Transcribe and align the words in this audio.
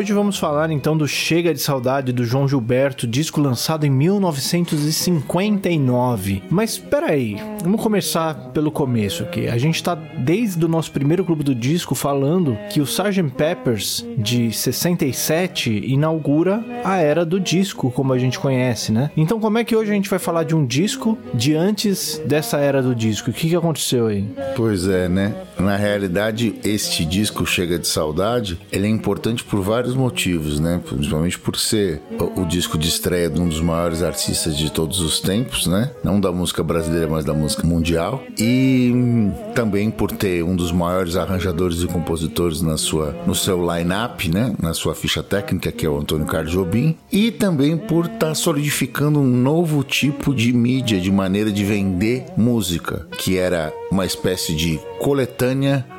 Hoje 0.01 0.15
vamos 0.15 0.39
falar 0.39 0.71
então 0.71 0.97
do 0.97 1.07
Chega 1.07 1.53
de 1.53 1.61
Saudade 1.61 2.11
do 2.11 2.25
João 2.25 2.49
Gilberto, 2.49 3.07
disco 3.07 3.39
lançado 3.39 3.85
em 3.85 3.91
1959. 3.91 6.43
Mas 6.49 6.71
espera 6.71 7.11
aí, 7.11 7.37
vamos 7.63 7.83
começar 7.83 8.33
pelo 8.55 8.73
começo 8.73 9.25
aqui. 9.25 9.47
A 9.47 9.59
gente 9.59 9.83
tá 9.83 9.95
desde 9.95 10.65
o 10.65 10.69
nosso 10.69 10.91
primeiro 10.91 11.23
clube 11.23 11.45
do 11.45 11.55
disco 11.55 11.95
falando 11.95 12.57
que 12.71 12.81
o 12.81 12.85
Sgt. 12.85 13.25
Peppers 13.37 14.07
de 14.17 14.51
67 14.51 15.71
inaugura 15.71 16.65
a 16.83 16.97
era 16.97 17.23
do 17.23 17.39
disco, 17.39 17.91
como 17.91 18.15
a 18.15 18.19
gente 18.19 18.39
conhece, 18.39 18.91
né? 18.91 19.11
Então 19.15 19.39
como 19.39 19.59
é 19.59 19.65
que 19.65 19.77
hoje 19.77 19.91
a 19.91 19.95
gente 19.95 20.09
vai 20.09 20.19
falar 20.19 20.45
de 20.45 20.57
um 20.57 20.65
disco 20.65 21.19
de 21.35 21.55
antes 21.55 22.19
dessa 22.25 22.57
era 22.57 22.83
do 22.83 22.95
disco? 22.95 23.29
O 23.29 23.35
que, 23.35 23.51
que 23.51 23.57
aconteceu 23.57 24.07
aí? 24.07 24.27
Pois 24.57 24.89
é, 24.89 25.11
né? 25.11 25.35
Na 25.61 25.77
realidade, 25.77 26.55
este 26.65 27.05
disco 27.05 27.45
Chega 27.45 27.79
de 27.79 27.87
Saudade, 27.87 28.59
ele 28.73 28.87
é 28.87 28.91
importante 28.91 29.45
por 29.45 29.61
vários 29.61 29.95
motivos, 29.95 30.59
né? 30.59 30.81
Principalmente 30.85 31.39
por 31.39 31.57
ser 31.57 32.01
o, 32.19 32.43
o, 32.43 32.47
disco 32.47 32.79
de 32.79 32.89
estreia 32.89 33.29
de 33.29 33.41
um 33.41 33.49
dos 33.49 33.61
maiores 33.61 34.03
artistas 34.03 34.57
de 34.57 34.71
todos 34.71 35.01
os 35.01 35.21
tempos, 35.21 35.67
né? 35.67 35.91
Não 36.03 36.19
da 36.19 36.33
música 36.33 36.63
brasileira, 36.63 37.07
mas 37.09 37.25
da 37.25 37.35
música 37.35 37.67
mundial. 37.67 38.23
E 38.39 38.93
também 39.55 39.91
por 39.91 40.11
ter 40.11 40.43
um 40.43 40.57
dos 40.57 40.73
maiores 40.73 41.15
arranjadores 41.15 41.83
e 41.83 41.87
compositores 41.87 42.63
na 42.63 42.79
sua, 42.79 43.15
no 43.27 43.35
seu 43.35 43.61
line-up, 43.61 44.29
né? 44.31 44.55
Na 44.61 44.73
sua 44.73 44.95
ficha 44.95 45.23
técnica, 45.23 45.71
que 45.71 45.85
é 45.85 45.89
o 45.89 45.99
Antônio 45.99 46.27
Carlos 46.27 46.53
Jobim. 46.53 46.97
E 47.13 47.31
também 47.31 47.77
por 47.77 48.07
estar 48.07 48.19
tá 48.19 48.35
solidificando 48.35 49.21
um 49.21 49.37
novo 49.37 49.85
tipo 49.85 50.35
de 50.35 50.53
mídia, 50.53 50.99
de 50.99 51.13
maneira 51.13 51.53
de 51.53 51.65
vender 51.65 52.25
música, 52.37 53.07
que 53.19 53.37
era 53.37 53.73
uma 53.91 54.07
espécie 54.07 54.55
de 54.55 54.81
coletânea 55.01 55.50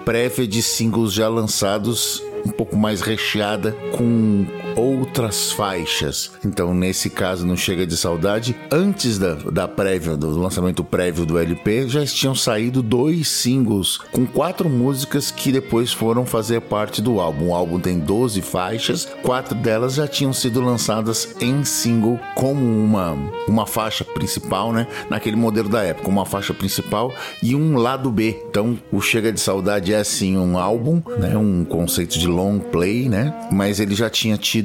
prévia 0.06 0.48
de 0.48 0.62
singles 0.62 1.13
já 1.13 1.27
lançados 1.27 2.21
um 2.45 2.50
pouco 2.50 2.75
mais 2.75 3.01
recheada 3.01 3.75
com 3.95 4.45
outras 4.75 5.51
faixas. 5.51 6.31
Então, 6.45 6.73
nesse 6.73 7.09
caso, 7.09 7.45
não 7.45 7.56
chega 7.56 7.85
de 7.85 7.97
saudade. 7.97 8.56
Antes 8.71 9.18
da, 9.18 9.35
da 9.35 9.68
prévia, 9.68 10.15
do 10.15 10.29
lançamento 10.39 10.83
prévio 10.83 11.25
do 11.25 11.38
LP, 11.38 11.88
já 11.88 12.06
tinham 12.06 12.35
saído 12.35 12.81
dois 12.81 13.27
singles 13.27 13.97
com 14.12 14.25
quatro 14.25 14.69
músicas 14.69 15.31
que 15.31 15.51
depois 15.51 15.91
foram 15.91 16.25
fazer 16.25 16.62
parte 16.62 17.01
do 17.01 17.19
álbum. 17.19 17.50
O 17.50 17.56
álbum 17.56 17.79
tem 17.79 18.00
12 18.00 18.41
faixas, 18.41 19.07
quatro 19.21 19.56
delas 19.56 19.95
já 19.95 20.07
tinham 20.07 20.33
sido 20.33 20.62
lançadas 20.62 21.35
em 21.39 21.63
single 21.63 22.19
como 22.35 22.63
uma, 22.63 23.17
uma 23.47 23.65
faixa 23.65 24.03
principal, 24.03 24.71
né? 24.71 24.88
Naquele 25.09 25.35
modelo 25.35 25.69
da 25.69 25.83
época, 25.83 26.09
uma 26.09 26.25
faixa 26.25 26.53
principal 26.53 27.13
e 27.41 27.56
um 27.56 27.77
lado 27.77 28.12
B. 28.12 28.41
Então, 28.50 28.77
o 28.91 29.01
Chega 29.01 29.31
de 29.31 29.39
Saudade 29.39 29.94
é 29.94 29.97
assim 29.97 30.38
um 30.38 30.57
álbum, 30.57 31.01
né? 31.17 31.35
Um 31.38 31.65
conceito 31.65 32.17
de 32.17 32.27
long 32.27 32.59
play, 32.59 33.09
né? 33.09 33.33
Mas 33.51 33.79
ele 33.79 33.95
já 33.95 34.09
tinha 34.09 34.38
tido 34.38 34.61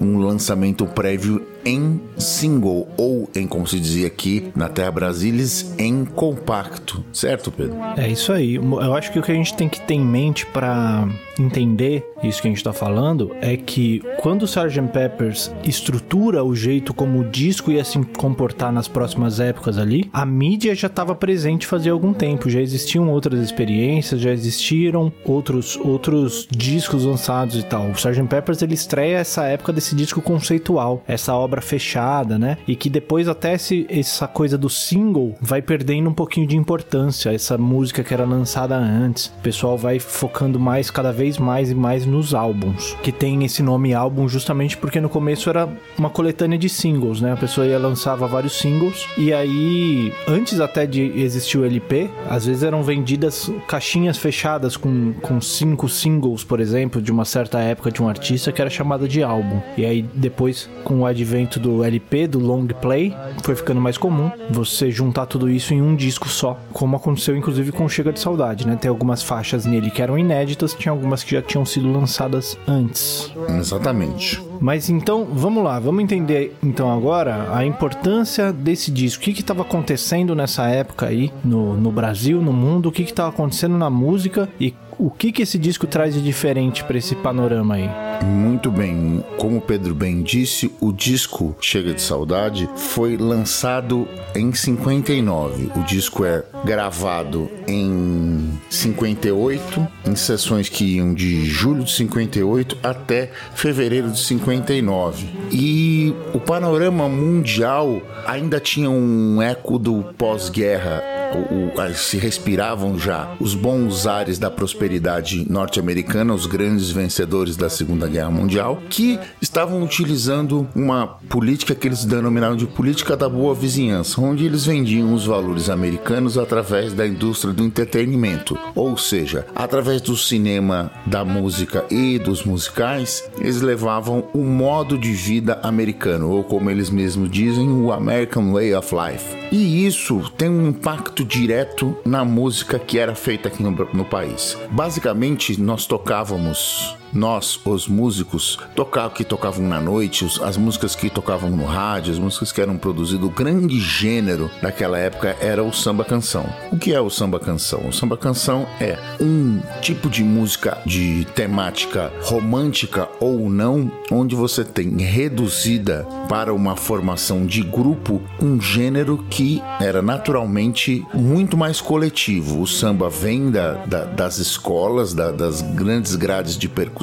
um 0.00 0.18
lançamento 0.18 0.86
prévio 0.86 1.51
em 1.64 2.00
single 2.16 2.88
ou 2.96 3.28
em 3.34 3.46
como 3.46 3.66
se 3.66 3.78
dizia 3.78 4.06
aqui 4.06 4.50
na 4.54 4.68
Terra 4.68 4.90
Brasilis 4.90 5.74
em 5.78 6.04
compacto, 6.04 7.04
certo, 7.12 7.50
Pedro? 7.50 7.76
É 7.96 8.08
isso 8.08 8.32
aí. 8.32 8.54
Eu 8.54 8.94
acho 8.94 9.12
que 9.12 9.18
o 9.18 9.22
que 9.22 9.32
a 9.32 9.34
gente 9.34 9.54
tem 9.54 9.68
que 9.68 9.80
ter 9.80 9.94
em 9.94 10.04
mente 10.04 10.46
para 10.46 11.08
entender 11.38 12.04
isso 12.22 12.40
que 12.40 12.48
a 12.48 12.50
gente 12.50 12.58
está 12.58 12.72
falando 12.72 13.34
é 13.40 13.56
que 13.56 14.02
quando 14.18 14.42
o 14.42 14.44
Sgt. 14.44 14.80
Peppers 14.92 15.50
estrutura 15.64 16.44
o 16.44 16.54
jeito 16.54 16.94
como 16.94 17.20
o 17.20 17.24
disco 17.24 17.70
ia 17.70 17.84
se 17.84 17.98
comportar 18.16 18.72
nas 18.72 18.86
próximas 18.86 19.40
épocas 19.40 19.78
ali, 19.78 20.08
a 20.12 20.24
mídia 20.24 20.74
já 20.74 20.86
estava 20.86 21.14
presente 21.14 21.66
fazia 21.66 21.92
algum 21.92 22.12
tempo, 22.12 22.48
já 22.48 22.60
existiam 22.60 23.08
outras 23.10 23.42
experiências, 23.42 24.20
já 24.20 24.30
existiram 24.30 25.12
outros 25.24 25.76
outros 25.76 26.46
discos 26.50 27.04
lançados 27.04 27.56
e 27.56 27.62
tal. 27.62 27.86
O 27.86 27.92
Sgt. 27.92 28.22
Peppers 28.28 28.62
ele 28.62 28.74
estreia 28.74 29.18
essa 29.18 29.44
época 29.44 29.72
desse 29.72 29.94
disco 29.94 30.20
conceitual, 30.20 31.02
essa 31.06 31.34
obra 31.34 31.51
obra 31.52 31.60
fechada, 31.60 32.38
né? 32.38 32.56
E 32.66 32.74
que 32.74 32.88
depois 32.88 33.28
até 33.28 33.54
esse, 33.54 33.86
essa 33.90 34.26
coisa 34.26 34.56
do 34.56 34.70
single 34.70 35.36
vai 35.40 35.60
perdendo 35.60 36.08
um 36.08 36.14
pouquinho 36.14 36.46
de 36.46 36.56
importância, 36.56 37.32
essa 37.32 37.58
música 37.58 38.02
que 38.02 38.14
era 38.14 38.24
lançada 38.24 38.76
antes. 38.76 39.26
O 39.26 39.42
pessoal 39.42 39.76
vai 39.76 39.98
focando 39.98 40.58
mais, 40.58 40.90
cada 40.90 41.12
vez 41.12 41.36
mais 41.36 41.70
e 41.70 41.74
mais 41.74 42.06
nos 42.06 42.34
álbuns, 42.34 42.96
que 43.02 43.12
tem 43.12 43.44
esse 43.44 43.62
nome 43.62 43.92
álbum 43.92 44.26
justamente 44.28 44.76
porque 44.76 45.00
no 45.00 45.08
começo 45.08 45.50
era 45.50 45.68
uma 45.98 46.08
coletânea 46.08 46.58
de 46.58 46.68
singles, 46.68 47.20
né? 47.20 47.32
A 47.32 47.36
pessoa 47.36 47.66
ia 47.66 47.78
lançava 47.78 48.26
vários 48.26 48.54
singles 48.54 49.06
e 49.18 49.32
aí, 49.32 50.12
antes 50.26 50.60
até 50.60 50.86
de 50.86 51.02
existir 51.20 51.58
o 51.58 51.64
LP, 51.64 52.08
às 52.30 52.46
vezes 52.46 52.62
eram 52.62 52.82
vendidas 52.82 53.50
caixinhas 53.68 54.16
fechadas 54.16 54.76
com, 54.76 55.12
com 55.20 55.40
cinco 55.40 55.88
singles, 55.88 56.44
por 56.44 56.60
exemplo, 56.60 57.02
de 57.02 57.12
uma 57.12 57.24
certa 57.24 57.60
época 57.60 57.90
de 57.90 58.02
um 58.02 58.08
artista 58.08 58.50
que 58.52 58.60
era 58.60 58.70
chamada 58.70 59.06
de 59.06 59.22
álbum. 59.22 59.60
E 59.76 59.84
aí 59.84 60.02
depois, 60.14 60.68
com 60.84 61.00
o 61.00 61.06
advento 61.06 61.41
do 61.60 61.84
LP, 61.84 62.26
do 62.26 62.38
long 62.38 62.66
play, 62.66 63.14
foi 63.42 63.54
ficando 63.54 63.80
mais 63.80 63.98
comum 63.98 64.30
você 64.50 64.90
juntar 64.90 65.26
tudo 65.26 65.48
isso 65.48 65.74
em 65.74 65.82
um 65.82 65.94
disco 65.94 66.28
só, 66.28 66.58
como 66.72 66.96
aconteceu 66.96 67.36
inclusive 67.36 67.72
com 67.72 67.88
Chega 67.88 68.12
de 68.12 68.20
Saudade, 68.20 68.66
né? 68.66 68.76
Tem 68.76 68.88
algumas 68.88 69.22
faixas 69.22 69.66
nele 69.66 69.90
que 69.90 70.02
eram 70.02 70.18
inéditas, 70.18 70.74
tinha 70.74 70.92
algumas 70.92 71.22
que 71.22 71.32
já 71.32 71.42
tinham 71.42 71.64
sido 71.64 71.90
lançadas 71.92 72.58
antes. 72.66 73.30
Exatamente. 73.48 74.51
Mas 74.62 74.88
então, 74.88 75.26
vamos 75.28 75.64
lá, 75.64 75.80
vamos 75.80 76.04
entender 76.04 76.56
então 76.62 76.88
agora 76.88 77.52
a 77.52 77.66
importância 77.66 78.52
desse 78.52 78.92
disco. 78.92 79.20
O 79.20 79.24
que 79.24 79.40
estava 79.40 79.62
acontecendo 79.62 80.36
nessa 80.36 80.68
época 80.68 81.06
aí 81.06 81.32
no, 81.44 81.76
no 81.76 81.90
Brasil, 81.90 82.40
no 82.40 82.52
mundo, 82.52 82.88
o 82.88 82.92
que 82.92 83.02
estava 83.02 83.30
acontecendo 83.30 83.76
na 83.76 83.90
música 83.90 84.48
e 84.60 84.72
o 84.98 85.10
que, 85.10 85.32
que 85.32 85.42
esse 85.42 85.58
disco 85.58 85.84
traz 85.84 86.14
de 86.14 86.22
diferente 86.22 86.84
para 86.84 86.96
esse 86.96 87.16
panorama 87.16 87.74
aí? 87.74 87.90
Muito 88.24 88.70
bem, 88.70 89.24
como 89.36 89.56
o 89.56 89.60
Pedro 89.60 89.96
bem 89.96 90.22
disse, 90.22 90.70
o 90.80 90.92
disco 90.92 91.56
Chega 91.60 91.92
de 91.92 92.00
Saudade 92.00 92.70
foi 92.76 93.16
lançado 93.16 94.06
em 94.32 94.52
59. 94.52 95.72
O 95.74 95.82
disco 95.82 96.24
é 96.24 96.44
gravado 96.64 97.50
em 97.66 98.58
58, 98.70 99.88
em 100.06 100.16
sessões 100.16 100.68
que 100.68 100.96
iam 100.96 101.12
de 101.14 101.44
julho 101.44 101.84
de 101.84 101.92
58 101.92 102.78
até 102.82 103.30
fevereiro 103.54 104.10
de 104.10 104.18
59. 104.20 105.26
E 105.50 106.14
o 106.32 106.40
panorama 106.40 107.08
mundial 107.08 108.00
ainda 108.26 108.60
tinha 108.60 108.90
um 108.90 109.40
eco 109.42 109.78
do 109.78 110.02
pós-guerra 110.16 111.21
o, 111.38 111.80
o, 111.80 111.94
se 111.94 112.16
respiravam 112.16 112.98
já 112.98 113.34
os 113.40 113.54
bons 113.54 114.06
ares 114.06 114.38
da 114.38 114.50
prosperidade 114.50 115.46
norte-americana, 115.50 116.34
os 116.34 116.46
grandes 116.46 116.90
vencedores 116.90 117.56
da 117.56 117.68
Segunda 117.68 118.06
Guerra 118.06 118.30
Mundial, 118.30 118.80
que 118.88 119.18
estavam 119.40 119.82
utilizando 119.82 120.68
uma 120.74 121.06
política 121.28 121.74
que 121.74 121.88
eles 121.88 122.04
denominaram 122.04 122.56
de 122.56 122.66
política 122.66 123.16
da 123.16 123.28
boa 123.28 123.54
vizinhança, 123.54 124.20
onde 124.20 124.44
eles 124.44 124.66
vendiam 124.66 125.14
os 125.14 125.26
valores 125.26 125.68
americanos 125.68 126.38
através 126.38 126.92
da 126.92 127.06
indústria 127.06 127.52
do 127.52 127.64
entretenimento, 127.64 128.58
ou 128.74 128.96
seja, 128.96 129.46
através 129.54 130.00
do 130.00 130.16
cinema, 130.16 130.90
da 131.06 131.24
música 131.24 131.84
e 131.90 132.18
dos 132.18 132.44
musicais, 132.44 133.24
eles 133.38 133.60
levavam 133.60 134.24
o 134.32 134.44
modo 134.44 134.98
de 134.98 135.12
vida 135.12 135.58
americano, 135.62 136.30
ou 136.30 136.44
como 136.44 136.70
eles 136.70 136.90
mesmos 136.90 137.30
dizem, 137.30 137.68
o 137.68 137.92
American 137.92 138.52
Way 138.52 138.74
of 138.74 138.94
Life. 138.94 139.42
E 139.50 139.86
isso 139.86 140.30
tem 140.36 140.48
um 140.48 140.68
impacto 140.68 141.21
direto 141.24 141.96
na 142.04 142.24
música 142.24 142.78
que 142.78 142.98
era 142.98 143.14
feita 143.14 143.48
aqui 143.48 143.62
no, 143.62 143.70
no 143.70 144.04
país. 144.04 144.56
Basicamente, 144.70 145.60
nós 145.60 145.86
tocávamos 145.86 146.96
nós, 147.12 147.60
os 147.64 147.86
músicos, 147.86 148.58
tocar, 148.74 149.10
que 149.10 149.24
tocavam 149.24 149.66
na 149.66 149.80
noite, 149.80 150.26
as 150.42 150.56
músicas 150.56 150.94
que 150.94 151.10
tocavam 151.10 151.50
no 151.50 151.64
rádio, 151.64 152.12
as 152.12 152.18
músicas 152.18 152.50
que 152.50 152.60
eram 152.60 152.76
produzidas, 152.76 153.24
o 153.24 153.30
grande 153.30 153.78
gênero 153.78 154.50
daquela 154.62 154.98
época 154.98 155.36
era 155.40 155.62
o 155.62 155.72
samba 155.72 156.04
canção. 156.04 156.46
O 156.70 156.78
que 156.78 156.92
é 156.92 157.00
o 157.00 157.10
samba 157.10 157.38
canção? 157.38 157.88
O 157.88 157.92
samba 157.92 158.16
canção 158.16 158.66
é 158.80 158.98
um 159.20 159.60
tipo 159.80 160.08
de 160.08 160.24
música 160.24 160.78
de 160.86 161.26
temática 161.34 162.12
romântica 162.22 163.08
ou 163.20 163.50
não, 163.50 163.90
onde 164.10 164.34
você 164.34 164.64
tem 164.64 164.96
reduzida 165.02 166.06
para 166.28 166.54
uma 166.54 166.76
formação 166.76 167.44
de 167.44 167.62
grupo 167.62 168.22
um 168.40 168.60
gênero 168.60 169.24
que 169.28 169.62
era 169.80 170.00
naturalmente 170.00 171.04
muito 171.12 171.56
mais 171.56 171.80
coletivo. 171.80 172.60
O 172.60 172.66
samba 172.66 173.10
vem 173.10 173.50
da, 173.50 173.72
da, 173.84 174.04
das 174.04 174.38
escolas, 174.38 175.12
da, 175.12 175.30
das 175.30 175.60
grandes 175.60 176.16
grades 176.16 176.56
de 176.56 176.68
percussão 176.68 177.01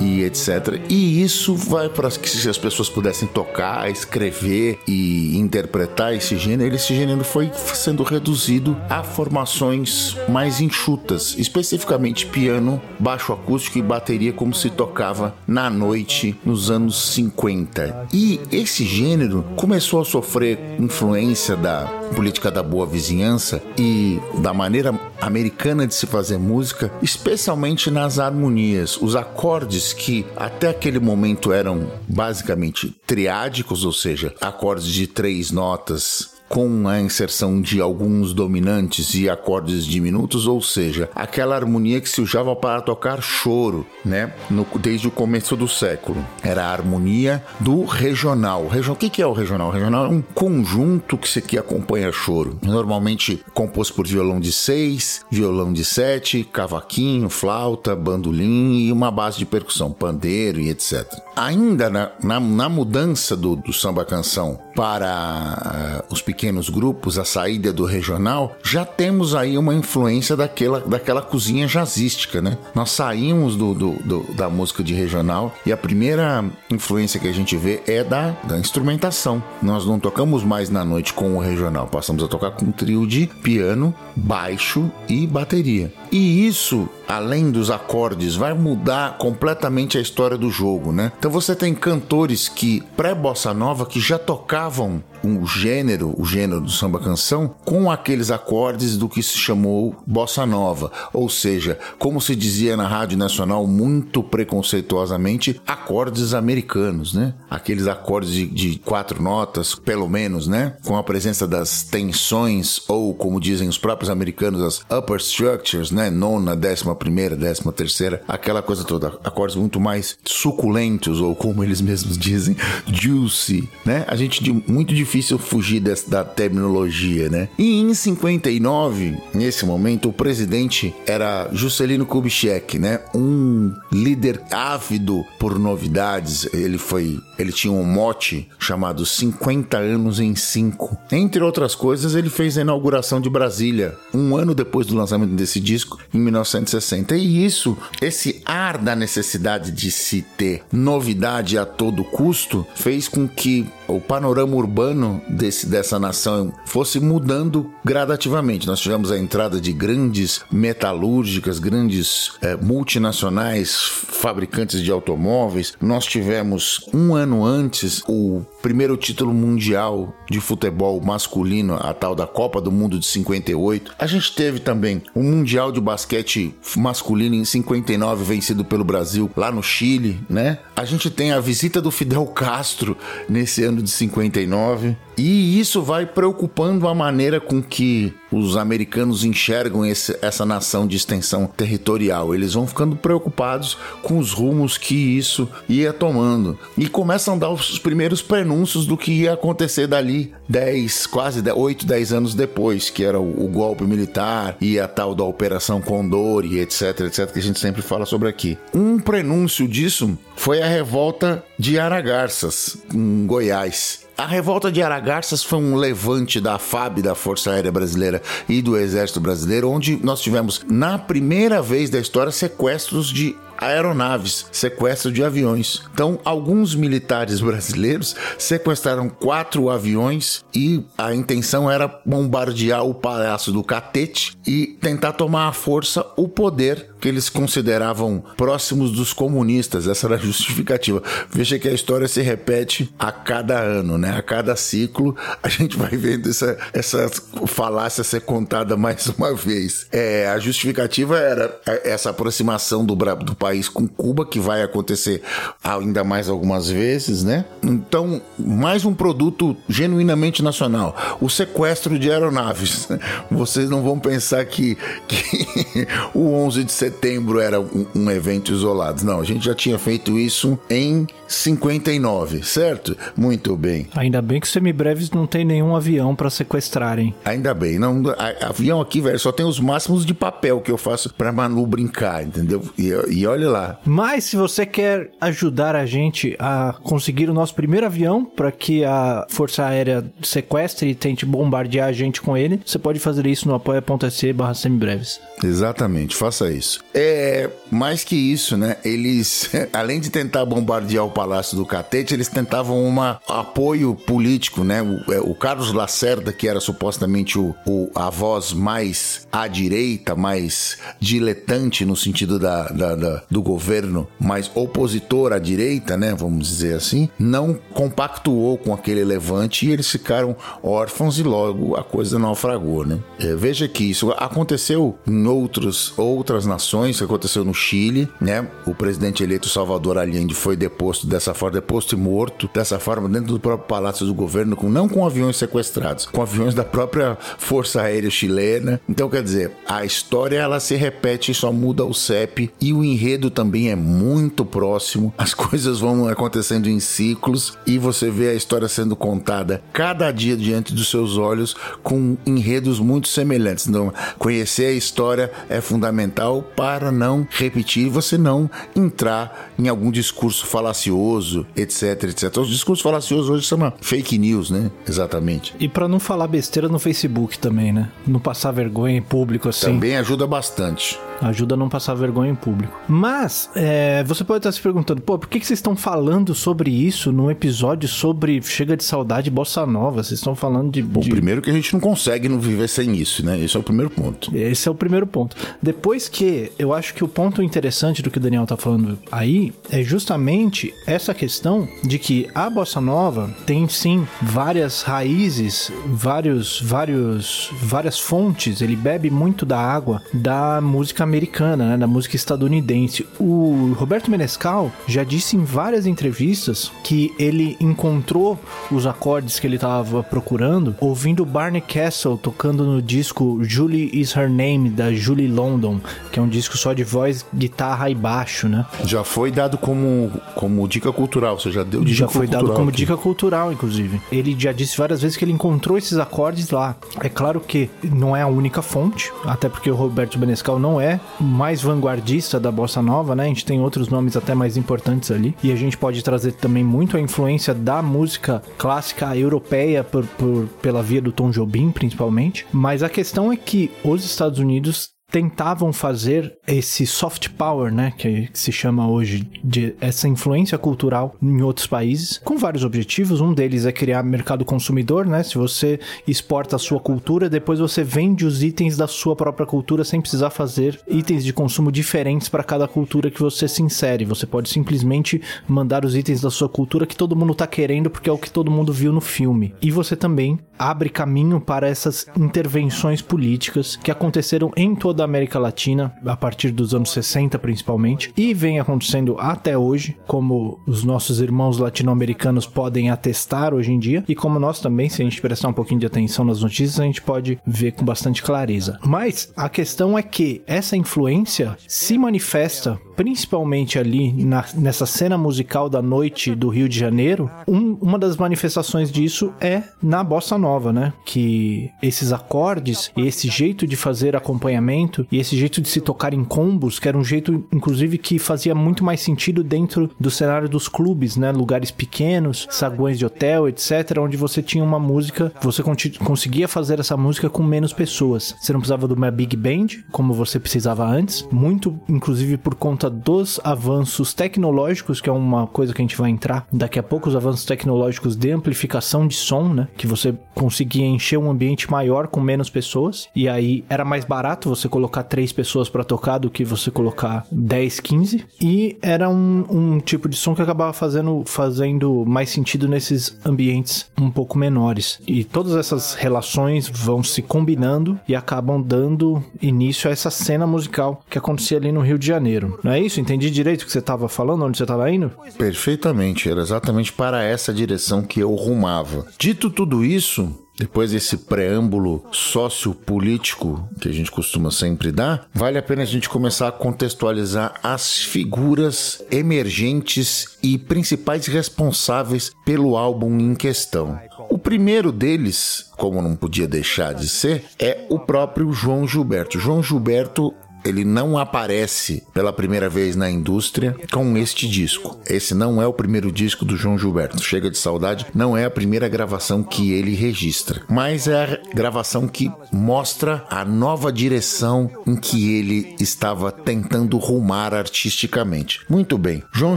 e 0.00 0.22
etc. 0.22 0.80
E 0.88 1.22
isso 1.22 1.54
vai 1.54 1.88
para 1.88 2.10
que 2.10 2.48
as 2.48 2.58
pessoas 2.58 2.88
pudessem 2.88 3.28
tocar, 3.28 3.90
escrever 3.90 4.78
e 4.86 5.36
interpretar 5.36 6.14
esse 6.14 6.36
gênero. 6.36 6.74
Esse 6.74 6.94
gênero 6.94 7.24
foi 7.24 7.50
sendo 7.74 8.02
reduzido 8.02 8.76
a 8.88 9.02
formações 9.02 10.16
mais 10.28 10.60
enxutas, 10.60 11.34
especificamente 11.38 12.26
piano, 12.26 12.80
baixo 12.98 13.32
acústico 13.32 13.78
e 13.78 13.82
bateria, 13.82 14.32
como 14.32 14.54
se 14.54 14.70
tocava 14.70 15.34
na 15.46 15.70
noite 15.70 16.36
nos 16.44 16.70
anos 16.70 17.12
50. 17.12 18.08
E 18.12 18.40
esse 18.50 18.84
gênero 18.84 19.44
começou 19.56 20.00
a 20.00 20.04
sofrer 20.04 20.58
influência 20.78 21.56
da 21.56 21.86
política 22.08 22.50
da 22.50 22.62
boa 22.62 22.86
vizinhança 22.86 23.62
e 23.78 24.20
da 24.40 24.52
maneira 24.52 24.98
americana 25.20 25.86
de 25.86 25.94
se 25.94 26.06
fazer 26.06 26.38
música, 26.38 26.90
especialmente 27.02 27.90
nas 27.90 28.18
harmonias. 28.18 28.96
Os 29.00 29.14
acordes 29.16 29.92
que 29.92 30.26
até 30.36 30.68
aquele 30.68 30.98
momento 30.98 31.52
eram 31.52 31.90
basicamente 32.08 32.94
triádicos, 33.06 33.84
ou 33.84 33.92
seja, 33.92 34.34
acordes 34.40 34.86
de 34.86 35.06
três 35.06 35.50
notas 35.50 36.37
com 36.48 36.88
a 36.88 37.00
inserção 37.00 37.60
de 37.60 37.80
alguns 37.80 38.32
dominantes 38.32 39.14
e 39.14 39.28
acordes 39.28 39.84
diminutos, 39.84 40.46
ou 40.46 40.62
seja, 40.62 41.10
aquela 41.14 41.54
harmonia 41.54 42.00
que 42.00 42.08
se 42.08 42.20
usava 42.20 42.56
para 42.56 42.80
tocar 42.80 43.22
choro, 43.22 43.86
né? 44.04 44.32
No, 44.48 44.66
desde 44.80 45.06
o 45.06 45.10
começo 45.10 45.56
do 45.56 45.68
século. 45.68 46.24
Era 46.42 46.64
a 46.64 46.72
harmonia 46.72 47.44
do 47.60 47.84
regional. 47.84 48.66
O 48.88 48.96
que, 48.96 49.10
que 49.10 49.20
é 49.20 49.26
o 49.26 49.32
regional? 49.32 49.68
O 49.68 49.72
regional 49.72 50.06
é 50.06 50.08
um 50.08 50.22
conjunto 50.22 51.18
que, 51.18 51.28
se, 51.28 51.42
que 51.42 51.58
acompanha 51.58 52.10
choro. 52.10 52.58
Normalmente 52.62 53.44
composto 53.52 53.94
por 53.94 54.06
violão 54.06 54.40
de 54.40 54.52
seis, 54.52 55.24
violão 55.30 55.72
de 55.72 55.84
sete, 55.84 56.44
cavaquinho, 56.44 57.28
flauta, 57.28 57.94
bandolim 57.94 58.86
e 58.86 58.92
uma 58.92 59.10
base 59.10 59.38
de 59.38 59.46
percussão, 59.46 59.92
pandeiro 59.92 60.60
e 60.60 60.70
etc. 60.70 61.06
Ainda 61.36 61.90
na, 61.90 62.10
na, 62.22 62.40
na 62.40 62.68
mudança 62.68 63.36
do, 63.36 63.56
do 63.56 63.72
samba 63.72 64.04
canção 64.04 64.58
para 64.74 66.04
uh, 66.08 66.12
os 66.12 66.22
pequenos 66.22 66.37
grupos, 66.70 67.18
a 67.18 67.24
saída 67.24 67.72
do 67.72 67.84
regional, 67.84 68.56
já 68.62 68.84
temos 68.84 69.34
aí 69.34 69.58
uma 69.58 69.74
influência 69.74 70.36
daquela, 70.36 70.80
daquela 70.80 71.20
cozinha 71.20 71.66
jazzística, 71.66 72.40
né? 72.40 72.56
Nós 72.74 72.90
saímos 72.90 73.56
do, 73.56 73.74
do, 73.74 73.92
do, 74.04 74.34
da 74.34 74.48
música 74.48 74.82
de 74.82 74.94
regional 74.94 75.54
e 75.66 75.72
a 75.72 75.76
primeira 75.76 76.44
influência 76.70 77.18
que 77.18 77.28
a 77.28 77.32
gente 77.32 77.56
vê 77.56 77.82
é 77.86 78.04
da, 78.04 78.30
da 78.44 78.58
instrumentação. 78.58 79.42
Nós 79.60 79.84
não 79.84 79.98
tocamos 79.98 80.44
mais 80.44 80.70
na 80.70 80.84
noite 80.84 81.12
com 81.12 81.36
o 81.36 81.40
regional, 81.40 81.86
passamos 81.86 82.22
a 82.22 82.28
tocar 82.28 82.52
com 82.52 82.66
um 82.66 82.72
trio 82.72 83.06
de 83.06 83.26
piano, 83.42 83.94
baixo 84.14 84.90
e 85.08 85.26
bateria. 85.26 85.92
E 86.10 86.46
isso, 86.46 86.88
além 87.06 87.50
dos 87.50 87.70
acordes, 87.70 88.34
vai 88.34 88.54
mudar 88.54 89.18
completamente 89.18 89.98
a 89.98 90.00
história 90.00 90.38
do 90.38 90.50
jogo, 90.50 90.92
né? 90.92 91.12
Então 91.18 91.30
você 91.30 91.54
tem 91.54 91.74
cantores 91.74 92.48
que 92.48 92.82
pré-bossa 92.96 93.52
nova 93.52 93.84
que 93.84 94.00
já 94.00 94.18
tocavam 94.18 95.02
um 95.24 95.46
gênero, 95.46 96.14
o 96.18 96.24
gênero 96.24 96.60
do 96.60 96.70
samba 96.70 96.98
canção, 96.98 97.54
com 97.64 97.90
aqueles 97.90 98.30
acordes 98.30 98.96
do 98.96 99.08
que 99.08 99.22
se 99.22 99.36
chamou 99.36 99.96
bossa 100.06 100.46
nova, 100.46 100.90
ou 101.12 101.28
seja, 101.28 101.78
como 101.98 102.20
se 102.20 102.34
dizia 102.34 102.76
na 102.76 102.86
rádio 102.86 103.18
nacional 103.18 103.66
muito 103.66 104.22
preconceituosamente, 104.22 105.60
acordes 105.66 106.34
americanos, 106.34 107.14
né? 107.14 107.34
Aqueles 107.50 107.86
acordes 107.86 108.32
de, 108.32 108.46
de 108.46 108.78
quatro 108.78 109.22
notas, 109.22 109.74
pelo 109.74 110.08
menos, 110.08 110.46
né? 110.46 110.76
Com 110.84 110.96
a 110.96 111.02
presença 111.02 111.46
das 111.46 111.82
tensões 111.82 112.82
ou 112.88 113.14
como 113.14 113.40
dizem 113.40 113.68
os 113.68 113.78
próprios 113.78 114.10
americanos, 114.10 114.62
as 114.62 114.98
upper 114.98 115.16
structures, 115.16 115.90
né? 115.90 116.10
Nona, 116.10 116.56
décima 116.56 116.94
primeira, 116.94 117.36
décima 117.36 117.72
terceira, 117.72 118.22
aquela 118.26 118.62
coisa 118.62 118.84
toda, 118.84 119.18
acordes 119.24 119.56
muito 119.56 119.80
mais 119.80 120.18
suculentos 120.24 121.20
ou 121.20 121.34
como 121.34 121.62
eles 121.62 121.80
mesmos 121.80 122.16
dizem, 122.16 122.56
juicy, 122.86 123.68
né? 123.84 124.04
A 124.08 124.16
gente 124.16 124.50
muito 124.66 124.94
de 124.94 125.04
difícil 125.08 125.38
fugir 125.38 125.80
dessa, 125.80 126.10
da 126.10 126.22
terminologia, 126.22 127.30
né? 127.30 127.48
E 127.58 127.80
em 127.80 127.94
59, 127.94 129.16
nesse 129.32 129.64
momento, 129.64 130.10
o 130.10 130.12
presidente 130.12 130.94
era 131.06 131.48
Juscelino 131.50 132.04
Kubitschek, 132.04 132.78
né? 132.78 133.00
Um 133.14 133.72
líder 133.90 134.42
ávido 134.50 135.24
por 135.38 135.58
novidades. 135.58 136.46
Ele 136.52 136.76
foi, 136.76 137.18
ele 137.38 137.52
tinha 137.52 137.72
um 137.72 137.84
mote 137.84 138.46
chamado 138.58 139.06
50 139.06 139.78
anos 139.78 140.20
em 140.20 140.36
5. 140.36 140.98
Entre 141.10 141.42
outras 141.42 141.74
coisas, 141.74 142.14
ele 142.14 142.28
fez 142.28 142.58
a 142.58 142.60
inauguração 142.60 143.18
de 143.18 143.30
Brasília 143.30 143.96
um 144.12 144.36
ano 144.36 144.54
depois 144.54 144.86
do 144.86 144.94
lançamento 144.94 145.32
desse 145.32 145.58
disco, 145.58 145.98
em 146.12 146.18
1960. 146.18 147.16
E 147.16 147.46
isso, 147.46 147.76
esse 148.02 148.42
ar 148.44 148.76
da 148.76 148.94
necessidade 148.94 149.70
de 149.70 149.90
se 149.90 150.20
ter 150.36 150.62
novidade 150.70 151.56
a 151.56 151.64
todo 151.64 152.04
custo, 152.04 152.66
fez 152.74 153.08
com 153.08 153.26
que 153.26 153.66
o 153.88 154.00
panorama 154.00 154.54
urbano 154.54 154.97
desse, 155.28 155.66
dessa 155.66 155.98
nação 155.98 156.52
fosse 156.66 157.00
mudando 157.00 157.70
gradativamente. 157.84 158.66
Nós 158.66 158.80
tivemos 158.80 159.10
a 159.10 159.18
entrada 159.18 159.60
de 159.60 159.72
grandes 159.72 160.42
metalúrgicas, 160.50 161.58
grandes 161.58 162.32
é, 162.40 162.56
multinacionais 162.56 163.76
fabricantes 163.76 164.82
de 164.82 164.90
automóveis. 164.90 165.74
Nós 165.80 166.04
tivemos 166.04 166.80
um 166.92 167.14
ano 167.14 167.44
antes 167.44 168.02
o 168.08 168.42
primeiro 168.62 168.96
título 168.96 169.32
mundial 169.32 170.14
de 170.30 170.40
futebol 170.40 171.00
masculino, 171.00 171.74
a 171.74 171.94
tal 171.94 172.14
da 172.14 172.26
Copa 172.26 172.60
do 172.60 172.70
Mundo 172.70 172.98
de 172.98 173.06
58. 173.06 173.94
A 173.98 174.06
gente 174.06 174.34
teve 174.34 174.58
também 174.58 175.02
o 175.14 175.22
Mundial 175.22 175.72
de 175.72 175.80
Basquete 175.80 176.54
masculino 176.76 177.34
em 177.34 177.44
59, 177.44 178.24
vencido 178.24 178.64
pelo 178.64 178.84
Brasil 178.84 179.30
lá 179.36 179.50
no 179.50 179.62
Chile, 179.62 180.20
né? 180.28 180.58
A 180.76 180.84
gente 180.84 181.10
tem 181.10 181.32
a 181.32 181.40
visita 181.40 181.80
do 181.80 181.90
Fidel 181.90 182.26
Castro 182.26 182.96
nesse 183.28 183.64
ano 183.64 183.82
de 183.82 183.90
59. 183.90 184.87
E 185.16 185.58
isso 185.58 185.82
vai 185.82 186.06
preocupando 186.06 186.86
a 186.86 186.94
maneira 186.94 187.40
com 187.40 187.60
que 187.60 188.14
os 188.30 188.56
americanos 188.56 189.24
enxergam 189.24 189.84
esse, 189.84 190.16
essa 190.22 190.46
nação 190.46 190.86
de 190.86 190.96
extensão 190.96 191.46
territorial. 191.46 192.34
Eles 192.34 192.54
vão 192.54 192.66
ficando 192.66 192.94
preocupados 192.94 193.76
com 194.02 194.18
os 194.18 194.32
rumos 194.32 194.78
que 194.78 194.94
isso 194.94 195.48
ia 195.68 195.92
tomando. 195.92 196.56
E 196.76 196.88
começam 196.88 197.34
a 197.34 197.38
dar 197.38 197.50
os 197.50 197.78
primeiros 197.78 198.22
prenúncios 198.22 198.86
do 198.86 198.96
que 198.96 199.10
ia 199.10 199.32
acontecer 199.32 199.88
dali 199.88 200.32
10, 200.48 201.06
quase 201.08 201.42
8, 201.50 201.84
10 201.84 202.12
anos 202.12 202.34
depois, 202.34 202.88
que 202.88 203.04
era 203.04 203.18
o, 203.18 203.44
o 203.44 203.48
golpe 203.48 203.84
militar 203.84 204.56
e 204.60 204.78
a 204.78 204.86
tal 204.86 205.14
da 205.14 205.24
Operação 205.24 205.80
Condor 205.80 206.44
e 206.44 206.60
etc, 206.60 207.00
etc, 207.00 207.32
que 207.32 207.38
a 207.38 207.42
gente 207.42 207.58
sempre 207.58 207.82
fala 207.82 208.06
sobre 208.06 208.28
aqui. 208.28 208.56
Um 208.72 209.00
prenúncio 209.00 209.66
disso 209.66 210.16
foi 210.36 210.62
a 210.62 210.68
revolta 210.68 211.44
de 211.58 211.78
Aragarças, 211.78 212.78
em 212.94 213.26
Goiás. 213.26 214.07
A 214.18 214.26
revolta 214.26 214.72
de 214.72 214.82
Aragarças 214.82 215.44
foi 215.44 215.60
um 215.60 215.76
levante 215.76 216.40
da 216.40 216.58
FAB, 216.58 217.02
da 217.02 217.14
Força 217.14 217.52
Aérea 217.52 217.70
Brasileira 217.70 218.20
e 218.48 218.60
do 218.60 218.76
Exército 218.76 219.20
Brasileiro, 219.20 219.70
onde 219.70 219.96
nós 220.02 220.20
tivemos, 220.20 220.60
na 220.68 220.98
primeira 220.98 221.62
vez 221.62 221.88
da 221.88 222.00
história, 222.00 222.32
sequestros 222.32 223.10
de 223.10 223.36
aeronaves, 223.56 224.46
sequestro 224.50 225.12
de 225.12 225.22
aviões. 225.22 225.82
Então, 225.92 226.18
alguns 226.24 226.74
militares 226.74 227.40
brasileiros 227.42 228.16
sequestraram 228.38 229.08
quatro 229.08 229.70
aviões 229.70 230.44
e 230.54 230.84
a 230.96 231.14
intenção 231.14 231.70
era 231.70 231.86
bombardear 232.04 232.84
o 232.84 232.94
Palácio 232.94 233.52
do 233.52 233.62
Catete 233.62 234.36
e 234.46 234.78
tentar 234.80 235.12
tomar 235.12 235.48
à 235.48 235.52
força 235.52 236.04
o 236.16 236.28
poder 236.28 236.90
que 237.00 237.08
eles 237.08 237.28
consideravam 237.28 238.22
próximos 238.36 238.92
dos 238.92 239.12
comunistas. 239.12 239.86
Essa 239.86 240.06
era 240.06 240.16
a 240.16 240.18
justificativa. 240.18 241.02
Veja 241.30 241.58
que 241.58 241.68
a 241.68 241.72
história 241.72 242.08
se 242.08 242.20
repete 242.22 242.92
a 242.98 243.12
cada 243.12 243.58
ano, 243.58 243.98
né? 243.98 244.16
A 244.16 244.22
cada 244.22 244.56
ciclo, 244.56 245.16
a 245.42 245.48
gente 245.48 245.76
vai 245.76 245.90
vendo 245.90 246.28
essa, 246.28 246.56
essa 246.72 247.10
falácia 247.46 248.04
ser 248.04 248.22
contada 248.22 248.76
mais 248.76 249.06
uma 249.08 249.34
vez. 249.34 249.86
É, 249.92 250.28
a 250.28 250.38
justificativa 250.38 251.18
era 251.18 251.60
essa 251.84 252.10
aproximação 252.10 252.84
do, 252.84 252.94
do 252.94 253.34
país 253.34 253.68
com 253.68 253.86
Cuba, 253.86 254.26
que 254.26 254.40
vai 254.40 254.62
acontecer 254.62 255.22
ainda 255.62 256.04
mais 256.04 256.28
algumas 256.28 256.68
vezes, 256.68 257.24
né? 257.24 257.44
Então, 257.62 258.20
mais 258.38 258.84
um 258.84 258.94
produto 258.94 259.56
genuinamente 259.68 260.42
nacional. 260.42 260.96
O 261.20 261.28
sequestro 261.28 261.98
de 261.98 262.10
aeronaves. 262.10 262.88
Vocês 263.30 263.70
não 263.70 263.82
vão 263.82 263.98
pensar 263.98 264.44
que, 264.44 264.76
que 265.06 265.86
o 266.14 266.32
11 266.32 266.64
de 266.64 266.72
setembro 266.72 266.87
setembro 266.88 267.38
era 267.38 267.60
um, 267.60 267.86
um 267.94 268.10
evento 268.10 268.52
isolado. 268.52 269.04
Não, 269.04 269.20
a 269.20 269.24
gente 269.24 269.44
já 269.44 269.54
tinha 269.54 269.78
feito 269.78 270.18
isso 270.18 270.58
em 270.70 271.06
59, 271.26 272.42
certo? 272.42 272.96
Muito 273.14 273.54
bem. 273.56 273.86
Ainda 273.94 274.22
bem 274.22 274.40
que 274.40 274.46
o 274.46 274.50
Semibreves 274.50 275.10
não 275.10 275.26
tem 275.26 275.44
nenhum 275.44 275.76
avião 275.76 276.16
para 276.16 276.30
sequestrarem. 276.30 277.14
Ainda 277.24 277.52
bem. 277.52 277.78
Não, 277.78 278.02
a, 278.16 278.48
avião 278.48 278.80
aqui, 278.80 279.00
velho, 279.00 279.18
só 279.18 279.30
tem 279.30 279.44
os 279.44 279.60
máximos 279.60 280.06
de 280.06 280.14
papel 280.14 280.60
que 280.60 280.70
eu 280.70 280.78
faço 280.78 281.12
pra 281.12 281.30
Manu 281.30 281.66
brincar, 281.66 282.24
entendeu? 282.24 282.62
E, 282.78 282.88
e 283.10 283.26
olha 283.26 283.50
lá. 283.50 283.78
Mas 283.84 284.24
se 284.24 284.36
você 284.36 284.64
quer 284.64 285.10
ajudar 285.20 285.76
a 285.76 285.84
gente 285.84 286.34
a 286.38 286.74
conseguir 286.82 287.28
o 287.28 287.34
nosso 287.34 287.54
primeiro 287.54 287.84
avião 287.84 288.24
para 288.24 288.50
que 288.50 288.84
a 288.84 289.26
Força 289.28 289.66
Aérea 289.66 290.04
sequestre 290.22 290.88
e 290.88 290.94
tente 290.94 291.26
bombardear 291.26 291.88
a 291.88 291.92
gente 291.92 292.22
com 292.22 292.36
ele, 292.36 292.60
você 292.64 292.78
pode 292.78 292.98
fazer 292.98 293.26
isso 293.26 293.46
no 293.46 293.54
apoia.se 293.54 294.32
barra 294.32 294.54
semibreves. 294.54 295.20
Exatamente, 295.44 296.16
faça 296.16 296.50
isso. 296.50 296.77
É 296.94 297.50
mais 297.70 298.02
que 298.02 298.16
isso, 298.16 298.56
né? 298.56 298.76
Eles, 298.84 299.50
além 299.72 300.00
de 300.00 300.10
tentar 300.10 300.44
bombardear 300.44 301.04
o 301.04 301.10
Palácio 301.10 301.56
do 301.56 301.66
Catete, 301.66 302.14
eles 302.14 302.28
tentavam 302.28 302.82
um 302.82 303.00
apoio 303.00 303.94
político, 303.94 304.64
né? 304.64 304.82
O, 304.82 305.12
é, 305.12 305.20
o, 305.20 305.34
Carlos 305.34 305.72
Lacerda, 305.72 306.32
que 306.32 306.48
era 306.48 306.60
supostamente 306.60 307.38
o, 307.38 307.54
o, 307.66 307.90
a 307.94 308.10
voz 308.10 308.52
mais 308.52 309.26
à 309.30 309.46
direita, 309.46 310.14
mais 310.14 310.78
diletante 310.98 311.84
no 311.84 311.96
sentido 311.96 312.38
da, 312.38 312.68
da, 312.68 312.94
da, 312.94 313.22
do 313.30 313.42
governo, 313.42 314.08
mais 314.18 314.50
opositor 314.54 315.32
à 315.32 315.38
direita, 315.38 315.96
né? 315.96 316.14
Vamos 316.14 316.48
dizer 316.48 316.74
assim, 316.74 317.08
não 317.18 317.58
compactuou 317.74 318.56
com 318.58 318.72
aquele 318.72 319.04
levante 319.04 319.66
e 319.66 319.72
eles 319.72 319.90
ficaram 319.90 320.36
órfãos 320.62 321.18
e 321.18 321.22
logo 321.22 321.76
a 321.76 321.84
coisa 321.84 322.18
naufragou, 322.18 322.84
né? 322.84 322.98
É, 323.18 323.34
veja 323.34 323.68
que 323.68 323.84
isso 323.84 324.10
aconteceu 324.12 324.98
em 325.06 325.26
outros, 325.26 325.92
outras 325.96 326.46
nações, 326.46 326.67
aconteceu 327.04 327.44
no 327.44 327.54
Chile, 327.54 328.08
né? 328.20 328.46
O 328.66 328.74
presidente 328.74 329.22
eleito 329.22 329.48
Salvador 329.48 329.98
Allende 329.98 330.34
foi 330.34 330.56
deposto 330.56 331.06
dessa 331.06 331.32
forma, 331.32 331.54
deposto 331.54 331.94
e 331.94 331.98
morto 331.98 332.48
dessa 332.52 332.78
forma 332.78 333.08
dentro 333.08 333.32
do 333.32 333.40
próprio 333.40 333.66
palácio 333.66 334.04
do 334.06 334.14
governo, 334.14 334.56
com, 334.56 334.68
não 334.68 334.88
com 334.88 335.06
aviões 335.06 335.36
sequestrados, 335.36 336.06
com 336.06 336.20
aviões 336.20 336.54
da 336.54 336.64
própria 336.64 337.16
Força 337.38 337.82
Aérea 337.82 338.10
Chilena. 338.10 338.80
Então, 338.88 339.08
quer 339.08 339.22
dizer, 339.22 339.52
a 339.66 339.84
história 339.84 340.38
ela 340.38 340.60
se 340.60 340.76
repete, 340.76 341.32
só 341.32 341.52
muda 341.52 341.84
o 341.84 341.94
CEP 341.94 342.50
e 342.60 342.72
o 342.72 342.84
enredo 342.84 343.30
também 343.30 343.70
é 343.70 343.76
muito 343.76 344.44
próximo. 344.44 345.12
As 345.16 345.32
coisas 345.34 345.80
vão 345.80 346.08
acontecendo 346.08 346.68
em 346.68 346.80
ciclos 346.80 347.56
e 347.66 347.78
você 347.78 348.10
vê 348.10 348.28
a 348.28 348.34
história 348.34 348.68
sendo 348.68 348.94
contada 348.94 349.62
cada 349.72 350.10
dia 350.10 350.36
diante 350.36 350.74
dos 350.74 350.90
seus 350.90 351.16
olhos 351.16 351.54
com 351.82 352.16
enredos 352.26 352.78
muito 352.78 353.08
semelhantes. 353.08 353.66
Então, 353.66 353.92
conhecer 354.18 354.66
a 354.66 354.72
história 354.72 355.30
é 355.48 355.60
fundamental 355.60 356.42
para 356.58 356.90
não 356.90 357.24
repetir 357.30 357.86
e 357.86 357.88
você 357.88 358.18
não 358.18 358.50
entrar 358.74 359.52
em 359.56 359.68
algum 359.68 359.92
discurso 359.92 360.44
falacioso, 360.44 361.46
etc, 361.54 362.02
etc. 362.02 362.36
Os 362.38 362.48
discursos 362.48 362.82
falaciosos 362.82 363.30
hoje 363.30 363.46
são 363.46 363.72
fake 363.80 364.18
news, 364.18 364.50
né? 364.50 364.68
Exatamente. 364.84 365.54
E 365.60 365.68
para 365.68 365.86
não 365.86 366.00
falar 366.00 366.26
besteira 366.26 366.68
no 366.68 366.80
Facebook 366.80 367.38
também, 367.38 367.72
né? 367.72 367.88
Não 368.04 368.18
passar 368.18 368.50
vergonha 368.50 368.96
em 368.96 369.02
público 369.02 369.48
assim. 369.48 369.66
Também 369.66 369.96
ajuda 369.96 370.26
bastante. 370.26 370.98
Ajuda 371.20 371.54
a 371.54 371.58
não 371.58 371.68
passar 371.68 371.94
vergonha 371.94 372.32
em 372.32 372.34
público. 372.34 372.76
Mas, 372.88 373.50
é, 373.54 374.02
você 374.04 374.24
pode 374.24 374.38
estar 374.38 374.50
se 374.50 374.60
perguntando, 374.60 375.00
pô, 375.00 375.18
por 375.18 375.28
que, 375.28 375.38
que 375.38 375.46
vocês 375.46 375.58
estão 375.58 375.76
falando 375.76 376.34
sobre 376.34 376.70
isso 376.70 377.12
num 377.12 377.30
episódio 377.30 377.88
sobre 377.88 378.40
Chega 378.42 378.76
de 378.76 378.84
Saudade 378.84 379.30
Bossa 379.30 379.64
Nova? 379.66 380.02
Vocês 380.02 380.18
estão 380.18 380.34
falando 380.34 380.70
de, 380.70 380.82
Bom, 380.82 381.00
de... 381.00 381.10
primeiro 381.10 381.42
que 381.42 381.50
a 381.50 381.52
gente 381.52 381.72
não 381.72 381.80
consegue 381.80 382.28
não 382.28 382.38
viver 382.38 382.68
sem 382.68 382.96
isso, 382.96 383.24
né? 383.24 383.38
Esse 383.38 383.56
é 383.56 383.60
o 383.60 383.62
primeiro 383.62 383.90
ponto. 383.90 384.36
Esse 384.36 384.68
é 384.68 384.70
o 384.70 384.74
primeiro 384.74 385.06
ponto. 385.06 385.36
Depois 385.60 386.08
que, 386.08 386.47
eu 386.58 386.72
acho 386.72 386.94
que 386.94 387.04
o 387.04 387.08
ponto 387.08 387.42
interessante 387.42 388.02
do 388.02 388.10
que 388.10 388.18
o 388.18 388.20
Daniel 388.20 388.46
tá 388.46 388.56
falando 388.56 388.98
aí 389.10 389.52
é 389.70 389.82
justamente 389.82 390.72
essa 390.86 391.12
questão 391.12 391.68
de 391.82 391.98
que 391.98 392.28
a 392.34 392.48
Bossa 392.48 392.80
Nova 392.80 393.34
tem 393.46 393.68
sim 393.68 394.06
várias 394.22 394.82
raízes, 394.82 395.70
vários, 395.86 396.60
vários, 396.60 397.50
várias 397.62 397.98
fontes. 397.98 398.60
Ele 398.60 398.76
bebe 398.76 399.10
muito 399.10 399.44
da 399.44 399.58
água 399.58 400.02
da 400.12 400.60
música 400.60 401.02
americana, 401.02 401.70
né, 401.70 401.76
da 401.76 401.86
música 401.86 402.16
estadunidense. 402.16 403.06
O 403.18 403.74
Roberto 403.76 404.10
Menescal 404.10 404.72
já 404.86 405.04
disse 405.04 405.36
em 405.36 405.44
várias 405.44 405.86
entrevistas 405.86 406.70
que 406.84 407.12
ele 407.18 407.56
encontrou 407.60 408.38
os 408.70 408.86
acordes 408.86 409.38
que 409.38 409.46
ele 409.46 409.56
estava 409.56 410.02
procurando 410.02 410.76
ouvindo 410.80 411.24
Barney 411.24 411.60
Castle 411.60 412.18
tocando 412.18 412.64
no 412.64 412.80
disco 412.80 413.38
Julie 413.42 413.90
Is 413.92 414.14
Her 414.14 414.30
Name 414.30 414.70
da 414.70 414.92
Julie 414.92 415.28
London, 415.28 415.80
que 416.12 416.18
é 416.18 416.22
um 416.22 416.28
disco 416.28 416.37
só 416.42 416.72
de 416.72 416.84
voz, 416.84 417.24
guitarra 417.34 417.90
e 417.90 417.94
baixo, 417.94 418.48
né? 418.48 418.64
Já 418.84 419.02
foi 419.04 419.30
dado 419.30 419.58
como, 419.58 420.10
como 420.34 420.66
dica 420.68 420.92
cultural, 420.92 421.38
você 421.38 421.50
já 421.50 421.62
deu 421.62 421.82
dica 421.82 421.98
Já 421.98 422.08
foi 422.08 422.26
dado 422.26 422.52
como 422.52 422.68
aqui. 422.68 422.78
dica 422.78 422.96
cultural, 422.96 423.52
inclusive. 423.52 424.00
Ele 424.10 424.36
já 424.38 424.52
disse 424.52 424.76
várias 424.76 425.02
vezes 425.02 425.16
que 425.16 425.24
ele 425.24 425.32
encontrou 425.32 425.76
esses 425.76 425.98
acordes 425.98 426.50
lá. 426.50 426.76
É 427.00 427.08
claro 427.08 427.40
que 427.40 427.70
não 427.82 428.16
é 428.16 428.22
a 428.22 428.26
única 428.26 428.62
fonte, 428.62 429.12
até 429.24 429.48
porque 429.48 429.70
o 429.70 429.74
Roberto 429.74 430.18
Benescal 430.18 430.58
não 430.58 430.80
é 430.80 431.00
mais 431.20 431.62
vanguardista 431.62 432.38
da 432.38 432.50
bossa 432.50 432.80
nova, 432.82 433.14
né? 433.14 433.24
A 433.24 433.28
gente 433.28 433.44
tem 433.44 433.60
outros 433.60 433.88
nomes 433.88 434.16
até 434.16 434.34
mais 434.34 434.56
importantes 434.56 435.10
ali. 435.10 435.34
E 435.42 435.52
a 435.52 435.56
gente 435.56 435.76
pode 435.76 436.02
trazer 436.02 436.32
também 436.32 436.64
muito 436.64 436.96
a 436.96 437.00
influência 437.00 437.54
da 437.54 437.82
música 437.82 438.42
clássica 438.56 439.16
europeia 439.16 439.82
por, 439.82 440.04
por, 440.06 440.46
pela 440.62 440.82
via 440.82 441.00
do 441.00 441.12
Tom 441.12 441.30
Jobim, 441.30 441.70
principalmente. 441.70 442.46
Mas 442.52 442.82
a 442.82 442.88
questão 442.88 443.32
é 443.32 443.36
que 443.36 443.70
os 443.84 444.04
Estados 444.04 444.38
Unidos 444.38 444.90
tentavam 445.10 445.72
fazer 445.72 446.36
esse 446.46 446.86
soft 446.86 447.30
power, 447.30 447.72
né, 447.72 447.92
que 447.96 448.28
se 448.34 448.52
chama 448.52 448.88
hoje 448.88 449.28
de 449.42 449.74
essa 449.80 450.06
influência 450.06 450.58
cultural 450.58 451.16
em 451.22 451.40
outros 451.40 451.66
países, 451.66 452.20
com 452.22 452.36
vários 452.36 452.62
objetivos. 452.62 453.20
Um 453.20 453.32
deles 453.32 453.64
é 453.64 453.72
criar 453.72 454.02
mercado 454.02 454.44
consumidor, 454.44 455.06
né? 455.06 455.22
Se 455.22 455.38
você 455.38 455.80
exporta 456.06 456.56
a 456.56 456.58
sua 456.58 456.78
cultura, 456.78 457.30
depois 457.30 457.58
você 457.58 457.82
vende 457.82 458.26
os 458.26 458.42
itens 458.42 458.76
da 458.76 458.86
sua 458.86 459.16
própria 459.16 459.46
cultura 459.46 459.82
sem 459.82 460.00
precisar 460.00 460.30
fazer 460.30 460.78
itens 460.86 461.24
de 461.24 461.32
consumo 461.32 461.72
diferentes 461.72 462.28
para 462.28 462.44
cada 462.44 462.68
cultura 462.68 463.10
que 463.10 463.20
você 463.20 463.48
se 463.48 463.62
insere. 463.62 464.04
Você 464.04 464.26
pode 464.26 464.48
simplesmente 464.48 465.22
mandar 465.46 465.84
os 465.84 465.96
itens 465.96 466.20
da 466.20 466.30
sua 466.30 466.48
cultura 466.48 466.86
que 466.86 466.96
todo 466.96 467.16
mundo 467.16 467.34
tá 467.34 467.46
querendo 467.46 467.88
porque 467.88 468.10
é 468.10 468.12
o 468.12 468.18
que 468.18 468.30
todo 468.30 468.50
mundo 468.50 468.72
viu 468.72 468.92
no 468.92 469.00
filme. 469.00 469.54
E 469.62 469.70
você 469.70 469.96
também 469.96 470.38
abre 470.58 470.90
caminho 470.90 471.40
para 471.40 471.68
essas 471.68 472.06
intervenções 472.16 473.00
políticas 473.00 473.76
que 473.76 473.90
aconteceram 473.90 474.50
em 474.56 474.74
toda 474.74 474.97
toda 474.98 475.04
a 475.04 475.04
América 475.04 475.38
Latina, 475.38 475.94
a 476.04 476.16
partir 476.16 476.50
dos 476.50 476.74
anos 476.74 476.90
60 476.90 477.38
principalmente, 477.38 478.12
e 478.16 478.34
vem 478.34 478.58
acontecendo 478.58 479.16
até 479.20 479.56
hoje, 479.56 479.96
como 480.08 480.58
os 480.66 480.82
nossos 480.82 481.20
irmãos 481.20 481.58
latino-americanos 481.58 482.46
podem 482.46 482.90
atestar 482.90 483.54
hoje 483.54 483.70
em 483.70 483.78
dia, 483.78 484.02
e 484.08 484.14
como 484.14 484.40
nós 484.40 484.60
também, 484.60 484.88
se 484.88 485.00
a 485.00 485.04
gente 485.04 485.20
prestar 485.20 485.48
um 485.48 485.52
pouquinho 485.52 485.78
de 485.78 485.86
atenção 485.86 486.24
nas 486.24 486.42
notícias, 486.42 486.80
a 486.80 486.84
gente 486.84 487.00
pode 487.00 487.38
ver 487.46 487.72
com 487.72 487.84
bastante 487.84 488.22
clareza. 488.22 488.78
Mas 488.84 489.32
a 489.36 489.48
questão 489.48 489.96
é 489.96 490.02
que 490.02 490.42
essa 490.46 490.76
influência 490.76 491.56
se 491.68 491.96
manifesta 491.96 492.80
principalmente 492.98 493.78
ali 493.78 494.12
na, 494.12 494.44
nessa 494.56 494.84
cena 494.84 495.16
musical 495.16 495.70
da 495.70 495.80
noite 495.80 496.34
do 496.34 496.48
Rio 496.48 496.68
de 496.68 496.76
Janeiro. 496.76 497.30
Um, 497.46 497.74
uma 497.74 497.96
das 497.96 498.16
manifestações 498.16 498.90
disso 498.90 499.32
é 499.40 499.62
na 499.80 500.02
bossa 500.02 500.36
nova, 500.36 500.72
né? 500.72 500.92
Que 501.04 501.70
esses 501.80 502.12
acordes 502.12 502.90
e 502.96 503.06
esse 503.06 503.28
jeito 503.28 503.68
de 503.68 503.76
fazer 503.76 504.16
acompanhamento 504.16 504.87
e 505.10 505.18
esse 505.18 505.36
jeito 505.36 505.60
de 505.60 505.68
se 505.68 505.80
tocar 505.80 506.14
em 506.14 506.24
combos, 506.24 506.78
que 506.78 506.88
era 506.88 506.96
um 506.96 507.04
jeito, 507.04 507.44
inclusive, 507.52 507.98
que 507.98 508.18
fazia 508.18 508.54
muito 508.54 508.84
mais 508.84 509.00
sentido 509.00 509.42
dentro 509.42 509.90
do 509.98 510.10
cenário 510.10 510.48
dos 510.48 510.68
clubes, 510.68 511.16
né? 511.16 511.32
Lugares 511.32 511.70
pequenos, 511.70 512.46
saguões 512.50 512.98
de 512.98 513.06
hotel, 513.06 513.48
etc., 513.48 513.98
onde 513.98 514.16
você 514.16 514.42
tinha 514.42 514.64
uma 514.64 514.78
música, 514.78 515.32
você 515.40 515.62
conseguia 515.98 516.48
fazer 516.48 516.80
essa 516.80 516.96
música 516.96 517.28
com 517.28 517.42
menos 517.42 517.72
pessoas. 517.72 518.34
Você 518.40 518.52
não 518.52 518.60
precisava 518.60 518.88
de 518.88 518.94
uma 518.94 519.10
big 519.10 519.36
band, 519.36 519.66
como 519.90 520.14
você 520.14 520.38
precisava 520.38 520.84
antes, 520.86 521.26
muito, 521.30 521.78
inclusive, 521.88 522.36
por 522.36 522.54
conta 522.54 522.88
dos 522.90 523.40
avanços 523.44 524.14
tecnológicos, 524.14 525.00
que 525.00 525.08
é 525.08 525.12
uma 525.12 525.46
coisa 525.46 525.72
que 525.72 525.80
a 525.80 525.84
gente 525.84 525.96
vai 525.96 526.10
entrar 526.10 526.46
daqui 526.52 526.78
a 526.78 526.82
pouco, 526.82 527.08
os 527.08 527.16
avanços 527.16 527.44
tecnológicos 527.44 528.16
de 528.16 528.30
amplificação 528.30 529.06
de 529.06 529.14
som, 529.14 529.48
né? 529.52 529.68
Que 529.76 529.86
você 529.86 530.14
conseguia 530.34 530.86
encher 530.86 531.18
um 531.18 531.30
ambiente 531.30 531.70
maior 531.70 532.08
com 532.08 532.20
menos 532.20 532.50
pessoas, 532.50 533.08
e 533.14 533.28
aí 533.28 533.64
era 533.68 533.84
mais 533.84 534.04
barato 534.04 534.48
você 534.48 534.68
colocar 534.78 535.02
três 535.02 535.32
pessoas 535.32 535.68
para 535.68 535.82
tocar 535.82 536.18
do 536.18 536.30
que 536.30 536.44
você 536.44 536.70
colocar 536.70 537.26
10, 537.32 537.80
15. 537.80 538.24
E 538.40 538.78
era 538.80 539.10
um, 539.10 539.44
um 539.50 539.80
tipo 539.80 540.08
de 540.08 540.16
som 540.16 540.34
que 540.34 540.42
acabava 540.42 540.72
fazendo, 540.72 541.24
fazendo 541.26 542.04
mais 542.06 542.30
sentido 542.30 542.68
nesses 542.68 543.18
ambientes 543.24 543.90
um 544.00 544.10
pouco 544.10 544.38
menores. 544.38 545.00
E 545.06 545.24
todas 545.24 545.56
essas 545.56 545.94
relações 545.94 546.68
vão 546.68 547.02
se 547.02 547.20
combinando 547.20 547.98
e 548.06 548.14
acabam 548.14 548.62
dando 548.62 549.22
início 549.42 549.90
a 549.90 549.92
essa 549.92 550.10
cena 550.10 550.46
musical 550.46 551.02
que 551.10 551.18
acontecia 551.18 551.58
ali 551.58 551.72
no 551.72 551.80
Rio 551.80 551.98
de 551.98 552.06
Janeiro. 552.06 552.60
Não 552.62 552.70
é 552.70 552.80
isso? 552.80 553.00
Entendi 553.00 553.30
direito 553.30 553.62
o 553.62 553.66
que 553.66 553.72
você 553.72 553.80
estava 553.80 554.08
falando, 554.08 554.44
onde 554.44 554.56
você 554.56 554.64
estava 554.64 554.88
indo? 554.90 555.10
Perfeitamente, 555.36 556.30
era 556.30 556.40
exatamente 556.40 556.92
para 556.92 557.24
essa 557.24 557.52
direção 557.52 558.02
que 558.02 558.20
eu 558.20 558.32
rumava. 558.34 559.06
Dito 559.18 559.50
tudo 559.50 559.84
isso, 559.84 560.32
depois 560.58 560.90
desse 560.90 561.16
preâmbulo 561.16 562.04
sociopolítico 562.12 563.68
que 563.80 563.88
a 563.88 563.92
gente 563.92 564.10
costuma 564.10 564.50
sempre 564.50 564.90
dar, 564.90 565.28
vale 565.32 565.56
a 565.56 565.62
pena 565.62 565.82
a 565.82 565.86
gente 565.86 566.08
começar 566.08 566.48
a 566.48 566.52
contextualizar 566.52 567.54
as 567.62 568.02
figuras 568.02 569.02
emergentes 569.10 570.36
e 570.42 570.58
principais 570.58 571.26
responsáveis 571.26 572.32
pelo 572.44 572.76
álbum 572.76 573.18
em 573.18 573.34
questão. 573.34 573.98
O 574.28 574.36
primeiro 574.36 574.90
deles, 574.90 575.70
como 575.76 576.02
não 576.02 576.16
podia 576.16 576.48
deixar 576.48 576.92
de 576.92 577.08
ser, 577.08 577.44
é 577.58 577.86
o 577.88 577.98
próprio 577.98 578.52
João 578.52 578.86
Gilberto. 578.86 579.38
João 579.38 579.62
Gilberto 579.62 580.34
ele 580.64 580.84
não 580.84 581.16
aparece 581.16 582.02
pela 582.12 582.32
primeira 582.32 582.68
vez 582.68 582.96
na 582.96 583.10
indústria 583.10 583.76
com 583.92 584.16
este 584.16 584.48
disco. 584.48 584.98
Esse 585.06 585.34
não 585.34 585.60
é 585.62 585.66
o 585.66 585.72
primeiro 585.72 586.12
disco 586.12 586.44
do 586.44 586.56
João 586.56 586.78
Gilberto. 586.78 587.22
Chega 587.22 587.50
de 587.50 587.58
Saudade 587.58 588.06
não 588.14 588.36
é 588.36 588.44
a 588.44 588.50
primeira 588.50 588.88
gravação 588.88 589.42
que 589.42 589.72
ele 589.72 589.94
registra, 589.94 590.62
mas 590.68 591.06
é 591.06 591.24
a 591.24 591.54
gravação 591.54 592.06
que 592.06 592.30
mostra 592.52 593.24
a 593.30 593.44
nova 593.44 593.92
direção 593.92 594.70
em 594.86 594.96
que 594.96 595.34
ele 595.34 595.76
estava 595.80 596.30
tentando 596.30 596.98
rumar 596.98 597.54
artisticamente. 597.54 598.60
Muito 598.68 598.98
bem. 598.98 599.22
João 599.32 599.56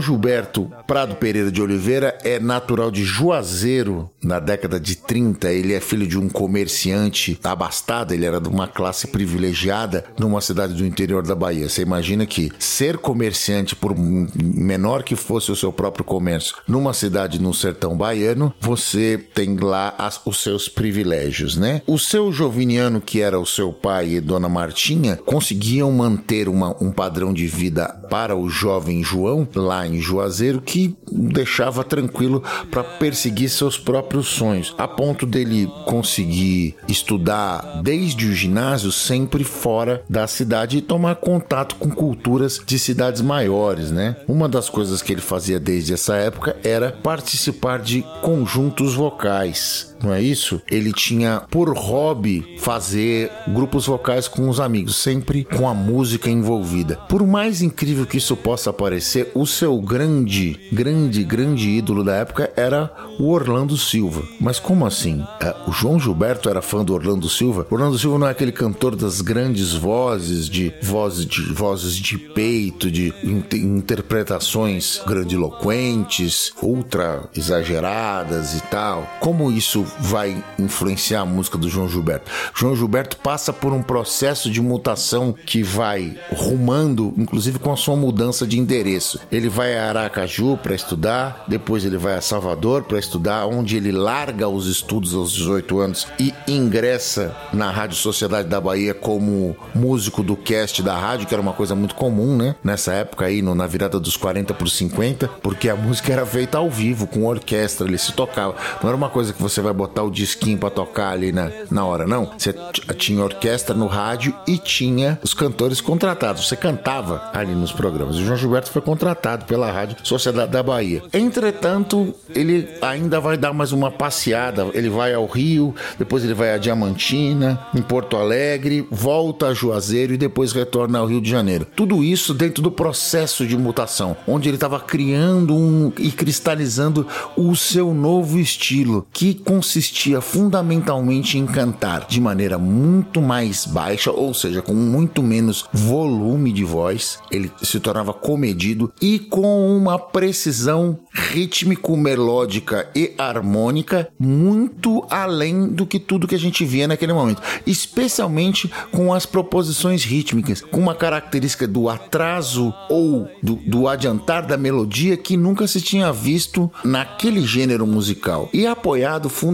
Gilberto 0.00 0.70
Prado 0.86 1.16
Pereira 1.16 1.50
de 1.50 1.62
Oliveira 1.62 2.18
é 2.22 2.38
natural 2.38 2.90
de 2.90 3.04
Juazeiro 3.04 4.10
na 4.22 4.38
década 4.38 4.78
de 4.78 4.96
30. 4.96 5.50
Ele 5.50 5.72
é 5.72 5.80
filho 5.80 6.06
de 6.06 6.18
um 6.18 6.28
comerciante 6.28 7.38
abastado, 7.42 8.12
ele 8.12 8.26
era 8.26 8.40
de 8.40 8.48
uma 8.48 8.68
classe 8.68 9.06
privilegiada 9.08 10.04
numa 10.18 10.40
cidade 10.40 10.74
do 10.74 10.84
interior 10.92 11.26
da 11.26 11.34
Bahia. 11.34 11.68
Você 11.68 11.82
imagina 11.82 12.26
que 12.26 12.52
ser 12.58 12.98
comerciante, 12.98 13.74
por 13.74 13.94
menor 13.96 15.02
que 15.02 15.16
fosse 15.16 15.50
o 15.50 15.56
seu 15.56 15.72
próprio 15.72 16.04
comércio, 16.04 16.56
numa 16.68 16.92
cidade 16.92 17.40
no 17.40 17.54
sertão 17.54 17.96
baiano, 17.96 18.52
você 18.60 19.18
tem 19.34 19.56
lá 19.56 19.94
as, 19.98 20.20
os 20.24 20.42
seus 20.42 20.68
privilégios, 20.68 21.56
né? 21.56 21.82
O 21.86 21.98
seu 21.98 22.30
Joviniano, 22.30 23.00
que 23.00 23.20
era 23.20 23.40
o 23.40 23.46
seu 23.46 23.72
pai 23.72 24.10
e 24.10 24.20
Dona 24.20 24.48
Martinha, 24.48 25.16
conseguiam 25.16 25.90
manter 25.90 26.48
uma, 26.48 26.76
um 26.82 26.92
padrão 26.92 27.32
de 27.32 27.46
vida 27.46 27.88
para 28.10 28.36
o 28.36 28.48
jovem 28.48 29.02
João, 29.02 29.48
lá 29.54 29.86
em 29.86 29.98
Juazeiro, 30.00 30.60
que 30.60 30.94
deixava 31.10 31.82
tranquilo 31.82 32.42
para 32.70 32.84
perseguir 32.84 33.48
seus 33.48 33.78
próprios 33.78 34.26
sonhos, 34.28 34.74
a 34.76 34.86
ponto 34.86 35.24
dele 35.24 35.66
conseguir 35.86 36.76
estudar 36.86 37.80
desde 37.82 38.26
o 38.26 38.34
ginásio 38.34 38.92
sempre 38.92 39.44
fora 39.44 40.02
da 40.08 40.26
cidade 40.26 40.81
tomar 40.82 41.16
contato 41.16 41.76
com 41.76 41.90
culturas 41.90 42.60
de 42.64 42.78
cidades 42.78 43.22
maiores, 43.22 43.90
né? 43.90 44.16
Uma 44.28 44.48
das 44.48 44.68
coisas 44.68 45.00
que 45.00 45.12
ele 45.12 45.20
fazia 45.20 45.58
desde 45.58 45.94
essa 45.94 46.16
época 46.16 46.56
era 46.62 46.92
participar 46.92 47.78
de 47.78 48.04
conjuntos 48.20 48.94
vocais 48.94 49.91
não 50.02 50.12
é 50.12 50.20
isso? 50.20 50.60
Ele 50.70 50.92
tinha 50.92 51.42
por 51.50 51.76
hobby 51.76 52.56
fazer 52.58 53.30
grupos 53.48 53.86
vocais 53.86 54.28
com 54.28 54.48
os 54.48 54.60
amigos, 54.60 54.96
sempre 54.96 55.44
com 55.44 55.68
a 55.68 55.74
música 55.74 56.30
envolvida. 56.30 56.96
Por 57.08 57.26
mais 57.26 57.62
incrível 57.62 58.06
que 58.06 58.18
isso 58.18 58.36
possa 58.36 58.72
parecer, 58.72 59.30
o 59.34 59.46
seu 59.46 59.80
grande, 59.80 60.58
grande, 60.72 61.24
grande 61.24 61.68
ídolo 61.70 62.04
da 62.04 62.14
época 62.16 62.52
era 62.56 62.90
o 63.18 63.30
Orlando 63.30 63.76
Silva. 63.76 64.22
Mas 64.40 64.58
como 64.58 64.86
assim? 64.86 65.24
É, 65.40 65.54
o 65.66 65.72
João 65.72 65.98
Gilberto 65.98 66.48
era 66.48 66.62
fã 66.62 66.84
do 66.84 66.94
Orlando 66.94 67.28
Silva? 67.28 67.66
Orlando 67.70 67.98
Silva 67.98 68.18
não 68.18 68.26
é 68.26 68.30
aquele 68.30 68.52
cantor 68.52 68.96
das 68.96 69.20
grandes 69.20 69.72
vozes, 69.72 70.48
de 70.48 70.72
vozes 70.82 71.26
de, 71.26 71.52
vozes 71.52 71.94
de 71.94 72.18
peito, 72.18 72.90
de 72.90 73.12
interpretações 73.54 75.00
grandiloquentes, 75.06 76.52
ultra 76.62 77.28
exageradas 77.34 78.54
e 78.54 78.60
tal. 78.62 79.06
Como 79.20 79.50
isso 79.50 79.84
vai 80.00 80.42
influenciar 80.58 81.20
a 81.20 81.26
música 81.26 81.58
do 81.58 81.68
João 81.68 81.88
Gilberto. 81.88 82.30
João 82.54 82.76
Gilberto 82.76 83.16
passa 83.16 83.52
por 83.52 83.72
um 83.72 83.82
processo 83.82 84.50
de 84.50 84.60
mutação 84.60 85.34
que 85.46 85.62
vai 85.62 86.16
rumando, 86.30 87.14
inclusive 87.16 87.58
com 87.58 87.72
a 87.72 87.76
sua 87.76 87.96
mudança 87.96 88.46
de 88.46 88.58
endereço. 88.58 89.20
Ele 89.30 89.48
vai 89.48 89.76
a 89.76 89.88
Aracaju 89.88 90.56
para 90.56 90.74
estudar, 90.74 91.44
depois 91.46 91.84
ele 91.84 91.96
vai 91.96 92.14
a 92.14 92.20
Salvador 92.20 92.84
para 92.84 92.98
estudar, 92.98 93.46
onde 93.46 93.76
ele 93.76 93.92
larga 93.92 94.48
os 94.48 94.66
estudos 94.66 95.14
aos 95.14 95.32
18 95.32 95.78
anos 95.78 96.06
e 96.18 96.34
ingressa 96.46 97.34
na 97.52 97.70
Rádio 97.70 97.96
Sociedade 97.96 98.48
da 98.48 98.60
Bahia 98.60 98.94
como 98.94 99.56
músico 99.74 100.22
do 100.22 100.36
cast 100.36 100.82
da 100.82 100.96
rádio, 100.96 101.26
que 101.26 101.34
era 101.34 101.42
uma 101.42 101.52
coisa 101.52 101.74
muito 101.74 101.94
comum, 101.94 102.36
né? 102.36 102.54
Nessa 102.62 102.92
época 102.92 103.26
aí, 103.26 103.42
no, 103.42 103.54
na 103.54 103.66
virada 103.66 103.98
dos 103.98 104.16
40 104.16 104.54
para 104.54 104.64
os 104.64 104.74
50, 104.76 105.28
porque 105.42 105.68
a 105.68 105.76
música 105.76 106.12
era 106.12 106.24
feita 106.26 106.58
ao 106.58 106.70
vivo, 106.70 107.06
com 107.06 107.24
orquestra, 107.24 107.86
ele 107.86 107.98
se 107.98 108.12
tocava. 108.12 108.54
Não 108.82 108.88
era 108.88 108.96
uma 108.96 109.08
coisa 109.08 109.32
que 109.32 109.42
você 109.42 109.60
vai 109.60 109.72
botar 109.82 110.02
o 110.04 110.10
disquinho 110.10 110.58
para 110.58 110.70
tocar 110.70 111.10
ali 111.10 111.32
na, 111.32 111.50
na 111.70 111.84
hora, 111.84 112.06
não. 112.06 112.30
Você 112.36 112.54
tinha 112.96 113.22
orquestra 113.22 113.74
no 113.74 113.86
rádio 113.86 114.34
e 114.46 114.56
tinha 114.56 115.18
os 115.22 115.34
cantores 115.34 115.80
contratados. 115.80 116.46
Você 116.46 116.56
cantava 116.56 117.30
ali 117.32 117.52
nos 117.54 117.72
programas. 117.72 118.16
O 118.16 118.24
João 118.24 118.36
Gilberto 118.36 118.70
foi 118.70 118.82
contratado 118.82 119.44
pela 119.44 119.70
Rádio 119.70 119.96
Sociedade 120.04 120.52
da 120.52 120.62
Bahia. 120.62 121.02
Entretanto, 121.12 122.14
ele 122.34 122.68
ainda 122.80 123.20
vai 123.20 123.36
dar 123.36 123.52
mais 123.52 123.72
uma 123.72 123.90
passeada. 123.90 124.68
Ele 124.72 124.88
vai 124.88 125.14
ao 125.14 125.26
Rio, 125.26 125.74
depois 125.98 126.22
ele 126.24 126.34
vai 126.34 126.54
a 126.54 126.58
Diamantina, 126.58 127.58
em 127.74 127.82
Porto 127.82 128.16
Alegre, 128.16 128.86
volta 128.90 129.48
a 129.48 129.54
Juazeiro 129.54 130.14
e 130.14 130.16
depois 130.16 130.52
retorna 130.52 130.98
ao 130.98 131.06
Rio 131.06 131.20
de 131.20 131.30
Janeiro. 131.30 131.66
Tudo 131.74 132.04
isso 132.04 132.32
dentro 132.32 132.62
do 132.62 132.70
processo 132.70 133.46
de 133.46 133.56
mutação, 133.56 134.16
onde 134.26 134.48
ele 134.48 134.56
estava 134.56 134.78
criando 134.78 135.54
um, 135.54 135.92
e 135.98 136.10
cristalizando 136.10 137.06
o 137.36 137.56
seu 137.56 137.92
novo 137.92 138.38
estilo, 138.38 139.06
que 139.12 139.34
consistia 139.72 140.20
fundamentalmente 140.20 141.38
em 141.38 141.46
cantar 141.46 142.06
de 142.06 142.20
maneira 142.20 142.58
muito 142.58 143.22
mais 143.22 143.64
baixa, 143.64 144.10
ou 144.10 144.34
seja, 144.34 144.60
com 144.60 144.74
muito 144.74 145.22
menos 145.22 145.64
volume 145.72 146.52
de 146.52 146.62
voz. 146.62 147.18
Ele 147.30 147.50
se 147.62 147.80
tornava 147.80 148.12
comedido 148.12 148.92
e 149.00 149.18
com 149.18 149.74
uma 149.74 149.98
precisão 149.98 150.98
rítmico-melódica 151.10 152.90
e 152.94 153.14
harmônica 153.16 154.10
muito 154.18 155.06
além 155.08 155.68
do 155.68 155.86
que 155.86 155.98
tudo 155.98 156.28
que 156.28 156.34
a 156.34 156.38
gente 156.38 156.66
via 156.66 156.86
naquele 156.86 157.14
momento, 157.14 157.40
especialmente 157.66 158.70
com 158.90 159.14
as 159.14 159.24
proposições 159.24 160.04
rítmicas, 160.04 160.60
com 160.60 160.80
uma 160.80 160.94
característica 160.94 161.66
do 161.66 161.88
atraso 161.88 162.74
ou 162.90 163.26
do, 163.42 163.54
do 163.54 163.88
adiantar 163.88 164.46
da 164.46 164.58
melodia 164.58 165.16
que 165.16 165.34
nunca 165.34 165.66
se 165.66 165.80
tinha 165.80 166.12
visto 166.12 166.70
naquele 166.84 167.40
gênero 167.40 167.86
musical 167.86 168.50
e 168.52 168.66
apoiado 168.66 169.30
fundamentalmente 169.30 169.51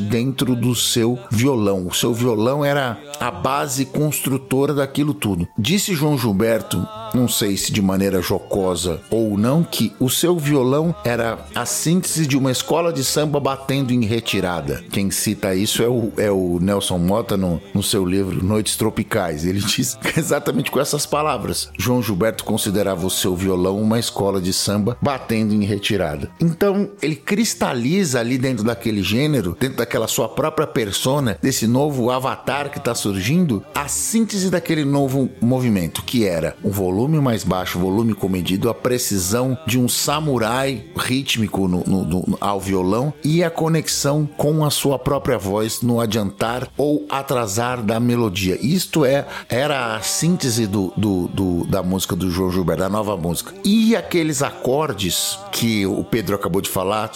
dentro 0.00 0.54
do 0.54 0.74
seu 0.74 1.18
violão. 1.30 1.86
O 1.86 1.94
seu 1.94 2.12
violão 2.12 2.64
era 2.64 2.98
a 3.20 3.30
base 3.30 3.84
construtora 3.84 4.74
daquilo 4.74 5.14
tudo. 5.14 5.48
Disse 5.58 5.94
João 5.94 6.18
Gilberto 6.18 6.86
não 7.14 7.28
sei 7.28 7.56
se 7.56 7.72
de 7.72 7.82
maneira 7.82 8.22
jocosa 8.22 9.00
ou 9.10 9.36
não, 9.36 9.62
que 9.62 9.92
o 10.00 10.08
seu 10.08 10.38
violão 10.38 10.94
era 11.04 11.38
a 11.54 11.66
síntese 11.66 12.26
de 12.26 12.36
uma 12.36 12.50
escola 12.50 12.92
de 12.92 13.04
samba 13.04 13.38
batendo 13.38 13.92
em 13.92 14.04
retirada. 14.04 14.82
Quem 14.90 15.10
cita 15.10 15.54
isso 15.54 15.82
é 15.82 15.88
o, 15.88 16.12
é 16.16 16.30
o 16.30 16.58
Nelson 16.60 16.98
Mota 16.98 17.36
no, 17.36 17.60
no 17.74 17.82
seu 17.82 18.04
livro 18.04 18.42
Noites 18.44 18.76
Tropicais. 18.76 19.44
Ele 19.44 19.60
diz 19.64 19.98
exatamente 20.16 20.70
com 20.70 20.80
essas 20.80 21.04
palavras. 21.06 21.70
João 21.78 22.02
Gilberto 22.02 22.44
considerava 22.44 23.06
o 23.06 23.10
seu 23.10 23.36
violão 23.36 23.80
uma 23.80 23.98
escola 23.98 24.40
de 24.40 24.52
samba 24.52 24.96
batendo 25.00 25.54
em 25.54 25.64
retirada. 25.64 26.30
Então, 26.40 26.90
ele 27.02 27.16
cristaliza 27.16 28.20
ali 28.20 28.38
dentro 28.38 28.64
daquele 28.64 29.02
gênero, 29.12 29.54
dentro 29.60 29.76
daquela 29.76 30.08
sua 30.08 30.26
própria 30.26 30.66
persona, 30.66 31.36
desse 31.42 31.66
novo 31.66 32.10
avatar 32.10 32.70
que 32.70 32.78
está 32.78 32.94
surgindo, 32.94 33.62
a 33.74 33.86
síntese 33.86 34.48
daquele 34.48 34.86
novo 34.86 35.28
movimento, 35.38 36.02
que 36.02 36.26
era 36.26 36.56
volume 36.64 37.02
volume 37.02 37.20
mais 37.20 37.44
baixo, 37.44 37.78
volume 37.78 38.14
comedido, 38.14 38.70
a 38.70 38.74
precisão 38.74 39.58
de 39.66 39.78
um 39.78 39.86
samurai 39.86 40.86
rítmico 40.96 41.68
no, 41.68 41.84
no, 41.84 42.04
no, 42.04 42.38
ao 42.40 42.58
violão 42.58 43.12
e 43.22 43.44
a 43.44 43.50
conexão 43.50 44.26
com 44.36 44.64
a 44.64 44.70
sua 44.70 44.98
própria 44.98 45.36
voz 45.36 45.82
no 45.82 46.00
adiantar 46.00 46.68
ou 46.76 47.04
atrasar 47.10 47.82
da 47.82 48.00
melodia. 48.00 48.58
Isto 48.62 49.04
é 49.04 49.26
era 49.48 49.94
a 49.94 50.00
síntese 50.00 50.66
do, 50.66 50.92
do, 50.96 51.28
do, 51.28 51.66
da 51.66 51.82
música 51.82 52.16
do 52.16 52.30
João 52.30 52.50
Gilberto, 52.50 52.82
da 52.82 52.88
nova 52.88 53.16
música. 53.16 53.52
E 53.64 53.94
aqueles 53.94 54.42
acordes 54.42 55.38
que 55.50 55.84
o 55.84 56.02
Pedro 56.02 56.34
acabou 56.34 56.62
de 56.62 56.70
falar, 56.70 57.10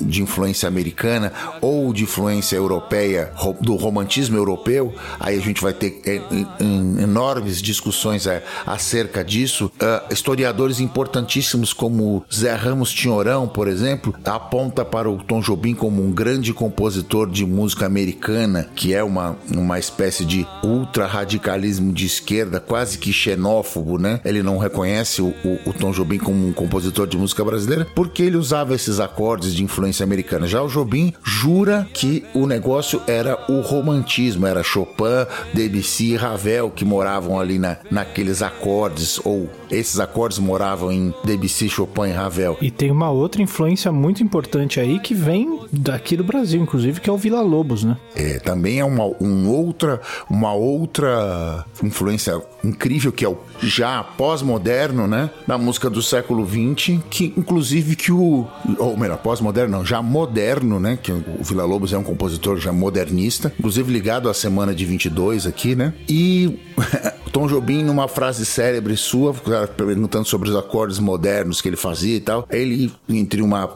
de 0.00 0.22
influência 0.22 0.66
americana 0.68 1.01
ou 1.60 1.92
de 1.92 2.04
influência 2.04 2.56
europeia, 2.56 3.32
do 3.60 3.76
romantismo 3.76 4.36
europeu, 4.36 4.94
aí 5.20 5.36
a 5.36 5.40
gente 5.40 5.60
vai 5.60 5.72
ter 5.72 6.00
é, 6.06 6.20
enormes 7.02 7.60
discussões 7.60 8.26
acerca 8.66 9.02
acerca 9.02 9.24
disso. 9.24 9.66
Uh, 9.66 10.12
historiadores 10.12 10.80
importantíssimos 10.80 11.72
como 11.72 12.24
Zé 12.32 12.54
Ramos 12.54 12.92
Tinhorão, 12.92 13.48
por 13.48 13.68
exemplo, 13.68 14.14
aponta 14.24 14.84
para 14.84 15.10
o 15.10 15.22
Tom 15.22 15.40
Jobim 15.40 15.74
como 15.74 16.04
um 16.04 16.12
grande 16.12 16.52
compositor 16.52 17.30
de 17.30 17.46
música 17.46 17.86
americana, 17.86 18.68
que 18.74 18.94
é 18.94 19.02
uma, 19.02 19.36
uma 19.50 19.78
espécie 19.78 20.24
de 20.24 20.46
ultra-radicalismo 20.62 21.92
de 21.92 22.06
esquerda, 22.06 22.60
quase 22.60 22.98
que 22.98 23.12
xenófobo, 23.12 23.98
né? 23.98 24.20
Ele 24.24 24.42
não 24.42 24.58
reconhece 24.58 25.22
o, 25.22 25.28
o, 25.44 25.70
o 25.70 25.72
Tom 25.72 25.90
Jobim 25.90 26.18
como 26.18 26.46
um 26.46 26.52
compositor 26.52 27.06
de 27.06 27.16
música 27.16 27.44
brasileira 27.44 27.86
porque 27.94 28.22
ele 28.22 28.36
usava 28.36 28.74
esses 28.74 29.00
acordes 29.00 29.54
de 29.54 29.64
influência 29.64 30.04
americana. 30.04 30.46
Já 30.46 30.62
o 30.62 30.68
Jobim 30.68 30.91
jura 31.24 31.86
que 31.92 32.24
o 32.34 32.46
negócio 32.46 33.00
era 33.06 33.38
o 33.48 33.60
romantismo, 33.60 34.46
era 34.46 34.62
Chopin, 34.62 35.26
Debussy 35.52 36.12
e 36.12 36.16
Ravel 36.16 36.70
que 36.70 36.84
moravam 36.84 37.38
ali 37.38 37.58
na, 37.58 37.78
naqueles 37.90 38.42
acordes, 38.42 39.20
ou 39.24 39.48
esses 39.70 39.98
acordes 39.98 40.38
moravam 40.38 40.92
em 40.92 41.14
Debussy, 41.24 41.68
Chopin 41.68 42.08
e 42.08 42.12
Ravel. 42.12 42.56
E 42.60 42.70
tem 42.70 42.90
uma 42.90 43.10
outra 43.10 43.42
influência 43.42 43.90
muito 43.90 44.22
importante 44.22 44.80
aí 44.80 44.98
que 44.98 45.14
vem 45.14 45.60
daqui 45.72 46.16
do 46.16 46.24
Brasil, 46.24 46.60
inclusive, 46.60 47.00
que 47.00 47.08
é 47.08 47.12
o 47.12 47.16
Vila 47.16 47.40
Lobos, 47.40 47.84
né? 47.84 47.96
É, 48.14 48.38
também 48.38 48.80
é 48.80 48.84
uma, 48.84 49.04
um 49.20 49.48
outra, 49.48 50.00
uma 50.28 50.52
outra 50.52 51.64
influência 51.82 52.40
incrível 52.64 53.10
que 53.10 53.24
é 53.24 53.28
o 53.28 53.38
já 53.60 54.02
pós-moderno, 54.02 55.06
né? 55.06 55.30
Da 55.46 55.56
música 55.56 55.88
do 55.88 56.02
século 56.02 56.46
XX, 56.46 57.00
que 57.08 57.32
inclusive 57.36 57.96
que 57.96 58.12
o. 58.12 58.46
Ou 58.78 58.96
melhor, 58.96 59.18
pós-moderno, 59.18 59.78
não, 59.78 59.84
já 59.84 60.02
moderno, 60.02 60.78
né? 60.82 60.98
Que 61.00 61.12
o 61.12 61.24
Vila 61.40 61.64
Lobos 61.64 61.92
é 61.92 61.98
um 61.98 62.02
compositor 62.02 62.58
já 62.58 62.72
modernista, 62.72 63.52
inclusive 63.58 63.90
ligado 63.90 64.28
à 64.28 64.34
semana 64.34 64.74
de 64.74 64.84
22 64.84 65.46
aqui, 65.46 65.74
né? 65.74 65.94
E 66.08 66.58
Tom 67.32 67.46
Jobim, 67.46 67.82
numa 67.82 68.06
frase 68.06 68.44
célebre 68.44 68.94
sua, 68.94 69.32
perguntando 69.74 70.26
sobre 70.26 70.50
os 70.50 70.54
acordes 70.56 70.98
modernos 70.98 71.62
que 71.62 71.68
ele 71.68 71.76
fazia 71.76 72.16
e 72.16 72.20
tal, 72.20 72.46
ele, 72.50 72.92
entre 73.08 73.40
uma 73.40 73.66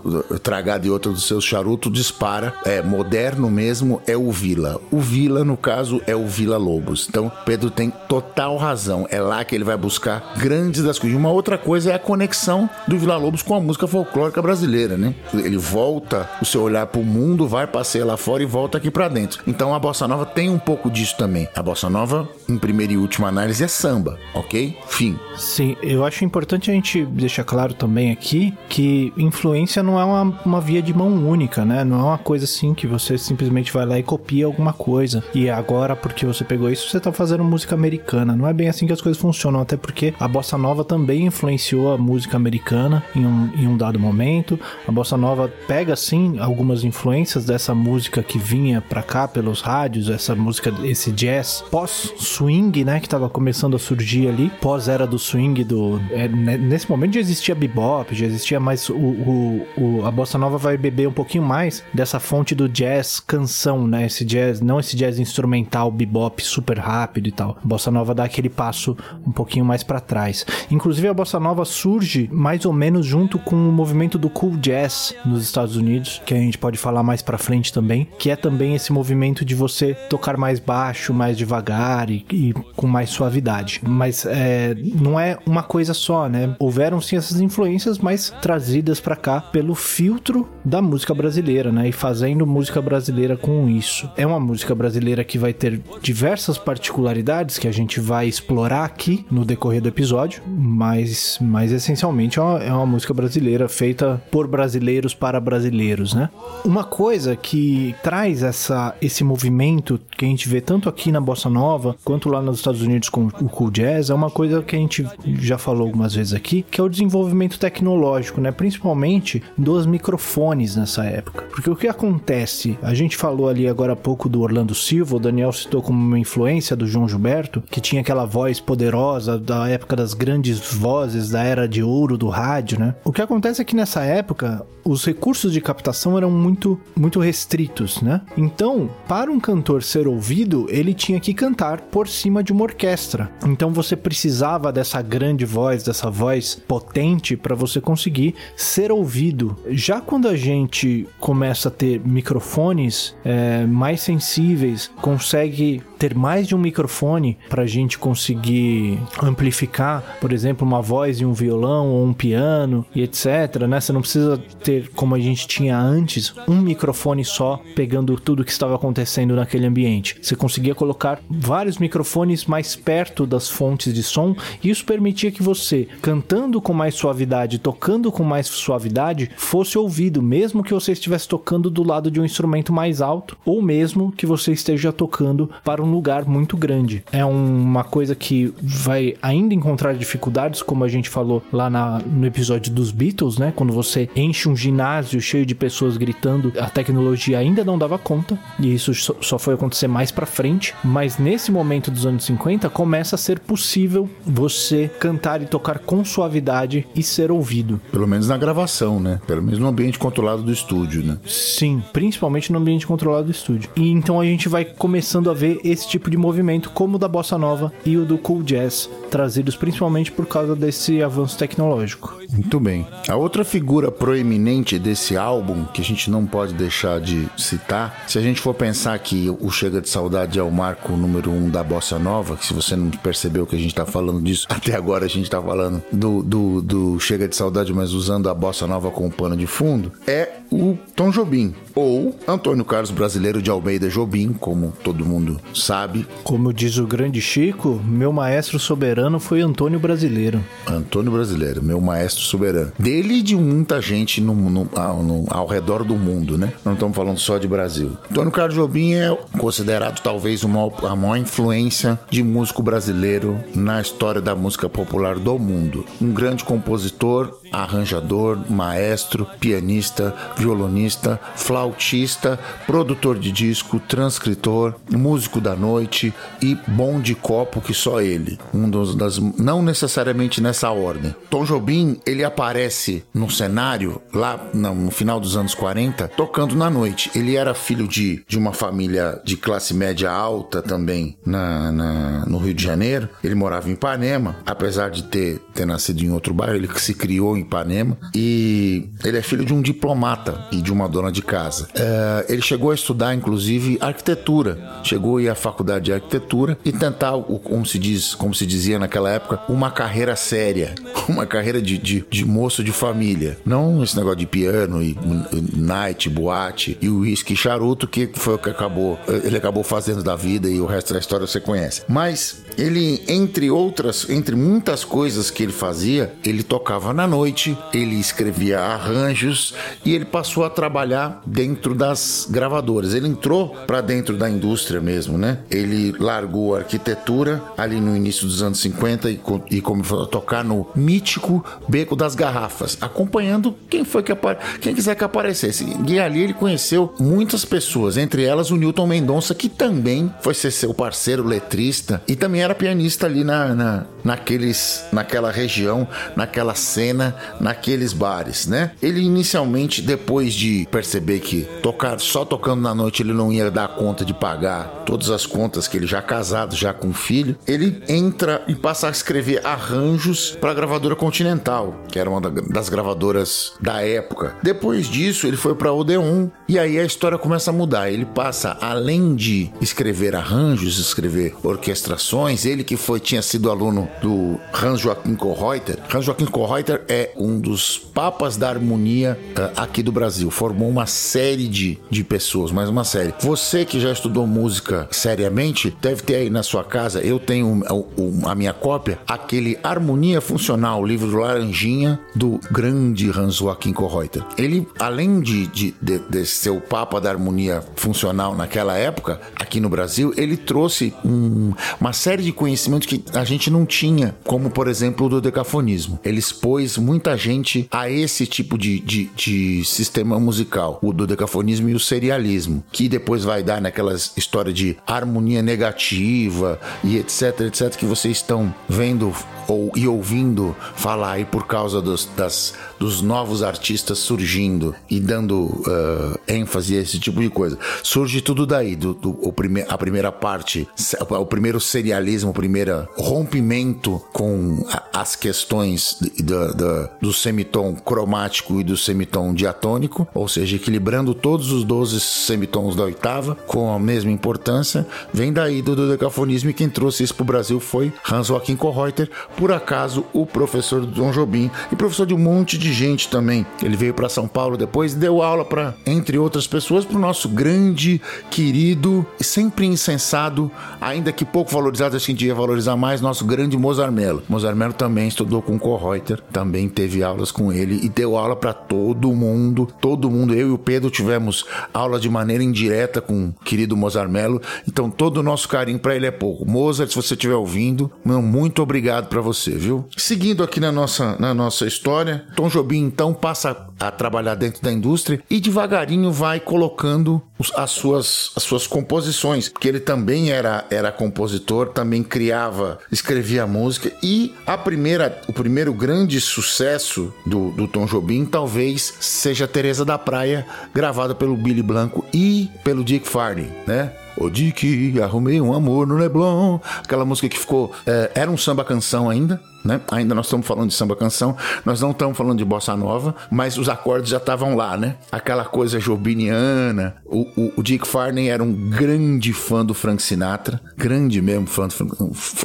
tragada 0.43 0.87
e 0.87 0.91
outra 0.91 1.11
dos 1.11 1.27
seus 1.27 1.43
charutos, 1.43 1.91
dispara: 1.91 2.55
é 2.67 2.83
moderno 2.83 3.51
mesmo 3.51 4.03
é 4.07 4.15
o 4.15 4.31
Vila. 4.31 4.79
O 4.91 5.01
Vila, 5.01 5.43
no 5.43 5.57
caso, 5.57 6.03
é 6.07 6.15
o 6.15 6.27
Vila 6.27 6.59
Lobos. 6.59 7.07
Então, 7.09 7.33
Pedro 7.47 7.71
tem 7.71 7.91
total 8.07 8.59
razão. 8.59 9.07
É 9.11 9.21
lá 9.21 9.43
que 9.43 9.55
ele 9.55 9.65
vai 9.65 9.77
buscar 9.77 10.35
grandes 10.37 10.83
das 10.83 10.99
coisas. 10.99 11.19
Uma 11.19 11.31
outra 11.31 11.57
coisa 11.57 11.93
é 11.93 11.95
a 11.95 11.99
conexão 11.99 12.69
do 12.87 12.99
Vila 12.99 13.17
Lobos 13.17 13.41
com 13.41 13.55
a 13.55 13.61
música 13.61 13.87
folclórica 13.87 14.43
brasileira, 14.43 14.99
né? 14.99 15.15
Ele 15.33 15.57
volta 15.57 16.29
o 16.43 16.45
seu 16.45 16.61
olhar 16.61 16.87
para 16.87 17.01
o 17.01 17.05
mundo, 17.05 17.49
vai 17.49 17.67
passear 17.67 18.05
lá 18.05 18.19
fora 18.19 18.43
e 18.43 18.47
volta 18.47 18.77
aqui 18.77 18.91
para 18.91 19.09
dentro. 19.09 19.43
Então, 19.47 19.75
a 19.75 19.79
bossa 19.79 20.07
nova 20.07 20.27
tem 20.27 20.51
um 20.51 20.59
pouco 20.59 20.91
disso 20.91 21.17
também. 21.17 21.49
A 21.55 21.63
bossa 21.63 21.89
nova, 21.89 22.29
em 22.47 22.59
primeira 22.59 22.93
e 22.93 22.99
última 22.99 23.29
análise, 23.29 23.46
análise 23.47 23.65
é 23.65 23.69
samba, 23.69 24.19
ok? 24.35 24.77
Fim. 24.89 25.19
Sim, 25.37 25.77
eu 25.83 26.05
acho 26.05 26.25
importante 26.25 26.71
a 26.71 26.75
gente 26.75 27.05
deixar 27.05 27.45
claro 27.45 27.75
também 27.75 28.11
aqui 28.11 28.53
que 28.69 29.13
influência 29.17 29.83
não 29.83 30.01
é 30.01 30.05
uma, 30.05 30.41
uma 30.45 30.61
via 30.61 30.83
de 30.83 30.93
mão 30.93 31.09
única, 31.29 31.65
né? 31.65 31.85
Não 31.85 32.01
é 32.01 32.03
uma 32.05 32.19
coisa 32.19 32.45
assim 32.45 32.75
que 32.75 32.87
você 32.87 33.17
simplesmente 33.17 33.73
vai 33.73 33.87
lá 33.87 33.99
e 33.99 34.03
copia 34.03 34.47
alguma 34.47 34.73
coisa. 34.73 35.23
E 35.35 35.49
agora, 35.49 35.95
porque 35.95 36.27
você 36.27 36.43
pegou 36.43 36.71
isso, 36.71 36.89
você 36.89 36.99
tá 36.99 37.13
fazendo 37.13 37.45
música 37.45 37.75
americana. 37.75 38.35
Não 38.35 38.49
é 38.49 38.53
bem 38.53 38.69
assim 38.69 38.87
que 38.87 38.93
as 38.93 39.01
coisas 39.01 39.21
funcionam, 39.21 39.61
até 39.61 39.77
porque 39.77 40.13
a 40.19 40.27
bossa 40.27 40.59
nova 40.59 40.85
também 40.85 41.27
influenciou 41.27 41.93
a 41.93 41.99
música 41.99 42.37
americana 42.37 43.05
em 43.15 43.25
um, 43.25 43.51
em 43.57 43.67
um 43.69 43.77
dado 43.77 44.01
momento. 44.01 44.59
A 44.89 44.93
bossa 44.93 45.17
nova 45.17 45.53
pega, 45.69 45.95
sim, 45.95 46.39
algumas 46.39 46.83
influências 46.83 47.45
dessa 47.45 47.75
música 47.75 48.23
que 48.23 48.39
vinha 48.39 48.81
pra 48.81 49.03
cá 49.03 49.29
pelos 49.29 49.61
rádios, 49.61 50.09
essa 50.09 50.35
música, 50.35 50.73
esse 50.83 51.13
jazz 51.13 51.63
pós-swing, 51.71 52.85
né? 52.85 53.01
Que 53.01 53.09
tava 53.09 53.29
começando 53.37 53.77
a 53.77 53.79
surgir 53.79 54.29
ali, 54.29 54.51
pós-era 54.63 55.07
do 55.07 55.19
swing, 55.19 55.63
do... 55.63 56.01
É, 56.11 56.27
nesse 56.27 56.89
momento 56.89 57.13
já 57.13 57.21
existia 57.21 57.55
bebop, 57.55 58.15
já 58.15 58.25
existia 58.25 58.59
mais... 58.59 58.89
O, 58.89 58.95
o, 58.95 59.67
o, 59.77 60.07
a 60.07 60.11
bossa 60.11 60.39
nova 60.39 60.57
vai 60.57 60.79
beber 60.79 61.07
um 61.07 61.13
pouquinho 61.13 61.45
mais 61.45 61.85
dessa 61.93 62.19
fonte 62.19 62.55
do 62.55 62.67
jazz 62.67 63.21
canção, 63.21 63.87
né? 63.87 64.07
Esse 64.07 64.25
jazz, 64.25 64.63
não 64.63 64.81
esse 64.81 64.97
jazz 64.97 65.19
instrumental, 65.19 65.91
bebop 65.91 66.43
super 66.43 66.79
rápido 66.79 67.27
e 67.27 67.31
tal. 67.31 67.59
A 67.63 67.67
bossa 67.67 67.91
nova 67.91 68.15
dá 68.15 68.25
aquele 68.25 68.49
passo 68.49 68.97
um 69.27 69.33
pouquinho 69.33 69.67
mais 69.67 69.83
para 69.83 70.01
trás. 70.01 70.47
Inclusive 70.71 71.07
a 71.07 71.13
bossa 71.13 71.39
nova 71.39 71.67
surge 71.67 72.31
mais 72.33 72.65
ou 72.65 72.73
menos 72.73 73.05
junto 73.05 73.39
com 73.39 73.55
o 73.55 73.71
movimento 73.71 74.17
do 74.17 74.31
cool 74.31 74.57
jazz 74.57 75.15
nos 75.27 75.43
Estados 75.43 75.77
Unidos, 75.77 76.23
que 76.25 76.33
a 76.33 76.39
gente 76.39 76.57
pode 76.57 76.79
falar 76.79 77.03
mais 77.03 77.21
para 77.21 77.37
frente 77.37 77.71
também, 77.71 78.09
que 78.19 78.31
é 78.31 78.37
também 78.37 78.75
esse 78.75 78.95
movimento 78.95 79.45
de 79.45 79.55
você 79.55 79.93
tocar 80.09 80.39
mais 80.39 80.59
baixo, 80.59 81.13
mais 81.13 81.37
devagar 81.37 82.09
e, 82.09 82.25
e 82.33 82.55
com 82.75 82.87
mais 82.87 83.11
suavidade 83.11 83.26
suavidade. 83.27 83.81
Mas 83.87 84.25
é, 84.25 84.75
não 84.95 85.19
é 85.19 85.39
uma 85.45 85.63
coisa 85.63 85.93
só, 85.93 86.29
né? 86.29 86.55
Houveram 86.59 87.01
sim 87.01 87.17
essas 87.17 87.41
influências, 87.41 87.99
mas 87.99 88.33
trazidas 88.41 89.01
para 89.01 89.17
cá 89.17 89.41
pelo 89.41 89.75
filtro 89.75 90.49
da 90.65 90.81
música 90.81 91.13
brasileira, 91.13 91.73
né? 91.73 91.89
E 91.89 91.93
fazendo 91.93 92.47
música 92.47 92.81
brasileira 92.81 93.37
com 93.37 93.69
isso. 93.69 94.09
É 94.17 94.27
uma 94.27 94.41
música 94.41 94.75
brasileira 94.75 95.25
que 95.25 95.39
vai 95.39 95.53
ter 95.53 95.81
diversas 96.01 96.57
particularidades 96.57 97.59
que 97.59 97.69
a 97.69 97.73
gente 97.73 98.01
vai 98.01 98.27
explorar 98.27 98.85
aqui 98.85 99.27
no 99.31 99.45
decorrer 99.45 99.81
do 99.81 99.89
episódio, 99.89 100.43
mas, 100.47 101.39
mas 101.41 101.73
essencialmente 101.73 102.39
é 102.39 102.43
uma, 102.43 102.59
é 102.59 102.73
uma 102.73 102.87
música 102.87 103.13
brasileira 103.13 103.69
feita 103.69 104.23
por 104.31 104.47
brasileiros 104.47 105.15
para 105.15 105.41
brasileiros, 105.41 106.15
né? 106.15 106.31
Uma 106.65 106.85
coisa 106.85 107.35
que 107.35 107.95
traz 108.03 108.43
essa, 108.43 108.95
esse 109.01 109.25
movimento 109.25 110.01
que 110.17 110.25
a 110.25 110.29
gente 110.29 110.49
vê 110.49 110.61
tanto 110.61 110.89
aqui 110.89 111.11
na 111.11 111.21
Bossa 111.21 111.49
Nova 111.49 111.97
quanto 112.05 112.29
lá 112.29 112.41
nos 112.41 112.59
Estados 112.59 112.83
Unidos 112.83 113.09
com 113.17 113.29
o 113.43 113.49
cool 113.49 113.71
jazz 113.71 114.11
é 114.11 114.15
uma 114.15 114.31
coisa 114.31 114.63
que 114.63 114.77
a 114.77 114.79
gente 114.79 115.07
já 115.41 115.57
falou 115.57 115.87
algumas 115.87 116.15
vezes 116.15 116.35
aqui, 116.35 116.63
que 116.71 116.79
é 116.79 116.85
o 116.85 116.89
desenvolvimento 116.89 117.59
tecnológico, 117.59 118.43
né? 118.43 118.53
Principalmente 118.53 119.43
dos 119.57 119.87
microfones 119.87 120.77
nessa 120.77 121.05
época. 121.05 121.45
Porque 121.51 121.71
o 121.71 121.77
que 121.77 121.89
acontece? 121.89 122.79
A 122.83 122.93
gente 122.93 123.17
falou 123.17 123.49
ali 123.49 123.67
agora 123.67 123.95
há 123.95 123.97
pouco 123.97 124.29
do 124.29 124.43
Orlando 124.43 124.75
Silva, 124.75 125.17
o 125.17 125.21
Daniel 125.21 125.51
citou 125.51 125.81
como 125.81 125.99
uma 125.99 126.19
influência 126.19 126.77
do 126.77 126.87
João 126.87 127.09
Gilberto, 127.09 127.63
que 127.71 127.81
tinha 127.81 128.03
aquela 128.03 128.27
voz 128.27 128.61
poderosa 128.61 129.39
da 129.39 129.67
época 129.67 129.97
das 129.97 130.13
grandes 130.13 130.61
vozes 130.75 131.31
da 131.31 131.43
era 131.43 131.67
de 131.67 131.83
ouro 131.83 132.19
do 132.19 132.29
rádio, 132.29 132.79
né? 132.79 132.95
O 133.03 133.13
que 133.13 133.23
acontece 133.23 133.63
é 133.63 133.65
que 133.65 133.75
nessa 133.75 134.05
época 134.05 134.67
os 134.87 135.05
recursos 135.05 135.53
de 135.53 135.61
captação 135.61 136.17
eram 136.17 136.31
muito 136.31 136.79
muito 136.95 137.19
restritos, 137.19 138.01
né? 138.01 138.23
Então, 138.37 138.89
para 139.09 139.31
um 139.31 139.41
cantor 139.41 139.83
ser 139.83 140.07
ouvido, 140.07 140.67
ele 140.71 140.95
tinha 140.95 141.19
que 141.19 141.35
cantar 141.35 141.81
por 141.81 142.09
cima 142.09 142.43
de 142.43 142.53
uma 142.53 142.63
orquestra. 142.63 143.31
Então 143.45 143.73
você 143.73 143.97
precisava 143.97 144.73
dessa 144.73 145.03
grande 145.03 145.45
voz, 145.45 145.83
dessa 145.83 146.11
voz 146.11 146.55
potente 146.55 147.37
para 147.37 147.55
você 147.55 147.81
conseguir 147.81 148.35
ser 148.57 148.93
ouvido. 148.93 149.57
Já 149.69 150.01
quando 150.01 150.29
a 150.29 150.37
gente 150.37 151.07
começa 151.19 151.69
a 151.69 151.73
ter 151.73 152.01
microfones 152.01 153.15
é, 153.25 153.67
mais 153.67 154.01
sensíveis, 154.01 154.91
consegue 155.03 155.83
ter 155.99 156.15
mais 156.15 156.47
de 156.47 156.55
um 156.55 156.59
microfone 156.59 157.37
para 157.49 157.63
a 157.63 157.67
gente 157.67 157.99
conseguir 157.99 158.99
amplificar, 159.23 160.19
por 160.21 160.33
exemplo, 160.33 160.67
uma 160.67 160.83
voz 160.83 161.21
e 161.21 161.25
um 161.25 161.33
violão 161.33 161.89
ou 161.89 162.05
um 162.05 162.13
piano 162.13 162.85
e 162.95 163.03
etc. 163.03 163.67
Né? 163.69 163.81
Você 163.81 163.93
não 163.93 164.01
precisa 164.01 164.39
ter, 164.63 164.91
como 164.91 165.15
a 165.15 165.19
gente 165.19 165.47
tinha 165.47 165.79
antes, 165.79 166.35
um 166.49 166.61
microfone 166.61 167.25
só 167.25 167.61
pegando 167.75 168.17
tudo 168.19 168.45
que 168.45 168.51
estava 168.51 168.75
acontecendo 168.75 169.35
naquele 169.35 169.67
ambiente. 169.67 170.19
Você 170.21 170.37
conseguia 170.37 170.75
colocar 170.75 171.21
vários 171.29 171.79
microfones 171.79 172.47
mais 172.47 172.77
perto 172.77 173.27
das 173.27 173.49
fontes 173.49 173.93
de 173.93 174.03
som 174.03 174.35
e 174.63 174.71
isso 174.71 174.85
permitia 174.85 175.31
que 175.31 175.43
você, 175.43 175.89
cantando 176.03 176.61
com 176.61 176.73
mais 176.73 176.95
suavidade, 176.95 177.59
tocando 177.59 178.11
com 178.13 178.23
mais 178.23 178.47
suavidade, 178.47 179.31
fosse 179.37 179.79
ouvido, 179.79 180.23
mesmo 180.23 180.63
que 180.63 180.75
você 180.75 180.93
estivesse 180.93 181.29
tocando 181.29 181.71
do 181.71 181.83
lado 181.83 182.11
de 182.11 182.21
um 182.21 182.25
instrumento 182.25 182.73
mais 182.73 183.01
alto 183.01 183.37
ou 183.45 183.63
mesmo 183.63 184.13
que 184.13 184.27
você 184.27 184.53
esteja 184.53 184.93
tocando 184.93 185.51
para 185.65 185.83
um 185.83 185.86
um 185.87 185.91
lugar 185.91 186.27
muito 186.27 186.57
grande. 186.57 187.05
É 187.13 187.25
uma 187.25 187.85
coisa 187.85 188.15
que 188.15 188.53
vai 188.63 189.15
ainda 189.23 189.55
encontrar 189.55 189.95
dificuldades, 189.95 190.63
como 190.63 190.85
a 190.85 190.89
gente 190.89 191.09
falou 191.09 191.43
lá 191.53 191.71
na, 191.71 191.99
no 192.01 192.27
episódio 192.27 192.73
dos 192.73 192.91
Beatles, 192.91 193.39
né? 193.39 193.53
Quando 193.55 193.73
você 193.73 194.09
enche 194.15 194.49
um 194.49 194.57
ginásio 194.57 195.21
cheio 195.21 195.47
de 195.47 195.55
pessoas 195.55 195.97
gritando, 195.97 196.53
a 196.59 196.69
tecnologia 196.69 197.39
ainda 197.39 197.65
não 197.65 197.79
dava 197.79 197.99
conta, 197.99 198.39
e 198.59 198.75
isso 198.75 198.93
só 198.95 199.39
foi 199.39 199.55
acontecer 199.55 199.89
mais 199.89 200.11
para 200.11 200.27
frente. 200.27 200.75
Mas 200.85 201.19
nesse 201.19 201.51
momento 201.51 201.91
dos 201.91 202.07
anos 202.07 202.25
50, 202.25 202.69
começa 202.71 203.17
a 203.17 203.19
ser 203.19 203.39
possível 203.39 204.09
você 204.25 204.91
cantar 204.99 205.43
e 205.43 205.47
tocar 205.47 205.79
com 205.79 206.05
suavidade 206.05 206.87
e 206.95 207.03
ser 207.03 207.31
ouvido. 207.31 207.81
Pelo 207.91 208.07
menos 208.07 208.29
na 208.29 208.37
gravação, 208.37 209.01
né? 209.01 209.21
Pelo 209.27 209.43
menos 209.43 209.59
no 209.59 209.67
ambiente 209.67 209.99
controlado 209.99 210.43
do 210.43 210.53
estúdio, 210.53 211.05
né? 211.05 211.19
Sim, 211.27 211.83
principalmente 211.93 212.53
no 212.53 212.59
ambiente 212.59 212.87
controlado 212.87 213.27
do 213.27 213.31
estúdio. 213.31 213.71
E 213.77 213.91
então 213.91 214.21
a 214.21 214.25
gente 214.25 214.49
vai 214.49 214.65
começando 214.65 215.31
a 215.31 215.35
ver 215.35 215.61
esse 215.65 215.76
tipo 215.85 216.09
de 216.09 216.17
movimento, 216.17 216.71
como 216.71 216.95
o 216.95 216.99
da 216.99 217.09
bossa 217.09 217.37
nova 217.37 217.73
e 217.85 217.97
o 217.97 218.05
do 218.05 218.17
cool 218.17 218.43
jazz, 218.43 218.89
trazidos 219.11 219.57
principalmente 219.57 220.13
por 220.13 220.27
causa 220.27 220.55
desse 220.55 221.03
avanço 221.03 221.37
tecnológico. 221.37 222.17
Muito 222.33 222.61
bem. 222.61 222.87
A 223.09 223.17
outra 223.17 223.45
figura 223.45 223.91
proeminente 223.91 224.79
desse 224.79 225.17
álbum 225.17 225.65
que 225.65 225.81
a 225.81 225.85
gente 225.85 226.11
não 226.11 226.27
pode 226.27 226.55
deixar 226.55 227.01
de 227.01 227.29
citar, 227.37 228.05
se 228.07 228.19
a 228.19 228.23
gente 228.23 228.41
for 228.41 228.55
pensar 228.55 228.99
que 228.99 229.29
o 229.41 229.51
Chega 229.51 229.81
de 229.81 229.89
Saudade 229.89 230.39
é 230.39 230.43
o 230.43 230.51
marco 230.51 230.93
número 230.93 231.31
um 231.31 231.49
da 231.49 231.65
bossa 231.65 231.99
nova, 231.99 232.37
que 232.37 232.47
se 232.47 232.55
você 232.55 232.77
não 232.77 232.91
percebeu 232.91 233.47
que 233.47 233.57
a 233.57 233.59
gente 233.59 233.75
tá 233.75 233.87
falando 233.87 234.21
disso, 234.23 234.47
até 234.51 234.75
agora 234.75 235.07
a 235.07 235.09
gente 235.09 235.29
tá 235.29 235.43
falando 235.43 235.83
do, 235.93 236.23
do, 236.23 236.63
do 236.63 237.01
Chega 237.01 237.27
de 237.27 237.35
Saudade, 237.35 237.73
mas 237.73 237.93
usando 237.93 238.29
a 238.29 238.35
bossa 238.35 238.67
nova 238.67 238.91
como 238.91 239.11
pano 239.11 239.37
de 239.37 239.47
fundo, 239.47 239.93
é 240.07 240.37
o 240.51 240.77
Tom 240.95 241.11
Jobim, 241.11 241.55
ou 241.75 242.15
Antônio 242.27 242.65
Carlos 242.65 242.91
Brasileiro 242.91 243.43
de 243.43 243.51
Almeida 243.51 243.89
Jobim, 243.89 244.33
como 244.33 244.73
todo 244.83 245.05
mundo 245.05 245.41
sabe. 245.67 246.07
Como 246.23 246.53
diz 246.53 246.79
o 246.79 246.87
grande 246.87 247.21
Chico, 247.21 247.81
meu 247.85 248.13
maestro 248.13 248.59
soberano 248.59 249.19
foi 249.19 249.41
Antônio 249.41 249.81
Brasileiro. 249.81 250.43
Antônio 250.65 251.11
Brasileiro, 251.11 251.63
meu 251.63 251.81
maestro 251.81 252.23
soberano. 252.23 252.73
Dele 252.79 253.15
e 253.15 253.23
de 253.23 253.35
muita 253.35 253.81
gente 253.81 254.21
no, 254.21 254.35
no, 254.35 254.69
ao, 254.77 255.03
no, 255.03 255.25
ao 255.29 255.47
redor 255.47 255.83
do 255.83 255.97
mundo, 255.97 256.39
né? 256.39 256.53
Não 256.65 256.75
estamos 256.75 256.95
falando 256.95 257.19
só 257.19 257.37
de 257.37 257.49
Brasil. 257.49 257.97
Antônio 258.11 258.31
Carlos 258.31 258.55
Jobim 258.55 258.95
é 258.95 259.13
considerado 259.39 260.01
talvez 260.01 260.45
uma, 260.45 260.71
a 260.89 260.95
maior 260.95 261.17
influência 261.17 261.99
de 262.09 262.23
músico 262.23 262.63
brasileiro 262.63 263.41
na 263.55 263.81
história 263.81 264.21
da 264.21 264.37
música 264.37 264.69
popular 264.69 265.19
do 265.19 265.37
mundo. 265.37 265.85
Um 266.01 266.13
grande 266.13 266.45
compositor, 266.45 267.41
arranjador, 267.53 268.39
maestro, 268.49 269.27
pianista, 269.41 270.15
violonista, 270.37 271.19
flautista, 271.35 272.39
produtor 272.67 273.19
de 273.19 273.33
disco, 273.33 273.81
transcritor, 273.81 274.75
músico 274.91 275.41
da 275.41 275.56
noite 275.57 276.13
e 276.41 276.57
bom 276.69 277.01
de 277.01 277.15
copo 277.15 277.61
que 277.61 277.75
só 277.75 278.01
ele. 278.01 278.39
Um 278.55 278.69
dos 278.69 278.95
das 278.95 279.19
não 279.19 279.63
necessariamente 279.63 280.41
nessa 280.41 280.71
ordem. 280.71 281.15
Tom 281.31 281.45
Jobim, 281.45 281.99
ele 282.07 282.25
aparece 282.25 283.05
no 283.13 283.31
cenário 283.31 284.01
lá 284.13 284.51
no 284.55 284.91
final 284.91 285.21
dos 285.21 285.37
anos 285.37 285.55
40, 285.55 286.09
tocando 286.09 286.55
na 286.55 286.71
noite. 286.71 287.11
Ele 287.15 287.37
era 287.37 287.55
filho 287.55 287.89
de, 287.89 288.25
de 288.27 288.39
uma 288.39 288.53
família 288.53 289.21
de 289.25 289.37
classe 289.37 289.75
média 289.75 290.11
alta 290.11 290.63
também 290.63 291.17
na, 291.25 291.73
na 291.73 292.27
no 292.27 292.39
Rio 292.39 292.55
de 292.55 292.63
Janeiro. 292.63 293.09
Ele 293.23 293.35
morava 293.35 293.69
em 293.69 293.73
Ipanema, 293.73 294.37
apesar 294.47 294.91
de 294.91 295.05
ter, 295.05 295.39
ter 295.55 295.67
nascido 295.67 296.03
em 296.03 296.11
outro 296.11 296.33
bairro, 296.35 296.57
ele 296.57 296.69
se 296.79 296.95
criou 296.95 297.37
em 297.37 297.41
Ipanema 297.41 297.97
e 298.15 298.89
ele 299.05 299.19
é 299.19 299.23
filho 299.23 299.45
de 299.45 299.55
um 299.55 299.61
diplomata 299.61 300.47
e 300.53 300.61
de 300.61 300.73
uma 300.73 300.89
dona 300.89 301.11
de 301.11 301.23
casa. 301.23 301.69
É, 301.75 302.27
ele 302.29 302.43
chegou 302.43 302.71
a 302.71 302.75
estudar, 302.75 303.15
inclusive, 303.15 303.79
arquitetura. 303.81 304.81
Chegou 304.83 305.19
a 305.19 305.35
faculdade 305.51 305.87
de 305.87 305.93
arquitetura 305.93 306.59
e 306.65 306.73
tentar, 306.73 307.13
como 307.45 307.65
se 307.65 307.79
diz, 307.79 308.15
como 308.15 308.35
se 308.35 308.45
dizia 308.45 308.79
naquela 308.79 309.11
época, 309.11 309.41
uma 309.49 309.71
carreira 309.71 310.17
séria, 310.17 310.75
uma 311.09 311.27
carreira 311.27 311.63
de, 311.63 311.79
de, 311.79 312.05
de 312.11 312.25
moço 312.25 312.65
de 312.65 312.73
família. 312.73 313.39
Não 313.45 313.83
esse 313.83 313.97
negócio 313.97 314.19
de 314.19 314.27
piano 314.27 314.83
e, 314.83 314.97
e 315.33 315.57
night, 315.57 316.09
boate 316.09 316.77
e 316.81 316.89
uísque 316.89 317.37
charuto 317.37 317.87
que 317.87 318.11
foi 318.15 318.35
o 318.35 318.39
que 318.39 318.51
acabou, 318.51 318.99
ele 319.25 319.37
acabou 319.37 319.63
fazendo 319.63 320.03
da 320.03 320.17
vida 320.17 320.49
e 320.49 320.61
o 320.61 320.67
resto 320.67 320.93
da 320.93 320.99
história 320.99 321.27
você 321.27 321.41
conhece. 321.41 321.83
Mas 321.89 322.43
ele, 322.59 323.03
entre 323.09 323.51
outras, 323.51 324.09
entre 324.09 324.35
muitas 324.35 324.85
coisas 324.85 325.31
que 325.31 325.43
ele 325.43 325.53
fazia, 325.53 326.13
ele 326.25 326.43
tocava 326.43 326.93
na 326.93 327.07
noite, 327.07 327.57
ele 327.73 327.97
escrevia 327.97 328.61
arranjos 328.61 329.55
e 329.85 329.95
ele 329.95 330.05
passou 330.05 330.45
a 330.45 330.51
trabalhar 330.51 331.23
dentro 331.27 331.75
das 331.75 332.27
gravadoras. 332.31 332.95
Ele 332.95 333.09
entrou 333.09 333.51
para 333.67 333.81
dentro 333.81 334.17
da 334.17 334.29
indústria 334.29 334.81
mesmo, 334.81 335.19
né? 335.19 335.39
Ele 335.51 335.95
largou 335.99 336.55
a 336.55 336.59
arquitetura 336.59 337.43
ali 337.57 337.81
no 337.81 337.97
início 337.97 338.27
dos 338.27 338.43
anos 338.43 338.61
50 338.61 339.11
e, 339.11 339.21
e 339.51 339.61
começou 339.61 340.03
a 340.03 340.07
tocar 340.07 340.45
no 340.45 340.67
mítico 340.75 341.45
Beco 341.69 341.97
das 341.97 342.15
Garrafas, 342.15 342.79
acompanhando 342.81 343.55
quem 343.69 343.85
foi 343.85 344.03
que 344.03 344.17
quem 344.61 344.75
quiser 344.75 344.95
que 344.95 345.05
aparecesse. 345.05 345.67
E 345.87 345.99
ali 345.99 346.23
ele 346.23 346.33
conheceu 346.33 346.95
muitas 346.99 347.45
pessoas, 347.45 347.97
entre 347.97 348.25
elas 348.25 348.51
o 348.51 348.57
Newton 348.57 348.87
Mendonça, 348.87 349.35
que 349.35 349.49
também 349.49 350.13
foi 350.21 350.35
ser 350.35 350.51
seu 350.51 350.73
parceiro 350.73 351.25
letrista 351.25 352.03
e 352.07 352.17
também 352.17 352.46
era 352.47 352.55
pianista 352.55 353.07
ali 353.07 353.25
na, 353.25 353.55
na, 353.55 353.85
naqueles, 354.05 354.85
naquela 354.93 355.31
região, 355.31 355.87
naquela 356.15 356.55
cena, 356.55 357.15
naqueles 357.41 357.93
bares, 357.93 358.47
né? 358.47 358.71
Ele 358.81 359.01
inicialmente, 359.01 359.83
depois 359.83 360.33
de 360.33 360.67
perceber 360.71 361.21
que 361.21 361.43
tocar 361.63 361.99
só 361.99 362.25
tocando 362.25 362.63
na 362.63 362.75
noite 362.75 363.03
ele 363.03 363.13
não 363.13 363.33
ia 363.33 363.51
dar 363.51 363.69
conta 363.69 364.05
de 364.05 364.15
pagar 364.15 364.85
todas 364.87 365.11
as 365.11 365.27
contas 365.27 365.67
que 365.67 365.77
ele 365.77 365.87
já 365.87 366.01
casado, 366.01 366.55
já 366.55 366.73
com 366.73 366.93
filho, 366.93 367.37
ele 367.47 367.83
entra 367.89 368.43
e 368.47 368.55
passa 368.55 368.87
a 368.87 368.91
escrever 368.91 369.45
arranjos 369.45 370.37
para 370.41 370.53
a 370.53 370.55
gravadora 370.55 370.95
Continental, 370.95 371.75
que 371.89 371.99
era 371.99 372.09
uma 372.09 372.21
das 372.21 372.69
gravadoras 372.69 373.55
da 373.61 373.83
época. 373.83 374.37
Depois 374.43 374.89
disso, 374.89 375.27
ele 375.27 375.37
foi 375.37 375.55
para 375.55 375.73
Odeon 375.73 376.29
e 376.49 376.59
aí 376.59 376.79
a 376.79 376.85
história 376.85 377.19
começa 377.19 377.51
a 377.51 377.53
mudar. 377.53 377.91
Ele 377.91 378.05
passa 378.05 378.57
além 378.61 379.17
de 379.17 379.51
escrever 379.61 380.15
arranjos, 380.15 380.79
escrever 380.79 381.35
orquestrações, 381.43 382.36
ele 382.45 382.65
que 382.65 382.77
foi 382.77 383.01
tinha 383.01 383.23
sido 383.23 383.51
aluno 383.51 383.89
do 384.03 384.39
Hans 384.53 384.81
Joachim 384.81 385.15
Kohreuter. 385.15 385.79
Hans 385.93 386.05
Joachim 386.05 386.27
Kohreuter 386.27 386.85
é 386.89 387.13
um 387.17 387.39
dos 387.39 387.79
papas 387.79 388.37
da 388.37 388.49
harmonia 388.49 389.19
uh, 389.39 389.61
aqui 389.61 389.83
do 389.83 389.93
Brasil. 389.93 390.31
Formou 390.31 390.69
uma 390.69 390.87
série 390.87 391.49
de, 391.49 391.79
de 391.91 392.05
pessoas, 392.05 392.51
mais 392.53 392.69
uma 392.69 392.85
série. 392.85 393.15
Você 393.21 393.65
que 393.65 393.81
já 393.81 393.93
estudou 393.93 394.27
música 394.27 394.89
seriamente, 394.91 395.75
deve 395.81 396.03
ter 396.03 396.17
aí 396.17 396.31
na 396.31 396.43
sua 396.43 396.65
casa, 396.65 397.01
eu 397.01 397.19
tenho 397.19 397.63
a, 397.65 398.31
a 398.31 398.35
minha 398.35 398.53
cópia, 398.53 398.99
aquele 399.07 399.59
Harmonia 399.63 400.21
Funcional, 400.21 400.85
livro 400.85 401.09
do 401.09 401.17
Laranjinha, 401.17 401.99
do 402.15 402.41
grande 402.51 403.11
Hans 403.11 403.37
Joachim 403.37 403.73
Kohreuter. 403.73 404.23
Ele, 404.37 404.67
além 404.79 405.21
de, 405.21 405.47
de, 405.47 405.75
de, 405.81 405.99
de 405.99 406.27
ser 406.27 406.51
o 406.51 406.61
papa 406.61 407.01
da 407.01 407.11
harmonia 407.11 407.63
funcional 407.77 408.35
naquela 408.35 408.77
época, 408.77 409.21
aqui 409.37 409.61
no 409.61 409.69
Brasil, 409.69 410.13
ele 410.17 410.37
trouxe 410.37 410.95
um, 411.05 411.53
uma 411.81 411.93
série 411.93 412.23
de 412.27 412.33
conhecimentos 412.33 412.87
que 412.87 413.03
a 413.15 413.25
gente 413.25 413.51
não 413.51 413.65
tinha, 413.65 414.15
como 414.25 414.51
por 414.51 414.69
exemplo 414.69 415.07
o 415.07 415.09
do 415.09 415.21
decafonismo. 415.21 415.99
Ele 416.05 416.19
expôs 416.19 416.77
muita 416.77 417.17
gente 417.17 417.69
a 417.71 417.89
esse 417.89 418.27
tipo 418.27 418.59
de, 418.59 418.81
de, 418.81 419.05
de 419.17 419.65
sistema 419.65 420.19
musical, 420.19 420.79
o 420.83 420.93
do 420.93 421.07
decafonismo 421.07 421.69
e 421.69 421.75
o 421.75 421.81
serialismo, 421.81 422.63
que 422.73 422.89
depois 422.89 423.25
vai 423.25 423.43
dar 423.43 423.61
naquelas 423.61 424.13
história 424.17 424.53
de 424.53 424.77
harmonia 424.87 425.43
negativa 425.43 426.61
e 426.83 426.97
etc, 426.97 427.41
etc, 427.43 427.77
que 427.77 427.87
vocês 427.87 428.17
estão 428.17 428.55
vendo 428.69 429.15
ou, 429.49 429.71
e 429.77 429.87
ouvindo 429.87 430.55
falar 430.75 431.13
aí 431.13 431.25
por 431.25 431.47
causa 431.47 431.81
dos, 431.81 432.07
das, 432.17 432.55
dos 432.79 433.03
novos 433.03 433.43
artistas 433.43 433.99
surgindo 433.99 434.75
e 434.89 435.01
dando 435.01 435.45
uh, 435.45 436.19
ênfase 436.29 436.77
a 436.77 436.81
esse 436.81 436.99
tipo 436.99 437.21
de 437.21 437.29
coisa. 437.29 437.59
Surge 437.83 438.21
tudo 438.21 438.47
daí, 438.47 438.77
do, 438.77 438.95
do 438.95 439.11
o 439.27 439.33
prime 439.33 439.65
a 439.69 439.79
primeira 439.79 440.13
parte, 440.13 440.69
o 441.09 441.27
primeiro 441.27 441.61
serialismo, 441.61 442.31
o 442.31 442.35
primeiro 442.35 442.87
rompimento 442.97 444.01
com 444.13 444.65
a, 444.71 445.01
as 445.01 445.17
questões 445.17 445.99
do, 446.19 446.89
do, 447.01 447.13
semitom 447.13 447.75
cromático 447.75 448.61
e 448.61 448.65
do 448.65 448.77
semitom 448.77 449.35
diatônico, 449.35 450.07
ou 450.15 450.29
seja, 450.29 450.57
equilibrando 450.57 451.15
todos 451.15 451.51
os 451.53 451.65
12 451.65 452.01
semitons 452.01 452.77
da 452.77 452.85
oitava 452.85 453.35
com 453.35 453.73
a 453.73 453.79
mesma 453.79 454.11
importância, 454.11 454.87
vem 455.13 455.33
daí 455.33 455.63
do 455.63 455.75
dodecafonismo 455.75 456.51
e 456.51 456.55
quem 456.55 456.69
trouxe 456.69 457.05
isso 457.05 457.15
para 457.15 457.23
o 457.23 457.27
Brasil 457.27 457.61
foi 457.61 457.93
Hans 458.11 458.29
Joachim 458.29 458.57
Kohreuter, 458.57 459.11
por 459.37 459.53
acaso 459.53 460.05
o 460.13 460.27
professor 460.27 460.81
do 460.81 460.87
Dom 460.87 461.11
Jobim 461.11 461.51
e 461.73 461.77
professor 461.77 462.07
de 462.07 462.15
um 462.15 462.19
monte 462.19 462.59
de 462.59 462.66
gente 462.73 463.09
também. 463.09 463.47
Ele 463.63 463.77
veio 463.77 463.95
para 463.95 464.09
São 464.09 464.29
Paulo 464.29 464.57
depois 464.57 464.93
e 464.93 464.97
deu 464.97 465.23
aula 465.23 465.45
para, 465.45 465.75
entre 465.87 466.19
outras 466.19 466.47
pessoas, 466.47 466.85
para 466.85 466.97
o 466.97 467.01
nosso 467.01 467.29
grande, 467.29 468.01
querido 468.31 469.07
e 469.19 469.25
sempre 469.25 469.67
insensado, 469.67 470.51
ainda 470.81 471.13
que 471.13 471.25
pouco 471.25 471.51
valorizado, 471.51 471.97
acho 471.97 472.07
que 472.07 472.13
a 472.13 472.15
gente 472.15 472.27
ia 472.27 472.35
valorizar 472.35 472.77
mais, 472.77 473.01
nosso 473.01 473.25
grande. 473.25 473.57
Mozart 473.57 473.93
Mello 473.93 474.73
também 474.77 475.09
estudou 475.09 475.43
com 475.43 475.59
Kohreuter, 475.59 476.21
também 476.33 476.69
teve 476.69 477.03
aulas 477.03 477.31
com 477.31 477.53
ele 477.53 477.81
e 477.83 477.89
deu 477.89 478.17
aula 478.17 478.37
para 478.37 478.53
todo 478.53 479.13
mundo, 479.13 479.69
todo 479.81 480.11
mundo. 480.11 480.35
Eu 480.35 480.49
e 480.49 480.53
o 480.53 480.59
Pedro 480.59 480.91
tivemos 480.91 481.45
aula 481.73 481.99
de 481.99 482.09
maneira 482.09 482.43
indireta 482.43 483.01
com 483.01 483.29
o 483.29 483.33
querido 483.45 483.77
Mozart 483.77 484.11
Mello, 484.11 484.41
então 484.69 484.91
todo 484.91 485.19
o 485.19 485.23
nosso 485.23 485.49
carinho 485.49 485.79
para 485.79 485.97
ele 485.97 486.07
é 486.07 486.11
pouco. 486.11 486.49
Mozart, 486.49 486.91
se 486.91 486.97
você 486.97 487.15
estiver 487.15 487.35
ouvindo, 487.35 487.91
meu 488.05 488.23
muito 488.23 488.63
obrigado 488.63 489.09
para 489.09 489.21
você, 489.21 489.53
viu? 489.53 489.87
Seguindo 489.97 490.43
aqui 490.43 490.61
na 490.61 490.73
nossa, 490.73 491.17
na 491.19 491.33
nossa 491.33 491.67
história, 491.67 492.25
Tom 492.35 492.49
Jobim 492.57 492.85
então 492.85 493.13
passa 493.13 493.67
a 493.79 493.91
trabalhar 493.91 494.35
dentro 494.35 494.63
da 494.63 494.73
indústria 494.73 495.23
e 495.29 495.39
devagarinho 495.39 496.11
vai 496.11 496.41
colocando 496.41 497.21
as 497.55 497.71
suas, 497.71 498.33
as 498.35 498.43
suas 498.43 498.67
composições, 498.67 499.49
porque 499.49 499.69
ele 499.69 499.81
também 499.81 500.31
era, 500.31 500.65
era 500.71 500.91
compositor, 500.91 501.69
também 501.69 502.03
criava, 502.03 502.79
escrevia 502.91 503.47
música 503.47 503.93
e 504.03 504.35
a 504.47 504.57
primeira, 504.57 505.21
o 505.29 505.33
primeiro 505.33 505.75
grande 505.75 506.19
sucesso 506.21 507.13
do, 507.27 507.51
do 507.51 507.69
Tom 507.69 507.85
Jobim 507.85 508.25
talvez 508.25 508.95
seja 509.01 509.47
Teresa 509.47 509.85
da 509.85 509.99
Praia, 509.99 510.47
gravada 510.73 511.15
pelo 511.15 511.37
Billy 511.37 511.63
Blanco 511.63 512.05
e 512.13 512.51
pelo 512.65 512.83
Dick 512.83 513.07
Farney, 513.07 513.51
né? 513.67 513.93
O 514.17 514.31
Dick, 514.31 515.01
arrumei 515.01 515.41
um 515.41 515.53
amor 515.53 515.87
no 515.87 515.97
Leblon. 515.97 516.59
Aquela 516.83 517.05
música 517.05 517.29
que 517.29 517.39
ficou. 517.39 517.73
É, 517.87 518.13
era 518.15 518.31
um 518.31 518.37
samba 518.37 518.65
canção 518.65 519.11
ainda, 519.11 519.41
né? 519.67 519.81
Ainda 519.91 520.15
nós 520.15 520.27
estamos 520.27 520.47
falando 520.47 520.69
de 520.69 520.75
samba 520.75 520.95
canção, 520.97 521.37
nós 521.65 521.81
não 521.81 521.91
estamos 521.91 522.17
falando 522.17 522.39
de 522.39 522.45
bossa 522.45 522.77
nova, 522.77 523.15
mas 523.31 523.59
os 523.59 523.69
acordes 523.69 524.11
já 524.11 524.17
estavam 524.19 524.55
lá, 524.55 524.77
né? 524.77 524.97
Aquela 525.11 525.45
coisa 525.45 525.81
jobiniana. 525.81 526.97
O, 527.05 527.23
o, 527.37 527.53
o, 527.57 527.63
Dick 527.63 527.87
Farney 527.87 528.29
era 528.29 528.43
um 528.43 528.53
grande 528.53 529.33
fã 529.33 529.65
do 529.65 529.75
Frank 529.75 530.01
Sinatra, 530.03 530.61
grande 530.77 531.21
mesmo 531.21 531.47
fã, 531.47 531.69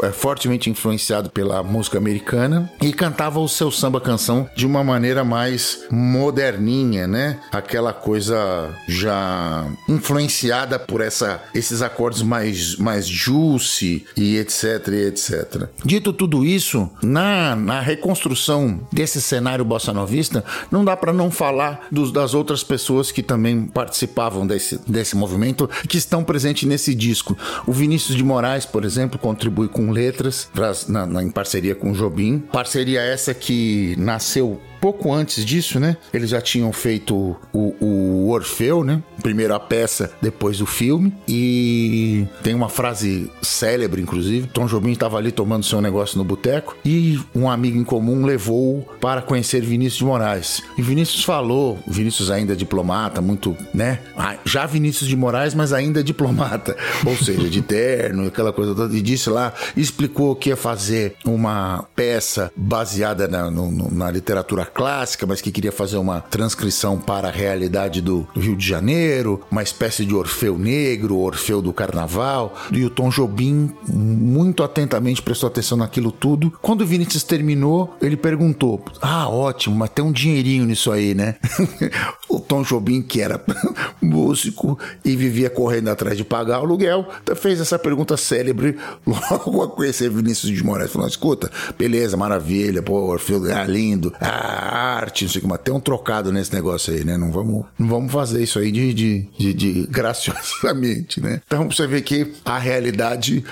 é, 0.03 0.11
fortemente 0.11 0.69
influenciado 0.69 1.29
pela 1.29 1.61
música 1.61 1.97
americana 1.97 2.71
e 2.81 2.91
cantava 2.91 3.39
o 3.39 3.47
seu 3.47 3.71
samba 3.71 4.01
canção 4.01 4.49
de 4.55 4.65
uma 4.65 4.83
maneira 4.83 5.23
mais 5.23 5.85
moderninha, 5.91 7.07
né? 7.07 7.39
Aquela 7.51 7.93
coisa 7.93 8.69
já 8.87 9.65
influenciada 9.87 10.79
por 10.79 11.01
essa, 11.01 11.41
esses 11.61 11.81
acordes 11.81 12.21
mais, 12.21 12.75
mais 12.75 13.07
juicy 13.07 14.05
e 14.17 14.37
etc, 14.37 14.87
e 14.89 15.05
etc. 15.07 15.69
Dito 15.85 16.11
tudo 16.11 16.43
isso, 16.43 16.89
na, 17.01 17.55
na 17.55 17.79
reconstrução 17.79 18.81
desse 18.91 19.21
cenário 19.21 19.63
bossa 19.63 19.93
novista, 19.93 20.43
não 20.71 20.83
dá 20.83 20.97
para 20.97 21.13
não 21.13 21.29
falar 21.31 21.87
dos, 21.91 22.11
das 22.11 22.33
outras 22.33 22.63
pessoas 22.63 23.11
que 23.11 23.23
também 23.23 23.65
participavam 23.65 24.45
desse, 24.45 24.79
desse 24.87 25.15
movimento, 25.15 25.69
que 25.87 25.97
estão 25.97 26.23
presentes 26.23 26.67
nesse 26.67 26.93
disco. 26.93 27.37
O 27.65 27.71
Vinícius 27.71 28.17
de 28.17 28.23
Moraes, 28.23 28.65
por 28.65 28.83
exemplo, 28.83 29.19
contribui 29.19 29.67
com 29.67 29.91
letras 29.91 30.49
na, 30.87 31.05
na, 31.05 31.23
em 31.23 31.29
parceria 31.29 31.75
com 31.75 31.91
o 31.91 31.93
Jobim. 31.93 32.39
Parceria 32.51 33.01
essa 33.01 33.33
que 33.33 33.95
nasceu 33.97 34.59
pouco 34.81 35.13
antes 35.13 35.45
disso, 35.45 35.79
né? 35.79 35.95
Eles 36.11 36.31
já 36.31 36.41
tinham 36.41 36.73
feito 36.73 37.37
o, 37.53 37.75
o 37.79 38.29
Orfeu, 38.31 38.83
né? 38.83 39.01
Primeiro 39.21 39.53
a 39.53 39.59
peça, 39.59 40.11
depois 40.19 40.59
o 40.59 40.65
filme. 40.65 41.13
E 41.27 42.25
tem 42.41 42.55
uma 42.55 42.67
frase 42.67 43.29
célebre, 43.43 44.01
inclusive. 44.01 44.47
Tom 44.47 44.65
Jobim 44.65 44.91
estava 44.91 45.17
ali 45.17 45.31
tomando 45.31 45.63
seu 45.63 45.79
negócio 45.79 46.17
no 46.17 46.23
boteco 46.23 46.75
e 46.83 47.19
um 47.35 47.47
amigo 47.49 47.77
em 47.77 47.83
comum 47.83 48.25
levou 48.25 48.81
para 48.99 49.21
conhecer 49.21 49.61
Vinícius 49.61 49.99
de 49.99 50.05
Moraes. 50.05 50.63
E 50.75 50.81
Vinícius 50.81 51.23
falou, 51.23 51.77
Vinícius 51.87 52.31
ainda 52.31 52.55
diplomata, 52.55 53.21
muito, 53.21 53.55
né? 53.73 53.99
Já 54.43 54.65
Vinícius 54.65 55.07
de 55.07 55.15
Moraes, 55.15 55.53
mas 55.53 55.73
ainda 55.73 56.03
diplomata, 56.03 56.75
ou 57.05 57.15
seja, 57.15 57.47
de 57.47 57.61
terno, 57.61 58.27
aquela 58.27 58.51
coisa 58.51 58.73
toda. 58.73 58.95
E 58.95 59.01
disse 59.01 59.29
lá, 59.29 59.53
explicou 59.77 60.35
que 60.35 60.49
ia 60.49 60.55
fazer 60.55 61.15
uma 61.23 61.85
peça 61.95 62.51
baseada 62.55 63.27
na, 63.27 63.51
no, 63.51 63.91
na 63.91 64.09
literatura 64.09 64.65
clássica, 64.73 65.25
mas 65.25 65.41
que 65.41 65.51
queria 65.51 65.71
fazer 65.71 65.97
uma 65.97 66.21
transcrição 66.21 66.97
para 66.97 67.27
a 67.27 67.31
realidade 67.31 68.01
do, 68.01 68.27
Rio 68.35 68.55
de 68.55 68.67
Janeiro, 68.67 69.41
uma 69.51 69.63
espécie 69.63 70.05
de 70.05 70.13
Orfeu 70.15 70.57
Negro, 70.57 71.17
Orfeu 71.17 71.61
do 71.61 71.73
Carnaval. 71.73 72.55
E 72.71 72.83
o 72.83 72.89
Tom 72.89 73.09
Jobim 73.09 73.71
muito 73.87 74.63
atentamente 74.63 75.21
prestou 75.21 75.47
atenção 75.47 75.77
naquilo 75.77 76.11
tudo. 76.11 76.51
Quando 76.61 76.81
o 76.81 76.85
Vinícius 76.85 77.23
terminou, 77.23 77.95
ele 78.01 78.17
perguntou: 78.17 78.83
Ah, 79.01 79.29
ótimo, 79.29 79.75
mas 79.75 79.89
tem 79.89 80.03
um 80.03 80.11
dinheirinho 80.11 80.65
nisso 80.65 80.91
aí, 80.91 81.13
né? 81.13 81.35
o 82.35 82.39
Tom 82.39 82.63
Jobim, 82.63 83.01
que 83.01 83.21
era 83.21 83.43
músico 84.01 84.77
e 85.03 85.15
vivia 85.15 85.49
correndo 85.49 85.89
atrás 85.89 86.17
de 86.17 86.23
pagar 86.23 86.59
o 86.59 86.63
aluguel, 86.63 87.07
fez 87.35 87.59
essa 87.59 87.77
pergunta 87.77 88.17
célebre 88.17 88.77
logo 89.05 89.61
a 89.63 89.69
conhecer 89.69 90.09
Vinícius 90.09 90.51
de 90.51 90.63
Moraes. 90.63 90.91
Falou: 90.91 91.07
Escuta, 91.07 91.51
beleza, 91.77 92.15
maravilha, 92.17 92.81
pô, 92.81 93.15
é 93.15 93.65
lindo, 93.67 94.13
ah, 94.19 94.97
arte, 94.97 95.25
não 95.25 95.31
sei 95.31 95.41
como, 95.41 95.57
tem 95.57 95.73
um 95.73 95.79
trocado 95.79 96.31
nesse 96.31 96.53
negócio 96.53 96.93
aí, 96.93 97.03
né? 97.03 97.17
Não 97.17 97.31
vamos, 97.31 97.65
não 97.77 97.87
vamos 97.87 98.11
fazer 98.11 98.41
isso 98.41 98.59
aí 98.59 98.71
de, 98.71 98.93
de, 98.93 99.29
de, 99.37 99.53
de 99.53 99.87
graciosamente, 99.91 101.21
né? 101.21 101.41
Então 101.45 101.69
você 101.69 101.87
vê 101.87 102.01
que 102.01 102.33
a 102.45 102.57
realidade 102.57 103.43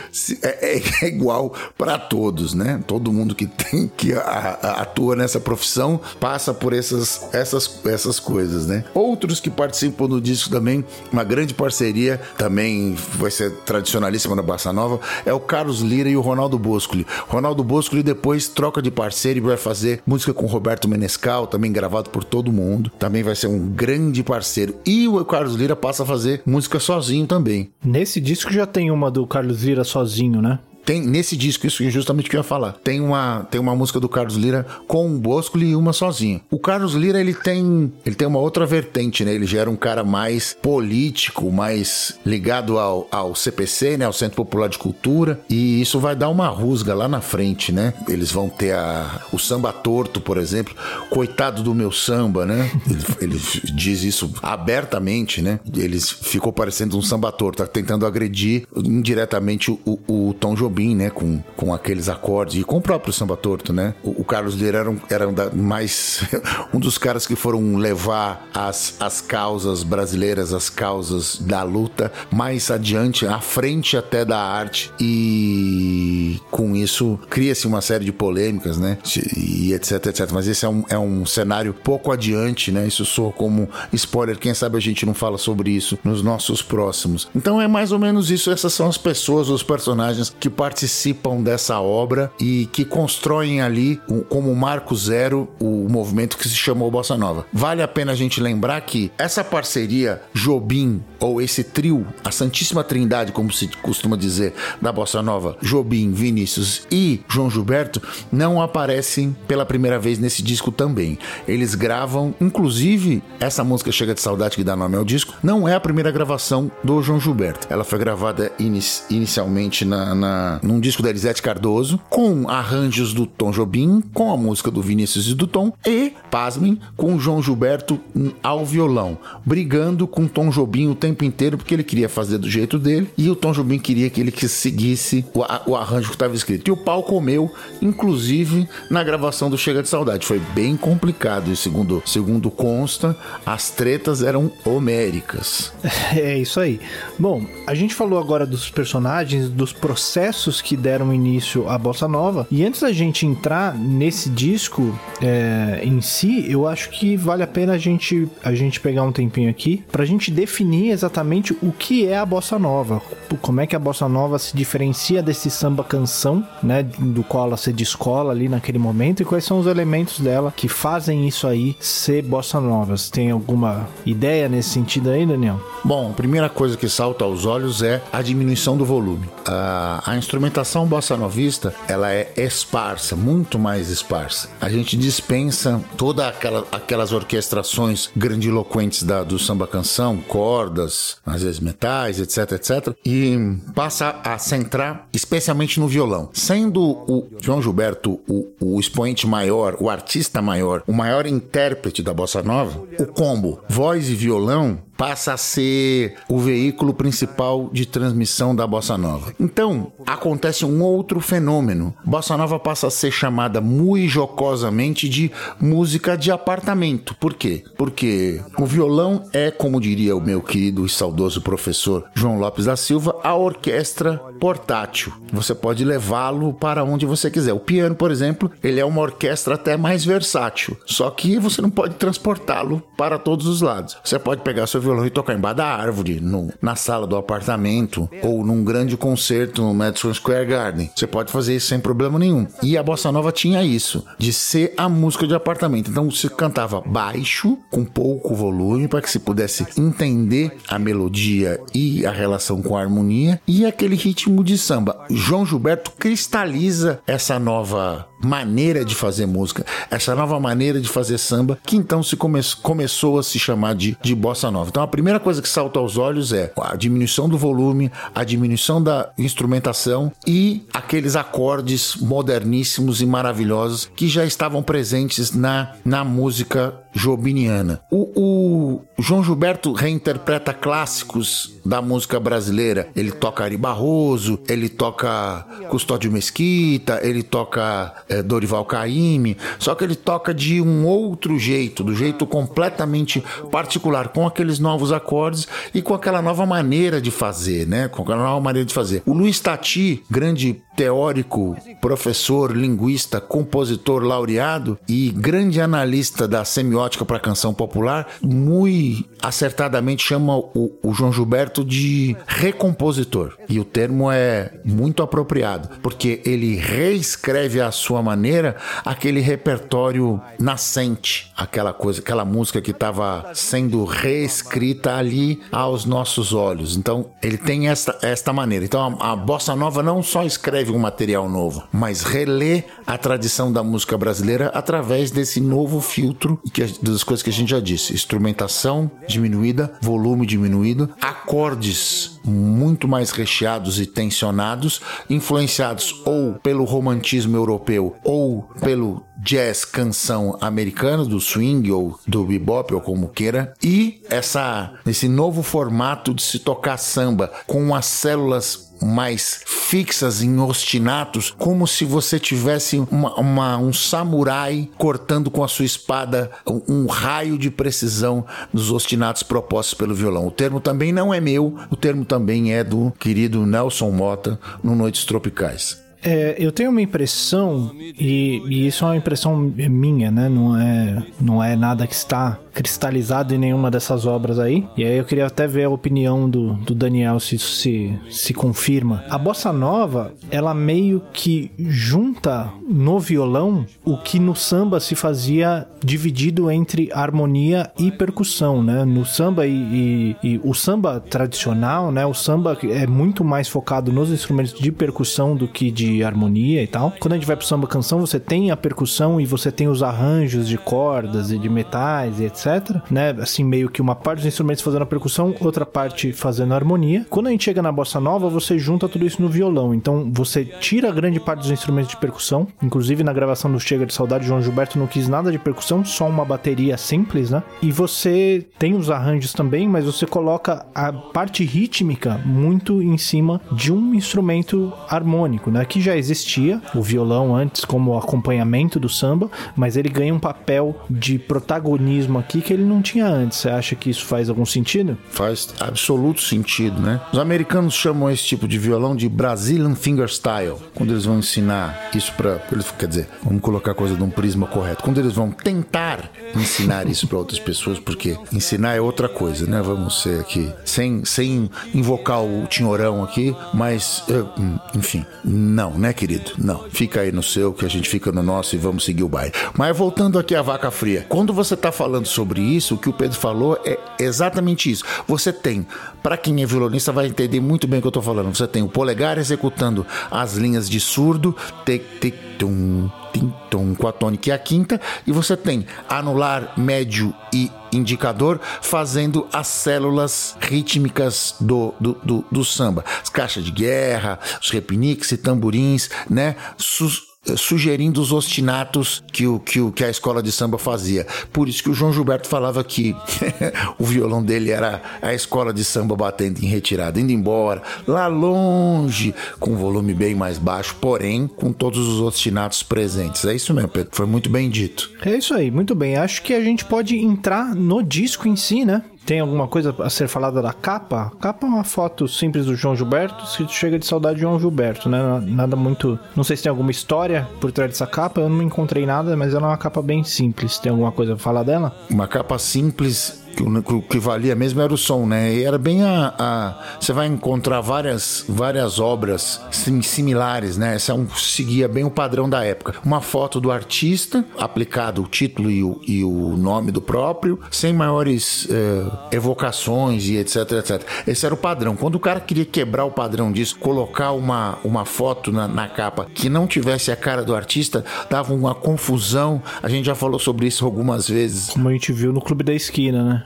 é, 0.42 0.78
é, 0.78 0.84
é 1.02 1.08
igual 1.08 1.54
para 1.78 1.98
todos, 1.98 2.54
né? 2.54 2.82
Todo 2.88 3.12
mundo 3.12 3.36
que 3.36 3.46
tem 3.46 3.88
que 3.88 4.14
a, 4.14 4.20
a, 4.22 4.82
atua 4.82 5.16
nessa 5.16 5.40
profissão 5.40 6.00
passa 6.20 6.54
por 6.54 6.74
essas, 6.74 7.28
essas, 7.34 7.80
essas 7.86 8.20
coisas, 8.20 8.68
né? 8.70 8.86
Outros 8.94 9.42
que 9.42 9.50
participam 9.50 10.08
do 10.08 10.22
disco 10.22 10.50
também, 10.50 10.86
uma 11.12 11.26
grande 11.26 11.54
parceria, 11.54 12.22
também 12.38 12.96
vai 13.16 13.30
ser 13.30 13.52
tradicionalíssima 13.66 14.36
na 14.36 14.42
Bossa 14.42 14.72
Nova, 14.72 15.02
é 15.26 15.34
o 15.34 15.40
Carlos 15.40 15.82
Lira 15.82 16.10
e 16.10 16.16
o 16.16 16.22
Ronaldo 16.22 16.58
Boscoli. 16.58 17.06
Ronaldo 17.28 17.64
Boscoli 17.64 18.02
depois 18.02 18.48
troca 18.48 18.82
de 18.82 18.90
parceiro 18.90 19.40
e 19.40 19.42
vai 19.42 19.58
fazer 19.58 20.02
música 20.08 20.34
com 20.34 20.46
Roberto 20.46 20.88
Menezes 20.88 21.10
Nescau, 21.10 21.48
também 21.48 21.72
gravado 21.72 22.12
por 22.12 22.24
todo 22.24 22.52
mundo. 22.52 22.92
Também 23.00 23.24
vai 23.24 23.36
ser 23.36 23.48
um 23.48 23.68
grande 23.68 24.22
parceiro. 24.24 24.76
E 24.86 25.08
o 25.08 25.26
Carlos 25.26 25.56
Lira 25.56 25.76
passa 25.76 26.04
a 26.04 26.06
fazer 26.06 26.44
música 26.46 26.80
sozinho 26.80 27.26
também. 27.26 27.72
Nesse 27.84 28.22
disco 28.22 28.54
já 28.54 28.68
tem 28.68 28.92
uma 28.92 29.10
do 29.10 29.26
Carlos 29.26 29.64
Lira 29.64 29.84
sozinho, 29.84 30.40
né? 30.40 30.60
Tem 30.90 31.04
nesse 31.04 31.38
disco, 31.38 31.68
isso 31.68 31.84
é 31.84 31.90
justamente 31.92 32.26
o 32.26 32.30
que 32.32 32.36
eu 32.36 32.40
ia 32.40 32.44
falar. 32.44 32.72
Tem 32.84 33.00
uma, 33.00 33.48
tem 33.52 33.62
uma 33.62 33.76
música 33.76 34.00
do 34.00 34.10
Carlos 34.10 34.36
Lira 34.36 34.66
com 34.88 35.06
o 35.06 35.20
Bosco 35.20 35.60
e 35.60 35.76
uma 35.76 35.94
sozinha. 35.94 36.42
O 36.50 36.58
Carlos 36.58 36.96
Lira, 36.96 37.22
ele 37.22 37.36
tem, 37.36 37.94
ele 38.04 38.16
tem 38.16 38.28
uma 38.28 38.40
outra 38.40 38.66
vertente, 38.66 39.24
né? 39.24 39.32
Ele 39.32 39.46
já 39.46 39.60
era 39.60 39.70
um 39.70 39.76
cara 39.76 40.04
mais 40.04 40.58
político, 40.60 41.52
mais 41.52 42.18
ligado 42.26 42.80
ao, 42.80 43.08
ao 43.12 43.36
CPC, 43.36 43.98
né? 43.98 44.06
Ao 44.06 44.12
Centro 44.12 44.38
Popular 44.38 44.68
de 44.68 44.80
Cultura. 44.80 45.40
E 45.48 45.80
isso 45.80 46.00
vai 46.00 46.16
dar 46.16 46.30
uma 46.30 46.48
rusga 46.48 46.96
lá 46.96 47.08
na 47.08 47.22
frente, 47.22 47.72
né? 47.72 47.94
Eles 48.08 48.32
vão 48.32 48.50
ter 48.50 48.74
a, 48.74 49.22
o 49.32 49.38
samba 49.38 49.72
torto, 49.72 50.20
por 50.20 50.40
exemplo. 50.40 50.74
Coitado 51.12 51.62
do 51.62 51.76
meu 51.76 51.92
samba, 51.92 52.48
né? 52.48 52.68
Ele, 52.90 53.06
ele 53.22 53.42
diz 53.76 54.02
isso 54.02 54.34
abertamente, 54.42 55.40
né? 55.40 55.60
Ele 55.72 56.00
ficou 56.00 56.52
parecendo 56.52 56.98
um 56.98 57.02
samba 57.04 57.32
torto, 57.32 57.62
tá 57.62 57.68
tentando 57.68 58.08
agredir 58.08 58.66
indiretamente 58.76 59.70
o, 59.70 60.00
o 60.08 60.34
Tom 60.34 60.56
Jobim 60.56 60.79
Né? 60.80 61.10
Com, 61.10 61.42
com 61.56 61.74
aqueles 61.74 62.10
acordes 62.10 62.62
e 62.62 62.64
com 62.64 62.78
o 62.78 62.82
próprio 62.82 63.12
samba 63.12 63.36
torto, 63.36 63.74
né? 63.74 63.94
O, 64.04 64.22
o 64.22 64.24
Carlos 64.24 64.56
Lira 64.56 64.80
era, 64.80 64.90
um, 64.90 65.00
era 65.10 65.28
um 65.28 65.34
da, 65.34 65.50
mais 65.50 66.24
um 66.74 66.80
dos 66.80 66.98
caras 66.98 67.28
que 67.28 67.36
foram 67.36 67.76
levar 67.76 68.48
as, 68.54 68.96
as 69.00 69.22
causas 69.22 69.84
brasileiras, 69.84 70.54
as 70.54 70.70
causas 70.70 71.38
da 71.40 71.64
luta 71.64 72.12
mais 72.32 72.72
adiante, 72.72 73.26
à 73.26 73.40
frente 73.40 73.98
até 73.98 74.24
da 74.24 74.40
arte 74.40 74.92
e 75.00 76.40
com 76.50 76.76
isso 76.76 77.20
cria-se 77.30 77.68
uma 77.68 77.82
série 77.82 78.06
de 78.06 78.12
polêmicas, 78.12 78.78
né? 78.78 78.98
E 79.36 79.74
etc, 79.74 80.06
etc. 80.08 80.30
Mas 80.32 80.48
esse 80.48 80.66
é 80.66 80.70
um, 80.70 80.84
é 80.90 80.98
um 80.98 81.26
cenário 81.26 81.74
pouco 81.74 82.12
adiante, 82.12 82.72
né? 82.72 82.88
Isso 82.88 83.06
soa 83.06 83.32
como 83.32 83.70
spoiler. 83.94 84.38
Quem 84.38 84.54
sabe 84.54 84.78
a 84.78 84.82
gente 84.82 85.06
não 85.06 85.14
fala 85.14 85.38
sobre 85.38 85.72
isso 85.72 85.98
nos 86.04 86.22
nossos 86.22 86.62
próximos. 86.62 87.28
Então 87.36 87.62
é 87.62 87.68
mais 87.68 87.92
ou 87.92 88.00
menos 88.00 88.32
isso. 88.32 88.52
Essas 88.52 88.74
são 88.74 88.88
as 88.88 88.98
pessoas, 88.98 89.50
os 89.50 89.64
personagens 89.64 90.34
que 90.40 90.50
participam 90.60 91.42
dessa 91.42 91.80
obra 91.80 92.34
e 92.38 92.68
que 92.74 92.84
constroem 92.84 93.62
ali, 93.62 93.98
como 94.28 94.54
marco 94.54 94.94
zero, 94.94 95.48
o 95.58 95.88
movimento 95.88 96.38
que 96.38 96.50
se 96.50 96.56
chamou 96.56 96.92
Bossa 96.92 97.16
Nova. 97.16 97.46
Vale 97.54 97.82
a 97.82 97.88
pena 97.88 98.12
a 98.12 98.16
gente 98.16 98.42
lembrar 98.42 98.82
que 98.82 99.10
essa 99.18 99.42
parceria 99.42 100.22
Jobim, 100.34 101.02
ou 101.18 101.42
esse 101.42 101.64
trio, 101.64 102.06
a 102.26 102.30
Santíssima 102.30 102.84
Trindade, 102.84 103.32
como 103.32 103.54
se 103.54 103.70
costuma 103.82 104.18
dizer, 104.18 104.54
da 104.82 104.92
Bossa 104.92 105.22
Nova, 105.22 105.56
Jobim, 105.62 106.12
Vinícius 106.12 106.86
e 106.92 107.22
João 107.30 107.50
Gilberto, 107.50 108.02
não 108.30 108.62
aparecem 108.62 109.34
pela 109.48 109.66
primeira 109.66 109.98
vez 109.98 110.20
nesse 110.20 110.44
disco 110.44 110.74
também. 110.74 111.18
Eles 111.48 111.74
gravam, 111.74 112.36
inclusive, 112.42 113.24
essa 113.40 113.64
música 113.64 113.94
Chega 113.94 114.14
de 114.14 114.20
Saudade, 114.20 114.58
que 114.58 114.64
dá 114.66 114.76
nome 114.76 114.98
ao 114.98 115.06
disco, 115.06 115.36
não 115.42 115.70
é 115.70 115.74
a 115.74 115.80
primeira 115.80 116.12
gravação 116.12 116.70
do 116.84 117.02
João 117.02 117.18
Gilberto. 117.18 117.66
Ela 117.70 117.86
foi 117.86 117.98
gravada 117.98 118.52
inici 118.60 119.04
inicialmente 119.10 119.86
na, 119.86 120.14
na 120.14 120.49
num 120.64 120.80
disco 120.80 121.04
da 121.04 121.10
Elisete 121.10 121.42
Cardoso, 121.42 122.00
com 122.10 122.50
arranjos 122.50 123.14
do 123.14 123.26
Tom 123.26 123.52
Jobim, 123.52 124.02
com 124.14 124.32
a 124.32 124.38
música 124.38 124.72
do 124.72 124.82
Vinícius 124.82 125.28
e 125.28 125.36
do 125.36 125.46
Tom, 125.46 125.74
e, 125.86 126.14
pasmem, 126.32 126.80
com 126.96 127.16
o 127.16 127.20
João 127.20 127.42
Gilberto 127.42 128.00
ao 128.42 128.66
violão, 128.66 129.18
brigando 129.46 130.08
com 130.08 130.24
o 130.24 130.30
Tom 130.30 130.50
Jobim 130.50 130.88
o 130.88 130.96
tempo 130.96 131.24
inteiro, 131.24 131.58
porque 131.58 131.74
ele 131.74 131.84
queria 131.84 132.10
fazer 132.10 132.38
do 132.38 132.50
jeito 132.50 132.80
dele, 132.80 133.10
e 133.18 133.30
o 133.30 133.36
Tom 133.36 133.52
Jobim 133.52 133.78
queria 133.80 134.10
que 134.10 134.22
ele 134.22 134.32
seguisse 134.48 135.26
o, 135.34 135.72
o 135.72 135.76
arranjo 135.76 136.10
que 136.10 136.16
estava 136.16 136.36
escrito. 136.36 136.68
E 136.68 136.72
o 136.72 136.78
pau 136.78 137.04
comeu, 137.04 137.52
inclusive, 137.82 138.68
na 138.90 139.04
gravação 139.04 139.50
do 139.50 139.58
Chega 139.58 139.84
de 139.84 139.90
Saudade. 139.90 140.26
Foi 140.26 140.40
bem 140.54 140.76
complicado, 140.76 141.52
e 141.52 141.56
segundo, 141.56 142.02
segundo 142.06 142.50
consta, 142.50 143.16
as 143.46 143.70
tretas 143.70 144.24
eram 144.24 144.52
homéricas. 144.66 145.72
É 146.12 146.38
isso 146.38 146.60
aí. 146.60 146.80
Bom, 147.18 147.46
a 147.68 147.76
gente 147.76 147.94
falou 147.94 148.20
agora 148.20 148.46
dos 148.46 148.70
personagens, 148.70 149.48
dos 149.48 149.72
processos 149.72 150.39
que 150.62 150.78
deram 150.78 151.14
início 151.14 151.70
à 151.70 151.78
bossa 151.78 152.08
nova. 152.08 152.48
E 152.52 152.64
antes 152.66 152.82
da 152.82 152.92
gente 152.92 153.26
entrar 153.26 153.76
nesse 153.76 154.30
disco 154.30 154.98
é, 155.22 155.82
em 155.84 156.02
si, 156.02 156.46
eu 156.50 156.68
acho 156.68 156.90
que 156.90 157.16
vale 157.16 157.44
a 157.44 157.48
pena 157.48 157.74
a 157.74 157.78
gente, 157.78 158.28
a 158.44 158.54
gente 158.54 158.80
pegar 158.80 159.04
um 159.04 159.12
tempinho 159.12 159.50
aqui 159.50 159.84
para 159.92 160.04
a 160.04 160.06
gente 160.06 160.32
definir 160.32 160.92
exatamente 160.92 161.54
o 161.62 161.72
que 161.72 162.08
é 162.08 162.18
a 162.18 162.26
bossa 162.26 162.58
nova, 162.58 163.02
como 163.42 163.62
é 163.62 163.68
que 163.68 163.76
a 163.76 163.80
bossa 163.80 164.08
nova 164.08 164.40
se 164.40 164.56
diferencia 164.56 165.22
desse 165.22 165.50
samba 165.50 165.84
canção, 165.84 166.46
né, 166.62 166.84
do 166.84 167.24
qual 167.24 167.48
ela 167.48 167.58
se 167.58 167.72
descola 167.74 168.32
ali 168.32 168.48
naquele 168.50 168.78
momento 168.78 169.22
e 169.22 169.26
quais 169.26 169.44
são 169.44 169.60
os 169.60 169.68
elementos 169.68 170.20
dela 170.20 170.54
que 170.56 170.68
fazem 170.68 171.28
isso 171.28 171.48
aí 171.48 171.76
ser 171.80 172.24
bossa 172.24 172.60
nova. 172.60 172.96
Você 172.98 173.12
tem 173.12 173.32
alguma 173.32 173.88
ideia 174.06 174.48
nesse 174.50 174.70
sentido 174.70 175.10
aí, 175.10 175.26
Daniel? 175.26 175.60
Bom, 175.84 176.12
a 176.12 176.14
primeira 176.14 176.50
coisa 176.50 176.78
que 176.78 176.88
salta 176.88 177.24
aos 177.24 177.46
olhos 177.46 177.82
é 177.82 178.02
a 178.12 178.22
diminuição 178.22 178.78
do 178.78 178.86
volume. 178.86 179.28
A, 179.46 180.04
a 180.06 180.16
instrumentação 180.30 180.86
bossa 180.86 181.18
novista, 181.18 181.74
ela 181.88 182.14
é 182.14 182.32
esparsa, 182.38 183.16
muito 183.16 183.58
mais 183.58 183.90
esparsa. 183.90 184.48
A 184.62 184.70
gente 184.70 184.96
dispensa 184.96 185.84
toda 185.98 186.28
aquela, 186.28 186.68
aquelas 186.72 187.12
orquestrações 187.12 188.12
grandiloquentes 188.16 189.02
da, 189.02 189.24
do 189.24 189.40
samba 189.40 189.66
canção, 189.66 190.18
cordas, 190.18 191.18
às 191.26 191.42
vezes 191.42 191.60
metais, 191.60 192.20
etc, 192.20 192.52
etc, 192.52 192.96
e 193.04 193.58
passa 193.74 194.20
a 194.24 194.38
centrar 194.38 195.08
especialmente 195.12 195.80
no 195.80 195.88
violão. 195.88 196.30
Sendo 196.32 196.80
o 196.80 197.28
João 197.42 197.60
Gilberto 197.60 198.20
o, 198.30 198.76
o 198.76 198.80
expoente 198.80 199.26
maior, 199.26 199.78
o 199.80 199.90
artista 199.90 200.44
maior, 200.44 200.84
o 200.86 200.94
maior 200.94 201.26
intérprete 201.26 202.04
da 202.04 202.14
bossa 202.14 202.44
nova, 202.44 202.80
o 203.00 203.08
combo 203.08 203.62
voz 203.68 204.10
e 204.10 204.14
violão 204.14 204.78
passa 205.00 205.32
a 205.32 205.38
ser 205.38 206.16
o 206.28 206.38
veículo 206.38 206.94
principal 206.94 207.70
de 207.72 207.86
transmissão 207.86 208.54
da 208.54 208.68
bossa 208.68 208.98
nova. 208.98 209.34
Então, 209.40 209.94
acontece 210.06 210.66
um 210.66 210.84
outro 210.84 211.22
fenômeno. 211.22 211.96
Bossa 212.04 212.36
nova 212.36 212.60
passa 212.60 212.88
a 212.88 212.92
ser 212.92 213.10
chamada 213.10 213.62
muito 213.62 214.10
jocosamente 214.10 215.08
de 215.08 215.32
música 215.58 216.18
de 216.18 216.32
apartamento. 216.32 217.16
Por 217.16 217.34
quê? 217.34 217.64
Porque 217.78 218.42
o 218.58 218.66
violão 218.66 219.24
é, 219.32 219.50
como 219.50 219.80
diria 219.80 220.18
o 220.18 220.22
meu 220.22 220.42
querido 220.42 220.86
e 220.86 220.90
saudoso 220.90 221.42
professor 221.42 222.04
João 222.14 222.38
Lopes 222.38 222.66
da 222.66 222.76
Silva, 222.76 223.16
a 223.24 223.34
orquestra 223.34 224.18
portátil. 224.38 225.14
Você 225.32 225.56
pode 225.56 225.86
levá-lo 225.86 226.54
para 226.54 226.84
onde 226.84 227.06
você 227.06 227.32
quiser. 227.32 227.54
O 227.54 227.60
piano, 227.60 227.96
por 227.96 228.12
exemplo, 228.12 228.52
ele 228.62 228.82
é 228.82 228.86
uma 228.86 229.02
orquestra 229.02 229.56
até 229.56 229.78
mais 229.78 230.04
versátil, 230.04 230.78
só 230.86 231.10
que 231.10 231.40
você 231.40 231.62
não 231.62 231.70
pode 231.70 231.96
transportá-lo 231.96 232.84
para 232.98 233.18
todos 233.18 233.48
os 233.48 233.62
lados. 233.62 233.96
Você 234.04 234.20
pode 234.20 234.42
pegar 234.42 234.68
seu 234.68 234.82
violão 234.82 234.89
e 235.06 235.10
tocar 235.10 235.34
embaixo 235.34 235.58
da 235.58 235.68
árvore, 235.68 236.20
no, 236.20 236.52
na 236.62 236.76
sala 236.76 237.08
do 237.08 237.16
apartamento 237.16 238.10
ou 238.22 238.46
num 238.46 238.64
grande 238.64 238.96
concerto 238.98 239.62
no 239.62 239.74
Madison 239.74 240.14
Square 240.14 240.46
Garden. 240.46 240.90
Você 240.96 241.08
pode 241.08 241.32
fazer 241.32 241.56
isso 241.56 241.68
sem 241.68 241.80
problema 241.80 242.20
nenhum. 242.20 242.46
E 242.62 242.78
a 242.78 242.84
bossa 242.84 243.12
nova 243.12 243.32
tinha 243.32 243.64
isso, 243.64 244.06
de 244.18 244.32
ser 244.32 244.74
a 244.78 244.88
música 244.88 245.26
de 245.26 245.34
apartamento. 245.34 245.90
Então 245.90 246.10
você 246.10 246.30
cantava 246.30 246.82
baixo, 246.82 247.58
com 247.70 247.84
pouco 247.84 248.36
volume, 248.36 248.88
para 248.88 249.02
que 249.02 249.10
se 249.10 249.20
pudesse 249.20 249.66
entender 249.78 250.56
a 250.68 250.78
melodia 250.78 251.60
e 251.74 252.06
a 252.06 252.12
relação 252.12 252.62
com 252.62 252.78
a 252.78 252.82
harmonia 252.82 253.42
e 253.48 253.66
aquele 253.66 253.96
ritmo 253.96 254.44
de 254.44 254.58
samba. 254.58 255.06
João 255.10 255.46
Gilberto 255.46 255.92
cristaliza 255.98 257.00
essa 257.06 257.40
nova 257.40 258.09
maneira 258.24 258.84
de 258.84 258.96
fazer 258.96 259.26
música, 259.26 259.66
essa 259.90 260.16
nova 260.16 260.40
maneira 260.40 260.80
de 260.80 260.90
fazer 260.90 261.18
samba, 261.18 261.58
que 261.64 261.76
então 261.76 262.02
se 262.04 262.16
come 262.16 262.40
começou 262.62 263.20
a 263.20 263.24
se 263.24 263.38
chamar 263.38 263.76
de, 263.76 263.98
de 264.02 264.16
bossa 264.16 264.50
nova. 264.50 264.70
Então 264.70 264.84
a 264.84 264.88
primeira 264.88 265.20
coisa 265.20 265.42
que 265.42 265.50
salta 265.50 265.80
aos 265.80 265.98
olhos 265.98 266.32
é 266.32 266.52
a 266.58 266.76
diminuição 266.76 267.28
do 267.28 267.38
volume, 267.38 267.92
a 268.14 268.24
diminuição 268.24 268.82
da 268.82 269.10
instrumentação 269.18 270.12
e 270.26 270.66
aqueles 270.74 271.16
acordes 271.16 271.96
moderníssimos 271.96 273.02
e 273.02 273.06
maravilhosos 273.06 273.90
que 273.96 274.08
já 274.08 274.26
estavam 274.26 274.64
presentes 274.64 275.32
na, 275.32 275.74
na 275.84 276.04
música 276.04 276.74
jobiniana. 276.94 277.82
O, 277.92 278.12
o, 278.16 278.82
João 278.98 279.24
Gilberto 279.24 279.72
reinterpreta 279.74 280.54
clássicos 280.54 281.60
da 281.66 281.82
música 281.82 282.20
brasileira. 282.20 282.90
Ele 282.96 283.12
toca 283.12 283.44
Ari 283.44 283.58
Barroso, 283.58 284.40
ele 284.48 284.68
toca 284.68 285.46
Custódio 285.70 286.12
Mesquita, 286.12 287.00
ele 287.04 287.24
toca 287.24 287.94
é, 288.10 288.24
Dorival 288.24 288.66
Caymmi, 288.66 289.38
só 289.60 289.76
que 289.76 289.84
ele 289.84 289.96
toca 289.96 290.34
de 290.34 290.60
um 290.62 290.86
outro 290.86 291.38
jeito, 291.38 291.84
do 291.84 291.96
jeito 291.96 292.26
completamente 292.26 293.24
particular, 293.52 294.10
com 294.10 294.26
aqueles 294.26 294.60
novos 294.60 294.92
acordes 294.92 295.48
e 295.74 295.82
com 295.82 295.94
aquela 295.94 296.22
nova 296.22 296.46
maneira 296.46 297.00
de 297.00 297.12
fazer, 297.12 297.68
né? 297.68 297.88
Com 297.88 298.02
aquela 298.02 298.24
nova 298.24 298.42
maneira 298.42 298.66
de 298.66 298.74
fazer. 298.74 299.04
O 299.06 299.14
Luiz 299.14 299.40
Tati, 299.40 300.04
grande 300.10 300.62
teórico, 300.76 301.58
professor, 301.82 302.56
linguista, 302.56 303.20
compositor 303.20 304.02
laureado 304.02 304.80
e 304.88 305.10
grande 305.10 305.60
analista 305.60 306.28
da 306.28 306.46
semiótica 306.46 307.04
para 307.04 307.20
canção 307.20 307.54
popular, 307.54 308.08
muito 308.22 309.19
acertadamente 309.22 310.04
chama 310.04 310.38
o, 310.38 310.72
o, 310.84 310.94
João 310.94 311.12
Gilberto 311.12 311.64
de 311.64 312.16
recompositor. 312.28 313.38
E 313.48 313.60
o 313.60 313.66
termo 313.66 314.12
é 314.12 314.54
muito 314.64 315.04
apropriado, 315.04 315.70
porque 315.82 316.22
ele 316.26 316.56
reescreve 316.56 317.62
à 317.62 317.72
sua 317.72 318.02
maneira 318.02 318.56
aquele 318.86 319.20
repertório 319.20 320.22
nascente, 320.40 321.32
aquela 321.38 321.74
coisa, 321.74 322.02
aquela 322.02 322.26
música 322.26 322.62
que 322.62 322.72
estava 322.72 323.32
sendo 323.34 323.84
reescrita 323.86 324.96
ali 324.96 325.42
aos 325.52 325.86
nossos 325.86 326.34
olhos. 326.34 326.76
Então, 326.78 327.12
ele 327.22 327.38
tem 327.38 327.70
esta, 327.70 327.98
esta 328.02 328.32
maneira. 328.32 328.66
Então, 328.66 328.98
a, 329.00 329.12
a 329.12 329.16
bossa 329.16 329.56
nova 329.56 329.84
não 329.84 330.02
só 330.02 330.24
escreve 330.24 330.72
um 330.72 330.80
material 330.80 331.30
novo, 331.30 331.64
mas 331.72 332.04
relê 332.04 332.64
a 332.86 332.98
tradição 332.98 333.52
da 333.52 333.64
música 333.64 333.98
brasileira 333.98 334.48
através 334.54 335.12
desse 335.12 335.40
novo 335.42 335.82
filtro 335.82 336.40
que, 336.54 336.62
das 336.82 337.04
coisas 337.04 337.24
que 337.24 337.30
a 337.30 337.34
gente 337.34 337.50
já 337.50 337.60
disse: 337.60 337.94
instrumentação 337.94 338.90
diminuída, 339.10 339.74
volume 339.82 340.26
diminuído, 340.26 340.90
acordes 341.02 342.20
muito 342.24 342.88
mais 342.88 343.12
recheados 343.12 343.80
e 343.80 343.86
tensionados, 343.86 344.82
influenciados 345.10 346.02
ou 346.06 346.36
pelo 346.36 346.64
romantismo 346.64 347.36
europeu 347.36 347.96
ou 348.04 348.44
pelo 348.62 349.04
jazz 349.22 349.66
canção 349.66 350.38
americano 350.40 351.06
do 351.06 351.20
swing 351.20 351.70
ou 351.72 352.00
do 352.08 352.24
bebop 352.24 352.74
ou 352.74 352.80
como 352.80 353.10
queira 353.10 353.54
e 353.62 354.02
essa 354.10 354.74
esse 354.86 355.10
novo 355.10 355.44
formato 355.44 356.14
de 356.14 356.22
se 356.22 356.40
tocar 356.40 356.78
samba 356.78 357.30
com 357.46 357.76
as 357.76 357.86
células 357.86 358.69
mais 358.82 359.42
fixas 359.46 360.22
em 360.22 360.40
ostinatos, 360.40 361.32
como 361.38 361.68
se 361.68 361.86
você 361.86 362.20
tivesse 362.20 362.80
uma, 362.92 363.14
uma, 363.20 363.58
um 363.58 363.74
samurai 363.74 364.70
cortando 364.78 365.30
com 365.30 365.44
a 365.44 365.48
sua 365.48 365.66
espada 365.66 366.32
um, 366.48 366.62
um 366.68 366.86
raio 366.88 367.38
de 367.38 367.50
precisão 367.50 368.26
dos 368.54 368.72
ostinatos 368.72 369.24
propostos 369.24 369.74
pelo 369.74 369.94
violão. 369.94 370.28
O 370.28 370.32
termo 370.32 370.60
também 370.60 370.92
não 370.92 371.14
é 371.14 371.20
meu, 371.20 371.56
o 371.70 371.76
termo 371.76 372.06
também 372.06 372.54
é 372.54 372.64
do 372.64 372.92
querido 373.00 373.46
Nelson 373.46 373.92
Mota 373.92 374.40
no 374.64 374.76
Noites 374.76 375.06
Tropicais. 375.06 375.90
É, 376.02 376.36
eu 376.40 376.52
tenho 376.52 376.70
uma 376.70 376.82
impressão, 376.82 377.72
e, 377.78 378.42
e, 378.48 378.68
isso 378.68 378.86
é 378.86 378.88
uma 378.88 378.98
impressão 378.98 379.38
minha, 379.38 380.10
né? 380.10 380.30
Não 380.30 380.58
é, 380.58 381.04
não 381.20 381.44
é 381.44 381.58
nada 381.58 381.86
que 381.86 381.94
está 381.94 382.40
cristalizado 382.60 383.34
em 383.34 383.38
nenhuma 383.38 383.72
dessas 383.72 384.06
obras 384.06 384.38
aí. 384.38 384.68
E 384.76 384.84
aí 384.84 384.98
eu 384.98 385.06
queria 385.06 385.28
até 385.28 385.48
ver 385.48 385.64
a 385.64 385.70
opinião 385.70 386.30
do, 386.30 386.56
do 386.56 386.76
Daniel 386.76 387.18
se 387.18 387.36
isso 387.36 387.54
se, 387.54 387.98
se 388.10 388.34
confirma. 388.34 389.02
A 389.10 389.18
bossa 389.18 389.54
nova, 389.54 390.12
ela 390.30 390.54
meio 390.54 391.02
que 391.14 391.50
junta 391.58 392.50
no 392.68 393.00
violão 393.00 393.66
o 393.86 393.98
que 393.98 394.20
no 394.20 394.36
samba 394.36 394.82
se 394.82 394.94
fazia 394.94 395.66
dividido 395.82 396.52
entre 396.52 396.90
harmonia 396.92 397.72
e 397.80 397.92
percussão, 397.92 398.62
né? 398.62 398.84
No 398.84 399.06
samba 399.06 399.48
e, 399.48 399.54
e, 399.54 400.16
e 400.22 400.42
o 400.44 400.54
samba 400.54 401.00
tradicional, 401.00 401.94
né? 401.94 402.06
O 402.06 402.14
samba 402.14 402.58
é 402.64 402.86
muito 402.86 403.24
mais 403.24 403.48
focado 403.48 403.90
nos 403.90 404.12
instrumentos 404.12 404.54
de 404.54 404.70
percussão 404.70 405.34
do 405.34 405.48
que 405.48 405.72
de 405.72 406.04
harmonia 406.04 406.62
e 406.62 406.68
tal. 406.68 406.94
Quando 407.00 407.14
a 407.14 407.16
gente 407.16 407.26
vai 407.26 407.38
pro 407.38 407.46
samba 407.46 407.68
canção, 407.68 408.02
você 408.02 408.20
tem 408.20 408.52
a 408.52 408.58
percussão 408.58 409.22
e 409.22 409.26
você 409.26 409.50
tem 409.50 409.70
os 409.70 409.82
arranjos 409.82 410.46
de 410.46 410.58
cordas 410.58 411.32
e 411.32 411.38
de 411.38 411.48
metais 411.48 412.20
e 412.20 412.26
etc 412.26 412.49
né? 412.90 413.16
Assim, 413.20 413.44
meio 413.44 413.70
que 413.70 413.82
uma 413.82 413.96
parte 413.96 414.20
dos 414.20 414.28
instrumentos 414.28 414.64
fazendo 414.64 414.84
a 414.84 414.86
percussão, 414.86 415.36
outra 415.40 415.66
parte 415.66 416.12
fazendo 416.12 416.54
a 416.54 416.56
harmonia. 416.56 417.06
Quando 417.10 417.28
a 417.28 417.32
gente 417.32 417.44
chega 417.44 417.62
na 417.62 417.72
bossa 417.72 418.00
nova, 418.00 418.30
você 418.30 418.58
junta 418.58 418.88
tudo 418.88 419.06
isso 419.06 419.22
no 419.22 419.30
violão. 419.30 419.74
Então, 419.74 420.10
você 420.12 420.44
tira 420.46 420.92
grande 420.92 421.20
parte 421.20 421.42
dos 421.42 421.52
instrumentos 421.52 421.92
de 421.92 421.98
percussão. 421.98 422.48
Inclusive, 422.62 423.04
na 423.04 423.14
gravação 423.14 423.52
do 423.52 423.60
Chega 423.60 423.86
de 423.86 423.94
Saudade, 423.94 424.26
João 424.26 424.42
Gilberto 424.42 424.80
não 424.80 424.88
quis 424.88 425.08
nada 425.08 425.32
de 425.32 425.40
percussão, 425.40 425.84
só 425.84 426.08
uma 426.08 426.26
bateria 426.26 426.78
simples, 426.78 427.30
né? 427.30 427.44
E 427.62 427.72
você 427.72 428.46
tem 428.58 428.76
os 428.76 428.90
arranjos 428.90 429.34
também, 429.34 429.68
mas 429.68 429.86
você 429.86 430.06
coloca 430.06 430.66
a 430.74 430.92
parte 430.92 431.44
rítmica 431.44 432.20
muito 432.26 432.82
em 432.82 432.98
cima 432.98 433.42
de 433.52 433.72
um 433.72 433.94
instrumento 433.94 434.74
harmônico, 434.90 435.52
né? 435.52 435.66
Que 435.66 435.82
já 435.82 435.96
existia, 435.96 436.62
o 436.76 436.82
violão 436.82 437.36
antes 437.36 437.66
como 437.66 437.98
acompanhamento 437.98 438.80
do 438.80 438.90
samba, 438.90 439.30
mas 439.56 439.78
ele 439.78 439.90
ganha 439.90 440.14
um 440.14 440.20
papel 440.20 440.76
de 440.90 441.20
protagonismo 441.20 442.20
aqui 442.20 442.39
que 442.42 442.54
ele 442.54 442.64
não 442.64 442.82
tinha 442.82 443.08
antes. 443.08 443.40
Você 443.40 443.50
acha 443.50 443.76
que 443.76 443.90
isso 443.90 444.06
faz 444.06 444.30
algum 444.30 444.46
sentido? 444.46 444.98
Faz 445.12 445.50
absoluto 445.60 446.22
sentido, 446.22 446.80
né? 446.82 447.00
Os 447.12 447.20
americanos 447.20 447.74
chamam 447.74 448.10
esse 448.10 448.24
tipo 448.24 448.48
de 448.48 448.58
violão 448.58 448.96
de 448.96 449.08
Brazilian 449.08 449.76
Fingerstyle, 449.76 450.56
quando 450.74 450.92
eles 450.92 451.06
vão 451.06 451.20
ensinar 451.20 451.90
isso 451.94 452.14
para, 452.14 452.40
quer 452.78 452.88
dizer, 452.88 453.10
vamos 453.24 453.42
colocar 453.42 453.72
a 453.72 453.76
coisa 453.76 453.96
de 453.96 454.04
um 454.04 454.10
prisma 454.10 454.48
correto. 454.48 454.84
Quando 454.84 455.00
eles 455.00 455.14
vão 455.14 455.32
tentar 455.32 456.12
ensinar 456.36 456.88
isso 456.88 457.08
para 457.08 457.18
outras 457.18 457.40
pessoas, 457.40 457.80
porque 457.80 458.18
ensinar 458.32 458.76
é 458.76 458.82
outra 458.82 459.10
coisa, 459.10 459.46
né? 459.46 459.62
Vamos 459.62 460.02
ser 460.02 460.20
aqui 460.20 460.52
sem 460.66 461.04
sem 461.06 461.50
invocar 461.74 462.24
o 462.24 462.46
tinhorão 462.48 463.04
aqui, 463.04 463.36
mas 463.54 464.04
hum, 464.38 464.58
enfim, 464.76 465.06
não, 465.24 465.78
né, 465.78 465.94
querido? 465.94 466.32
Não. 466.38 466.66
Fica 466.70 467.02
aí 467.02 467.12
no 467.12 467.24
seu 467.24 467.54
que 467.54 467.66
a 467.66 467.70
gente 467.70 467.90
fica 467.90 468.12
no 468.12 468.24
nosso 468.24 468.56
e 468.56 468.58
vamos 468.58 468.84
seguir 468.84 469.04
o 469.04 469.10
baile. 469.10 469.34
Mas 469.58 469.76
voltando 469.76 470.20
aqui 470.20 470.36
à 470.36 470.42
vaca 470.42 470.72
fria. 470.72 471.06
Quando 471.10 471.34
você 471.34 471.54
está 471.54 471.72
falando 471.72 472.06
sobre 472.06 472.19
isso, 472.38 472.76
o 472.76 472.78
que 472.78 472.90
o 472.90 472.94
Pedro 472.94 473.18
falou 473.18 473.60
é 473.66 473.78
exatamente 474.00 474.72
isso. 474.72 474.84
Você 475.08 475.32
tem, 475.32 475.66
para 476.02 476.18
quem 476.18 476.42
é 476.42 476.46
violonista 476.46 476.92
vai 476.92 477.08
entender 477.08 477.40
muito 477.40 477.68
bem 477.68 477.80
o 477.80 477.82
que 477.82 477.88
eu 477.88 477.90
estou 477.90 478.04
falando. 478.04 478.34
Você 478.36 478.48
tem 478.48 478.64
o 478.64 478.70
polegar 478.70 479.18
executando 479.18 479.86
as 480.10 480.36
linhas 480.36 480.70
de 480.70 480.80
surdo, 480.80 481.36
tic 481.66 481.84
tic 482.00 482.16
tum, 482.38 482.90
tim, 483.14 483.34
com 483.78 483.88
a 483.88 483.92
tônica 483.92 484.30
e 484.30 484.32
a 484.32 484.38
quinta, 484.38 484.80
e 485.06 485.12
você 485.12 485.36
tem 485.36 485.66
anular, 485.90 486.54
médio 486.58 487.14
e 487.34 487.52
indicador 487.72 488.40
fazendo 488.62 489.28
as 489.32 489.48
células 489.48 490.36
rítmicas 490.40 491.36
do, 491.40 491.74
do, 491.80 491.98
do, 492.04 492.26
do 492.32 492.46
samba. 492.46 492.84
As 493.02 493.10
caixas 493.10 493.44
de 493.44 493.52
guerra, 493.52 494.20
os 494.42 494.50
repiniques 494.50 495.12
e 495.12 495.18
tamborins, 495.18 495.90
né? 496.10 496.36
Sus 496.58 497.09
sugerindo 497.38 498.02
os 498.02 498.12
ostinatos 498.12 499.04
que, 499.12 499.28
o, 499.28 499.40
que, 499.40 499.60
o, 499.60 499.72
que 499.72 499.84
a 499.84 499.90
escola 499.90 500.22
de 500.22 500.32
samba 500.32 500.58
fazia. 500.58 501.06
Por 501.32 501.48
isso 501.48 501.64
que 501.64 501.70
o 501.70 501.74
João 501.74 501.94
Gilberto 501.94 502.28
falava 502.28 502.64
que 502.64 502.96
o 503.78 503.84
violão 503.84 504.24
dele 504.24 504.52
era 504.52 504.82
a 505.02 505.14
escola 505.14 505.54
de 505.54 505.64
samba 505.64 505.96
batendo 505.96 506.44
em 506.44 506.48
retirada, 506.48 507.00
indo 507.00 507.12
embora, 507.12 507.62
lá 507.88 508.08
longe, 508.08 509.14
com 509.40 509.56
volume 509.56 509.94
bem 509.94 510.16
mais 510.16 510.38
baixo, 510.38 510.76
porém 510.80 511.28
com 511.28 511.52
todos 511.52 511.88
os 511.88 512.00
ostinatos 512.00 512.64
presentes. 512.64 513.26
É 513.26 513.36
isso 513.36 513.54
mesmo, 513.54 513.70
Pedro. 513.70 513.90
Foi 513.94 514.06
muito 514.06 514.30
bem 514.30 514.50
dito. 514.50 514.92
É 515.02 515.18
isso 515.18 515.34
aí, 515.34 515.52
muito 515.52 515.76
bem. 515.76 515.96
Acho 515.96 516.22
que 516.22 516.34
a 516.34 516.42
gente 516.42 516.66
pode 516.66 516.98
entrar 516.98 517.56
no 517.56 517.84
disco 517.84 518.28
em 518.28 518.36
si, 518.36 518.66
né? 518.66 518.84
Tem 519.06 519.20
alguma 519.20 519.48
coisa 519.48 519.76
a 519.80 519.90
ser 519.90 520.08
falada 520.08 520.42
da 520.42 520.54
capa? 520.54 521.12
Capa 521.20 521.48
é 521.48 521.50
uma 521.50 521.64
foto 521.64 522.08
simples 522.08 522.46
do 522.46 522.56
João 522.56 522.76
Gilberto, 522.76 523.24
escrito 523.24 523.52
Chega 523.52 523.80
de 523.80 523.86
Saudade 523.86 524.16
de 524.16 524.22
João 524.22 524.40
Gilberto, 524.40 524.88
né? 524.88 525.00
Nada 525.26 525.56
muito. 525.56 525.98
Não 526.16 526.24
sei 526.24 526.38
se 526.38 526.44
tem 526.44 526.50
alguma 526.50 526.72
história 526.72 527.28
por 527.40 527.52
trás 527.52 527.72
dessa 527.72 527.88
capa, 527.88 528.22
eu 528.22 528.30
não 528.30 528.44
encontrei 528.44 528.86
nada, 528.86 529.16
mas 529.18 529.34
ela 529.34 529.48
é 529.48 529.50
uma 529.50 529.58
capa 529.58 529.82
bem 529.82 530.04
simples. 530.04 530.58
Tem 530.60 530.70
alguma 530.70 530.92
coisa 530.92 531.14
a 531.14 531.18
falar 531.18 531.44
dela? 531.44 531.76
Uma 531.90 532.08
capa 532.08 532.38
simples 532.38 533.24
o 533.42 533.82
que 533.82 534.00
valia 534.00 534.36
mesmo 534.36 534.62
era 534.62 534.74
o 534.74 534.78
som, 534.78 535.06
né? 535.06 535.34
E 535.34 535.44
era 535.44 535.58
bem 535.58 535.84
a, 535.84 536.14
a, 536.18 536.78
você 536.80 536.94
vai 536.94 537.08
encontrar 537.08 537.62
várias 537.62 538.26
várias 538.28 538.80
obras 538.80 539.42
sim, 539.52 539.82
similares, 539.82 540.58
né? 540.58 540.76
Essa 540.76 540.92
é 540.92 540.96
um, 540.96 541.08
seguia 541.10 541.68
bem 541.68 541.84
o 541.84 541.92
padrão 541.92 542.30
da 542.30 542.44
época. 542.44 542.76
Uma 542.84 543.02
foto 543.02 543.40
do 543.40 543.52
artista, 543.52 544.26
aplicado 544.38 545.04
o 545.04 545.08
título 545.08 545.50
e 545.50 545.64
o, 545.64 545.80
e 545.88 546.04
o 546.04 546.36
nome 546.38 546.72
do 546.72 546.82
próprio, 546.82 547.40
sem 547.52 547.74
maiores 547.74 548.48
é, 548.50 549.16
evocações 549.16 550.08
e 550.08 550.18
etc, 550.18 550.52
etc. 550.54 550.84
Esse 551.08 551.26
era 551.26 551.34
o 551.34 551.38
padrão. 551.38 551.76
Quando 551.76 551.96
o 551.96 552.00
cara 552.00 552.20
queria 552.20 552.46
quebrar 552.46 552.86
o 552.86 552.92
padrão 552.92 553.32
disso, 553.32 553.58
colocar 553.58 554.12
uma, 554.12 554.58
uma 554.64 554.86
foto 554.86 555.32
na, 555.32 555.48
na 555.48 555.68
capa 555.68 556.08
que 556.14 556.30
não 556.30 556.48
tivesse 556.48 556.92
a 556.92 556.96
cara 556.96 557.24
do 557.24 557.36
artista, 557.36 557.84
dava 558.10 558.34
uma 558.34 558.54
confusão. 558.54 559.42
A 559.62 559.70
gente 559.70 559.86
já 559.86 559.96
falou 559.96 560.20
sobre 560.20 560.48
isso 560.48 560.66
algumas 560.66 561.08
vezes. 561.08 561.50
Como 561.50 561.70
a 561.70 561.72
gente 561.72 561.92
viu 561.92 562.12
no 562.12 562.22
Clube 562.22 562.44
da 562.44 562.54
Esquina, 562.54 563.04
né? 563.04 563.26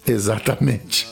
Exatamente. 0.07 1.07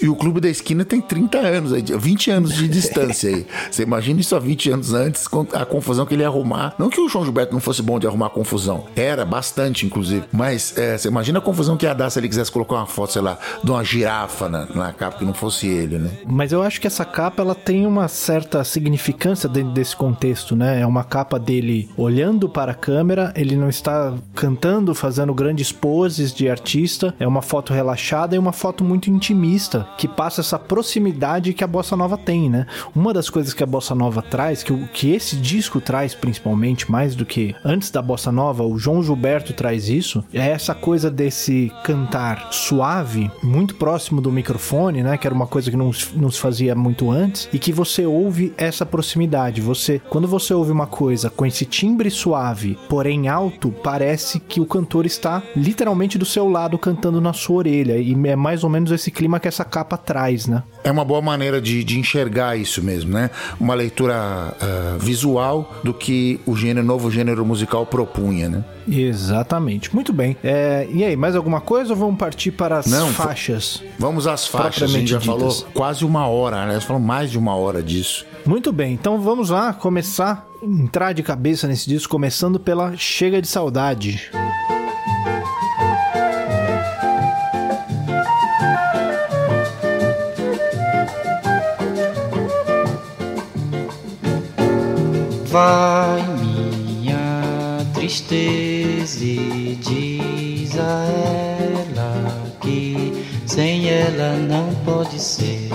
E 0.00 0.08
o 0.08 0.14
Clube 0.14 0.40
da 0.40 0.48
Esquina 0.48 0.84
tem 0.84 1.00
30 1.00 1.38
anos, 1.38 1.72
20 1.72 2.30
anos 2.30 2.54
de 2.54 2.68
distância 2.68 3.30
aí. 3.30 3.46
Você 3.70 3.82
imagina 3.82 4.20
isso 4.20 4.36
há 4.36 4.38
20 4.38 4.70
anos 4.70 4.94
antes, 4.94 5.26
a 5.52 5.64
confusão 5.64 6.06
que 6.06 6.14
ele 6.14 6.22
ia 6.22 6.28
arrumar. 6.28 6.74
Não 6.78 6.88
que 6.88 7.00
o 7.00 7.08
João 7.08 7.24
Gilberto 7.24 7.52
não 7.52 7.60
fosse 7.60 7.82
bom 7.82 7.98
de 7.98 8.06
arrumar 8.06 8.30
confusão. 8.30 8.86
Era, 8.94 9.24
bastante, 9.24 9.84
inclusive. 9.84 10.24
Mas 10.32 10.76
é, 10.78 10.96
você 10.96 11.08
imagina 11.08 11.40
a 11.40 11.42
confusão 11.42 11.76
que 11.76 11.84
ia 11.84 11.94
dar 11.94 12.10
se 12.10 12.18
ele 12.18 12.28
quisesse 12.28 12.52
colocar 12.52 12.76
uma 12.76 12.86
foto, 12.86 13.12
sei 13.12 13.22
lá, 13.22 13.38
de 13.62 13.70
uma 13.70 13.82
girafa 13.82 14.48
na, 14.48 14.66
na 14.66 14.92
capa 14.92 15.18
que 15.18 15.24
não 15.24 15.34
fosse 15.34 15.66
ele, 15.66 15.98
né? 15.98 16.10
Mas 16.26 16.52
eu 16.52 16.62
acho 16.62 16.80
que 16.80 16.86
essa 16.86 17.04
capa, 17.04 17.42
ela 17.42 17.54
tem 17.54 17.86
uma 17.86 18.06
certa 18.06 18.62
significância 18.62 19.48
dentro 19.48 19.72
desse 19.72 19.96
contexto, 19.96 20.54
né? 20.54 20.80
É 20.80 20.86
uma 20.86 21.02
capa 21.02 21.38
dele 21.38 21.90
olhando 21.96 22.48
para 22.48 22.72
a 22.72 22.74
câmera, 22.74 23.32
ele 23.34 23.56
não 23.56 23.68
está 23.68 24.14
cantando, 24.34 24.94
fazendo 24.94 25.34
grandes 25.34 25.72
poses 25.72 26.32
de 26.32 26.48
artista. 26.48 27.14
É 27.18 27.26
uma 27.26 27.42
foto 27.42 27.72
relaxada 27.72 28.11
e 28.34 28.38
uma 28.38 28.52
foto 28.52 28.84
muito 28.84 29.10
intimista, 29.10 29.88
que 29.96 30.06
passa 30.06 30.42
essa 30.42 30.58
proximidade 30.58 31.54
que 31.54 31.64
a 31.64 31.66
bossa 31.66 31.96
nova 31.96 32.18
tem, 32.18 32.50
né? 32.50 32.66
Uma 32.94 33.14
das 33.14 33.30
coisas 33.30 33.54
que 33.54 33.62
a 33.62 33.66
bossa 33.66 33.94
nova 33.94 34.20
traz, 34.20 34.62
que, 34.62 34.70
o, 34.70 34.86
que 34.88 35.12
esse 35.12 35.34
disco 35.36 35.80
traz 35.80 36.14
principalmente, 36.14 36.90
mais 36.90 37.14
do 37.14 37.24
que 37.24 37.54
antes 37.64 37.90
da 37.90 38.02
bossa 38.02 38.30
nova, 38.30 38.64
o 38.64 38.78
João 38.78 39.02
Gilberto 39.02 39.54
traz 39.54 39.88
isso, 39.88 40.22
é 40.30 40.50
essa 40.50 40.74
coisa 40.74 41.10
desse 41.10 41.72
cantar 41.84 42.52
suave, 42.52 43.30
muito 43.42 43.76
próximo 43.76 44.20
do 44.20 44.30
microfone, 44.30 45.02
né? 45.02 45.16
Que 45.16 45.26
era 45.26 45.34
uma 45.34 45.46
coisa 45.46 45.70
que 45.70 45.76
não, 45.76 45.90
não 46.14 46.30
se 46.30 46.38
fazia 46.38 46.74
muito 46.74 47.10
antes, 47.10 47.48
e 47.50 47.58
que 47.58 47.72
você 47.72 48.04
ouve 48.04 48.52
essa 48.58 48.84
proximidade. 48.84 49.62
Você, 49.62 50.02
quando 50.10 50.28
você 50.28 50.52
ouve 50.52 50.70
uma 50.70 50.86
coisa 50.86 51.30
com 51.30 51.46
esse 51.46 51.64
timbre 51.64 52.10
suave, 52.10 52.76
porém 52.90 53.26
alto, 53.26 53.72
parece 53.82 54.38
que 54.38 54.60
o 54.60 54.66
cantor 54.66 55.06
está 55.06 55.42
literalmente 55.56 56.18
do 56.18 56.26
seu 56.26 56.46
lado 56.46 56.76
cantando 56.76 57.18
na 57.18 57.32
sua 57.32 57.56
orelha 57.56 58.01
e 58.02 58.28
é 58.28 58.36
mais 58.36 58.64
ou 58.64 58.70
menos 58.70 58.90
esse 58.90 59.10
clima 59.10 59.40
que 59.40 59.48
essa 59.48 59.64
capa 59.64 59.96
traz, 59.96 60.46
né? 60.46 60.62
É 60.84 60.90
uma 60.90 61.04
boa 61.04 61.22
maneira 61.22 61.60
de, 61.60 61.82
de 61.84 61.98
enxergar 61.98 62.56
isso 62.56 62.82
mesmo, 62.82 63.12
né? 63.12 63.30
Uma 63.58 63.74
leitura 63.74 64.14
uh, 64.14 64.98
visual 64.98 65.80
do 65.82 65.94
que 65.94 66.40
o 66.46 66.56
gênero, 66.56 66.86
novo 66.86 67.10
gênero 67.10 67.44
musical 67.44 67.86
propunha, 67.86 68.48
né? 68.48 68.64
Exatamente. 68.88 69.94
Muito 69.94 70.12
bem. 70.12 70.36
É, 70.42 70.88
e 70.90 71.04
aí, 71.04 71.16
mais 71.16 71.36
alguma 71.36 71.60
coisa 71.60 71.92
ou 71.92 71.96
vamos 71.98 72.18
partir 72.18 72.50
para 72.50 72.78
as 72.78 72.86
Não, 72.86 73.08
faixas? 73.08 73.82
Vamos 73.98 74.26
às 74.26 74.46
faixas. 74.46 74.90
A 74.90 74.92
gente 74.92 75.10
já 75.10 75.18
ditas. 75.18 75.34
falou 75.34 75.66
quase 75.72 76.04
uma 76.04 76.26
hora, 76.26 76.66
né? 76.66 76.80
Falamos 76.80 77.06
mais 77.06 77.30
de 77.30 77.38
uma 77.38 77.54
hora 77.54 77.82
disso. 77.82 78.26
Muito 78.44 78.72
bem. 78.72 78.92
Então 78.92 79.20
vamos 79.20 79.50
lá 79.50 79.72
começar, 79.72 80.46
entrar 80.62 81.12
de 81.12 81.22
cabeça 81.22 81.68
nesse 81.68 81.88
disco, 81.88 82.10
começando 82.10 82.58
pela 82.58 82.96
Chega 82.96 83.40
de 83.40 83.46
Saudade. 83.46 84.30
Música 84.32 84.71
Vai 95.52 96.22
minha 96.38 97.84
tristeza 97.92 99.22
e 99.22 99.78
diz 99.82 100.78
a 100.78 101.04
ela 101.84 102.46
que 102.62 103.22
sem 103.44 103.86
ela 103.86 104.34
não 104.48 104.74
pode 104.76 105.20
ser. 105.20 105.68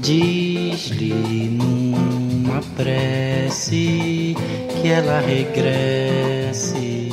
Diz-lhe 0.00 1.14
numa 1.48 2.60
prece 2.76 4.34
que 4.82 4.88
ela 4.88 5.20
regresse 5.20 7.07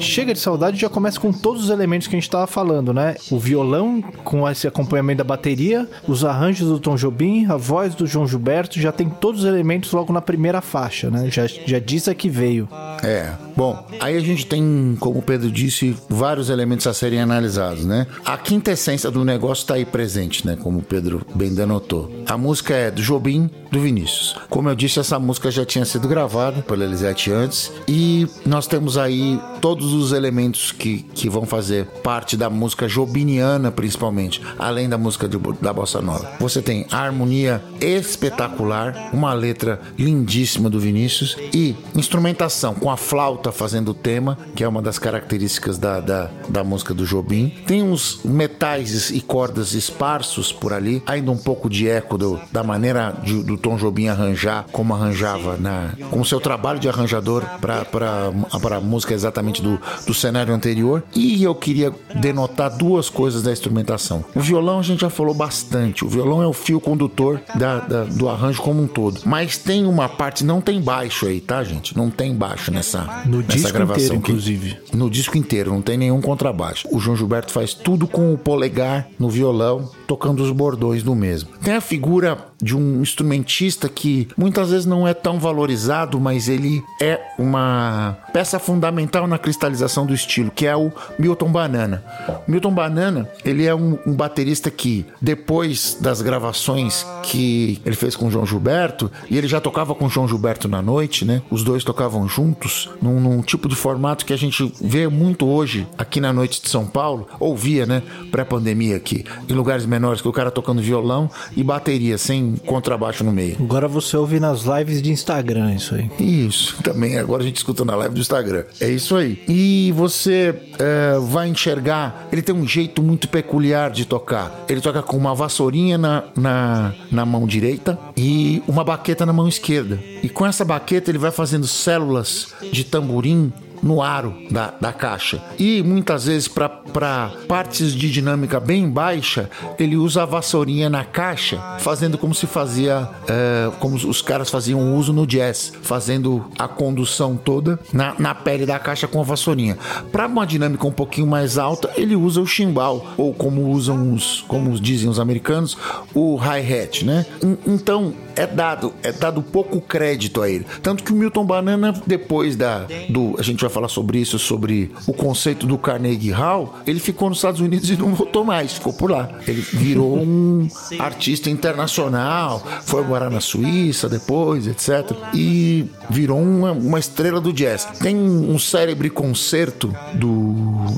Chega 0.00 0.32
de 0.32 0.38
saudade 0.38 0.80
já 0.80 0.88
começa 0.88 1.18
com 1.18 1.32
todos 1.32 1.64
os 1.64 1.70
elementos 1.70 2.06
que 2.06 2.14
a 2.14 2.18
gente 2.18 2.28
estava 2.28 2.46
falando, 2.46 2.92
né? 2.92 3.16
O 3.30 3.38
violão 3.38 4.02
com 4.24 4.48
esse 4.48 4.66
acompanhamento 4.66 5.18
da 5.18 5.24
bateria, 5.24 5.88
os 6.06 6.24
arranjos 6.24 6.68
do 6.68 6.78
Tom 6.78 6.96
Jobim, 6.96 7.46
a 7.46 7.56
voz 7.56 7.94
do 7.94 8.06
João 8.06 8.26
Gilberto, 8.26 8.80
já 8.80 8.92
tem 8.92 9.08
todos 9.08 9.40
os 9.40 9.46
elementos 9.46 9.92
logo 9.92 10.12
na 10.12 10.20
primeira 10.20 10.60
faixa, 10.60 11.10
né? 11.10 11.30
Já, 11.30 11.46
já 11.46 11.78
diz 11.78 12.08
a 12.08 12.14
que 12.14 12.28
veio. 12.28 12.68
É, 13.02 13.32
bom, 13.56 13.86
aí 14.00 14.16
a 14.16 14.20
gente 14.20 14.46
tem, 14.46 14.96
como 14.98 15.18
o 15.18 15.22
Pedro 15.22 15.50
disse, 15.50 15.96
vários 16.08 16.50
elementos 16.50 16.86
a 16.86 16.94
serem 16.94 17.20
analisados, 17.20 17.84
né? 17.84 18.06
A 18.24 18.36
quintessência 18.36 19.10
do 19.10 19.24
negócio 19.24 19.62
está 19.62 19.74
aí 19.74 19.84
presente, 19.84 20.46
né? 20.46 20.56
Como 20.60 20.78
o 20.78 20.82
Pedro 20.82 21.22
bem 21.34 21.54
denotou. 21.54 22.10
A 22.26 22.36
música 22.36 22.74
é 22.74 22.90
do 22.90 23.02
Jobim, 23.02 23.50
do 23.70 23.80
Vinícius. 23.80 24.36
Como 24.48 24.68
eu 24.68 24.74
disse, 24.74 24.98
essa 24.98 25.18
música 25.18 25.50
já 25.50 25.64
tinha 25.64 25.84
sido 25.84 26.08
gravada 26.08 26.62
pela 26.62 26.84
Elisete 26.84 27.32
antes 27.32 27.72
e 27.88 28.26
nós 28.44 28.66
temos 28.66 28.98
aí 28.98 29.38
todos 29.60 29.92
os 29.92 30.12
elementos 30.12 30.72
que, 30.72 31.02
que 31.02 31.28
vão 31.28 31.44
fazer 31.44 31.86
parte 32.02 32.36
da 32.36 32.48
música 32.48 32.88
jobiniana, 32.88 33.70
principalmente, 33.70 34.40
além 34.58 34.88
da 34.88 34.96
música 34.96 35.28
de, 35.28 35.38
da 35.60 35.72
bossa 35.72 36.00
nova. 36.00 36.30
Você 36.38 36.62
tem 36.62 36.86
a 36.90 36.98
harmonia 36.98 37.62
espetacular, 37.80 39.10
uma 39.12 39.32
letra 39.32 39.80
lindíssima 39.98 40.70
do 40.70 40.80
Vinícius 40.80 41.36
e 41.52 41.76
instrumentação 41.94 42.74
com 42.74 42.90
a 42.90 42.96
flauta 42.96 43.52
fazendo 43.52 43.90
o 43.90 43.94
tema, 43.94 44.38
que 44.54 44.64
é 44.64 44.68
uma 44.68 44.80
das 44.80 44.98
características 44.98 45.78
da, 45.78 46.00
da, 46.00 46.30
da 46.48 46.64
música 46.64 46.94
do 46.94 47.04
Jobim. 47.04 47.52
Tem 47.66 47.82
uns 47.82 48.20
metais 48.24 49.10
e 49.10 49.20
cordas 49.20 49.74
esparsos 49.74 50.52
por 50.52 50.72
ali, 50.72 51.02
ainda 51.06 51.30
um 51.30 51.38
pouco 51.38 51.68
de 51.68 51.88
eco 51.88 52.16
do, 52.16 52.40
da 52.52 52.62
maneira 52.62 53.14
de, 53.22 53.42
do 53.42 53.56
Tom 53.56 53.76
Jobim 53.76 54.08
arranjar, 54.08 54.66
como 54.72 54.94
arranjava, 54.94 55.56
na, 55.56 55.94
com 56.10 56.20
o 56.20 56.24
seu 56.24 56.40
trabalho 56.40 56.78
de 56.78 56.88
arranjador 56.88 57.44
para 57.60 58.80
música 58.80 59.14
exatamente 59.14 59.39
do, 59.62 59.80
do 60.06 60.12
cenário 60.14 60.52
anterior. 60.54 61.02
E 61.14 61.42
eu 61.42 61.54
queria 61.54 61.92
denotar 62.20 62.76
duas 62.76 63.08
coisas 63.08 63.42
da 63.42 63.52
instrumentação. 63.52 64.24
O 64.34 64.40
violão 64.40 64.78
a 64.78 64.82
gente 64.82 65.00
já 65.00 65.10
falou 65.10 65.34
bastante. 65.34 66.04
O 66.04 66.08
violão 66.08 66.42
é 66.42 66.46
o 66.46 66.52
fio 66.52 66.80
condutor 66.80 67.40
da, 67.54 67.78
da, 67.80 68.04
do 68.04 68.28
arranjo 68.28 68.60
como 68.62 68.82
um 68.82 68.86
todo. 68.86 69.20
Mas 69.24 69.56
tem 69.58 69.86
uma 69.86 70.08
parte, 70.08 70.44
não 70.44 70.60
tem 70.60 70.80
baixo 70.80 71.26
aí, 71.26 71.40
tá, 71.40 71.62
gente? 71.64 71.96
Não 71.96 72.10
tem 72.10 72.34
baixo 72.34 72.70
nessa, 72.70 73.22
No 73.26 73.38
nessa 73.42 73.70
gravação. 73.70 74.04
inteiro, 74.04 74.20
que- 74.22 74.30
inclusive. 74.32 74.76
no 74.92 75.08
disco 75.10 75.36
inteiro, 75.38 75.70
não 75.72 75.80
tem 75.82 75.96
nenhum 75.96 76.20
contrabaixo. 76.20 76.88
O 76.92 76.98
João 77.00 77.16
Gilberto 77.16 77.52
faz 77.52 77.72
tudo 77.74 78.06
com 78.06 78.32
o 78.34 78.38
polegar 78.38 79.06
no 79.18 79.28
violão, 79.30 79.88
tocando 80.06 80.42
os 80.42 80.50
bordões 80.50 81.02
do 81.02 81.14
mesmo. 81.14 81.50
Tem 81.62 81.74
a 81.74 81.80
figura 81.80 82.38
de 82.62 82.76
um 82.76 83.00
instrumentista 83.00 83.88
que 83.88 84.28
muitas 84.36 84.70
vezes 84.70 84.84
não 84.86 85.06
é 85.08 85.14
tão 85.14 85.38
valorizado, 85.38 86.20
mas 86.20 86.48
ele 86.48 86.82
é 87.00 87.18
uma 87.38 88.18
peça 88.32 88.58
fundamental 88.58 89.26
na 89.30 89.38
cristalização 89.38 90.04
do 90.04 90.12
estilo, 90.12 90.50
que 90.50 90.66
é 90.66 90.76
o 90.76 90.92
Milton 91.18 91.50
Banana. 91.50 92.04
O 92.46 92.50
Milton 92.50 92.72
Banana, 92.72 93.28
ele 93.44 93.64
é 93.66 93.74
um, 93.74 93.98
um 94.06 94.12
baterista 94.12 94.70
que 94.70 95.06
depois 95.20 95.96
das 96.00 96.20
gravações 96.20 97.06
que 97.22 97.80
ele 97.84 97.96
fez 97.96 98.16
com 98.16 98.26
o 98.26 98.30
João 98.30 98.44
Gilberto, 98.44 99.10
e 99.30 99.38
ele 99.38 99.48
já 99.48 99.60
tocava 99.60 99.94
com 99.94 100.06
o 100.06 100.08
João 100.08 100.28
Gilberto 100.28 100.68
na 100.68 100.82
noite, 100.82 101.24
né? 101.24 101.42
Os 101.50 101.62
dois 101.62 101.84
tocavam 101.84 102.28
juntos, 102.28 102.90
num, 103.00 103.20
num 103.20 103.42
tipo 103.42 103.68
de 103.68 103.76
formato 103.76 104.24
que 104.26 104.32
a 104.32 104.36
gente 104.36 104.72
vê 104.80 105.08
muito 105.08 105.46
hoje 105.46 105.86
aqui 105.96 106.20
na 106.20 106.32
noite 106.32 106.60
de 106.60 106.68
São 106.68 106.86
Paulo, 106.86 107.26
ou 107.38 107.56
via, 107.56 107.86
né? 107.86 108.02
Pré-pandemia 108.30 108.96
aqui, 108.96 109.24
em 109.48 109.52
lugares 109.52 109.86
menores, 109.86 110.20
que 110.20 110.28
o 110.28 110.32
cara 110.32 110.50
tocando 110.50 110.82
violão 110.82 111.30
e 111.56 111.62
bateria, 111.62 112.18
sem 112.18 112.56
contrabaixo 112.66 113.24
no 113.24 113.32
meio. 113.32 113.56
Agora 113.60 113.86
você 113.86 114.16
ouve 114.16 114.40
nas 114.40 114.62
lives 114.62 115.00
de 115.00 115.10
Instagram 115.10 115.74
isso 115.74 115.94
aí. 115.94 116.10
Isso, 116.18 116.76
também 116.82 117.18
agora 117.18 117.42
a 117.42 117.46
gente 117.46 117.56
escuta 117.56 117.84
na 117.84 117.94
live 117.94 118.14
do 118.14 118.20
Instagram. 118.20 118.64
É 118.80 118.88
isso 118.88 119.09
aí. 119.16 119.42
E 119.48 119.92
você 119.92 120.54
é, 120.78 121.18
vai 121.20 121.48
enxergar, 121.48 122.28
ele 122.32 122.42
tem 122.42 122.54
um 122.54 122.66
jeito 122.66 123.02
muito 123.02 123.28
peculiar 123.28 123.90
de 123.90 124.04
tocar. 124.04 124.64
Ele 124.68 124.80
toca 124.80 125.02
com 125.02 125.16
uma 125.16 125.34
vassourinha 125.34 125.98
na, 125.98 126.24
na, 126.36 126.94
na 127.10 127.26
mão 127.26 127.46
direita 127.46 127.98
e 128.16 128.62
uma 128.66 128.84
baqueta 128.84 129.24
na 129.26 129.32
mão 129.32 129.48
esquerda. 129.48 129.98
E 130.22 130.28
com 130.28 130.46
essa 130.46 130.64
baqueta 130.64 131.10
ele 131.10 131.18
vai 131.18 131.30
fazendo 131.30 131.66
células 131.66 132.54
de 132.72 132.84
tamborim 132.84 133.52
no 133.82 134.02
aro 134.02 134.34
da, 134.50 134.74
da 134.80 134.92
caixa. 134.92 135.42
E 135.58 135.82
muitas 135.82 136.24
vezes, 136.26 136.48
para 136.48 137.30
partes 137.48 137.92
de 137.94 138.10
dinâmica 138.10 138.60
bem 138.60 138.88
baixa, 138.88 139.48
ele 139.78 139.96
usa 139.96 140.22
a 140.22 140.26
vassourinha 140.26 140.88
na 140.90 141.04
caixa, 141.04 141.58
fazendo 141.78 142.18
como 142.18 142.34
se 142.34 142.46
fazia, 142.46 143.08
é, 143.28 143.70
como 143.78 143.96
os 143.96 144.22
caras 144.22 144.50
faziam 144.50 144.94
uso 144.96 145.12
no 145.12 145.26
jazz, 145.26 145.72
fazendo 145.82 146.44
a 146.58 146.68
condução 146.68 147.36
toda 147.36 147.78
na, 147.92 148.14
na 148.18 148.34
pele 148.34 148.66
da 148.66 148.78
caixa 148.78 149.06
com 149.08 149.20
a 149.20 149.24
vassourinha. 149.24 149.78
Para 150.12 150.26
uma 150.26 150.46
dinâmica 150.46 150.86
um 150.86 150.92
pouquinho 150.92 151.26
mais 151.26 151.58
alta, 151.58 151.90
ele 151.96 152.14
usa 152.16 152.40
o 152.40 152.46
chimbal, 152.46 153.06
ou 153.16 153.32
como 153.32 153.68
usam 153.70 154.12
os, 154.12 154.44
como 154.48 154.78
dizem 154.78 155.08
os 155.08 155.18
americanos, 155.20 155.76
o 156.14 156.36
hi-hat, 156.36 157.04
né? 157.04 157.24
En- 157.42 157.56
Então, 157.66 158.12
é 158.36 158.46
dado, 158.46 158.92
é 159.02 159.12
dado 159.12 159.42
pouco 159.42 159.80
crédito 159.80 160.42
a 160.42 160.48
ele. 160.48 160.66
Tanto 160.82 161.02
que 161.04 161.12
o 161.12 161.16
Milton 161.16 161.44
Banana, 161.44 161.92
depois 162.06 162.56
da 162.56 162.86
do. 163.08 163.34
A 163.38 163.42
gente 163.42 163.60
vai 163.60 163.69
falar 163.70 163.88
sobre 163.88 164.18
isso, 164.18 164.38
sobre 164.38 164.90
o 165.06 165.12
conceito 165.12 165.66
do 165.66 165.78
Carnegie 165.78 166.30
Hall, 166.30 166.76
ele 166.86 167.00
ficou 167.00 167.28
nos 167.28 167.38
Estados 167.38 167.60
Unidos 167.60 167.88
e 167.90 167.96
não 167.96 168.14
voltou 168.14 168.44
mais, 168.44 168.74
ficou 168.74 168.92
por 168.92 169.10
lá. 169.10 169.28
Ele 169.46 169.60
virou 169.60 170.18
um 170.18 170.68
artista 170.98 171.48
internacional, 171.48 172.62
foi 172.82 173.02
morar 173.04 173.30
na 173.30 173.40
Suíça 173.40 174.08
depois, 174.08 174.66
etc. 174.66 175.16
E 175.34 175.86
virou 176.08 176.40
uma, 176.40 176.72
uma 176.72 176.98
estrela 176.98 177.40
do 177.40 177.52
jazz. 177.52 177.84
Tem 178.00 178.16
um 178.16 178.58
célebre 178.58 179.10
concerto 179.10 179.94
do 180.14 180.54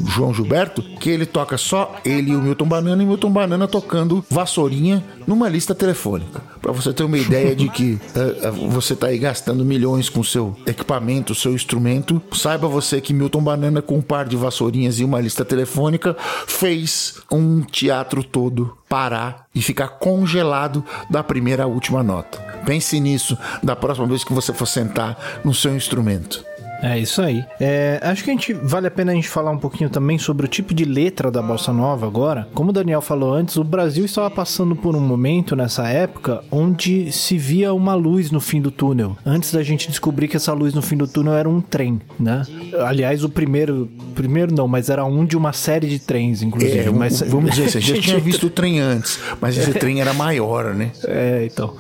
João 0.09 0.35
Gilberto 0.35 0.83
que 0.83 1.11
ele 1.11 1.27
toca 1.27 1.57
só 1.57 1.97
ele 2.05 2.33
e 2.33 2.37
o 2.37 2.43
Milton 2.43 2.67
Banana 2.67 3.03
e 3.03 3.07
o 3.07 3.09
Milton 3.09 3.31
Banana 3.31 3.69
tocando 3.69 4.25
vassourinha 4.31 5.05
numa 5.27 5.49
lista 5.49 5.75
telefônica. 5.75 6.52
Pra 6.63 6.71
você 6.71 6.93
ter 6.93 7.03
uma 7.03 7.19
ideia 7.19 7.57
de 7.57 7.69
que 7.69 7.99
eh, 8.15 8.37
eh, 8.43 8.51
você 8.69 8.95
tá 8.95 9.09
aí 9.09 9.19
gastando 9.19 9.65
milhões 9.65 10.09
com 10.09 10.23
seu 10.23 10.57
equipamento, 10.65 11.35
seu 11.35 11.53
instrumento, 11.53 12.23
saiba 12.33 12.69
você 12.69 13.01
que 13.01 13.13
Milton 13.13 13.43
Banana 13.43 13.83
com 13.83 13.97
um 13.97 14.01
par 14.01 14.27
de 14.27 14.37
vassourinhas 14.37 15.01
e 15.01 15.05
uma 15.05 15.21
lista 15.21 15.45
telefônica 15.45 16.17
fez 16.47 17.17
um 17.31 17.63
teatro 17.63 18.23
todo 18.23 18.79
parar 18.89 19.47
e 19.53 19.61
ficar 19.61 19.89
congelado 19.89 20.85
da 21.11 21.23
primeira 21.25 21.65
à 21.65 21.67
última 21.67 22.01
nota. 22.01 22.39
Pense 22.65 23.01
nisso 23.01 23.37
da 23.61 23.75
próxima 23.75 24.07
vez 24.07 24.23
que 24.23 24.33
você 24.33 24.53
for 24.53 24.67
sentar 24.67 25.41
no 25.45 25.53
seu 25.53 25.75
instrumento. 25.75 26.45
É 26.83 26.99
isso 26.99 27.23
aí. 27.23 27.45
É, 27.61 27.99
acho 28.03 28.25
que 28.25 28.31
a 28.31 28.33
gente 28.35 28.53
vale 28.53 28.87
a 28.87 28.91
pena 28.91 29.13
a 29.13 29.15
gente 29.15 29.29
falar 29.29 29.51
um 29.51 29.59
pouquinho 29.59 29.89
também 29.89 30.19
sobre 30.19 30.47
o 30.47 30.49
tipo 30.49 30.75
de 30.75 30.85
letra 30.85 31.31
da 31.31 31.41
bossa 31.41 31.73
nova 31.73 32.07
agora. 32.07 32.49
Como 32.53 32.71
o 32.71 32.73
Daniel 32.73 33.01
falou 33.01 33.33
antes, 33.33 33.57
o 33.57 33.65
Brasil 33.65 34.05
estava 34.05 34.31
passando 34.31 34.75
por 34.75 34.95
um 34.95 35.01
momento 35.01 35.55
nessa 35.57 35.89
época 35.89 36.43
onde 36.51 37.11
se 37.13 37.39
via 37.39 37.73
uma 37.73 37.95
luz 37.95 38.31
no 38.31 38.41
fim 38.41 38.61
do 38.61 38.71
túnel. 38.71 39.17
Antes 39.25 39.53
da 39.53 39.63
gente 39.63 39.89
descobrir 39.89 40.29
que 40.29 40.37
essa 40.37 40.53
luz 40.53 40.75
no 40.75 40.83
fim 40.83 40.97
do 40.97 41.07
túnel 41.07 41.35
era 41.35 41.49
um 41.49 41.61
trem, 41.61 42.01
né? 42.19 42.43
Aliás, 42.87 43.23
o 43.25 43.29
primeiro, 43.29 43.89
primeiro 44.15 44.55
não, 44.55 44.67
mas 44.67 44.91
era 44.91 45.05
um 45.05 45.25
de 45.25 45.37
uma 45.37 45.53
série 45.53 45.87
de 45.87 45.99
trens, 45.99 46.43
inclusive. 46.43 46.79
É, 46.79 46.91
mas 46.91 47.21
vamos 47.21 47.53
dizer 47.53 47.67
assim, 47.67 47.79
a 47.79 47.81
gente 47.81 48.03
Gente, 48.03 48.09
tinha 48.09 48.21
visto 48.21 48.47
o 48.47 48.51
trem 48.51 48.81
antes, 48.81 49.19
mas 49.41 49.57
esse 49.57 49.73
trem 49.75 50.01
era 50.01 50.13
maior, 50.13 50.75
né? 50.75 50.91
É, 51.05 51.49
então. 51.51 51.75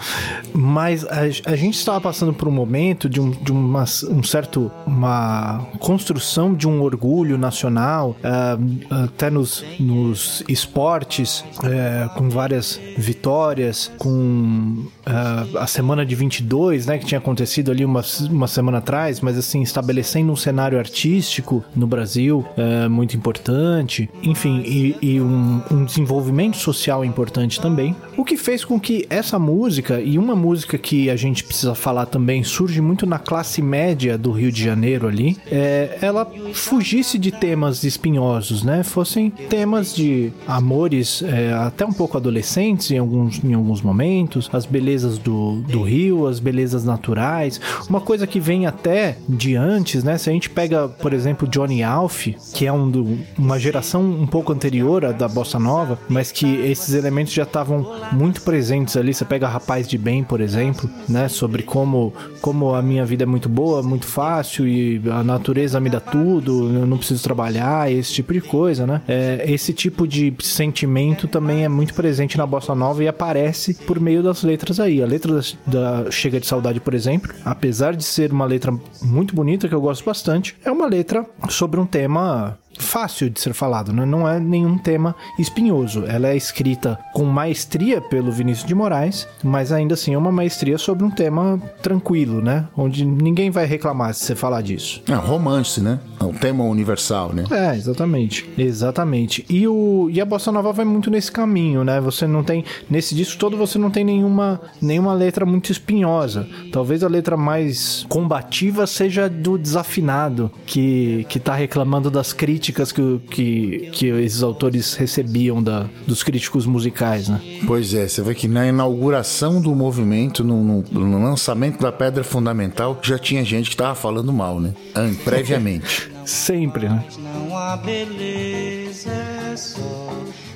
Mas 0.53 1.05
a, 1.05 1.23
a 1.23 1.57
gente 1.57 1.77
estava 1.77 2.01
passando 2.01 2.33
por 2.33 2.49
um 2.49 2.53
momento 2.53 3.09
de, 3.09 3.21
um, 3.21 3.31
de 3.31 3.53
uma, 3.53 3.85
um 4.09 4.23
certo. 4.23 4.71
Uma 4.93 5.67
construção 5.79 6.55
de 6.55 6.69
um 6.69 6.83
orgulho 6.83 7.39
nacional, 7.39 8.15
ah, 8.23 8.59
até 9.05 9.31
nos, 9.31 9.65
nos 9.81 10.45
esportes, 10.49 11.45
eh, 11.65 12.09
com 12.15 12.29
várias 12.29 12.79
vitórias, 12.97 13.91
com 13.99 14.85
ah, 15.05 15.47
a 15.57 15.67
semana 15.67 16.07
de 16.07 16.15
22, 16.15 16.87
né, 16.87 16.99
que 16.99 17.05
tinha 17.05 17.19
acontecido 17.19 17.71
ali 17.71 17.85
uma, 17.85 18.03
uma 18.31 18.47
semana 18.47 18.79
atrás, 18.79 19.21
mas 19.21 19.37
assim, 19.37 19.63
estabelecendo 19.63 20.33
um 20.33 20.37
cenário 20.37 20.79
artístico 20.79 21.65
no 21.75 21.87
Brasil 21.87 22.47
eh, 22.57 22.89
muito 22.89 23.17
importante, 23.17 24.09
enfim, 24.23 24.63
e, 24.65 24.97
e 25.03 25.21
um, 25.21 25.61
um 25.71 25.85
desenvolvimento 25.85 26.57
social 26.57 27.05
importante 27.05 27.61
também, 27.61 27.97
o 28.17 28.25
que 28.25 28.37
fez 28.37 28.65
com 28.65 28.79
que 28.79 29.07
essa 29.11 29.39
música, 29.39 30.01
e 30.01 30.19
uma 30.19 30.37
música 30.37 30.79
que 30.79 31.11
a 31.11 31.17
gente 31.17 31.43
precisa 31.43 31.75
falar 31.75 32.07
também, 32.07 32.45
surge 32.45 32.81
muito 32.81 33.05
na 33.05 33.19
classe 33.19 33.61
média 33.61 34.17
do 34.17 34.31
Rio 34.31 34.53
de 34.53 34.63
Janeiro 34.63 35.09
ali, 35.09 35.37
é, 35.51 35.99
ela 36.01 36.31
fugisse 36.53 37.19
de 37.19 37.33
temas 37.33 37.83
espinhosos, 37.85 38.63
né? 38.63 38.83
Fossem 38.83 39.31
temas 39.31 39.95
de 39.95 40.33
amores 40.47 41.23
é, 41.23 41.53
até 41.53 41.85
um 41.85 41.93
pouco 41.93 42.17
adolescentes 42.17 42.91
em 42.91 42.99
alguns, 42.99 43.43
em 43.43 43.55
alguns 43.55 43.83
momentos, 43.83 44.49
as 44.53 44.65
belezas 44.67 44.92
do, 45.01 45.63
do 45.63 45.83
rio, 45.83 46.27
as 46.27 46.39
belezas 46.39 46.85
naturais, 46.85 47.61
uma 47.89 48.01
coisa 48.01 48.27
que 48.27 48.39
vem 48.39 48.67
até 48.67 49.17
de 49.29 49.57
antes, 49.57 50.05
né? 50.05 50.19
Se 50.19 50.29
a 50.29 50.33
gente 50.33 50.51
pega, 50.51 50.89
por 50.89 51.13
exemplo, 51.13 51.49
Johnny 51.49 51.83
Alf, 51.83 52.29
que 52.55 52.67
é 52.67 52.73
um 52.73 52.91
do, 52.91 53.19
uma 53.39 53.59
geração 53.59 54.03
um 54.03 54.27
pouco 54.27 54.53
anterior 54.53 55.05
à 55.05 55.13
da 55.13 55.29
Bossa 55.29 55.59
Nova, 55.59 55.99
mas 56.09 56.31
que 56.31 56.47
esses 56.47 56.95
elementos 56.95 57.33
já 57.33 57.45
estavam 57.45 57.87
muito 58.13 58.43
presentes 58.43 58.97
ali. 58.97 59.15
Você 59.15 59.25
pega 59.25 59.49
Rapaz 59.49 59.89
de 59.89 59.97
Bem, 59.97 60.23
por 60.23 60.41
exemplo, 60.41 60.89
né? 61.09 61.29
Sobre 61.29 61.63
como, 61.63 62.13
como 62.41 62.75
a 62.75 62.83
minha 62.83 63.05
vida 63.05 63.23
é 63.23 63.27
muito 63.27 63.49
boa, 63.49 63.83
muito 63.83 64.07
fácil 64.07 64.67
e 64.67 65.01
a 65.11 65.23
natureza 65.23 65.81
me 65.81 65.89
dá 65.89 66.01
tudo, 66.01 66.71
eu 66.75 66.87
não 66.87 66.99
preciso 66.99 67.23
trabalhar, 67.23 67.91
esse 67.91 68.13
tipo 68.13 68.33
de 68.33 68.41
coisa, 68.41 68.87
né? 68.87 69.01
É, 69.09 69.45
esse 69.47 69.73
tipo 69.73 70.07
de 70.07 70.35
sentimento 70.41 71.27
também 71.27 71.65
é 71.65 71.69
muito 71.69 71.95
presente 71.95 72.37
na 72.37 72.47
Bossa 72.47 72.75
Nova 72.75 73.03
e 73.03 73.09
aparece 73.09 73.75
por 73.75 74.01
meio 74.01 74.23
das 74.23 74.43
letras 74.43 74.81
aí. 74.83 75.03
A 75.03 75.07
letra 75.07 75.41
da, 75.67 76.03
da 76.05 76.11
Chega 76.11 76.41
de 76.41 76.47
Saudade, 76.47 76.81
por 76.81 76.95
exemplo, 76.95 77.33
apesar 77.45 77.95
de 77.95 78.05
ser 78.05 78.33
uma 78.33 78.45
letra 78.45 78.73
muito 79.03 79.35
bonita, 79.35 79.69
que 79.69 79.75
eu 79.75 79.81
gosto 79.81 80.05
bastante, 80.05 80.57
é 80.65 80.71
uma 80.71 80.87
letra 80.87 81.27
sobre 81.49 81.81
um 81.81 81.87
tema 81.87 82.59
fácil 82.79 83.31
de 83.31 83.41
ser 83.41 83.53
falado, 83.53 83.93
né? 83.93 84.05
não 84.05 84.29
é 84.29 84.39
nenhum 84.39 84.79
tema 84.79 85.15
espinhoso. 85.39 86.05
Ela 86.07 86.29
é 86.29 86.37
escrita 86.37 86.99
com 87.13 87.25
maestria 87.25 88.01
pelo 88.01 88.33
Vinícius 88.33 88.67
de 88.67 88.75
Moraes, 88.75 89.29
mas 89.43 89.73
ainda 89.73 89.95
assim 89.95 90.15
é 90.15 90.19
uma 90.19 90.33
maestria 90.33 90.79
sobre 90.79 91.05
um 91.05 91.11
tema 91.11 91.61
tranquilo, 91.83 92.41
né? 92.41 92.67
Onde 92.77 93.05
ninguém 93.05 93.51
vai 93.51 93.67
reclamar 93.67 94.15
se 94.15 94.25
você 94.25 94.35
falar 94.35 94.63
disso. 94.63 95.03
É 95.09 95.15
romance, 95.15 95.81
né? 95.81 95.99
É 96.21 96.25
um 96.25 96.33
tema 96.33 96.65
universal, 96.65 97.33
né? 97.33 97.45
É, 97.51 97.77
exatamente. 97.77 98.49
Exatamente. 98.57 99.45
E, 99.49 99.67
o, 99.67 100.09
e 100.11 100.21
a 100.21 100.25
Bossa 100.25 100.51
Nova 100.51 100.73
vai 100.73 100.85
muito 100.85 101.11
nesse 101.11 101.31
caminho, 101.31 101.85
né? 101.85 102.01
Você 102.01 102.27
não 102.27 102.43
tem. 102.43 102.65
Nesse 102.89 103.15
disco 103.15 103.39
todo 103.39 103.57
você 103.57 103.79
não 103.79 103.91
tem 103.91 104.05
nenhuma, 104.05 104.61
nenhuma 104.81 105.13
letra 105.13 105.45
muito 105.45 105.71
espinhosa. 105.71 106.47
Talvez 106.73 107.03
a 107.03 107.09
letra 107.09 107.37
mais 107.37 108.07
combativa 108.09 108.87
seja 108.87 109.29
do 109.29 109.59
desafinado, 109.59 110.51
que, 110.67 111.27
que 111.29 111.39
tá 111.39 111.55
reclamando 111.55 112.11
das 112.11 112.33
críticas 112.33 112.62
que, 112.71 113.19
que, 113.31 113.89
que 113.93 114.07
esses 114.07 114.43
autores 114.43 114.95
recebiam 114.95 115.63
da, 115.63 115.89
dos 116.07 116.23
críticos 116.23 116.67
musicais, 116.67 117.29
né? 117.29 117.41
Pois 117.67 117.95
é, 117.95 118.07
você 118.07 118.21
vê 118.23 118.35
que 118.35 118.47
na 118.47 118.67
inauguração 118.69 119.61
do 119.61 119.75
movimento, 119.75 120.45
no, 120.45 120.63
no- 120.63 120.83
no 120.91 121.25
lançamento 121.25 121.81
da 121.81 121.91
Pedra 121.91 122.23
Fundamental, 122.23 122.99
já 123.03 123.19
tinha 123.19 123.45
gente 123.45 123.71
que 123.71 123.77
tava 123.77 123.95
falando 123.95 124.33
mal, 124.33 124.61
né? 124.61 124.75
An- 124.95 125.15
Previamente. 125.25 126.11
Sempre, 126.25 126.89
né? 126.89 127.05
Não 127.19 127.57
há 127.59 127.77
beleza, 127.77 129.11
é 129.11 129.57
só 129.57 130.13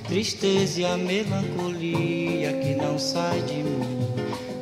tristeza 0.07 0.81
e 0.81 0.85
a 0.85 0.97
melancolia 0.97 2.53
que 2.53 2.75
não 2.77 2.97
sai 2.99 3.41
de 3.43 3.55
mim, 3.57 4.07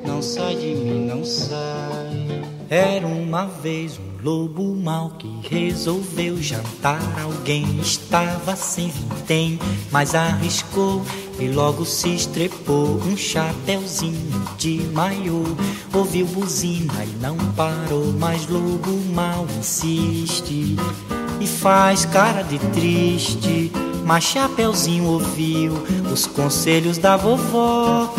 não 0.06 0.22
sai 0.22 0.56
de 0.56 0.74
mim, 0.74 1.06
não 1.06 1.22
sai. 1.24 2.26
Era 2.70 3.06
uma 3.06 3.44
vez 3.46 3.98
um 3.98 4.13
lobo 4.24 4.74
mau 4.74 5.10
que 5.18 5.28
resolveu 5.50 6.40
jantar 6.40 6.98
alguém. 7.22 7.78
Estava 7.78 8.56
sem 8.56 8.88
vintém, 8.88 9.58
mas 9.92 10.14
arriscou 10.14 11.02
e 11.38 11.46
logo 11.48 11.84
se 11.84 12.14
estrepou. 12.14 12.98
Um 13.04 13.18
chapéuzinho 13.18 14.42
de 14.56 14.80
maiô, 14.94 15.42
ouviu 15.92 16.24
buzina 16.24 17.04
e 17.04 17.14
não 17.20 17.36
parou. 17.54 18.14
Mas 18.18 18.48
lobo 18.48 18.98
mal 19.12 19.46
insiste 19.58 20.74
e 21.38 21.46
faz 21.46 22.06
cara 22.06 22.40
de 22.40 22.58
triste. 22.58 23.70
Mas 24.06 24.24
Chapeuzinho 24.24 25.04
ouviu 25.04 25.72
os 26.10 26.26
conselhos 26.26 26.96
da 26.96 27.18
vovó. 27.18 28.12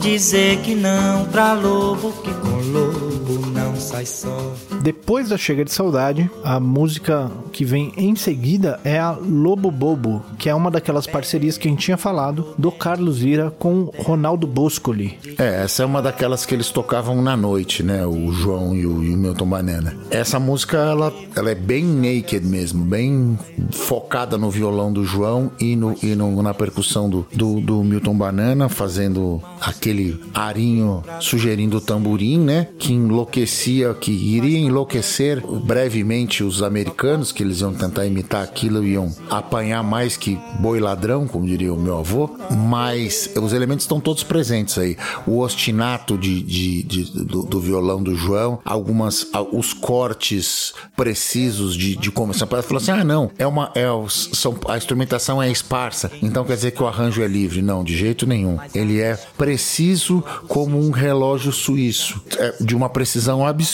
Dizer 0.00 0.60
que 0.60 0.76
não 0.76 1.24
pra 1.26 1.52
lobo, 1.54 2.12
que 2.22 2.32
com 2.32 2.60
lobo 2.70 3.46
não 3.50 3.57
sai 3.88 4.04
só. 4.04 4.54
Depois 4.82 5.30
da 5.30 5.38
Chega 5.38 5.64
de 5.64 5.72
Saudade, 5.72 6.30
a 6.44 6.60
música 6.60 7.30
que 7.52 7.64
vem 7.64 7.92
em 7.96 8.14
seguida 8.14 8.78
é 8.84 8.98
a 8.98 9.12
Lobo 9.12 9.70
Bobo, 9.70 10.22
que 10.38 10.48
é 10.48 10.54
uma 10.54 10.70
daquelas 10.70 11.06
parcerias 11.06 11.56
que 11.56 11.66
a 11.66 11.70
gente 11.70 11.84
tinha 11.84 11.96
falado 11.96 12.54
do 12.58 12.70
Carlos 12.70 13.20
Lira 13.20 13.50
com 13.50 13.90
Ronaldo 13.98 14.46
Boscoli. 14.46 15.18
É, 15.38 15.64
essa 15.64 15.82
é 15.82 15.86
uma 15.86 16.02
daquelas 16.02 16.44
que 16.44 16.54
eles 16.54 16.70
tocavam 16.70 17.22
na 17.22 17.36
noite, 17.36 17.82
né? 17.82 18.04
O 18.06 18.30
João 18.32 18.74
e 18.74 18.84
o, 18.84 19.02
e 19.02 19.14
o 19.14 19.16
Milton 19.16 19.46
Banana. 19.46 19.96
Essa 20.10 20.38
música, 20.38 20.76
ela, 20.76 21.12
ela 21.34 21.50
é 21.50 21.54
bem 21.54 21.84
naked 21.84 22.46
mesmo, 22.46 22.84
bem 22.84 23.38
focada 23.72 24.36
no 24.36 24.50
violão 24.50 24.92
do 24.92 25.04
João 25.04 25.50
e, 25.58 25.74
no, 25.74 25.94
e 26.02 26.14
no, 26.14 26.42
na 26.42 26.52
percussão 26.52 27.08
do, 27.08 27.26
do, 27.32 27.60
do 27.60 27.82
Milton 27.82 28.16
Banana, 28.16 28.68
fazendo 28.68 29.42
aquele 29.60 30.20
arinho 30.34 31.02
sugerindo 31.20 31.78
o 31.78 31.80
tamborim, 31.80 32.38
né? 32.38 32.68
Que 32.78 32.92
enlouquecia, 32.92 33.77
que 34.00 34.10
iria 34.10 34.58
enlouquecer 34.58 35.42
brevemente 35.46 36.42
os 36.44 36.62
americanos, 36.62 37.32
que 37.32 37.42
eles 37.42 37.60
iam 37.60 37.72
tentar 37.72 38.06
imitar 38.06 38.42
aquilo 38.42 38.84
iam 38.84 39.14
apanhar 39.30 39.82
mais 39.82 40.16
que 40.16 40.38
boi 40.60 40.80
ladrão, 40.80 41.26
como 41.26 41.46
diria 41.46 41.72
o 41.72 41.78
meu 41.80 41.98
avô. 41.98 42.30
Mas 42.68 43.30
os 43.40 43.52
elementos 43.52 43.84
estão 43.84 44.00
todos 44.00 44.22
presentes 44.22 44.76
aí. 44.78 44.96
O 45.26 45.38
ostinato 45.40 46.16
de, 46.18 46.42
de, 46.42 46.82
de- 46.82 47.24
do, 47.24 47.42
do 47.42 47.60
violão 47.60 48.02
do 48.02 48.14
João, 48.14 48.58
algumas 48.64 49.26
os 49.52 49.72
cortes 49.72 50.72
precisos 50.96 51.76
de, 51.76 51.96
de 51.96 52.10
como 52.10 52.32
essa 52.32 52.46
parte 52.46 52.66
falou 52.66 52.80
assim: 52.82 52.90
ah, 52.90 53.04
não, 53.04 53.30
é 53.38 53.46
uma. 53.46 53.70
É, 53.74 53.86
são, 54.08 54.54
a 54.68 54.76
instrumentação 54.76 55.42
é 55.42 55.50
esparsa, 55.50 56.10
então 56.22 56.44
quer 56.44 56.54
dizer 56.54 56.70
que 56.72 56.82
o 56.82 56.86
arranjo 56.86 57.22
é 57.22 57.26
livre. 57.28 57.62
Não, 57.62 57.82
de 57.84 57.96
jeito 57.96 58.26
nenhum. 58.26 58.58
Ele 58.74 59.00
é 59.00 59.16
preciso 59.36 60.22
como 60.46 60.78
um 60.78 60.90
relógio 60.90 61.52
suíço, 61.52 62.20
é, 62.38 62.54
de 62.60 62.74
uma 62.74 62.88
precisão 62.88 63.46
absurda. 63.46 63.67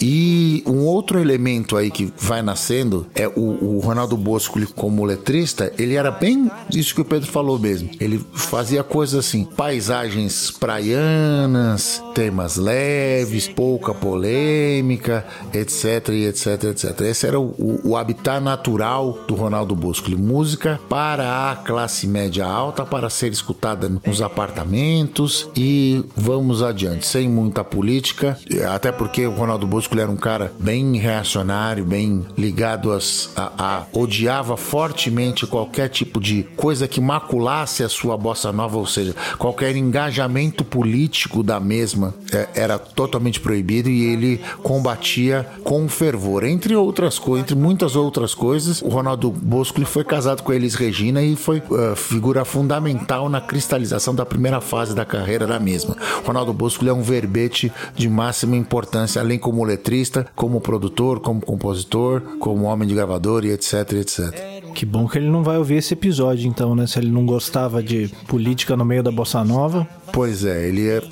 E 0.00 0.62
um 0.66 0.84
outro 0.84 1.18
elemento 1.18 1.76
aí 1.76 1.90
que 1.90 2.12
vai 2.18 2.42
nascendo 2.42 3.06
é 3.14 3.28
o, 3.28 3.76
o 3.76 3.80
Ronaldo 3.80 4.16
Bosco, 4.16 4.60
como 4.74 5.04
letrista, 5.04 5.72
ele 5.78 5.94
era 5.94 6.10
bem 6.10 6.50
isso 6.70 6.94
que 6.94 7.00
o 7.00 7.04
Pedro 7.04 7.30
falou 7.30 7.58
mesmo. 7.58 7.90
Ele 8.00 8.24
fazia 8.34 8.82
coisas 8.82 9.26
assim, 9.26 9.44
paisagens 9.44 10.50
praianas, 10.50 12.02
temas 12.14 12.56
leves, 12.56 13.48
pouca 13.48 13.94
polêmica, 13.94 15.26
etc, 15.52 16.08
etc, 16.08 16.64
etc. 16.64 17.00
Esse 17.02 17.26
era 17.26 17.38
o, 17.38 17.54
o, 17.58 17.90
o 17.90 17.96
habitat 17.96 18.40
natural 18.42 19.18
do 19.26 19.34
Ronaldo 19.34 19.74
Bosco. 19.74 20.10
Música 20.10 20.80
para 20.88 21.50
a 21.50 21.56
classe 21.56 22.06
média 22.06 22.46
alta, 22.46 22.84
para 22.84 23.10
ser 23.10 23.32
escutada 23.32 23.88
nos 23.88 24.22
apartamentos 24.22 25.48
e 25.56 26.04
vamos 26.16 26.62
adiante, 26.62 27.06
sem 27.06 27.28
muita 27.28 27.64
política, 27.64 28.38
até 28.72 28.92
porque 28.92 29.25
o 29.26 29.32
Ronaldo 29.32 29.66
Bosco 29.66 29.98
era 29.98 30.10
um 30.10 30.16
cara 30.16 30.52
bem 30.58 30.96
reacionário, 30.96 31.84
bem 31.84 32.26
ligado 32.36 32.92
às, 32.92 33.30
a, 33.36 33.52
a 33.58 33.86
odiava 33.92 34.56
fortemente 34.56 35.46
qualquer 35.46 35.88
tipo 35.88 36.20
de 36.20 36.42
coisa 36.56 36.88
que 36.88 37.00
maculasse 37.00 37.82
a 37.82 37.88
sua 37.88 38.16
bossa 38.16 38.52
nova, 38.52 38.76
ou 38.76 38.86
seja, 38.86 39.14
qualquer 39.38 39.76
engajamento 39.76 40.64
político 40.64 41.42
da 41.42 41.60
mesma 41.60 42.14
é, 42.32 42.48
era 42.54 42.78
totalmente 42.78 43.40
proibido 43.40 43.88
e 43.88 44.04
ele 44.04 44.40
combatia 44.62 45.46
com 45.64 45.88
fervor. 45.88 46.44
Entre 46.44 46.74
outras 46.74 47.18
coisas, 47.18 47.44
entre 47.44 47.56
muitas 47.56 47.96
outras 47.96 48.34
coisas, 48.34 48.82
o 48.82 48.88
Ronaldo 48.88 49.30
Bosco 49.30 49.78
ele 49.78 49.86
foi 49.86 50.04
casado 50.04 50.42
com 50.42 50.52
Elis 50.52 50.74
Regina 50.74 51.22
e 51.22 51.36
foi 51.36 51.58
eh, 51.58 51.94
figura 51.96 52.44
fundamental 52.44 53.28
na 53.28 53.40
cristalização 53.40 54.14
da 54.14 54.24
primeira 54.26 54.60
fase 54.60 54.94
da 54.94 55.04
carreira 55.04 55.46
da 55.46 55.58
mesma. 55.58 55.96
O 56.22 56.26
Ronaldo 56.26 56.52
Bosco 56.52 56.82
ele 56.82 56.90
é 56.90 56.94
um 56.94 57.02
verbete 57.02 57.72
de 57.94 58.08
máxima 58.08 58.56
importância, 58.56 59.15
além 59.18 59.38
como 59.38 59.64
letrista, 59.64 60.26
como 60.34 60.60
produtor, 60.60 61.20
como 61.20 61.40
compositor, 61.40 62.20
como 62.38 62.64
homem 62.64 62.88
de 62.88 62.94
gravador 62.94 63.44
e 63.44 63.50
etc, 63.50 63.92
etc. 63.92 64.56
Que 64.74 64.84
bom 64.84 65.08
que 65.08 65.16
ele 65.16 65.28
não 65.28 65.42
vai 65.42 65.56
ouvir 65.56 65.76
esse 65.76 65.94
episódio, 65.94 66.46
então, 66.46 66.74
né? 66.74 66.86
Se 66.86 66.98
ele 66.98 67.10
não 67.10 67.24
gostava 67.24 67.82
de 67.82 68.08
política 68.28 68.76
no 68.76 68.84
meio 68.84 69.02
da 69.02 69.10
bossa 69.10 69.42
nova, 69.42 69.86
Pois 70.12 70.44
é, 70.44 70.68
ele 70.68 70.88
é 70.88 71.02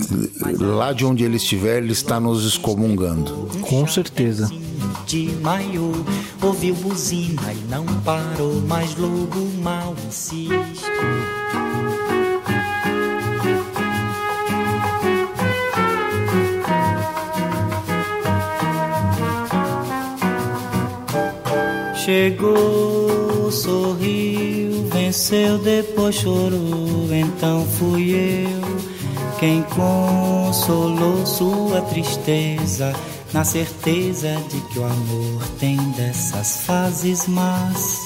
lá 0.59 0.93
de 0.93 1.05
onde 1.05 1.25
ele 1.25 1.37
estiver, 1.37 1.79
ele 1.79 1.93
está 1.93 2.19
nos 2.19 2.47
excomungando. 2.47 3.49
com 3.63 3.87
certeza. 3.87 4.51
De 5.07 5.27
maiô, 5.43 5.93
ouviu 6.43 6.75
buzina 6.75 7.53
e 7.53 7.71
não 7.71 7.85
parou, 8.03 8.63
mas 8.67 8.97
lobo 8.97 9.41
mal 9.63 9.95
insiste. 10.07 10.85
Chegou, 22.05 23.51
sorriu, 23.51 24.89
venceu, 24.93 25.57
depois 25.59 26.15
chorou. 26.15 27.09
Então 27.11 27.67
fui 27.67 28.11
eu 28.11 28.65
quem 29.39 29.63
consolou 29.63 31.27
sua 31.27 31.81
tristeza, 31.83 32.93
na 33.33 33.45
certeza 33.45 34.37
de 34.51 34.61
que 34.61 34.79
o 34.79 34.85
amor 34.85 35.43
tem 35.59 35.77
dessas 35.93 36.65
fases 36.65 37.27
más. 37.27 38.01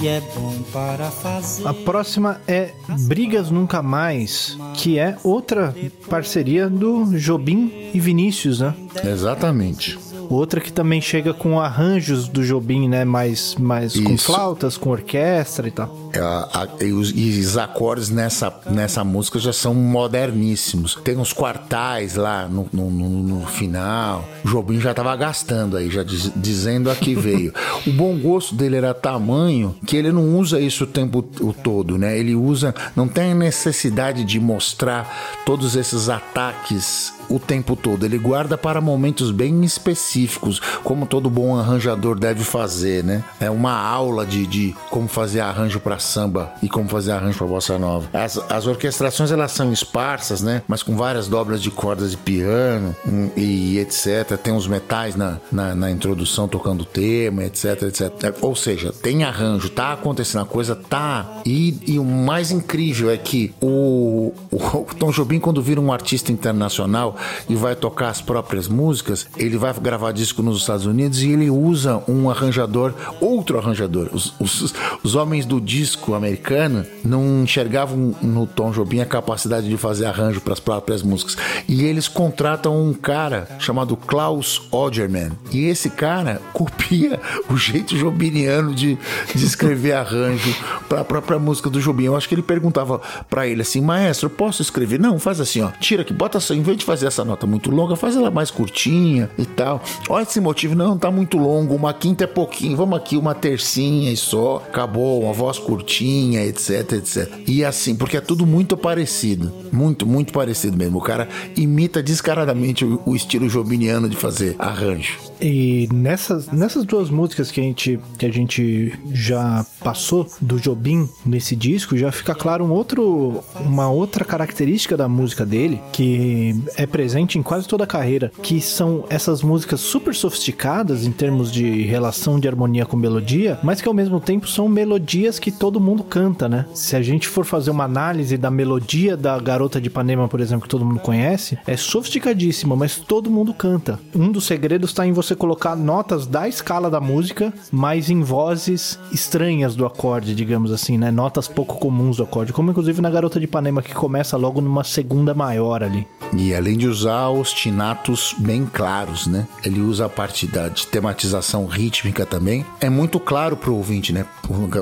E 0.00 0.08
é 0.08 0.20
bom 0.34 0.54
para 0.72 1.10
fazer. 1.10 1.66
A 1.66 1.72
próxima 1.72 2.40
é 2.46 2.72
Brigas 3.00 3.50
Nunca 3.50 3.82
Mais, 3.82 4.56
que 4.74 4.98
é 4.98 5.16
outra 5.24 5.74
parceria 6.08 6.68
do 6.68 7.18
Jobim 7.18 7.90
e 7.94 7.98
Vinícius, 7.98 8.60
né? 8.60 8.74
Exatamente. 9.04 9.98
Outra 10.28 10.60
que 10.60 10.72
também 10.72 11.00
chega 11.00 11.32
com 11.32 11.60
arranjos 11.60 12.28
do 12.28 12.44
Jobim, 12.44 12.88
né? 12.88 13.04
Mais, 13.04 13.54
mais 13.56 13.98
com 13.98 14.16
flautas, 14.18 14.76
com 14.76 14.90
orquestra 14.90 15.68
e 15.68 15.70
tal. 15.70 16.05
É, 16.16 16.20
a- 16.20 16.48
a- 16.80 16.84
e, 16.84 16.92
os, 16.92 17.10
e 17.14 17.40
os 17.40 17.56
acordes 17.56 18.10
nessa, 18.10 18.52
nessa 18.70 19.04
música 19.04 19.38
já 19.38 19.52
são 19.52 19.74
moderníssimos. 19.74 20.94
Tem 21.04 21.16
uns 21.16 21.32
quartais 21.32 22.14
lá 22.16 22.48
no, 22.48 22.68
no, 22.72 22.90
no- 22.90 23.46
final. 23.46 24.24
O 24.44 24.48
Jobim 24.48 24.80
já 24.80 24.92
tava 24.92 25.14
gastando 25.16 25.76
aí, 25.76 25.88
já 25.90 26.02
diz- 26.02 26.32
dizendo 26.34 26.90
a 26.90 26.94
que 26.96 27.14
veio. 27.16 27.52
o 27.86 27.92
bom 27.92 28.18
gosto 28.18 28.54
dele 28.54 28.76
era 28.76 28.92
tamanho 28.94 29.74
que 29.86 29.96
ele 29.96 30.10
não 30.12 30.36
usa 30.38 30.60
isso 30.60 30.84
o 30.84 30.86
tempo 30.86 31.24
o 31.40 31.52
todo, 31.52 31.96
né? 31.98 32.18
Ele 32.18 32.34
usa, 32.34 32.74
não 32.94 33.06
tem 33.08 33.34
necessidade 33.34 34.24
de 34.24 34.40
mostrar 34.40 35.08
todos 35.44 35.76
esses 35.76 36.08
ataques 36.08 37.12
o 37.28 37.38
tempo 37.40 37.74
todo. 37.74 38.04
Ele 38.04 38.18
guarda 38.18 38.56
para 38.56 38.80
momentos 38.80 39.30
bem 39.32 39.64
específicos, 39.64 40.60
como 40.84 41.06
todo 41.06 41.28
bom 41.28 41.56
arranjador 41.56 42.18
deve 42.18 42.44
fazer, 42.44 43.02
né? 43.02 43.24
É 43.40 43.50
uma 43.50 43.72
aula 43.72 44.24
de, 44.24 44.46
de 44.46 44.74
como 44.90 45.08
fazer 45.08 45.40
arranjo 45.40 45.80
para 45.80 45.98
samba 46.06 46.52
e 46.62 46.68
como 46.68 46.88
fazer 46.88 47.12
arranjo 47.12 47.38
para 47.38 47.46
bossa 47.46 47.78
nova. 47.78 48.08
As, 48.12 48.38
as 48.50 48.66
orquestrações 48.66 49.30
elas 49.30 49.52
são 49.52 49.72
esparsas, 49.72 50.40
né? 50.40 50.62
Mas 50.66 50.82
com 50.82 50.96
várias 50.96 51.28
dobras 51.28 51.62
de 51.62 51.70
cordas 51.70 52.12
de 52.12 52.16
piano 52.16 52.94
hum, 53.06 53.30
e 53.36 53.78
etc. 53.78 54.38
Tem 54.42 54.54
os 54.54 54.66
metais 54.66 55.16
na, 55.16 55.38
na, 55.50 55.74
na 55.74 55.90
introdução 55.90 56.48
tocando 56.48 56.82
o 56.82 56.84
tema, 56.84 57.44
etc, 57.44 57.82
etc. 57.82 58.36
Ou 58.40 58.54
seja, 58.54 58.92
tem 58.92 59.24
arranjo, 59.24 59.68
tá 59.68 59.92
acontecendo 59.92 60.42
a 60.42 60.46
coisa, 60.46 60.74
tá. 60.74 61.40
E, 61.44 61.78
e 61.86 61.98
o 61.98 62.04
mais 62.04 62.50
incrível 62.50 63.10
é 63.10 63.16
que 63.16 63.54
o, 63.60 64.32
o 64.50 64.94
Tom 64.98 65.10
Jobim, 65.10 65.40
quando 65.40 65.60
vira 65.62 65.80
um 65.80 65.92
artista 65.92 66.32
internacional, 66.32 67.16
e 67.48 67.54
vai 67.54 67.74
tocar 67.74 68.08
as 68.08 68.20
próprias 68.20 68.68
músicas, 68.68 69.26
ele 69.36 69.56
vai 69.56 69.72
gravar 69.74 70.12
disco 70.12 70.42
nos 70.42 70.60
Estados 70.60 70.86
Unidos 70.86 71.22
e 71.22 71.30
ele 71.30 71.50
usa 71.50 72.02
um 72.08 72.30
arranjador, 72.30 72.94
outro 73.20 73.58
arranjador. 73.58 74.08
Os, 74.12 74.32
os, 74.40 74.74
os 75.02 75.14
homens 75.14 75.44
do 75.46 75.60
disco 75.60 75.85
americano 76.14 76.84
não 77.04 77.42
enxergavam 77.42 78.14
no 78.20 78.46
Tom 78.46 78.70
Jobim 78.70 79.00
a 79.00 79.06
capacidade 79.06 79.68
de 79.68 79.76
fazer 79.76 80.06
arranjo 80.06 80.40
para 80.40 80.52
as 80.52 80.60
próprias 80.60 81.02
músicas. 81.02 81.36
E 81.68 81.84
eles 81.84 82.08
contratam 82.08 82.80
um 82.80 82.92
cara 82.92 83.48
chamado 83.58 83.96
Klaus 83.96 84.62
Ogerman. 84.70 85.32
E 85.52 85.64
esse 85.66 85.90
cara 85.90 86.40
copia 86.52 87.20
o 87.50 87.56
jeito 87.56 87.96
jobiniano 87.96 88.74
de, 88.74 88.98
de 89.34 89.44
escrever 89.44 89.92
arranjo 89.92 90.54
para 90.88 91.00
a 91.00 91.04
própria 91.04 91.38
música 91.38 91.70
do 91.70 91.80
Jobim. 91.80 92.04
Eu 92.04 92.16
acho 92.16 92.28
que 92.28 92.34
ele 92.34 92.42
perguntava 92.42 93.00
para 93.28 93.46
ele 93.46 93.62
assim, 93.62 93.80
maestro, 93.80 94.30
posso 94.30 94.62
escrever? 94.62 94.98
Não, 94.98 95.18
faz 95.18 95.40
assim, 95.40 95.62
ó. 95.62 95.70
Tira 95.80 96.02
aqui, 96.02 96.12
bota 96.12 96.38
assim, 96.38 96.58
em 96.58 96.62
vez 96.62 96.78
de 96.78 96.84
fazer 96.84 97.06
essa 97.06 97.24
nota 97.24 97.46
muito 97.46 97.70
longa, 97.70 97.96
faz 97.96 98.16
ela 98.16 98.30
mais 98.30 98.50
curtinha 98.50 99.30
e 99.38 99.44
tal. 99.44 99.82
Olha 100.08 100.22
esse 100.22 100.40
motivo, 100.40 100.74
não, 100.74 100.96
tá 100.96 101.10
muito 101.10 101.36
longo, 101.36 101.74
uma 101.74 101.92
quinta 101.92 102.24
é 102.24 102.26
pouquinho, 102.26 102.76
vamos 102.76 102.96
aqui, 102.98 103.16
uma 103.16 103.34
tercinha 103.34 104.10
e 104.10 104.16
só, 104.16 104.56
acabou, 104.56 105.22
uma 105.22 105.32
voz 105.32 105.58
curtinha, 105.76 106.42
etc, 106.44 106.92
etc. 106.92 107.30
E 107.46 107.64
assim, 107.64 107.94
porque 107.94 108.16
é 108.16 108.20
tudo 108.20 108.46
muito 108.46 108.76
parecido, 108.76 109.52
muito, 109.70 110.06
muito 110.06 110.32
parecido 110.32 110.76
mesmo. 110.76 110.98
O 110.98 111.02
cara 111.02 111.28
imita 111.54 112.02
descaradamente 112.02 112.84
o, 112.84 113.00
o 113.04 113.14
estilo 113.14 113.48
jobiniano 113.48 114.08
de 114.08 114.16
fazer 114.16 114.56
arranjo. 114.58 115.18
E 115.40 115.86
nessas, 115.92 116.48
nessas 116.48 116.84
duas 116.84 117.10
músicas 117.10 117.50
que 117.50 117.60
a, 117.60 117.62
gente, 117.62 118.00
que 118.18 118.24
a 118.24 118.32
gente 118.32 118.98
já 119.12 119.66
passou 119.80 120.26
do 120.40 120.58
Jobim 120.58 121.06
nesse 121.26 121.54
disco, 121.54 121.96
já 121.96 122.10
fica 122.10 122.34
claro 122.34 122.64
um 122.64 122.70
outro, 122.70 123.44
uma 123.60 123.90
outra 123.90 124.24
característica 124.24 124.96
da 124.96 125.08
música 125.08 125.44
dele, 125.44 125.80
que 125.92 126.58
é 126.76 126.86
presente 126.86 127.38
em 127.38 127.42
quase 127.42 127.68
toda 127.68 127.84
a 127.84 127.86
carreira, 127.86 128.32
que 128.42 128.62
são 128.62 129.04
essas 129.10 129.42
músicas 129.42 129.80
super 129.80 130.14
sofisticadas 130.14 131.04
em 131.04 131.12
termos 131.12 131.52
de 131.52 131.82
relação 131.82 132.40
de 132.40 132.48
harmonia 132.48 132.86
com 132.86 132.96
melodia, 132.96 133.58
mas 133.62 133.82
que 133.82 133.88
ao 133.88 133.94
mesmo 133.94 134.18
tempo 134.20 134.48
são 134.48 134.68
melodias 134.68 135.38
que 135.38 135.52
todo 135.66 135.80
mundo 135.80 136.04
canta, 136.04 136.48
né? 136.48 136.64
Se 136.74 136.94
a 136.94 137.02
gente 137.02 137.26
for 137.26 137.44
fazer 137.44 137.72
uma 137.72 137.82
análise 137.82 138.36
da 138.36 138.52
melodia 138.52 139.16
da 139.16 139.36
Garota 139.36 139.80
de 139.80 139.88
Ipanema, 139.88 140.28
por 140.28 140.40
exemplo, 140.40 140.62
que 140.62 140.68
todo 140.68 140.84
mundo 140.84 141.00
conhece, 141.00 141.58
é 141.66 141.76
sofisticadíssima, 141.76 142.76
mas 142.76 142.98
todo 142.98 143.28
mundo 143.28 143.52
canta. 143.52 143.98
Um 144.14 144.30
dos 144.30 144.46
segredos 144.46 144.90
está 144.90 145.04
em 145.04 145.12
você 145.12 145.34
colocar 145.34 145.74
notas 145.74 146.24
da 146.24 146.46
escala 146.46 146.88
da 146.88 147.00
música, 147.00 147.52
mas 147.72 148.10
em 148.10 148.20
vozes 148.22 148.96
estranhas 149.10 149.74
do 149.74 149.84
acorde, 149.84 150.36
digamos 150.36 150.70
assim, 150.70 150.96
né? 150.96 151.10
Notas 151.10 151.48
pouco 151.48 151.80
comuns 151.80 152.18
do 152.18 152.22
acorde, 152.22 152.52
como 152.52 152.70
inclusive 152.70 153.02
na 153.02 153.10
Garota 153.10 153.40
de 153.40 153.46
Ipanema 153.46 153.82
que 153.82 153.92
começa 153.92 154.36
logo 154.36 154.60
numa 154.60 154.84
segunda 154.84 155.34
maior 155.34 155.82
ali. 155.82 156.06
E 156.32 156.54
além 156.54 156.76
de 156.76 156.86
usar 156.86 157.28
ostinatos 157.28 158.36
bem 158.38 158.64
claros, 158.72 159.26
né? 159.26 159.48
Ele 159.64 159.80
usa 159.80 160.06
a 160.06 160.08
parte 160.08 160.46
da 160.46 160.68
de 160.68 160.86
tematização 160.86 161.66
rítmica 161.66 162.24
também. 162.24 162.64
É 162.80 162.88
muito 162.88 163.18
claro 163.18 163.56
pro 163.56 163.74
ouvinte, 163.74 164.12
né? 164.12 164.24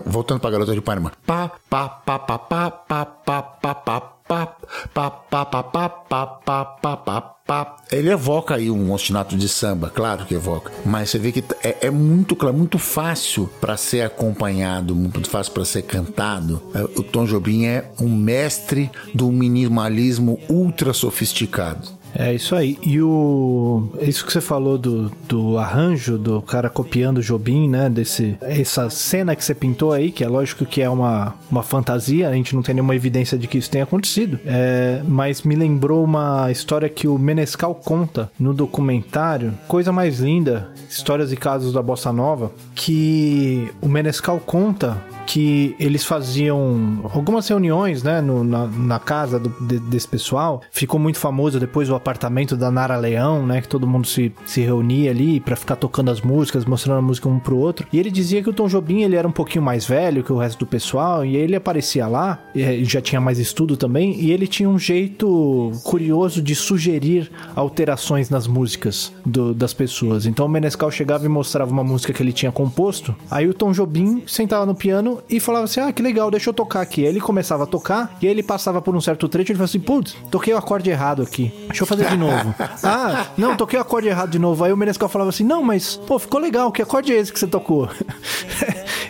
Voltando 0.05 0.41
pra 0.41 0.51
Garota 0.51 0.73
de 0.74 0.80
Ipanema. 0.80 1.12
Pá, 1.26 1.50
pá, 1.68 1.88
pá, 1.88 2.18
pá, 2.18 2.38
pá, 2.38 2.70
pá, 2.70 3.04
pá, 3.04 3.42
pá, 3.42 3.74
pá, 3.74 4.00
pá, 4.26 4.46
pá, 4.92 5.10
pá, 5.10 5.44
pá, 5.44 5.62
pá, 5.62 5.88
pá, 5.88 6.26
pá, 6.26 6.64
pá, 6.64 6.96
pá, 6.96 7.20
pá. 7.46 7.76
Ele 7.92 8.10
evoca 8.10 8.54
aí 8.54 8.70
um 8.70 8.92
ostinato 8.92 9.36
de 9.36 9.48
samba, 9.48 9.90
claro 9.90 10.24
que 10.24 10.34
evoca, 10.34 10.72
mas 10.84 11.10
você 11.10 11.18
vê 11.18 11.30
que 11.30 11.44
é, 11.62 11.86
é 11.86 11.90
muito 11.90 12.34
claro, 12.34 12.56
muito 12.56 12.78
fácil 12.78 13.48
para 13.60 13.76
ser 13.76 14.00
acompanhado, 14.00 14.94
muito 14.96 15.28
fácil 15.28 15.52
para 15.52 15.64
ser 15.64 15.82
cantado. 15.82 16.62
O 16.96 17.02
Tom 17.02 17.26
Jobim 17.26 17.66
é 17.66 17.90
um 18.00 18.08
mestre 18.08 18.90
do 19.14 19.30
minimalismo 19.30 20.40
ultra 20.48 20.92
sofisticado. 20.92 22.03
É 22.14 22.32
isso 22.32 22.54
aí. 22.54 22.78
E 22.82 23.00
o. 23.00 23.88
Isso 24.00 24.24
que 24.24 24.32
você 24.32 24.40
falou 24.40 24.78
do, 24.78 25.10
do 25.28 25.58
arranjo, 25.58 26.16
do 26.16 26.40
cara 26.42 26.70
copiando 26.70 27.18
o 27.18 27.22
Jobim, 27.22 27.68
né? 27.68 27.90
Desse, 27.90 28.36
essa 28.40 28.88
cena 28.88 29.34
que 29.34 29.44
você 29.44 29.54
pintou 29.54 29.92
aí, 29.92 30.10
que 30.10 30.22
é 30.22 30.28
lógico 30.28 30.64
que 30.64 30.80
é 30.80 30.88
uma, 30.88 31.34
uma 31.50 31.62
fantasia, 31.62 32.28
a 32.28 32.32
gente 32.32 32.54
não 32.54 32.62
tem 32.62 32.74
nenhuma 32.74 32.94
evidência 32.94 33.36
de 33.36 33.48
que 33.48 33.58
isso 33.58 33.70
tenha 33.70 33.84
acontecido. 33.84 34.38
É, 34.46 35.02
mas 35.06 35.42
me 35.42 35.56
lembrou 35.56 36.04
uma 36.04 36.50
história 36.50 36.88
que 36.88 37.08
o 37.08 37.18
Menescal 37.18 37.74
conta 37.74 38.30
no 38.38 38.54
documentário, 38.54 39.54
Coisa 39.66 39.92
Mais 39.92 40.20
Linda, 40.20 40.70
Histórias 40.88 41.32
e 41.32 41.36
Casos 41.36 41.72
da 41.72 41.82
Bossa 41.82 42.12
Nova, 42.12 42.52
que 42.74 43.70
o 43.80 43.88
Menescal 43.88 44.40
conta 44.40 45.02
que 45.26 45.74
eles 45.78 46.04
faziam 46.04 47.00
algumas 47.12 47.48
reuniões, 47.48 48.02
né, 48.02 48.20
no, 48.20 48.44
na, 48.44 48.66
na, 48.66 48.98
casa 48.98 49.38
do, 49.38 49.50
de, 49.66 49.78
desse 49.78 50.08
pessoal. 50.08 50.62
Ficou 50.70 50.98
muito 51.00 51.18
famoso 51.18 51.58
depois 51.58 51.90
o 51.90 51.94
apartamento 51.94 52.56
da 52.56 52.70
Nara 52.70 52.96
Leão, 52.96 53.46
né, 53.46 53.60
que 53.60 53.68
todo 53.68 53.86
mundo 53.86 54.06
se, 54.06 54.32
se 54.44 54.60
reunia 54.60 55.10
ali 55.10 55.40
para 55.40 55.56
ficar 55.56 55.76
tocando 55.76 56.10
as 56.10 56.20
músicas, 56.20 56.64
mostrando 56.64 56.98
a 56.98 57.02
música 57.02 57.28
um 57.28 57.38
pro 57.38 57.56
outro. 57.56 57.86
E 57.92 57.98
ele 57.98 58.10
dizia 58.10 58.42
que 58.42 58.50
o 58.50 58.52
Tom 58.52 58.68
Jobim 58.68 59.02
ele 59.02 59.16
era 59.16 59.26
um 59.26 59.32
pouquinho 59.32 59.64
mais 59.64 59.86
velho 59.86 60.22
que 60.22 60.32
o 60.32 60.38
resto 60.38 60.60
do 60.60 60.66
pessoal 60.66 61.24
e 61.24 61.36
ele 61.36 61.56
aparecia 61.56 62.06
lá, 62.06 62.38
e 62.54 62.84
já 62.84 63.00
tinha 63.00 63.20
mais 63.20 63.38
estudo 63.38 63.76
também, 63.76 64.20
e 64.20 64.32
ele 64.32 64.46
tinha 64.46 64.68
um 64.68 64.78
jeito 64.78 65.72
curioso 65.84 66.42
de 66.42 66.54
sugerir 66.54 67.30
alterações 67.54 68.30
nas 68.30 68.46
músicas 68.46 69.12
do, 69.24 69.54
das 69.54 69.72
pessoas. 69.72 70.26
Então 70.26 70.46
o 70.46 70.48
Menescal 70.48 70.90
chegava 70.90 71.24
e 71.24 71.28
mostrava 71.28 71.70
uma 71.70 71.84
música 71.84 72.12
que 72.12 72.22
ele 72.22 72.32
tinha 72.32 72.52
composto, 72.52 73.14
aí 73.30 73.48
o 73.48 73.54
Tom 73.54 73.72
Jobim 73.72 74.22
sentava 74.26 74.66
no 74.66 74.74
piano 74.74 75.13
e 75.28 75.40
falava 75.40 75.64
assim: 75.64 75.80
Ah, 75.80 75.92
que 75.92 76.02
legal, 76.02 76.30
deixa 76.30 76.50
eu 76.50 76.54
tocar 76.54 76.80
aqui. 76.80 77.02
Aí 77.02 77.08
ele 77.08 77.20
começava 77.20 77.64
a 77.64 77.66
tocar 77.66 78.16
e 78.20 78.26
aí 78.26 78.32
ele 78.32 78.42
passava 78.42 78.80
por 78.80 78.94
um 78.94 79.00
certo 79.00 79.28
trecho 79.28 79.50
e 79.50 79.52
ele 79.52 79.58
falava 79.58 79.70
assim: 79.70 79.80
Putz, 79.80 80.16
toquei 80.30 80.52
o 80.54 80.56
acorde 80.56 80.90
errado 80.90 81.22
aqui. 81.22 81.52
Deixa 81.66 81.82
eu 81.82 81.86
fazer 81.86 82.08
de 82.08 82.16
novo. 82.16 82.54
ah, 82.82 83.26
não, 83.36 83.56
toquei 83.56 83.78
o 83.78 83.82
acorde 83.82 84.08
errado 84.08 84.30
de 84.30 84.38
novo. 84.38 84.64
Aí 84.64 84.72
o 84.72 84.76
Menescal 84.76 85.08
falava 85.08 85.30
assim: 85.30 85.44
Não, 85.44 85.62
mas, 85.62 85.96
pô, 85.96 86.18
ficou 86.18 86.40
legal. 86.40 86.70
Que 86.72 86.82
acorde 86.82 87.12
é 87.12 87.16
esse 87.16 87.32
que 87.32 87.38
você 87.38 87.46
tocou? 87.46 87.88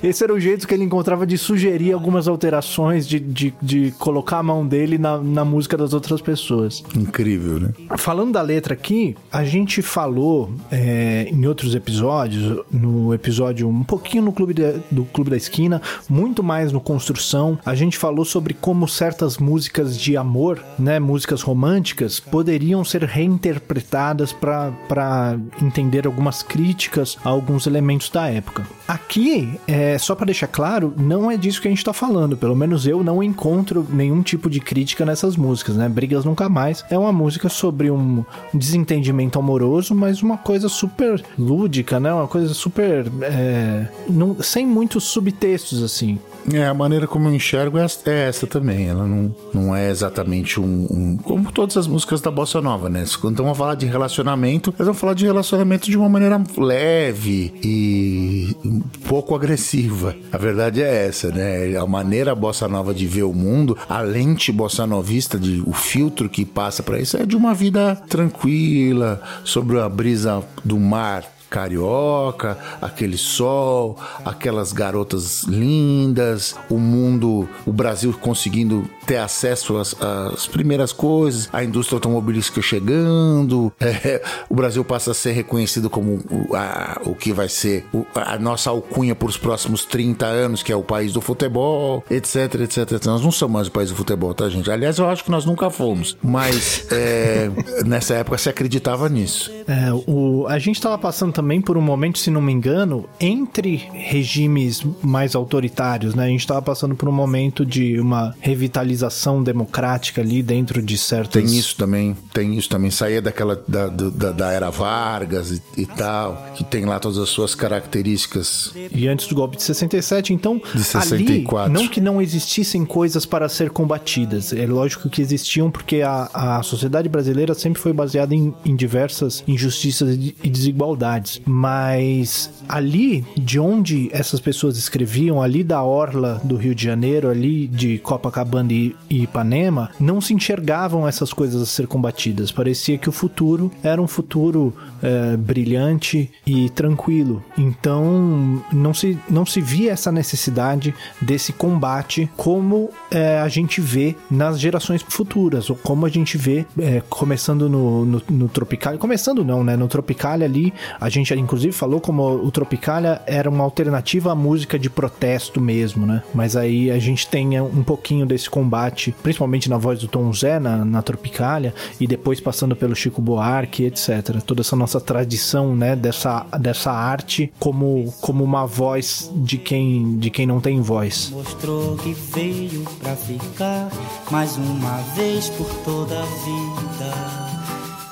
Esse 0.05 0.23
era 0.23 0.35
o 0.35 0.39
jeito 0.39 0.69
que 0.69 0.75
ele 0.75 0.85
encontrava 0.85 1.27
de 1.27 1.39
sugerir 1.39 1.93
algumas 1.93 2.29
alterações, 2.29 3.09
de, 3.09 3.19
de, 3.19 3.55
de 3.63 3.91
colocar 3.93 4.39
a 4.39 4.43
mão 4.43 4.67
dele 4.67 4.99
na, 4.99 5.17
na 5.17 5.47
música 5.47 5.79
das 5.79 5.95
outras 5.95 6.21
pessoas. 6.21 6.85
Incrível, 6.95 7.59
né? 7.59 7.71
Falando 7.97 8.33
da 8.33 8.43
letra 8.43 8.75
aqui, 8.75 9.17
a 9.33 9.45
gente 9.45 9.81
falou 9.81 10.53
é, 10.71 11.27
em 11.31 11.47
outros 11.47 11.75
episódios, 11.75 12.63
no 12.71 13.15
episódio 13.15 13.67
um 13.67 13.83
pouquinho 13.83 14.25
no 14.25 14.33
clube 14.33 14.53
de, 14.53 14.75
do 14.91 15.07
Clube 15.07 15.31
da 15.31 15.39
Esquina, 15.39 15.81
muito 16.09 16.43
mais 16.43 16.73
no 16.73 16.81
Construção, 16.81 17.59
a 17.65 17.75
gente 17.75 17.99
falou 17.99 18.25
sobre 18.25 18.55
como 18.55 18.87
certas 18.87 19.39
músicas 19.39 19.99
de 19.99 20.17
amor, 20.17 20.63
né, 20.79 20.99
músicas 20.99 21.43
românticas, 21.43 22.21
poderiam 22.21 22.85
ser 22.85 23.05
reinterpretadas 23.05 24.33
para 24.33 25.39
entender 25.61 26.07
algumas 26.07 26.43
críticas 26.43 27.17
a 27.25 27.29
alguns 27.29 27.67
elementos 27.67 28.09
da 28.11 28.29
época. 28.29 28.67
Aqui, 28.87 29.59
é, 29.67 29.97
só 29.99 30.15
para 30.15 30.27
deixar 30.27 30.47
claro, 30.47 30.93
não 30.97 31.31
é 31.31 31.37
disso 31.37 31.61
que 31.61 31.69
a 31.69 31.71
gente 31.71 31.85
tá 31.85 31.93
falando. 31.93 32.37
Pelo 32.37 32.55
menos 32.55 32.87
eu 32.87 33.03
não 33.03 33.23
encontro 33.23 33.87
nenhum 33.91 34.23
tipo 34.23 34.51
de 34.51 34.61
crítica 34.61 35.05
nessas 35.05 35.37
músicas, 35.37 35.77
né? 35.77 35.89
Brigas 35.89 36.25
Nunca 36.25 36.49
Mais 36.49 36.85
é 36.91 36.99
uma 36.99 37.13
música 37.13 37.49
sobre 37.49 37.91
um 37.91 38.25
desentendimento 38.53 39.39
amoroso, 39.39 39.95
mas 39.95 40.23
uma 40.23 40.37
coisa 40.37 40.69
super 40.69 41.23
lúdica, 41.39 41.99
né? 41.99 42.13
Uma 42.13 42.29
coisa 42.29 42.53
super. 42.53 43.07
É, 43.23 43.89
não, 44.09 44.43
sem 44.43 44.67
muitos 44.67 45.05
subtextos, 45.05 45.83
assim. 45.85 46.19
É, 46.53 46.67
a 46.67 46.75
maneira 46.75 47.07
como 47.07 47.29
eu 47.29 47.35
enxergo 47.35 47.79
é 47.79 47.87
essa 48.07 48.47
também. 48.47 48.89
Ela 48.89 49.07
não, 49.07 49.35
não 49.53 49.77
é 49.77 49.91
exatamente 49.91 50.61
um, 50.61 50.87
um 50.91 51.17
Como 51.17 51.51
todas 51.51 51.77
as 51.77 51.87
músicas 51.87 52.21
da 52.21 52.31
Bossa 52.31 52.61
Nova, 52.61 52.91
né? 52.91 53.05
Quando 53.21 53.43
vão 53.43 53.55
falar 53.55 53.75
de 53.75 53.87
relacionamento, 53.87 54.75
eles 54.77 54.87
vão 54.87 54.95
falar 54.95 55.15
de 55.15 55.25
relacionamento 55.25 55.91
de 55.91 55.97
uma 55.97 56.09
maneira 56.09 56.43
leve 56.59 57.55
e 57.63 58.57
um 58.65 58.81
pouco 59.09 59.35
agressiva. 59.35 60.15
A 60.33 60.37
verdade 60.37 60.83
é 60.83 61.07
essa, 61.07 61.31
né? 61.31 61.77
A 61.77 61.87
maneira 61.87 62.35
Bossa 62.35 62.69
Nova 62.69 62.93
de 62.93 63.07
ver 63.07 63.23
o 63.23 63.33
mundo, 63.33 63.77
a 63.89 64.01
lente 64.01 64.53
bossa 64.53 64.87
novista, 64.87 65.39
de, 65.39 65.63
o 65.67 65.73
filtro 65.73 66.29
que 66.29 66.45
passa 66.45 66.83
para 66.83 66.99
isso 66.99 67.17
é 67.17 67.25
de 67.25 67.37
uma 67.37 67.55
vida 67.55 67.97
tranquila, 68.09 69.23
sobre 69.45 69.81
a 69.81 69.89
brisa 69.89 70.43
do 70.65 70.79
mar 70.79 71.34
carioca, 71.55 72.59
aquele 72.83 73.17
sol, 73.17 73.97
aquelas 74.25 74.73
garotas 74.73 75.45
lindas, 75.45 76.57
o 76.69 76.79
mundo, 76.81 77.49
o 77.65 77.73
Brasil 77.73 78.13
conseguindo 78.21 78.91
ter 79.05 79.17
acesso 79.17 79.77
às, 79.77 79.95
às 80.01 80.47
primeiras 80.47 80.93
coisas, 80.93 81.49
a 81.53 81.63
indústria 81.63 81.97
automobilística 81.97 82.61
chegando, 82.63 83.73
é, 83.81 84.23
o 84.49 84.55
Brasil 84.55 84.85
passa 84.85 85.11
a 85.11 85.15
ser 85.15 85.33
reconhecido 85.33 85.91
como 85.91 86.21
o, 86.31 86.55
a, 86.55 87.01
o 87.05 87.15
que 87.15 87.33
vai 87.33 87.49
ser 87.49 87.85
o, 87.93 88.07
a 88.15 88.39
nossa 88.39 88.71
alcunha 88.71 89.15
por 89.15 89.29
os 89.29 89.37
próximos 89.37 89.85
30 89.85 90.27
anos, 90.27 90.63
que 90.63 90.73
é 90.73 90.77
o 90.77 90.83
país 90.83 91.13
do 91.13 91.21
futebol, 91.21 92.03
etc, 92.11 92.55
etc, 92.61 92.79
etc. 92.93 93.05
Nós 93.07 93.23
não 93.23 93.31
somos 93.31 93.55
mais 93.55 93.69
o 93.69 93.71
país 93.71 93.91
do 93.91 93.97
futebol, 93.97 94.35
tá, 94.35 94.49
gente? 94.49 94.71
Aliás, 94.71 94.99
eu 94.99 95.09
acho 95.09 95.25
que 95.25 95.31
nós 95.31 95.45
nunca 95.45 95.71
fomos, 95.71 96.17
mas 96.23 96.87
é, 96.91 97.51
nessa 97.85 98.15
época 98.15 98.39
se 98.39 98.49
acreditava 98.49 99.09
nisso. 99.09 99.51
É, 99.67 99.93
o, 100.07 100.47
a 100.49 100.59
gente 100.59 100.77
estava 100.77 100.99
passando 100.99 101.33
também 101.33 101.61
por 101.61 101.77
um 101.77 101.83
momento, 101.83 102.19
se 102.19 102.31
não 102.31 102.41
me 102.41 102.53
engano, 102.53 103.07
entre 103.21 103.77
regimes 103.93 104.85
mais 105.03 105.35
autoritários, 105.35 106.15
né? 106.15 106.25
A 106.25 106.29
gente 106.29 106.41
estava 106.41 106.63
passando 106.63 106.95
por 106.95 107.09
um 107.09 107.13
momento 107.13 107.65
de 107.65 108.01
uma 108.01 108.35
revitalização 108.41 108.94
democrática 109.43 110.21
ali 110.21 110.43
dentro 110.43 110.83
de 110.83 110.97
certas... 110.97 111.43
Tem 111.43 111.59
isso 111.59 111.77
também, 111.77 112.17
tem 112.33 112.57
isso 112.57 112.69
também. 112.69 112.91
Saía 112.91 113.21
daquela 113.21 113.63
da, 113.67 113.89
da, 113.89 114.33
da 114.33 114.53
era 114.53 114.71
Vargas 114.71 115.51
e, 115.51 115.63
e, 115.83 115.87
tal, 115.87 116.53
que 116.55 116.65
tem 116.65 116.85
lá 116.85 116.99
todas 116.99 117.19
as 117.19 117.29
suas 117.29 117.55
características. 117.55 118.73
E 118.93 119.09
antes 119.09 119.27
do 119.27 119.35
golpe 119.35 119.57
de 119.57 119.63
67, 119.63 120.33
então, 120.33 120.61
de 120.75 120.85
64. 120.85 121.65
ali, 121.65 121.73
não 121.73 121.89
que 121.89 122.01
não 122.01 122.21
existissem 122.21 122.85
coisas 122.85 123.27
para 123.27 123.49
ser 123.49 123.71
combatidas, 123.71 124.53
é 124.53 124.67
lógico 124.67 125.09
que 125.09 125.21
existiam 125.21 125.71
porque 125.71 126.03
a, 126.03 126.31
a 126.33 126.63
sociedade 126.63 127.09
brasileira 127.09 127.55
sempre 127.55 127.81
foi 127.81 127.93
baseada 127.93 128.35
em, 128.35 128.55
em 128.65 128.77
diversas 128.77 129.43
injustiças 129.47 130.17
e 130.17 130.51
desigualdades, 130.51 131.41
mas 131.45 132.51
ali 132.69 133.25
de 133.37 133.59
onde 133.59 134.09
essas 134.13 134.41
pessoas 134.41 134.77
escreviam, 134.77 135.43
ali 135.43 135.63
da 135.65 135.83
orla 135.83 136.41
do 136.45 136.57
Rio 136.57 136.75
de 136.75 136.85
Janeiro, 136.85 137.29
ali 137.29 137.67
de 137.67 137.99
Copacabana 137.99 138.73
e, 138.73 138.84
Ipanema, 139.09 139.91
não 140.01 140.21
se 140.21 140.35
enxergavam 140.35 141.07
essas 141.07 141.33
coisas 141.33 141.63
a 141.63 141.67
ser 141.67 141.87
combatidas. 141.87 142.51
Parecia 142.51 142.99
que 142.99 143.09
o 143.09 143.13
futuro 143.13 143.71
era 143.83 144.01
um 144.03 144.09
futuro 144.09 144.75
é, 145.05 145.37
brilhante 145.37 146.31
e 146.47 146.69
tranquilo. 146.71 147.45
Então 147.57 148.63
não 148.73 148.95
se, 148.95 149.19
não 149.29 149.45
se 149.45 149.61
via 149.61 149.93
essa 149.93 150.11
necessidade 150.11 150.95
desse 151.21 151.53
combate 151.53 152.29
como 152.37 152.91
é, 153.11 153.39
a 153.39 153.49
gente 153.49 153.81
vê 153.81 154.17
nas 154.31 154.59
gerações 154.59 155.05
futuras, 155.07 155.69
ou 155.71 155.77
como 155.77 156.07
a 156.07 156.09
gente 156.09 156.37
vê 156.39 156.65
é, 156.79 157.03
começando 157.09 157.69
no, 157.69 158.05
no, 158.05 158.23
no 158.31 158.49
Tropical. 158.49 158.99
Começando 158.99 159.45
não, 159.45 159.63
né? 159.63 159.77
No 159.77 159.89
Tropical 159.89 160.43
ali, 160.43 160.73
a 161.01 161.09
gente 161.09 161.35
inclusive 161.35 161.73
falou 161.73 162.01
como 162.01 162.23
o 162.23 162.51
Tropicália 162.51 163.21
era 163.27 163.49
uma 163.49 163.65
alternativa 163.65 164.33
à 164.33 164.35
música 164.35 164.79
de 164.79 164.89
protesto 164.89 165.61
mesmo, 165.61 166.07
né? 166.07 166.23
Mas 166.35 166.57
aí 166.57 166.91
a 166.91 166.99
gente 166.99 167.27
tem 167.29 167.61
um 167.61 167.83
pouquinho 167.83 168.25
desse 168.25 168.49
combate, 168.49 169.15
principalmente 169.23 169.69
na 169.69 169.77
voz 169.77 170.01
do 170.01 170.09
Tom 170.09 170.33
Zé 170.33 170.59
na, 170.59 170.85
na 170.85 171.03
Tropicália 171.03 171.75
e 172.01 172.07
depois 172.07 172.41
passando 172.41 172.75
pelo 172.75 172.95
Chico 172.95 173.21
Buarque, 173.21 173.85
etc. 173.85 174.41
Toda 174.45 174.63
essa 174.63 174.75
nossa 174.75 174.94
tradição, 175.01 175.75
né, 175.75 175.95
dessa, 175.97 176.47
dessa 176.61 176.93
arte 176.93 177.53
como, 177.59 178.13
como 178.21 178.45
uma 178.45 178.67
voz 178.67 179.31
de 179.35 179.59
quem 179.59 180.19
de 180.19 180.31
quem 180.31 180.47
não 180.47 180.61
tem 180.61 180.81
voz. 180.81 181.31
Mostrou 181.31 181.97
que 181.97 182.13
veio 182.13 182.85
pra 183.01 183.15
ficar 183.17 183.91
mais 184.31 184.57
uma 184.57 184.99
vez 185.15 185.49
por 185.51 185.69
toda 185.85 186.19
a 186.19 186.25
vida. 186.25 187.15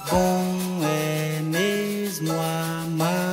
Com 0.09 0.85
é 0.85 1.41
mesmo 1.43 2.33
amar 2.33 3.32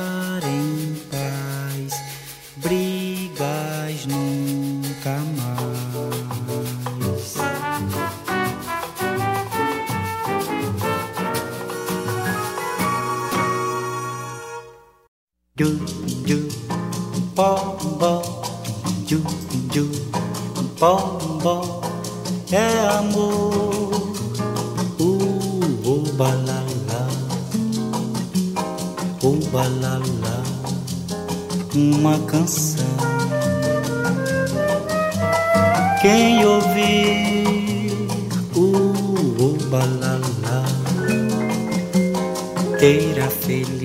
Do, 15.60 15.68
bom, 17.34 17.76
bom, 17.98 18.22
bom, 20.78 21.18
bom, 21.42 21.82
é 22.50 22.88
amor, 22.96 23.92
uh, 24.98 25.04
uh, 25.84 26.12
balala, 26.14 27.08
uh, 29.22 29.36
balala, 29.52 30.42
uma 31.74 32.18
canção. 32.20 32.96
Quem 36.00 36.42
ouvir, 36.42 37.92
uh, 38.56 39.42
uh, 39.42 39.58
balala, 39.68 40.64
terá 42.78 43.28
feliz. 43.28 43.79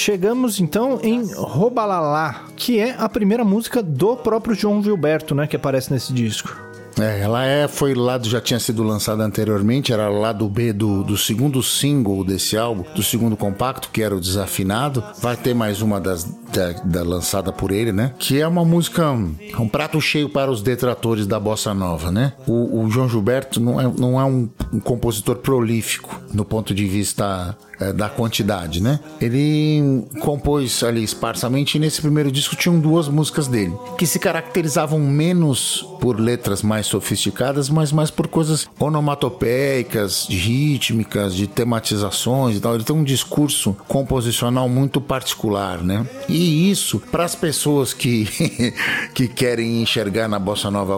Chegamos 0.00 0.58
então 0.58 0.98
em 1.02 1.30
Robalalá, 1.34 2.46
que 2.56 2.78
é 2.78 2.96
a 2.98 3.06
primeira 3.06 3.44
música 3.44 3.82
do 3.82 4.16
próprio 4.16 4.54
João 4.54 4.82
Gilberto, 4.82 5.34
né, 5.34 5.46
que 5.46 5.54
aparece 5.54 5.92
nesse 5.92 6.10
disco. 6.10 6.56
É, 6.98 7.20
ela 7.20 7.44
é, 7.44 7.68
foi 7.68 7.92
lá, 7.94 8.18
já 8.22 8.40
tinha 8.40 8.58
sido 8.58 8.82
lançada 8.82 9.22
anteriormente, 9.22 9.92
era 9.92 10.08
lá 10.08 10.32
do 10.32 10.48
B 10.48 10.72
do, 10.72 11.04
do 11.04 11.18
segundo 11.18 11.62
single 11.62 12.24
desse 12.24 12.56
álbum, 12.56 12.82
do 12.94 13.02
segundo 13.02 13.36
compacto, 13.36 13.90
que 13.92 14.02
era 14.02 14.16
o 14.16 14.20
Desafinado. 14.20 15.04
Vai 15.20 15.36
ter 15.36 15.54
mais 15.54 15.82
uma 15.82 16.00
das 16.00 16.24
da, 16.24 16.72
da, 16.82 17.02
lançada 17.02 17.52
por 17.52 17.70
ele, 17.70 17.92
né? 17.92 18.14
Que 18.18 18.40
é 18.40 18.48
uma 18.48 18.64
música, 18.64 19.12
um 19.12 19.68
prato 19.68 20.00
cheio 20.00 20.30
para 20.30 20.50
os 20.50 20.62
detratores 20.62 21.26
da 21.26 21.38
bossa 21.38 21.74
nova, 21.74 22.10
né? 22.10 22.32
O, 22.46 22.84
o 22.84 22.90
João 22.90 23.08
Gilberto 23.08 23.60
não 23.60 23.78
é, 23.78 23.92
não 23.98 24.18
é 24.18 24.24
um, 24.24 24.48
um 24.72 24.80
compositor 24.80 25.36
prolífico 25.36 26.18
no 26.32 26.44
ponto 26.44 26.74
de 26.74 26.86
vista 26.86 27.56
da 27.94 28.08
quantidade, 28.08 28.82
né? 28.82 29.00
Ele 29.20 30.04
compôs 30.20 30.82
ali 30.82 31.02
esparsamente 31.02 31.76
e 31.76 31.80
nesse 31.80 32.00
primeiro 32.00 32.30
disco 32.30 32.56
tinham 32.56 32.78
duas 32.78 33.08
músicas 33.08 33.46
dele 33.46 33.74
que 33.98 34.06
se 34.06 34.18
caracterizavam 34.18 34.98
menos 34.98 35.86
por 36.00 36.18
letras 36.18 36.62
mais 36.62 36.86
sofisticadas, 36.86 37.68
mas 37.68 37.92
mais 37.92 38.10
por 38.10 38.26
coisas 38.26 38.68
onomatopeicas, 38.78 40.26
rítmicas, 40.28 41.34
de 41.34 41.46
tematizações 41.46 42.56
e 42.56 42.60
tal. 42.60 42.74
Ele 42.74 42.84
tem 42.84 42.96
um 42.96 43.04
discurso 43.04 43.76
composicional 43.86 44.68
muito 44.68 45.00
particular, 45.00 45.82
né? 45.82 46.06
E 46.28 46.70
isso, 46.70 47.00
para 47.10 47.24
as 47.24 47.34
pessoas 47.34 47.92
que, 47.92 48.26
que 49.14 49.28
querem 49.28 49.82
enxergar 49.82 50.28
na 50.28 50.38
bossa 50.38 50.70
nova 50.70 50.94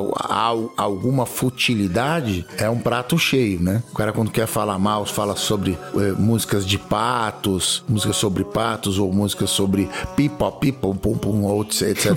alguma 0.76 1.26
futilidade, 1.26 2.46
é 2.56 2.70
um 2.70 2.78
prato 2.78 3.18
cheio, 3.18 3.60
né? 3.60 3.82
O 3.90 3.94
cara 3.94 4.12
quando 4.12 4.30
quer 4.30 4.46
falar 4.46 4.78
mal, 4.78 5.04
fala 5.04 5.36
sobre 5.36 5.76
eh, 5.96 6.12
músicas 6.18 6.66
de 6.66 6.71
patos, 6.78 7.84
músicas 7.88 8.16
sobre 8.16 8.44
patos 8.44 8.98
ou 8.98 9.12
músicas 9.12 9.50
sobre 9.50 9.88
pipa, 10.16 10.50
pipa, 10.52 10.88
pum, 10.94 11.16
pum, 11.16 11.62
etc, 11.62 12.06
etc. 12.06 12.16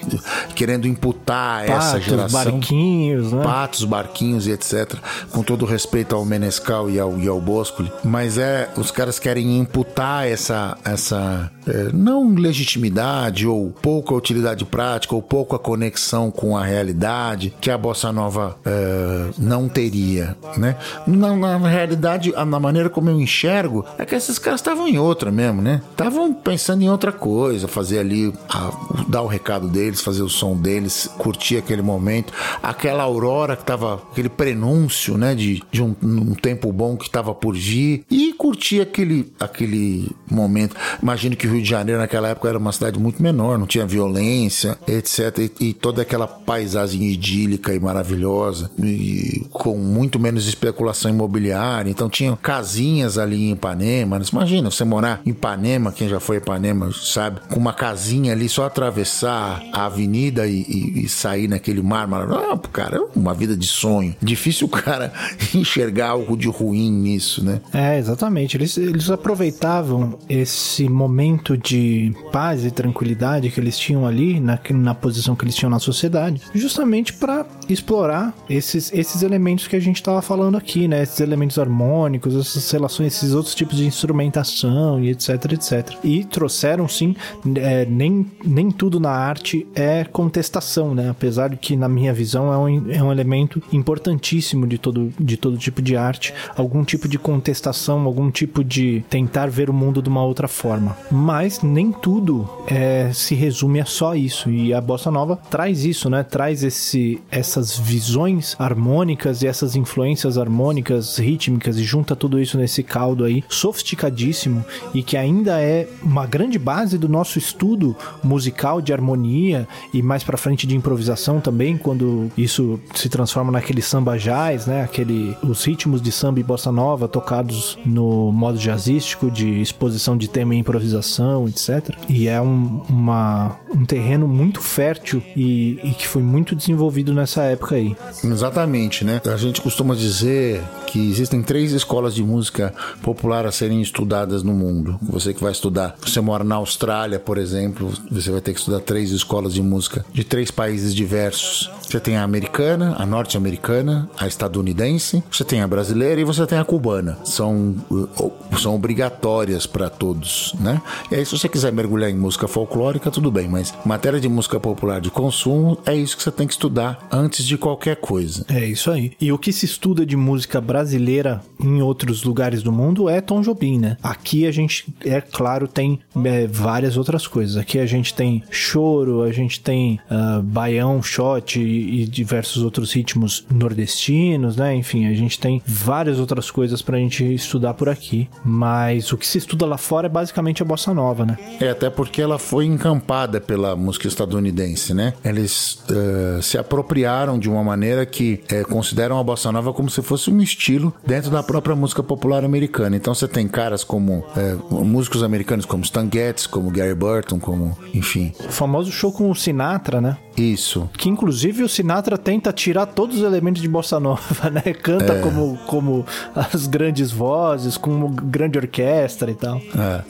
querendo 0.54 0.86
imputar 0.86 1.66
patos, 1.66 1.86
essa 1.86 2.00
geração. 2.00 2.44
barquinhos, 2.44 3.32
né? 3.32 3.42
Patos, 3.42 3.84
barquinhos 3.84 4.46
e 4.46 4.52
etc. 4.52 4.94
Com 5.30 5.42
todo 5.42 5.64
respeito 5.64 6.14
ao 6.14 6.24
Menescal 6.24 6.90
e 6.90 6.98
ao, 6.98 7.18
e 7.18 7.28
ao 7.28 7.40
Boscoli. 7.40 7.90
Mas 8.04 8.38
é, 8.38 8.70
os 8.76 8.90
caras 8.90 9.18
querem 9.18 9.58
imputar 9.58 10.26
essa, 10.26 10.76
essa 10.84 11.50
é, 11.66 11.90
não 11.92 12.34
legitimidade 12.34 13.46
ou 13.46 13.70
pouca 13.70 14.14
utilidade 14.14 14.64
prática 14.64 15.14
ou 15.14 15.22
pouca 15.22 15.58
conexão 15.58 16.30
com 16.30 16.56
a 16.56 16.64
realidade 16.64 17.54
que 17.60 17.70
a 17.70 17.78
bossa 17.78 18.12
nova 18.12 18.56
é, 18.64 19.30
não 19.38 19.68
teria, 19.68 20.36
né? 20.56 20.76
Na, 21.06 21.36
na, 21.36 21.68
realidade, 21.68 22.32
na 22.32 22.60
maneira 22.60 22.88
como 22.88 23.10
eu 23.10 23.20
enxergo, 23.20 23.79
é 23.98 24.04
que 24.04 24.14
esses 24.14 24.38
caras 24.38 24.60
estavam 24.60 24.88
em 24.88 24.98
outra 24.98 25.30
mesmo, 25.30 25.62
né? 25.62 25.82
Estavam 25.90 26.32
pensando 26.32 26.82
em 26.82 26.90
outra 26.90 27.12
coisa, 27.12 27.68
fazer 27.68 27.98
ali, 27.98 28.32
a, 28.48 28.70
dar 29.08 29.22
o 29.22 29.26
recado 29.26 29.68
deles, 29.68 30.00
fazer 30.00 30.22
o 30.22 30.28
som 30.28 30.56
deles, 30.56 31.08
curtir 31.18 31.56
aquele 31.56 31.82
momento, 31.82 32.32
aquela 32.62 33.02
aurora 33.02 33.56
que 33.56 33.64
tava, 33.64 34.02
aquele 34.10 34.28
prenúncio, 34.28 35.16
né, 35.16 35.34
de, 35.34 35.62
de 35.70 35.82
um, 35.82 35.94
um 36.02 36.34
tempo 36.34 36.72
bom 36.72 36.96
que 36.96 37.04
estava 37.04 37.34
por 37.34 37.56
vir 37.56 38.04
e 38.10 38.32
curtir 38.32 38.80
aquele, 38.80 39.32
aquele 39.38 40.10
momento. 40.30 40.76
Imagino 41.02 41.36
que 41.36 41.46
o 41.46 41.52
Rio 41.52 41.62
de 41.62 41.68
Janeiro 41.68 42.00
naquela 42.00 42.28
época 42.28 42.48
era 42.48 42.58
uma 42.58 42.72
cidade 42.72 42.98
muito 42.98 43.22
menor, 43.22 43.58
não 43.58 43.66
tinha 43.66 43.86
violência, 43.86 44.78
etc. 44.86 45.38
E, 45.38 45.68
e 45.68 45.74
toda 45.74 46.02
aquela 46.02 46.26
paisagem 46.26 47.02
idílica 47.02 47.74
e 47.74 47.80
maravilhosa, 47.80 48.70
e 48.78 49.46
com 49.50 49.76
muito 49.76 50.18
menos 50.18 50.46
especulação 50.46 51.10
imobiliária. 51.10 51.90
Então 51.90 52.08
tinha 52.08 52.36
casinhas 52.36 53.18
ali 53.18 53.50
em 53.50 53.56
Ipanema. 53.70 54.20
Imagina 54.32 54.70
você 54.70 54.84
morar 54.84 55.20
em 55.24 55.30
Ipanema, 55.30 55.92
quem 55.92 56.08
já 56.08 56.20
foi 56.20 56.36
em 56.36 56.38
Ipanema 56.38 56.90
sabe, 56.92 57.40
com 57.48 57.58
uma 57.58 57.72
casinha 57.72 58.32
ali, 58.32 58.48
só 58.48 58.64
atravessar 58.64 59.62
a 59.72 59.86
avenida 59.86 60.46
e, 60.46 60.62
e, 60.62 61.04
e 61.04 61.08
sair 61.08 61.48
naquele 61.48 61.82
mar 61.82 62.06
maravilhoso. 62.06 62.46
Ah, 62.52 62.58
cara, 62.72 62.96
é 62.98 63.18
uma 63.18 63.34
vida 63.34 63.56
de 63.56 63.66
sonho. 63.66 64.14
Difícil 64.20 64.66
o 64.66 64.70
cara 64.70 65.12
enxergar 65.54 66.10
algo 66.10 66.36
de 66.36 66.48
ruim 66.48 66.90
nisso, 66.90 67.44
né? 67.44 67.60
É, 67.72 67.98
exatamente. 67.98 68.56
Eles, 68.56 68.76
eles 68.76 69.10
aproveitavam 69.10 70.18
esse 70.28 70.88
momento 70.88 71.56
de 71.56 72.14
paz 72.32 72.64
e 72.64 72.70
tranquilidade 72.70 73.50
que 73.50 73.60
eles 73.60 73.78
tinham 73.78 74.06
ali, 74.06 74.40
na, 74.40 74.58
na 74.70 74.94
posição 74.94 75.36
que 75.36 75.44
eles 75.44 75.54
tinham 75.54 75.70
na 75.70 75.78
sociedade, 75.78 76.40
justamente 76.54 77.12
para 77.12 77.46
explorar 77.68 78.34
esses, 78.48 78.92
esses 78.92 79.22
elementos 79.22 79.66
que 79.66 79.76
a 79.76 79.80
gente 79.80 79.96
estava 79.96 80.20
falando 80.20 80.56
aqui, 80.56 80.88
né? 80.88 81.02
Esses 81.02 81.20
elementos 81.20 81.58
harmônicos, 81.58 82.34
essas 82.34 82.70
relações, 82.70 83.14
esses 83.14 83.34
outros 83.34 83.49
tipos 83.54 83.76
de 83.76 83.86
instrumentação 83.86 85.02
e 85.02 85.10
etc, 85.10 85.52
etc. 85.52 85.96
E 86.02 86.24
trouxeram, 86.24 86.88
sim, 86.88 87.14
é, 87.56 87.84
nem, 87.86 88.26
nem 88.44 88.70
tudo 88.70 88.98
na 89.00 89.10
arte 89.10 89.66
é 89.74 90.04
contestação, 90.04 90.94
né? 90.94 91.10
Apesar 91.10 91.50
de 91.50 91.56
que, 91.56 91.76
na 91.76 91.88
minha 91.88 92.12
visão, 92.12 92.52
é 92.52 92.58
um, 92.58 92.90
é 92.90 93.02
um 93.02 93.12
elemento 93.12 93.62
importantíssimo 93.72 94.66
de 94.66 94.78
todo, 94.78 95.12
de 95.18 95.36
todo 95.36 95.56
tipo 95.56 95.82
de 95.82 95.96
arte, 95.96 96.34
algum 96.56 96.84
tipo 96.84 97.08
de 97.08 97.18
contestação, 97.18 98.00
algum 98.04 98.30
tipo 98.30 98.62
de 98.64 99.04
tentar 99.08 99.48
ver 99.48 99.70
o 99.70 99.72
mundo 99.72 100.02
de 100.02 100.08
uma 100.08 100.24
outra 100.24 100.48
forma. 100.48 100.96
Mas 101.10 101.62
nem 101.62 101.92
tudo 101.92 102.48
é, 102.66 103.10
se 103.12 103.34
resume 103.34 103.80
a 103.80 103.84
só 103.84 104.14
isso. 104.14 104.50
E 104.50 104.72
a 104.72 104.80
bossa 104.80 105.10
nova 105.10 105.36
traz 105.36 105.84
isso, 105.84 106.08
né? 106.08 106.22
Traz 106.22 106.62
esse, 106.62 107.20
essas 107.30 107.78
visões 107.78 108.56
harmônicas 108.58 109.42
e 109.42 109.46
essas 109.46 109.76
influências 109.76 110.38
harmônicas, 110.38 111.18
rítmicas 111.18 111.76
e 111.78 111.82
junta 111.82 112.16
tudo 112.16 112.40
isso 112.40 112.58
nesse 112.58 112.82
caldo 112.82 113.24
aí 113.24 113.39
sofisticadíssimo 113.48 114.64
e 114.94 115.02
que 115.02 115.16
ainda 115.16 115.60
é 115.60 115.88
uma 116.02 116.26
grande 116.26 116.58
base 116.58 116.98
do 116.98 117.08
nosso 117.08 117.38
estudo 117.38 117.96
musical 118.22 118.80
de 118.80 118.92
harmonia 118.92 119.66
e 119.92 120.02
mais 120.02 120.22
para 120.22 120.36
frente 120.36 120.66
de 120.66 120.76
improvisação 120.76 121.40
também, 121.40 121.76
quando 121.76 122.30
isso 122.36 122.80
se 122.94 123.08
transforma 123.08 123.52
naquele 123.52 123.82
samba 123.82 124.18
jazz, 124.18 124.66
né? 124.66 124.82
Aquele 124.82 125.36
os 125.42 125.64
ritmos 125.64 126.00
de 126.02 126.12
samba 126.12 126.40
e 126.40 126.42
bossa 126.42 126.70
nova 126.70 127.08
tocados 127.08 127.78
no 127.84 128.32
modo 128.32 128.58
jazzístico 128.58 129.30
de 129.30 129.60
exposição 129.60 130.16
de 130.16 130.28
tema 130.28 130.54
e 130.54 130.58
improvisação, 130.58 131.48
etc. 131.48 131.94
E 132.08 132.28
é 132.28 132.40
um, 132.40 132.82
uma, 132.88 133.56
um 133.74 133.84
terreno 133.84 134.26
muito 134.26 134.60
fértil 134.60 135.22
e, 135.36 135.78
e 135.82 135.90
que 135.92 136.06
foi 136.06 136.22
muito 136.22 136.54
desenvolvido 136.54 137.12
nessa 137.12 137.42
época 137.42 137.76
aí. 137.76 137.96
Exatamente, 138.22 139.04
né? 139.04 139.20
A 139.32 139.36
gente 139.36 139.60
costuma 139.60 139.94
dizer 139.94 140.62
que 140.86 141.10
existem 141.10 141.42
três 141.42 141.72
escolas 141.72 142.14
de 142.14 142.22
música 142.22 142.74
popular 143.02 143.29
a 143.48 143.52
serem 143.52 143.80
estudadas 143.80 144.42
no 144.42 144.52
mundo. 144.52 144.98
Você 145.02 145.32
que 145.32 145.42
vai 145.42 145.52
estudar, 145.52 145.96
você 146.00 146.20
mora 146.20 146.44
na 146.44 146.56
Austrália, 146.56 147.18
por 147.18 147.38
exemplo, 147.38 147.92
você 148.10 148.30
vai 148.30 148.40
ter 148.40 148.52
que 148.52 148.58
estudar 148.58 148.80
três 148.80 149.10
escolas 149.10 149.54
de 149.54 149.62
música 149.62 150.04
de 150.12 150.24
três 150.24 150.50
países 150.50 150.94
diversos. 150.94 151.70
Você 151.90 151.98
tem 151.98 152.16
a 152.16 152.22
americana, 152.22 152.94
a 152.96 153.04
norte-americana, 153.04 154.08
a 154.16 154.24
estadunidense, 154.28 155.24
você 155.28 155.42
tem 155.42 155.60
a 155.60 155.66
brasileira 155.66 156.20
e 156.20 156.24
você 156.24 156.46
tem 156.46 156.56
a 156.56 156.64
cubana. 156.64 157.18
São, 157.24 157.74
uh, 157.90 158.32
são 158.56 158.76
obrigatórias 158.76 159.66
para 159.66 159.90
todos, 159.90 160.54
né? 160.60 160.80
E 161.10 161.16
aí, 161.16 161.26
se 161.26 161.36
você 161.36 161.48
quiser 161.48 161.72
mergulhar 161.72 162.08
em 162.08 162.14
música 162.14 162.46
folclórica, 162.46 163.10
tudo 163.10 163.28
bem, 163.28 163.48
mas 163.48 163.74
matéria 163.84 164.20
de 164.20 164.28
música 164.28 164.60
popular 164.60 165.00
de 165.00 165.10
consumo 165.10 165.78
é 165.84 165.92
isso 165.96 166.16
que 166.16 166.22
você 166.22 166.30
tem 166.30 166.46
que 166.46 166.52
estudar 166.52 167.08
antes 167.10 167.44
de 167.44 167.58
qualquer 167.58 167.96
coisa. 167.96 168.46
É 168.48 168.64
isso 168.64 168.88
aí. 168.88 169.12
E 169.20 169.32
o 169.32 169.38
que 169.38 169.52
se 169.52 169.64
estuda 169.64 170.06
de 170.06 170.16
música 170.16 170.60
brasileira 170.60 171.40
em 171.58 171.82
outros 171.82 172.22
lugares 172.22 172.62
do 172.62 172.70
mundo 172.70 173.08
é 173.08 173.20
Tom 173.20 173.40
Jobim, 173.40 173.80
né? 173.80 173.96
Aqui 174.00 174.46
a 174.46 174.52
gente, 174.52 174.94
é 175.04 175.20
claro, 175.20 175.66
tem 175.66 175.98
é, 176.24 176.46
várias 176.46 176.96
outras 176.96 177.26
coisas. 177.26 177.56
Aqui 177.56 177.80
a 177.80 177.86
gente 177.86 178.14
tem 178.14 178.44
choro, 178.48 179.22
a 179.22 179.32
gente 179.32 179.60
tem 179.60 179.98
uh, 180.08 180.40
baião, 180.40 181.02
shot 181.02 181.58
e, 181.80 182.06
diversos 182.06 182.62
outros 182.62 182.92
ritmos 182.92 183.44
nordestinos, 183.50 184.56
né? 184.56 184.74
Enfim, 184.74 185.06
a 185.06 185.14
gente 185.14 185.38
tem 185.38 185.62
várias 185.66 186.18
outras 186.18 186.50
coisas 186.50 186.82
pra 186.82 186.98
gente 186.98 187.24
estudar 187.34 187.74
por 187.74 187.88
aqui. 187.88 188.28
Mas 188.44 189.12
o 189.12 189.16
que 189.16 189.26
se 189.26 189.38
estuda 189.38 189.66
lá 189.66 189.78
fora 189.78 190.06
é 190.06 190.10
basicamente 190.10 190.62
a 190.62 190.64
bossa 190.64 190.92
nova, 190.92 191.24
né? 191.24 191.38
É, 191.60 191.70
até 191.70 191.90
porque 191.90 192.20
ela 192.20 192.38
foi 192.38 192.66
encampada 192.66 193.40
pela 193.40 193.76
música 193.76 194.08
estadunidense, 194.08 194.94
né? 194.94 195.14
Eles 195.24 195.82
uh, 195.90 196.42
se 196.42 196.58
apropriaram 196.58 197.38
de 197.38 197.48
uma 197.48 197.62
maneira 197.62 198.04
que 198.04 198.40
uh, 198.52 198.68
consideram 198.68 199.18
a 199.18 199.24
bossa 199.24 199.50
nova 199.52 199.72
como 199.72 199.90
se 199.90 200.02
fosse 200.02 200.30
um 200.30 200.40
estilo 200.40 200.92
dentro 201.06 201.30
da 201.30 201.42
própria 201.42 201.74
música 201.74 202.02
popular 202.02 202.44
americana. 202.44 202.96
Então 202.96 203.14
você 203.14 203.28
tem 203.28 203.46
caras 203.46 203.84
como 203.84 204.24
uh, 204.70 204.84
músicos 204.84 205.22
americanos 205.22 205.64
como 205.64 205.82
Stan 205.84 206.08
Getz, 206.12 206.46
como 206.46 206.70
Gary 206.70 206.94
Burton, 206.94 207.38
como, 207.38 207.76
enfim. 207.94 208.32
O 208.40 208.52
famoso 208.52 208.90
show 208.90 209.12
com 209.12 209.30
o 209.30 209.34
Sinatra, 209.34 210.00
né? 210.00 210.16
Isso. 210.36 210.88
Que 210.96 211.08
inclusive 211.08 211.62
o 211.62 211.68
Sinatra 211.68 212.16
tenta 212.16 212.52
tirar 212.52 212.86
todos 212.86 213.18
os 213.18 213.22
elementos 213.22 213.60
de 213.60 213.68
bossa 213.68 213.98
nova, 214.00 214.50
né? 214.50 214.62
Canta 214.82 215.14
é. 215.14 215.20
como, 215.20 215.58
como 215.66 216.06
as 216.34 216.66
grandes 216.66 217.10
vozes, 217.10 217.76
como 217.76 218.08
grande 218.08 218.58
orquestra 218.58 219.30
e 219.30 219.34
tal. 219.34 219.60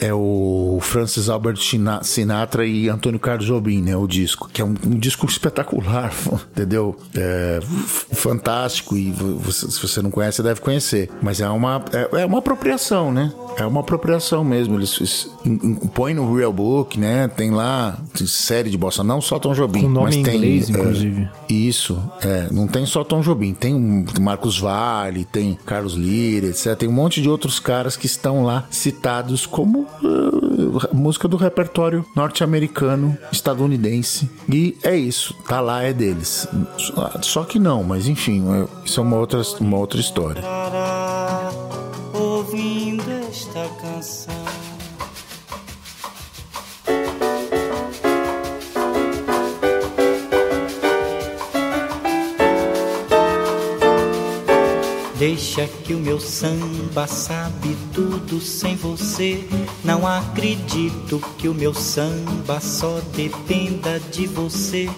É, 0.00 0.08
é 0.08 0.14
o 0.14 0.78
Francis 0.80 1.28
Albert 1.28 1.58
Sinatra 2.02 2.66
e 2.66 2.88
Antônio 2.88 3.18
Carlos 3.18 3.46
Jobim, 3.46 3.82
né? 3.82 3.96
O 3.96 4.06
disco, 4.06 4.48
que 4.52 4.60
é 4.60 4.64
um, 4.64 4.74
um 4.86 4.98
disco 4.98 5.26
espetacular, 5.26 6.12
entendeu? 6.52 6.96
É 7.14 7.60
fantástico 8.12 8.96
e 8.96 9.10
você, 9.10 9.70
se 9.70 9.80
você 9.80 10.02
não 10.02 10.10
conhece, 10.10 10.42
deve 10.42 10.60
conhecer. 10.60 11.10
Mas 11.22 11.40
é 11.40 11.48
uma, 11.48 11.84
é, 11.92 12.22
é 12.22 12.26
uma 12.26 12.38
apropriação, 12.38 13.12
né? 13.12 13.32
É 13.56 13.66
uma 13.66 13.80
apropriação 13.80 14.44
mesmo. 14.44 14.76
Eles, 14.76 14.96
eles 15.00 15.30
põem 15.94 16.14
no 16.14 16.34
Real 16.34 16.52
Book, 16.52 16.98
né? 16.98 17.28
Tem 17.28 17.50
lá 17.50 17.98
série 18.26 18.70
de 18.70 18.78
bossa, 18.78 19.02
não 19.02 19.20
só 19.20 19.38
Tom 19.38 19.52
Jobim. 19.52 19.82
Com 19.82 19.88
nome 19.88 20.09
mas 20.10 20.16
em 20.16 20.22
tem, 20.22 20.36
inglês, 20.36 20.68
é, 20.68 20.72
inclusive. 20.72 21.28
Isso, 21.48 22.02
é. 22.22 22.48
Não 22.50 22.66
tem 22.66 22.84
só 22.86 23.04
Tom 23.04 23.20
Jobim. 23.20 23.54
Tem 23.54 24.06
Marcos 24.20 24.58
Vale, 24.58 25.24
tem 25.24 25.58
Carlos 25.64 25.94
Lira, 25.94 26.48
etc. 26.48 26.76
Tem 26.76 26.88
um 26.88 26.92
monte 26.92 27.22
de 27.22 27.28
outros 27.28 27.60
caras 27.60 27.96
que 27.96 28.06
estão 28.06 28.42
lá 28.44 28.64
citados 28.70 29.46
como 29.46 29.86
uh, 30.02 30.94
música 30.94 31.28
do 31.28 31.36
repertório 31.36 32.04
norte-americano, 32.14 33.16
estadunidense. 33.30 34.28
E 34.48 34.76
é 34.82 34.96
isso. 34.96 35.34
Tá 35.46 35.60
lá, 35.60 35.82
é 35.82 35.92
deles. 35.92 36.46
Só 37.22 37.44
que 37.44 37.58
não, 37.58 37.82
mas 37.82 38.08
enfim, 38.08 38.44
é, 38.52 38.66
isso 38.84 39.00
é 39.00 39.02
uma 39.02 39.16
outra, 39.16 39.42
uma 39.60 39.78
outra 39.78 40.00
história. 40.00 40.42
Deixa 55.20 55.66
que 55.84 55.92
o 55.92 55.98
meu 55.98 56.18
samba 56.18 57.06
sabe 57.06 57.76
tudo 57.92 58.40
sem 58.40 58.74
você. 58.74 59.46
Não 59.84 60.06
acredito 60.06 61.20
que 61.36 61.46
o 61.46 61.52
meu 61.52 61.74
samba 61.74 62.58
só 62.58 63.02
dependa 63.14 64.00
de 64.00 64.26
você. 64.26 64.88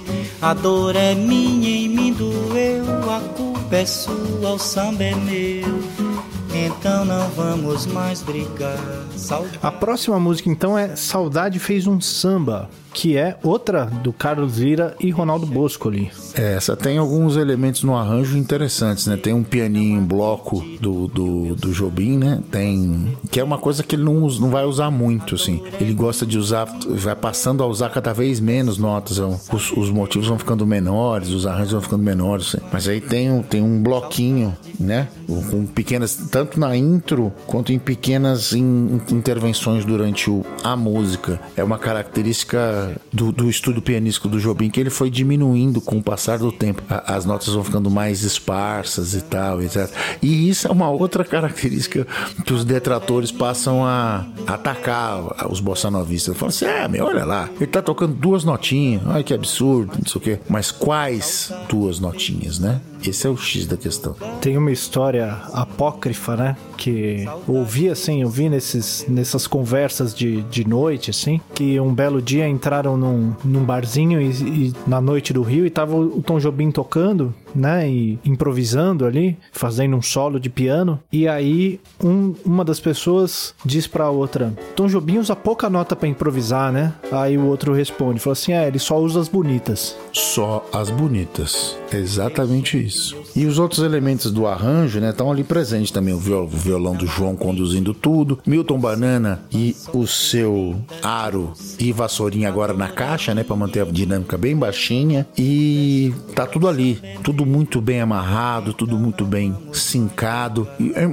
A 0.41 0.55
dor 0.55 0.95
é 0.95 1.13
minha 1.17 1.69
e 1.69 1.89
me 1.89 2.13
doeu, 2.13 3.11
a 3.11 3.19
culpa 3.37 3.75
é 3.75 3.85
sua, 3.85 4.53
o 4.53 4.59
samba 4.61 5.03
é 5.03 5.15
meu. 5.17 6.12
Então 6.55 7.05
não 7.05 7.29
vamos 7.31 7.87
mais 7.87 8.23
brigar. 8.23 8.79
Saudade. 9.17 9.59
A 9.63 9.73
próxima 9.73 10.21
música 10.21 10.51
então 10.51 10.77
é 10.77 10.95
Saudade 10.97 11.59
fez 11.59 11.87
um 11.87 12.01
samba 12.01 12.69
que 12.93 13.17
é 13.17 13.37
outra 13.43 13.87
do 13.87 14.13
Carlos 14.13 14.59
Lira 14.59 14.95
e 15.01 15.11
Ronaldo 15.11 15.47
Boscoli. 15.47 16.11
É, 16.35 16.55
essa 16.55 16.77
tem 16.77 16.99
alguns 16.99 17.37
elementos 17.37 17.83
no 17.83 17.97
arranjo 17.97 18.37
interessantes, 18.37 19.07
né? 19.07 19.17
Tem 19.17 19.33
um 19.33 19.43
pianinho 19.43 19.99
em 19.99 20.05
bloco 20.05 20.63
do, 20.81 21.09
do, 21.09 21.57
do 21.57 21.73
Jobim, 21.73 22.19
né? 22.19 22.41
Tem. 22.51 23.17
Que 23.31 23.41
é 23.41 23.45
uma 23.45 23.59
coisa 23.59 23.83
que 23.83 23.97
ele 23.97 24.05
não, 24.05 24.29
não 24.29 24.51
vai 24.51 24.65
usar 24.65 24.91
muito, 24.91 25.35
assim. 25.35 25.63
Ele 25.81 25.95
gosta 25.95 26.27
de 26.27 26.39
usar, 26.39 26.67
vai 26.87 27.17
passando 27.17 27.63
a 27.63 27.67
usar 27.67 27.91
cada 27.91 28.13
vez 28.13 28.41
menos 28.41 28.79
notas. 28.79 29.19
Os, 29.19 29.73
os 29.73 29.91
motivos 29.91 30.29
vão 30.29 30.39
ficando 30.39 30.67
menores, 30.67 31.31
os 31.31 31.47
arranjos 31.47 31.73
vão 31.73 31.81
ficando 31.81 32.03
menores. 32.03 32.55
Assim. 32.55 32.65
Mas 32.73 32.89
aí 32.89 33.01
tem, 33.01 33.43
tem 33.43 33.63
um 33.63 33.83
bloquinho, 33.83 34.57
né? 34.79 35.09
Com 35.51 35.67
pequenas. 35.67 36.17
Tanto 36.43 36.59
na 36.59 36.77
intro 36.77 37.33
quanto 37.47 37.73
em 37.73 37.79
pequenas 37.79 38.53
in, 38.53 39.01
intervenções 39.13 39.85
durante 39.85 40.29
o, 40.29 40.45
a 40.65 40.75
música. 40.75 41.41
É 41.57 41.63
uma 41.63 41.79
característica 41.79 43.01
do, 43.13 43.31
do 43.31 43.49
estudo 43.49 43.81
pianístico 43.81 44.27
do 44.27 44.41
Jobim 44.41 44.69
que 44.69 44.81
ele 44.81 44.91
foi 44.91 45.09
diminuindo 45.09 45.81
com 45.81 45.99
o 45.99 46.03
passar 46.03 46.41
do 46.41 46.51
tempo. 46.51 46.83
A, 46.91 47.15
as 47.15 47.25
notas 47.25 47.47
vão 47.47 47.63
ficando 47.63 47.89
mais 47.89 48.25
esparsas 48.25 49.15
e 49.15 49.21
tal, 49.21 49.63
etc. 49.63 49.89
E 50.21 50.49
isso 50.49 50.67
é 50.67 50.73
uma 50.73 50.91
outra 50.91 51.25
característica 51.25 52.05
que 52.45 52.53
os 52.53 52.65
detratores 52.65 53.31
passam 53.31 53.87
a 53.87 54.27
atacar 54.45 55.49
os 55.49 55.61
bossanovistas. 55.61 56.37
Falam 56.37 56.49
assim: 56.49 56.65
é, 56.65 56.89
meu, 56.89 57.05
olha 57.05 57.25
lá, 57.25 57.49
ele 57.55 57.69
tá 57.69 57.81
tocando 57.81 58.15
duas 58.15 58.43
notinhas, 58.43 59.01
olha 59.07 59.23
que 59.23 59.33
absurdo, 59.33 59.93
não 59.97 60.07
sei 60.09 60.19
o 60.19 60.21
quê. 60.21 60.41
Mas 60.49 60.73
quais 60.73 61.53
duas 61.69 62.01
notinhas, 62.01 62.59
né? 62.59 62.81
Esse 63.05 63.27
é 63.27 63.31
o 63.31 63.37
X 63.37 63.67
da 63.67 63.77
questão. 63.77 64.15
Tem 64.41 64.57
uma 64.57 64.71
história 64.71 65.33
apócrifa, 65.53 66.37
né? 66.37 66.57
Que 66.77 67.27
ouvi 67.47 67.89
assim, 67.89 68.23
eu 68.23 68.29
vi 68.29 68.49
nesses, 68.49 69.05
nessas 69.09 69.47
conversas 69.47 70.15
de, 70.15 70.43
de 70.43 70.67
noite, 70.67 71.11
assim, 71.11 71.41
que 71.55 71.79
um 71.79 71.95
belo 71.95 72.21
dia 72.21 72.49
entraram 72.49 72.97
num, 72.97 73.33
num 73.45 73.65
barzinho 73.65 74.21
e, 74.21 74.31
e 74.31 74.73
na 74.87 75.01
noite 75.01 75.33
do 75.33 75.43
Rio 75.43 75.67
e 75.67 75.71
tava 75.71 75.97
o 75.97 76.23
Tom 76.23 76.39
Jobim 76.39 76.71
tocando 76.71 77.35
né? 77.55 77.89
E 77.89 78.19
improvisando 78.25 79.05
ali, 79.05 79.37
fazendo 79.53 79.97
um 79.97 80.03
solo 80.03 80.39
de 80.41 80.51
piano. 80.51 80.99
E 81.13 81.29
aí 81.29 81.81
um, 82.03 82.35
uma 82.45 82.65
das 82.65 82.81
pessoas 82.81 83.55
diz 83.65 83.87
pra 83.87 84.11
outra: 84.11 84.53
Tom 84.75 84.87
Jobim 84.87 85.19
usa 85.19 85.37
pouca 85.37 85.69
nota 85.69 85.95
para 85.95 86.09
improvisar, 86.09 86.73
né? 86.73 86.95
Aí 87.11 87.37
o 87.37 87.47
outro 87.47 87.73
responde: 87.73 88.21
fala 88.21 88.33
assim, 88.33 88.53
é, 88.53 88.67
ele 88.67 88.79
só 88.79 88.99
usa 88.99 89.21
as 89.21 89.29
bonitas. 89.29 89.97
Só 90.13 90.67
as 90.73 90.91
bonitas. 90.91 91.77
Exatamente 91.93 92.83
isso. 92.83 93.17
E 93.37 93.47
os 93.47 93.59
outros 93.59 93.83
elementos 93.83 94.31
do 94.31 94.47
arranjo, 94.47 95.01
né, 95.01 95.11
estão 95.11 95.31
ali 95.31 95.45
presentes 95.45 95.91
também. 95.91 96.15
O, 96.15 96.19
viol, 96.19 96.45
o 96.45 96.49
violão 96.73 96.95
do 96.95 97.07
João 97.07 97.37
conduzindo 97.37 97.93
tudo, 97.93 98.39
Milton 98.47 98.79
Banana 98.79 99.43
e 99.53 99.77
o 99.93 100.07
seu 100.07 100.77
aro 101.03 101.53
e 101.79 101.93
vassourinha 101.93 102.49
agora 102.49 102.73
na 102.73 102.89
caixa, 102.89 103.35
né, 103.35 103.45
para 103.45 103.55
manter 103.57 103.81
a 103.81 103.85
dinâmica 103.85 104.39
bem 104.39 104.57
baixinha 104.57 105.27
e 105.37 106.15
tá 106.35 106.47
tudo 106.47 106.67
ali, 106.67 106.99
tudo 107.23 107.45
muito 107.45 107.81
bem 107.81 108.01
amarrado, 108.01 108.73
tudo 108.73 108.97
muito 108.97 109.25
bem 109.27 109.55
sincado. 109.73 110.67
E, 110.81 110.93
é, 110.95 111.09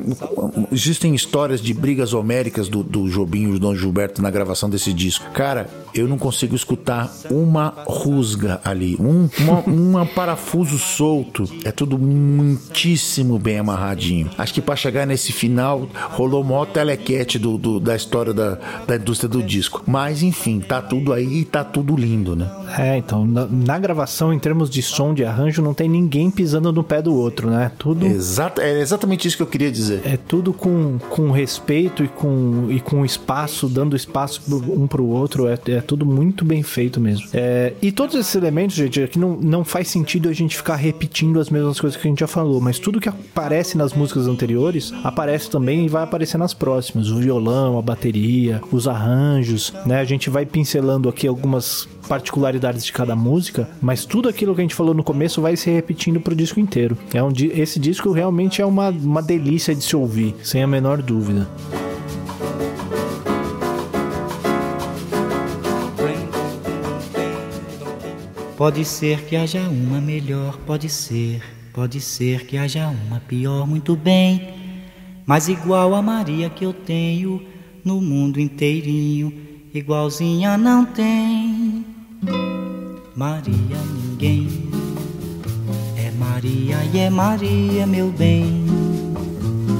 existem 0.72 1.14
histórias 1.14 1.62
de 1.62 1.74
brigas 1.74 2.14
homéricas 2.14 2.70
do, 2.70 2.82
do 2.82 3.10
Jobim 3.10 3.50
e 3.50 3.52
do 3.54 3.60
Dom 3.60 3.76
Gilberto 3.76 4.22
na 4.22 4.32
gravação 4.32 4.70
desse 4.70 4.94
disco. 4.94 5.30
Cara, 5.32 5.70
eu 5.94 6.08
não 6.08 6.18
consigo 6.18 6.56
escutar 6.56 7.12
uma 7.30 7.74
rusga 7.86 8.62
ali, 8.64 8.96
um 9.00 9.28
uma, 9.40 9.60
uma 9.62 10.06
parafuso 10.06 10.78
solto. 10.78 11.50
É 11.66 11.72
tudo 11.72 11.98
muitíssimo 11.98 13.38
bem 13.38 13.60
amarradinho. 13.60 14.30
Acho 14.38 14.54
que 14.54 14.62
para 14.62 14.76
chegar 14.76 15.06
nesse 15.06 15.32
final 15.40 15.88
rolou 16.12 16.42
o 16.42 16.46
maior 16.46 16.66
telequete 16.66 17.40
do, 17.40 17.58
do, 17.58 17.80
da 17.80 17.96
história 17.96 18.34
da, 18.34 18.58
da 18.86 18.96
indústria 18.98 19.30
do 19.30 19.42
disco. 19.42 19.82
Mas 19.88 20.22
enfim, 20.22 20.60
tá 20.60 20.82
tudo 20.82 21.14
aí 21.14 21.40
e 21.40 21.46
tá 21.46 21.64
tudo 21.64 21.96
lindo, 21.96 22.36
né? 22.36 22.50
É, 22.78 22.98
então, 22.98 23.26
na, 23.26 23.46
na, 23.46 23.80
gravação, 23.80 24.34
em 24.34 24.40
termos 24.40 24.70
de 24.70 24.82
som, 24.82 25.14
de 25.14 25.24
arranjo, 25.24 25.62
não 25.62 25.74
tem 25.74 25.90
ninguém 25.90 26.30
pisando 26.30 26.72
no 26.72 26.84
pé 26.84 27.02
do 27.02 27.16
outro, 27.16 27.50
né? 27.50 27.72
Tudo. 27.78 28.06
Exato, 28.06 28.62
é 28.62 28.80
exatamente 28.80 29.28
isso 29.28 29.38
que 29.38 29.44
eu 29.44 29.48
queria 29.48 29.72
dizer. 29.72 30.02
É 30.04 30.18
tudo 30.18 30.52
com, 30.52 31.00
com 31.10 31.32
respeito 31.32 32.04
e 32.04 32.08
com, 32.08 32.68
e 32.70 32.80
com 32.80 33.06
espaço, 33.06 33.68
dando 33.68 33.96
espaço 33.96 34.42
um 34.70 34.88
pro 34.88 35.06
outro. 35.06 35.48
É, 35.48 35.58
é 35.70 35.82
tudo 35.82 36.06
muito 36.06 36.44
bem 36.44 36.62
feito 36.62 37.00
mesmo. 37.00 37.28
É, 37.34 37.74
e 37.82 37.92
todos 37.92 38.16
esses 38.16 38.36
elementos, 38.36 38.76
gente, 38.76 39.02
aqui 39.02 39.18
não, 39.18 39.38
não 39.38 39.64
faz 39.64 39.88
sentido 39.88 40.28
a 40.30 40.34
gente 40.34 40.58
ficar 40.58 40.76
repetindo 40.76 41.40
as 41.40 41.50
mesmas 41.50 41.80
coisas 41.80 42.00
que 42.00 42.08
a 42.08 42.10
gente 42.10 42.20
já 42.20 42.28
falou, 42.28 42.60
mas 42.60 42.78
tudo 42.78 43.00
que 43.00 43.10
aparece 43.10 43.78
nas 43.78 43.94
músicas 43.94 44.28
anteriores 44.28 44.92
aparece 45.04 45.29
também 45.50 45.86
e 45.86 45.90
vai 45.90 46.04
aparecer 46.04 46.38
nas 46.38 46.54
próximas. 46.54 47.10
O 47.10 47.18
violão, 47.18 47.78
a 47.78 47.82
bateria, 47.82 48.62
os 48.72 48.88
arranjos, 48.88 49.74
né? 49.86 50.00
A 50.00 50.06
gente 50.06 50.30
vai 50.30 50.46
pincelando 50.46 51.10
aqui 51.10 51.28
algumas 51.28 51.88
particularidades 52.08 52.84
de 52.84 52.92
cada 52.92 53.16
música, 53.16 53.70
mas 53.80 54.06
tudo 54.06 54.28
aquilo 54.28 54.56
que 54.56 54.62
a 54.62 54.64
gente 54.64 54.76
falou 54.76 54.94
no 54.94 55.04
começo 55.04 55.42
vai 55.42 55.56
se 55.56 55.70
repetindo 55.70 56.20
pro 56.20 56.36
disco 56.36 56.60
inteiro. 56.60 56.98
É 57.14 57.22
um, 57.24 57.32
esse 57.54 57.80
disco 57.80 58.12
realmente 58.12 58.62
é 58.62 58.66
uma, 58.66 58.90
uma 58.90 59.22
delícia 59.22 59.76
de 59.76 59.84
se 59.84 59.96
ouvir, 59.96 60.36
sem 60.44 60.64
a 60.64 60.68
menor 60.68 61.02
dúvida. 61.02 61.48
Pode 68.60 68.84
ser 68.84 69.22
que 69.24 69.38
haja 69.38 69.62
uma 69.62 70.02
melhor, 70.02 70.58
pode 70.66 70.90
ser, 70.90 71.42
pode 71.72 72.02
ser 72.02 72.46
que 72.46 72.58
haja 72.58 72.90
uma 72.90 73.22
pior, 73.22 73.66
muito 73.66 73.96
bem. 73.96 74.69
Mas 75.30 75.48
igual 75.48 75.94
a 75.94 76.02
Maria 76.02 76.50
que 76.50 76.66
eu 76.66 76.74
tenho 76.74 77.40
no 77.86 78.02
mundo 78.02 78.40
inteirinho, 78.40 79.32
igualzinha 79.72 80.58
não 80.58 80.84
tem. 80.84 81.86
Maria 83.16 83.78
ninguém, 83.94 84.48
é 85.96 86.10
Maria 86.10 86.78
e 86.92 86.98
é 86.98 87.12
Maria, 87.12 87.86
meu 87.86 88.10
bem. 88.12 88.66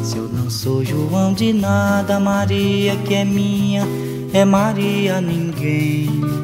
Se 0.04 0.18
eu 0.18 0.30
não 0.30 0.52
sou 0.52 0.86
João 0.86 1.34
de 1.34 1.52
nada, 1.52 2.20
Maria 2.20 2.96
que 2.98 3.16
é 3.16 3.26
minha, 3.26 3.88
é 4.32 4.46
Maria 4.46 5.20
ninguém. 5.20 6.39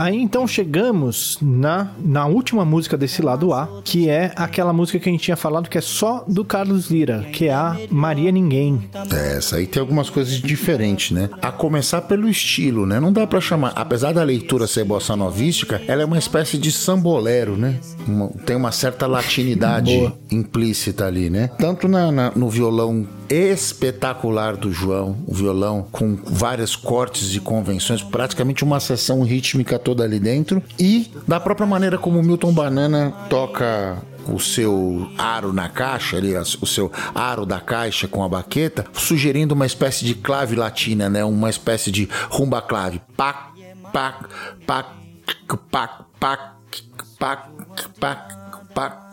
Aí 0.00 0.16
então 0.16 0.46
chegamos 0.46 1.38
na, 1.42 1.92
na 2.02 2.26
última 2.26 2.64
música 2.64 2.96
desse 2.96 3.22
lado 3.22 3.52
A, 3.52 3.68
que 3.84 4.08
é 4.08 4.32
aquela 4.34 4.72
música 4.72 4.98
que 4.98 5.08
a 5.08 5.12
gente 5.12 5.22
tinha 5.22 5.36
falado 5.36 5.68
que 5.68 5.78
é 5.78 5.80
só 5.80 6.24
do 6.26 6.44
Carlos 6.44 6.90
Lira, 6.90 7.26
que 7.32 7.46
é 7.46 7.54
a 7.54 7.76
Maria 7.90 8.32
Ninguém. 8.32 8.88
É, 9.12 9.36
essa 9.36 9.56
aí 9.56 9.66
tem 9.66 9.80
algumas 9.80 10.08
coisas 10.08 10.34
diferentes, 10.34 11.10
né? 11.10 11.28
A 11.42 11.52
começar 11.52 12.02
pelo 12.02 12.28
estilo, 12.28 12.86
né? 12.86 12.98
Não 12.98 13.12
dá 13.12 13.26
para 13.26 13.40
chamar, 13.40 13.72
apesar 13.76 14.12
da 14.12 14.22
leitura 14.22 14.66
ser 14.66 14.84
bossa 14.84 15.14
novística, 15.14 15.80
ela 15.86 16.02
é 16.02 16.04
uma 16.04 16.18
espécie 16.18 16.56
de 16.56 16.72
sambolero, 16.72 17.56
né? 17.56 17.78
Uma, 18.06 18.28
tem 18.46 18.56
uma 18.56 18.72
certa 18.72 19.06
latinidade 19.06 20.12
implícita 20.30 21.06
ali, 21.06 21.28
né? 21.28 21.48
Tanto 21.58 21.88
na, 21.88 22.10
na, 22.10 22.32
no 22.34 22.48
violão 22.48 23.06
espetacular 23.30 24.56
do 24.56 24.72
João, 24.72 25.16
o 25.26 25.32
violão 25.32 25.86
com 25.92 26.18
várias 26.24 26.74
cortes 26.74 27.34
e 27.34 27.40
convenções, 27.40 28.02
praticamente 28.02 28.64
uma 28.64 28.80
sessão 28.80 29.22
rítmica 29.22 29.78
toda 29.78 30.02
ali 30.02 30.18
dentro, 30.18 30.60
e 30.78 31.10
da 31.28 31.38
própria 31.38 31.66
maneira 31.66 31.96
como 31.96 32.22
Milton 32.22 32.52
Banana 32.52 33.12
toca 33.28 34.02
o 34.28 34.38
seu 34.38 35.10
aro 35.16 35.52
na 35.52 35.68
caixa, 35.68 36.16
ali, 36.16 36.36
o 36.36 36.66
seu 36.66 36.90
aro 37.14 37.46
da 37.46 37.60
caixa 37.60 38.08
com 38.08 38.22
a 38.22 38.28
baqueta, 38.28 38.84
sugerindo 38.92 39.54
uma 39.54 39.66
espécie 39.66 40.04
de 40.04 40.14
clave 40.14 40.56
latina, 40.56 41.08
né? 41.08 41.24
Uma 41.24 41.48
espécie 41.48 41.90
de 41.90 42.08
rumba 42.28 42.60
clave. 42.60 43.00
Pac, 43.16 43.52
pac, 43.92 44.28
pac, 44.66 44.88
pac, 45.70 46.04
pac, 46.18 46.54
pac, 47.18 47.48
pac, 47.98 48.34
pac 48.74 49.09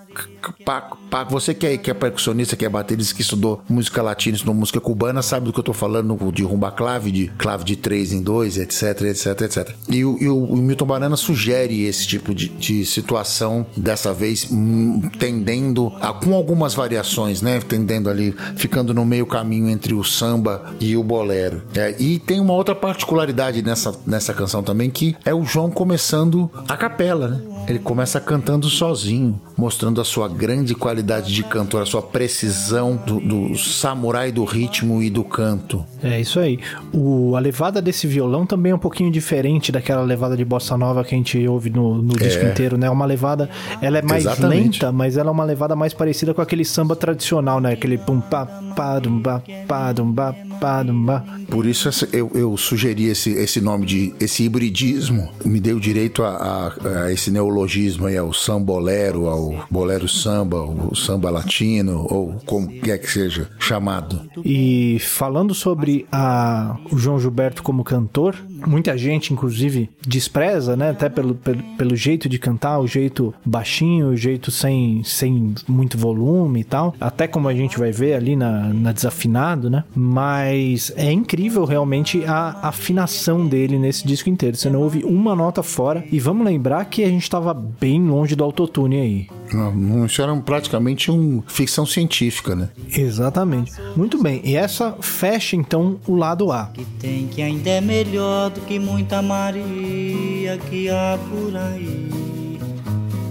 Paco, 0.65 0.97
você 1.29 1.53
que 1.53 1.65
é, 1.65 1.77
que 1.77 1.91
é 1.91 1.93
percussionista, 1.93 2.55
que 2.55 2.65
é 2.65 2.69
baterista, 2.69 3.15
que 3.15 3.21
estudou 3.21 3.61
música 3.69 4.01
latina, 4.01 4.35
estudou 4.35 4.53
música 4.53 4.79
cubana, 4.79 5.21
sabe 5.21 5.45
do 5.45 5.53
que 5.53 5.59
eu 5.59 5.63
tô 5.63 5.73
falando 5.73 6.31
de 6.31 6.43
rumba 6.43 6.71
clave, 6.71 7.11
de 7.11 7.27
clave 7.37 7.63
de 7.63 7.75
3 7.75 8.13
em 8.13 8.21
2, 8.21 8.57
etc, 8.57 9.01
etc, 9.01 9.41
etc. 9.41 9.75
E, 9.89 10.03
o, 10.03 10.17
e 10.19 10.27
o 10.27 10.55
Milton 10.57 10.85
Banana 10.85 11.15
sugere 11.15 11.85
esse 11.85 12.07
tipo 12.07 12.33
de, 12.33 12.49
de 12.49 12.85
situação, 12.85 13.65
dessa 13.75 14.13
vez 14.13 14.47
hum, 14.51 15.01
tendendo 15.19 15.91
a, 16.01 16.13
com 16.13 16.33
algumas 16.33 16.73
variações, 16.73 17.41
né? 17.41 17.59
Tendendo 17.59 18.09
ali, 18.09 18.35
ficando 18.55 18.93
no 18.93 19.05
meio 19.05 19.25
caminho 19.25 19.69
entre 19.69 19.93
o 19.93 20.03
samba 20.03 20.73
e 20.79 20.95
o 20.97 21.03
bolero. 21.03 21.63
É, 21.75 21.95
e 21.99 22.19
tem 22.19 22.39
uma 22.39 22.53
outra 22.53 22.75
particularidade 22.75 23.61
nessa, 23.61 23.95
nessa 24.05 24.33
canção 24.33 24.63
também, 24.63 24.89
que 24.89 25.15
é 25.23 25.33
o 25.33 25.43
João 25.43 25.69
começando 25.69 26.49
a 26.67 26.75
capela, 26.75 27.27
né? 27.27 27.41
Ele 27.67 27.79
começa 27.79 28.19
cantando 28.19 28.69
sozinho, 28.69 29.39
mostrando 29.57 29.99
a 29.99 30.05
sua 30.05 30.29
grande 30.29 30.75
qualidade 30.75 31.33
de 31.33 31.43
cantor, 31.43 31.81
a 31.81 31.85
sua 31.85 32.01
precisão 32.01 32.95
do, 32.95 33.19
do 33.19 33.57
samurai 33.57 34.31
do 34.31 34.45
ritmo 34.45 35.01
e 35.01 35.09
do 35.09 35.23
canto. 35.23 35.83
É 36.03 36.21
isso 36.21 36.39
aí. 36.39 36.59
O, 36.93 37.35
a 37.35 37.39
levada 37.39 37.81
desse 37.81 38.05
violão 38.05 38.45
também 38.45 38.71
é 38.71 38.75
um 38.75 38.79
pouquinho 38.79 39.11
diferente 39.11 39.71
daquela 39.71 40.01
levada 40.01 40.37
de 40.37 40.45
bossa 40.45 40.77
nova 40.77 41.03
que 41.03 41.15
a 41.15 41.17
gente 41.17 41.45
ouve 41.47 41.69
no, 41.71 42.01
no 42.01 42.13
disco 42.13 42.45
é. 42.45 42.51
inteiro, 42.51 42.77
né? 42.77 42.89
Uma 42.89 43.05
levada, 43.05 43.49
ela 43.81 43.97
é 43.97 44.01
mais 44.01 44.25
Exatamente. 44.25 44.83
lenta, 44.83 44.91
mas 44.91 45.17
ela 45.17 45.29
é 45.29 45.33
uma 45.33 45.43
levada 45.43 45.75
mais 45.75 45.93
parecida 45.93 46.33
com 46.33 46.41
aquele 46.41 46.63
samba 46.63 46.95
tradicional, 46.95 47.59
né? 47.59 47.73
Aquele 47.73 47.97
pum 47.97 48.21
pa 48.21 48.45
pa 48.75 48.99
dum 48.99 49.19
ba 49.19 49.41
pa 49.67 49.91
dum 49.91 50.11
ba 50.11 50.35
pa 50.59 50.83
dum 50.83 51.03
ba. 51.03 51.23
Por 51.49 51.65
isso 51.65 51.89
eu, 52.13 52.29
eu 52.35 52.55
sugeri 52.57 53.05
esse, 53.05 53.31
esse 53.31 53.59
nome 53.59 53.85
de 53.85 54.13
esse 54.19 54.43
hibridismo, 54.43 55.29
me 55.43 55.59
deu 55.59 55.79
direito 55.79 56.23
a, 56.23 56.29
a, 56.29 57.05
a 57.05 57.11
esse 57.11 57.31
neologismo 57.31 58.05
aí, 58.05 58.17
ao 58.17 58.31
sambolero, 58.33 59.27
ao 59.27 59.46
bolero 59.69 60.07
samba, 60.07 60.61
o 60.61 60.95
samba 60.95 61.29
latino, 61.29 62.07
ou 62.09 62.35
como 62.45 62.67
quer 62.67 62.97
que 62.97 63.09
seja 63.09 63.49
chamado. 63.59 64.21
E 64.43 64.97
falando 64.99 65.53
sobre 65.53 66.05
a, 66.11 66.77
o 66.91 66.97
João 66.97 67.19
Gilberto 67.19 67.63
como 67.63 67.83
cantor, 67.83 68.35
muita 68.65 68.97
gente, 68.97 69.33
inclusive, 69.33 69.89
despreza, 70.01 70.75
né? 70.75 70.91
Até 70.91 71.09
pelo, 71.09 71.35
pelo, 71.35 71.61
pelo, 71.77 71.95
jeito 71.95 72.29
de 72.29 72.39
cantar, 72.39 72.79
o 72.79 72.87
jeito 72.87 73.33
baixinho, 73.45 74.09
o 74.09 74.17
jeito 74.17 74.51
sem, 74.51 75.03
sem 75.03 75.53
muito 75.67 75.97
volume 75.97 76.61
e 76.61 76.63
tal. 76.63 76.95
Até 76.99 77.27
como 77.27 77.47
a 77.47 77.53
gente 77.53 77.77
vai 77.77 77.91
ver 77.91 78.13
ali 78.13 78.35
na, 78.35 78.73
na 78.73 78.91
desafinado, 78.91 79.69
né? 79.69 79.83
Mas 79.95 80.91
é 80.95 81.11
incrível 81.11 81.65
realmente 81.65 82.23
a 82.25 82.59
afinação 82.63 83.45
dele 83.47 83.77
nesse 83.77 84.05
disco 84.05 84.29
inteiro. 84.29 84.57
Você 84.57 84.69
não 84.69 84.81
ouve 84.81 85.03
uma 85.03 85.35
nota 85.35 85.61
fora. 85.63 86.03
E 86.11 86.19
vamos 86.19 86.45
lembrar 86.45 86.85
que 86.85 87.03
a 87.03 87.09
gente 87.09 87.29
tava 87.29 87.53
bem 87.53 88.01
longe 88.07 88.35
do 88.35 88.43
autotune 88.43 88.99
aí. 88.99 89.36
Não, 89.53 90.05
isso 90.05 90.21
era 90.21 90.35
praticamente 90.37 91.11
uma 91.11 91.43
ficção 91.47 91.85
científica, 91.85 92.55
né? 92.55 92.69
Exatamente. 92.91 93.71
Muito 93.95 94.21
bem. 94.21 94.41
E 94.43 94.55
essa 94.55 94.95
fecha 94.99 95.55
então 95.55 95.99
o 96.07 96.15
lado 96.15 96.51
A. 96.51 96.67
Que 96.73 96.85
tem 96.99 97.27
que 97.27 97.41
ainda 97.41 97.69
é 97.69 97.81
melhor 97.81 98.49
do 98.49 98.61
que 98.61 98.79
muita 98.79 99.21
Maria 99.21 100.57
que 100.69 100.89
há 100.89 101.17
por 101.29 101.55
aí. 101.55 102.09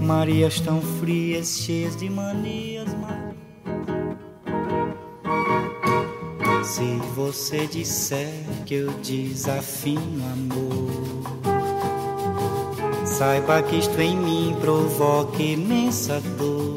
Marias 0.00 0.60
tão 0.60 0.80
frias, 0.80 1.58
cheias 1.58 1.96
de 1.96 2.08
manias. 2.08 2.76
Se 6.66 6.96
você 7.14 7.64
disser 7.68 8.44
que 8.66 8.74
eu 8.74 8.90
desafino 8.94 10.20
amor 10.32 11.55
Saiba 13.06 13.62
que 13.62 13.76
isto 13.76 13.98
em 14.00 14.16
mim 14.16 14.56
provoca 14.60 15.42
imensa 15.42 16.20
dor. 16.36 16.76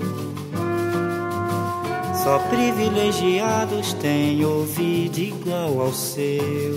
Só 2.23 2.39
privilegiados 2.49 3.93
têm 3.93 4.45
ouvido 4.45 5.17
igual 5.17 5.81
ao 5.81 5.93
seu. 5.93 6.75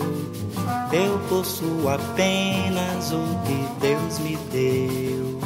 Eu 0.93 1.19
possuo 1.29 1.89
apenas 1.89 3.13
o 3.13 3.23
que 3.47 3.87
Deus 3.87 4.19
me 4.19 4.37
deu. 4.51 5.39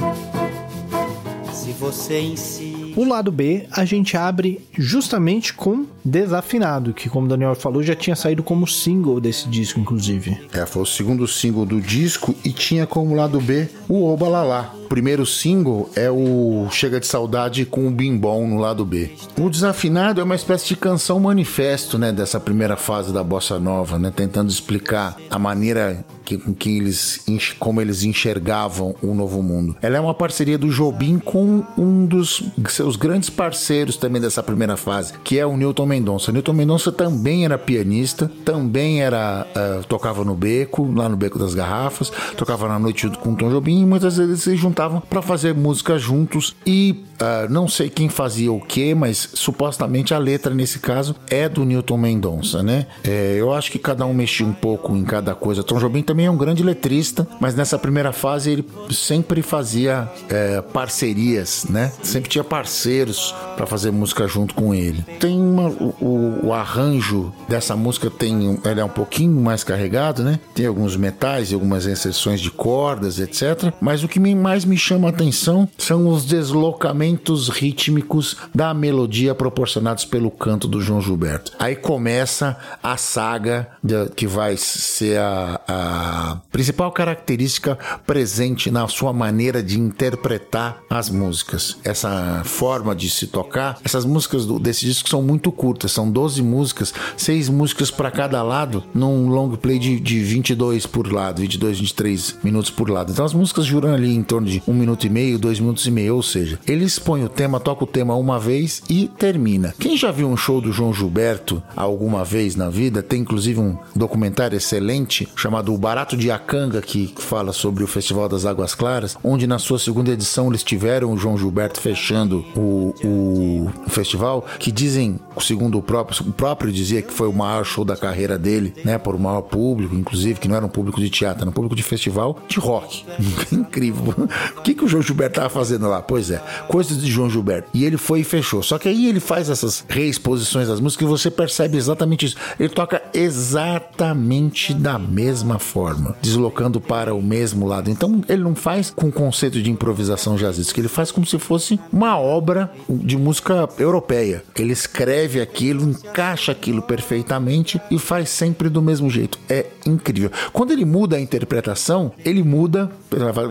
Se 1.52 1.72
você 1.72 2.20
insiste 2.20 2.76
O 2.96 3.04
lado 3.04 3.30
B 3.30 3.66
a 3.70 3.84
gente 3.84 4.16
abre 4.16 4.66
justamente 4.72 5.52
com 5.52 5.84
Desafinado, 6.06 6.94
que 6.94 7.08
como 7.08 7.26
o 7.26 7.28
Daniel 7.28 7.56
falou 7.56 7.82
já 7.82 7.96
tinha 7.96 8.14
saído 8.14 8.40
como 8.40 8.64
single 8.64 9.20
desse 9.20 9.48
disco, 9.48 9.80
inclusive. 9.80 10.38
É, 10.52 10.64
foi 10.64 10.82
o 10.82 10.86
segundo 10.86 11.26
single 11.26 11.66
do 11.66 11.80
disco 11.80 12.32
e 12.44 12.52
tinha 12.52 12.86
como 12.86 13.16
lado 13.16 13.40
B 13.40 13.68
o 13.88 14.04
Obalalá. 14.04 14.72
O 14.84 14.88
primeiro 14.88 15.26
single 15.26 15.90
é 15.96 16.08
o 16.08 16.68
Chega 16.70 17.00
de 17.00 17.08
Saudade 17.08 17.66
com 17.66 17.88
o 17.88 17.90
Bimbom 17.90 18.46
no 18.46 18.56
lado 18.56 18.84
B. 18.84 19.10
O 19.36 19.50
Desafinado 19.50 20.20
é 20.20 20.24
uma 20.24 20.36
espécie 20.36 20.68
de 20.68 20.76
canção 20.76 21.18
manifesto, 21.18 21.98
né, 21.98 22.12
dessa 22.12 22.38
primeira 22.38 22.76
fase 22.76 23.12
da 23.12 23.24
bossa 23.24 23.58
nova, 23.58 23.98
né, 23.98 24.12
tentando 24.14 24.48
explicar 24.48 25.16
a 25.28 25.40
maneira 25.40 26.04
que, 26.24 26.38
com 26.38 26.54
que 26.54 26.76
eles 26.76 27.24
como 27.58 27.80
eles 27.80 28.04
enxergavam 28.04 28.94
o 29.02 29.12
novo 29.12 29.42
mundo. 29.42 29.76
Ela 29.82 29.96
é 29.96 30.00
uma 30.00 30.14
parceria 30.14 30.56
do 30.56 30.68
Jobim 30.68 31.18
com 31.18 31.64
um 31.76 32.06
dos 32.06 32.44
seus 32.68 32.94
grandes 32.94 33.28
parceiros 33.28 33.96
também 33.96 34.22
dessa 34.22 34.42
primeira 34.42 34.76
fase, 34.76 35.14
que 35.24 35.38
é 35.38 35.44
o 35.44 35.56
Newton 35.56 35.86
Mendonça. 35.96 36.30
Newton 36.30 36.52
Mendonça 36.52 36.92
também 36.92 37.44
era 37.44 37.56
pianista, 37.56 38.30
também 38.44 39.02
era 39.02 39.46
uh, 39.56 39.84
tocava 39.86 40.24
no 40.24 40.34
beco, 40.34 40.90
lá 40.94 41.08
no 41.08 41.16
beco 41.16 41.38
das 41.38 41.54
garrafas, 41.54 42.12
tocava 42.36 42.68
na 42.68 42.78
noite 42.78 43.08
com 43.20 43.32
o 43.32 43.36
Tom 43.36 43.50
Jobim 43.50 43.82
e 43.82 43.86
muitas 43.86 44.16
vezes 44.16 44.42
se 44.42 44.56
juntavam 44.56 45.00
para 45.00 45.22
fazer 45.22 45.54
música 45.54 45.98
juntos 45.98 46.54
e 46.66 47.04
uh, 47.20 47.50
não 47.50 47.68
sei 47.68 47.88
quem 47.88 48.08
fazia 48.08 48.52
o 48.52 48.60
que, 48.60 48.94
mas 48.94 49.30
supostamente 49.34 50.14
a 50.14 50.18
letra 50.18 50.54
nesse 50.54 50.78
caso 50.78 51.14
é 51.30 51.48
do 51.48 51.64
Newton 51.64 51.96
Mendonça, 51.96 52.62
né? 52.62 52.86
É, 53.04 53.36
eu 53.38 53.52
acho 53.52 53.70
que 53.70 53.78
cada 53.78 54.04
um 54.04 54.12
mexia 54.12 54.46
um 54.46 54.52
pouco 54.52 54.96
em 54.96 55.04
cada 55.04 55.34
coisa. 55.34 55.62
Tom 55.62 55.78
Jobim 55.78 56.02
também 56.02 56.26
é 56.26 56.30
um 56.30 56.36
grande 56.36 56.62
letrista, 56.62 57.26
mas 57.40 57.54
nessa 57.54 57.78
primeira 57.78 58.12
fase 58.12 58.50
ele 58.50 58.64
sempre 58.90 59.42
fazia 59.42 60.08
é, 60.28 60.60
parcerias, 60.60 61.66
né? 61.68 61.92
Sempre 62.02 62.30
tinha 62.30 62.44
parceiros 62.44 63.34
para 63.56 63.66
fazer 63.66 63.90
música 63.90 64.26
junto 64.26 64.54
com 64.54 64.74
ele. 64.74 65.02
Tem 65.18 65.40
uma, 65.40 65.68
o, 65.68 66.46
o, 66.46 66.52
arranjo 66.52 67.32
dessa 67.48 67.76
música 67.76 68.10
tem 68.10 68.58
ele 68.64 68.80
é 68.80 68.84
um 68.84 68.88
pouquinho 68.88 69.40
mais 69.40 69.64
carregado, 69.64 70.22
né? 70.22 70.38
Tem 70.54 70.66
alguns 70.66 70.96
metais 70.96 71.50
e 71.50 71.54
algumas 71.54 71.86
inserções 71.86 72.40
de 72.40 72.50
cordas, 72.50 73.18
etc. 73.18 73.72
Mas 73.80 74.02
o 74.02 74.08
que 74.08 74.20
mais 74.34 74.64
me 74.64 74.76
chama 74.76 75.08
a 75.08 75.10
atenção 75.10 75.68
são 75.78 76.08
os 76.08 76.24
deslocamentos 76.24 77.05
rítmicos 77.48 78.36
da 78.54 78.72
melodia 78.72 79.34
proporcionados 79.34 80.04
pelo 80.04 80.30
canto 80.30 80.68
do 80.68 80.80
João 80.80 81.00
Gilberto. 81.00 81.52
Aí 81.58 81.76
começa 81.76 82.56
a 82.82 82.96
saga 82.96 83.68
de, 83.82 84.08
que 84.10 84.26
vai 84.26 84.56
ser 84.56 85.18
a, 85.18 85.60
a 85.68 86.40
principal 86.50 86.90
característica 86.92 87.78
presente 88.06 88.70
na 88.70 88.88
sua 88.88 89.12
maneira 89.12 89.62
de 89.62 89.78
interpretar 89.78 90.82
as 90.88 91.10
músicas. 91.10 91.76
Essa 91.84 92.42
forma 92.44 92.94
de 92.94 93.10
se 93.10 93.26
tocar, 93.26 93.78
essas 93.84 94.04
músicas 94.04 94.46
do, 94.46 94.58
desse 94.58 94.84
disco 94.84 95.08
são 95.08 95.22
muito 95.22 95.52
curtas, 95.52 95.92
são 95.92 96.10
12 96.10 96.42
músicas, 96.42 96.92
seis 97.16 97.48
músicas 97.48 97.90
para 97.90 98.10
cada 98.10 98.42
lado, 98.42 98.84
num 98.94 99.28
long 99.28 99.50
play 99.56 99.78
de, 99.78 100.00
de 100.00 100.20
22 100.20 100.86
por 100.86 101.12
lado, 101.12 101.40
22, 101.40 101.80
23 101.80 102.38
minutos 102.42 102.70
por 102.70 102.88
lado. 102.88 103.12
Então 103.12 103.24
as 103.24 103.34
músicas 103.34 103.68
duram 103.68 103.92
ali 103.92 104.14
em 104.14 104.22
torno 104.22 104.46
de 104.46 104.62
um 104.66 104.74
minuto 104.74 105.06
e 105.06 105.10
meio, 105.10 105.38
dois 105.38 105.60
minutos 105.60 105.86
e 105.86 105.90
meio, 105.90 106.16
ou 106.16 106.22
seja, 106.22 106.58
eles 106.66 106.95
põem 106.98 107.24
o 107.24 107.28
tema, 107.28 107.60
toca 107.60 107.84
o 107.84 107.86
tema 107.86 108.14
uma 108.14 108.38
vez 108.38 108.82
e 108.88 109.08
termina. 109.08 109.74
Quem 109.78 109.96
já 109.96 110.10
viu 110.10 110.28
um 110.28 110.36
show 110.36 110.60
do 110.60 110.72
João 110.72 110.92
Gilberto 110.92 111.62
alguma 111.74 112.24
vez 112.24 112.56
na 112.56 112.68
vida, 112.68 113.02
tem 113.02 113.20
inclusive 113.20 113.60
um 113.60 113.76
documentário 113.94 114.56
excelente 114.56 115.28
chamado 115.34 115.72
O 115.72 115.78
Barato 115.78 116.16
de 116.16 116.30
Acanga, 116.30 116.80
que 116.80 117.14
fala 117.18 117.52
sobre 117.52 117.84
o 117.84 117.86
Festival 117.86 118.28
das 118.28 118.44
Águas 118.44 118.74
Claras, 118.74 119.16
onde 119.22 119.46
na 119.46 119.58
sua 119.58 119.78
segunda 119.78 120.10
edição 120.10 120.48
eles 120.48 120.62
tiveram 120.62 121.12
o 121.12 121.18
João 121.18 121.36
Gilberto 121.36 121.80
fechando 121.80 122.44
o, 122.56 122.94
o 123.04 123.90
festival, 123.90 124.44
que 124.58 124.70
dizem, 124.70 125.18
segundo 125.40 125.78
o 125.78 125.82
próprio, 125.82 126.28
o 126.28 126.32
próprio 126.32 126.72
dizia 126.72 127.02
que 127.02 127.12
foi 127.12 127.28
o 127.28 127.32
maior 127.32 127.64
show 127.64 127.84
da 127.84 127.96
carreira 127.96 128.38
dele, 128.38 128.74
né, 128.84 128.98
por 128.98 129.14
o 129.14 129.18
maior 129.18 129.42
público, 129.42 129.94
inclusive, 129.94 130.40
que 130.40 130.48
não 130.48 130.56
era 130.56 130.66
um 130.66 130.68
público 130.68 131.00
de 131.00 131.10
teatro, 131.10 131.42
era 131.42 131.50
um 131.50 131.52
público 131.52 131.76
de 131.76 131.82
festival 131.82 132.38
de 132.48 132.58
rock. 132.58 133.04
Incrível. 133.52 134.14
O 134.56 134.62
que, 134.62 134.74
que 134.74 134.84
o 134.84 134.88
João 134.88 135.02
Gilberto 135.02 135.38
estava 135.38 135.48
fazendo 135.48 135.88
lá? 135.88 136.02
Pois 136.02 136.30
é, 136.30 136.42
coisas 136.86 137.02
de 137.02 137.10
João 137.10 137.28
Gilberto. 137.28 137.68
E 137.74 137.84
ele 137.84 137.96
foi 137.96 138.20
e 138.20 138.24
fechou. 138.24 138.62
Só 138.62 138.78
que 138.78 138.88
aí 138.88 139.06
ele 139.08 139.20
faz 139.20 139.50
essas 139.50 139.84
reexposições 139.88 140.68
das 140.68 140.80
músicas 140.80 141.06
e 141.06 141.10
você 141.10 141.30
percebe 141.30 141.76
exatamente 141.76 142.26
isso. 142.26 142.36
Ele 142.58 142.68
toca 142.68 143.02
exatamente 143.12 144.74
da 144.74 144.98
mesma 144.98 145.58
forma, 145.58 146.16
deslocando 146.22 146.80
para 146.80 147.14
o 147.14 147.22
mesmo 147.22 147.66
lado. 147.66 147.90
Então 147.90 148.22
ele 148.28 148.42
não 148.42 148.54
faz 148.54 148.90
com 148.90 149.08
o 149.08 149.12
conceito 149.12 149.60
de 149.62 149.70
improvisação 149.70 150.36
jazzística, 150.36 150.80
ele 150.80 150.88
faz 150.88 151.10
como 151.10 151.26
se 151.26 151.38
fosse 151.38 151.78
uma 151.92 152.18
obra 152.18 152.70
de 152.88 153.16
música 153.16 153.68
europeia. 153.78 154.42
Ele 154.56 154.72
escreve 154.72 155.40
aquilo, 155.40 155.82
encaixa 155.82 156.52
aquilo 156.52 156.82
perfeitamente 156.82 157.80
e 157.90 157.98
faz 157.98 158.28
sempre 158.28 158.68
do 158.68 158.80
mesmo 158.80 159.10
jeito. 159.10 159.38
É 159.48 159.66
incrível. 159.84 160.30
Quando 160.52 160.72
ele 160.72 160.84
muda 160.84 161.16
a 161.16 161.20
interpretação, 161.20 162.12
ele 162.24 162.42
muda, 162.42 162.90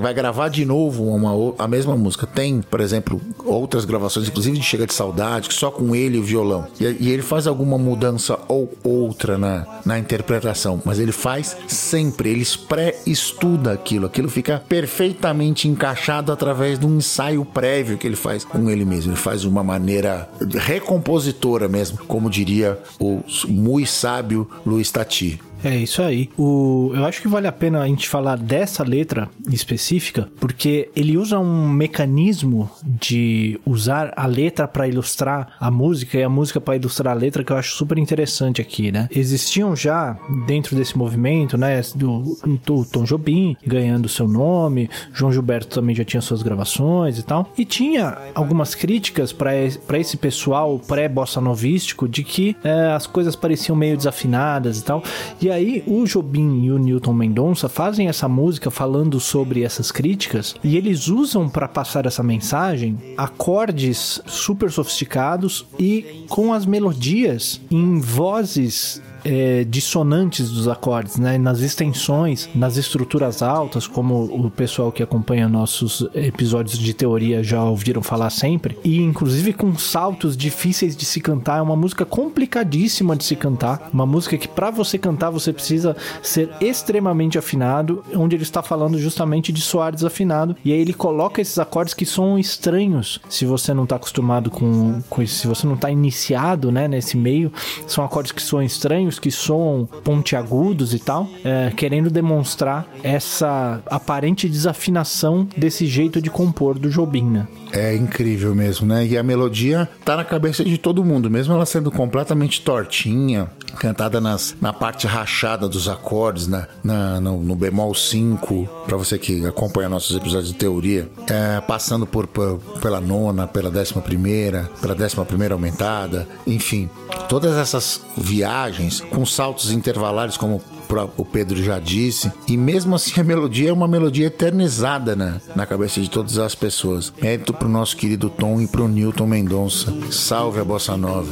vai 0.01 0.13
gravar 0.13 0.49
de 0.49 0.65
novo 0.65 1.03
uma, 1.03 1.55
a 1.57 1.67
mesma 1.67 1.95
música. 1.95 2.27
Tem, 2.27 2.61
por 2.61 2.79
exemplo, 2.79 3.21
outras 3.43 3.85
gravações, 3.85 4.27
inclusive 4.27 4.57
de 4.57 4.63
Chega 4.63 4.85
de 4.85 4.93
Saudade, 4.93 5.53
só 5.53 5.71
com 5.71 5.95
ele 5.95 6.17
e 6.17 6.19
o 6.19 6.23
violão. 6.23 6.67
E, 6.79 6.83
e 6.99 7.09
ele 7.11 7.21
faz 7.21 7.47
alguma 7.47 7.77
mudança 7.77 8.39
ou 8.47 8.71
outra 8.83 9.37
na, 9.37 9.81
na 9.85 9.99
interpretação, 9.99 10.81
mas 10.85 10.99
ele 10.99 11.11
faz 11.11 11.55
sempre, 11.67 12.29
ele 12.29 12.45
pré-estuda 12.67 13.73
aquilo, 13.73 14.05
aquilo 14.05 14.29
fica 14.29 14.63
perfeitamente 14.67 15.67
encaixado 15.67 16.31
através 16.31 16.79
de 16.79 16.85
um 16.85 16.97
ensaio 16.97 17.43
prévio 17.43 17.97
que 17.97 18.07
ele 18.07 18.15
faz 18.15 18.43
com 18.43 18.69
ele 18.69 18.85
mesmo. 18.85 19.11
Ele 19.11 19.19
faz 19.19 19.45
uma 19.45 19.63
maneira 19.63 20.29
recompositora 20.53 21.67
mesmo, 21.67 21.97
como 22.07 22.29
diria 22.29 22.79
o 22.99 23.21
muito 23.47 23.89
sábio 23.89 24.49
Luiz 24.65 24.91
Tati. 24.91 25.39
É 25.65 25.75
isso 25.75 26.03
aí. 26.03 26.29
O, 26.37 26.91
eu 26.93 27.03
acho 27.05 27.19
que 27.19 27.27
vale 27.27 27.47
a 27.47 27.51
pena 27.51 27.81
a 27.81 27.87
gente 27.87 28.07
falar 28.07 28.37
dessa 28.37 28.83
letra 28.83 29.27
específica, 29.49 30.29
porque 30.39 30.91
ele 30.95 31.17
usa 31.17 31.39
um 31.39 31.67
mecanismo 31.67 32.69
de 32.83 33.59
usar 33.65 34.13
a 34.15 34.27
letra 34.27 34.67
para 34.67 34.87
ilustrar 34.87 35.55
a 35.59 35.71
música 35.71 36.19
e 36.19 36.23
a 36.23 36.29
música 36.29 36.61
para 36.61 36.75
ilustrar 36.75 37.15
a 37.15 37.17
letra 37.17 37.43
que 37.43 37.51
eu 37.51 37.57
acho 37.57 37.75
super 37.75 37.97
interessante 37.97 38.61
aqui, 38.61 38.91
né? 38.91 39.09
Existiam 39.09 39.75
já 39.75 40.15
dentro 40.45 40.75
desse 40.75 40.95
movimento, 40.95 41.57
né, 41.57 41.81
do, 41.95 42.37
do 42.63 42.85
Tom 42.85 43.03
Jobim 43.03 43.57
ganhando 43.65 44.07
seu 44.07 44.27
nome, 44.27 44.87
João 45.11 45.31
Gilberto 45.31 45.79
também 45.79 45.95
já 45.95 46.05
tinha 46.05 46.21
suas 46.21 46.43
gravações 46.43 47.17
e 47.17 47.23
tal, 47.23 47.51
e 47.57 47.65
tinha 47.65 48.17
algumas 48.35 48.75
críticas 48.75 49.33
para 49.33 49.57
esse 49.57 50.17
pessoal 50.17 50.77
pré-bossa 50.77 51.41
novístico 51.41 52.07
de 52.07 52.23
que 52.23 52.55
é, 52.63 52.91
as 52.91 53.07
coisas 53.07 53.35
pareciam 53.35 53.75
meio 53.75 53.97
desafinadas 53.97 54.79
e 54.79 54.83
tal. 54.83 55.03
E 55.41 55.54
aí 55.55 55.83
o 55.87 56.05
Jobim 56.05 56.63
e 56.65 56.71
o 56.71 56.77
Newton 56.77 57.13
Mendonça 57.13 57.67
fazem 57.67 58.07
essa 58.07 58.27
música 58.27 58.69
falando 58.69 59.19
sobre 59.19 59.63
essas 59.63 59.91
críticas 59.91 60.55
e 60.63 60.77
eles 60.77 61.07
usam 61.07 61.49
para 61.49 61.67
passar 61.67 62.05
essa 62.05 62.21
mensagem 62.21 62.97
acordes 63.17 64.21
super 64.25 64.71
sofisticados 64.71 65.65
e 65.79 66.25
com 66.29 66.53
as 66.53 66.65
melodias 66.65 67.61
em 67.71 67.99
vozes 67.99 69.01
é, 69.25 69.63
dissonantes 69.63 70.51
dos 70.51 70.67
acordes, 70.67 71.17
né? 71.17 71.37
Nas 71.37 71.59
extensões, 71.61 72.47
nas 72.53 72.77
estruturas 72.77 73.41
altas, 73.41 73.87
como 73.87 74.23
o 74.25 74.51
pessoal 74.51 74.91
que 74.91 75.01
acompanha 75.01 75.49
nossos 75.49 76.07
episódios 76.13 76.77
de 76.77 76.93
teoria 76.93 77.43
já 77.43 77.63
ouviram 77.63 78.03
falar 78.03 78.29
sempre, 78.29 78.77
e 78.83 79.01
inclusive 79.01 79.51
com 79.51 79.75
saltos 79.77 80.37
difíceis 80.37 80.95
de 80.95 81.05
se 81.05 81.19
cantar. 81.19 81.57
É 81.57 81.61
uma 81.61 81.75
música 81.75 82.05
complicadíssima 82.05 83.15
de 83.15 83.23
se 83.23 83.35
cantar, 83.35 83.89
uma 83.91 84.05
música 84.05 84.37
que 84.37 84.47
para 84.47 84.69
você 84.69 84.97
cantar 84.97 85.31
você 85.31 85.51
precisa 85.51 85.95
ser 86.21 86.49
extremamente 86.61 87.37
afinado, 87.37 88.03
onde 88.13 88.35
ele 88.35 88.43
está 88.43 88.61
falando 88.61 88.99
justamente 88.99 89.51
de 89.51 89.61
soar 89.61 89.93
desafinado. 89.93 90.55
E 90.63 90.71
aí 90.71 90.79
ele 90.79 90.93
coloca 90.93 91.41
esses 91.41 91.57
acordes 91.57 91.93
que 91.93 92.05
são 92.05 92.37
estranhos, 92.37 93.19
se 93.27 93.45
você 93.45 93.73
não 93.73 93.85
está 93.85 93.95
acostumado 93.95 94.51
com, 94.51 95.01
com 95.09 95.21
isso, 95.21 95.39
se 95.39 95.47
você 95.47 95.65
não 95.65 95.75
está 95.75 95.89
iniciado, 95.89 96.71
né, 96.71 96.87
nesse 96.87 97.17
meio, 97.17 97.51
são 97.87 98.03
acordes 98.03 98.31
que 98.31 98.41
soam 98.41 98.61
estranhos 98.61 99.14
que 99.19 99.31
soam 99.31 99.87
pontiagudos 100.03 100.93
e 100.93 100.99
tal, 100.99 101.29
é, 101.43 101.71
querendo 101.75 102.09
demonstrar 102.09 102.87
essa 103.03 103.81
aparente 103.87 104.47
desafinação 104.47 105.47
desse 105.55 105.85
jeito 105.85 106.21
de 106.21 106.29
compor 106.29 106.77
do 106.77 106.89
Jobim, 106.89 107.23
né? 107.23 107.47
É 107.71 107.95
incrível 107.95 108.55
mesmo, 108.55 108.87
né? 108.87 109.05
E 109.05 109.17
a 109.17 109.23
melodia 109.23 109.89
tá 110.03 110.15
na 110.15 110.23
cabeça 110.23 110.63
de 110.63 110.77
todo 110.77 111.03
mundo, 111.03 111.29
mesmo 111.29 111.53
ela 111.53 111.65
sendo 111.65 111.91
completamente 111.91 112.61
tortinha, 112.61 113.49
cantada 113.77 114.21
nas, 114.21 114.55
na 114.61 114.71
parte 114.73 115.07
rachada 115.07 115.67
dos 115.67 115.87
acordes, 115.87 116.47
né? 116.47 116.67
na, 116.83 117.19
no, 117.19 117.41
no 117.41 117.55
bemol 117.55 117.93
5, 117.93 118.67
para 118.85 118.97
você 118.97 119.17
que 119.17 119.45
acompanha 119.45 119.89
nossos 119.89 120.15
episódios 120.15 120.51
de 120.51 120.55
teoria, 120.55 121.09
é, 121.27 121.61
passando 121.61 122.05
por, 122.05 122.27
por, 122.27 122.59
pela 122.81 123.01
nona, 123.01 123.47
pela 123.47 123.69
décima 123.69 124.01
primeira, 124.01 124.69
pela 124.81 124.95
décima 124.95 125.25
primeira 125.25 125.53
aumentada, 125.53 126.27
enfim, 126.47 126.89
todas 127.27 127.57
essas 127.57 128.01
viagens 128.17 129.01
com 129.01 129.25
saltos 129.25 129.71
intervalares 129.71 130.37
como 130.37 130.61
o 131.03 131.25
Pedro 131.25 131.61
já 131.61 131.79
disse. 131.79 132.31
E 132.47 132.55
mesmo 132.55 132.95
assim 132.95 133.19
a 133.19 133.23
melodia 133.23 133.69
é 133.69 133.73
uma 133.73 133.87
melodia 133.87 134.27
eternizada 134.27 135.15
na, 135.15 135.41
na 135.55 135.65
cabeça 135.65 135.99
de 135.99 136.09
todas 136.09 136.37
as 136.37 136.55
pessoas. 136.55 137.11
Mérito 137.21 137.53
pro 137.53 137.67
nosso 137.67 137.97
querido 137.97 138.29
Tom 138.29 138.61
e 138.61 138.67
pro 138.67 138.87
Newton 138.87 139.27
Mendonça. 139.27 139.93
Salve 140.11 140.59
a 140.59 140.63
bossa 140.63 140.95
nova. 140.95 141.31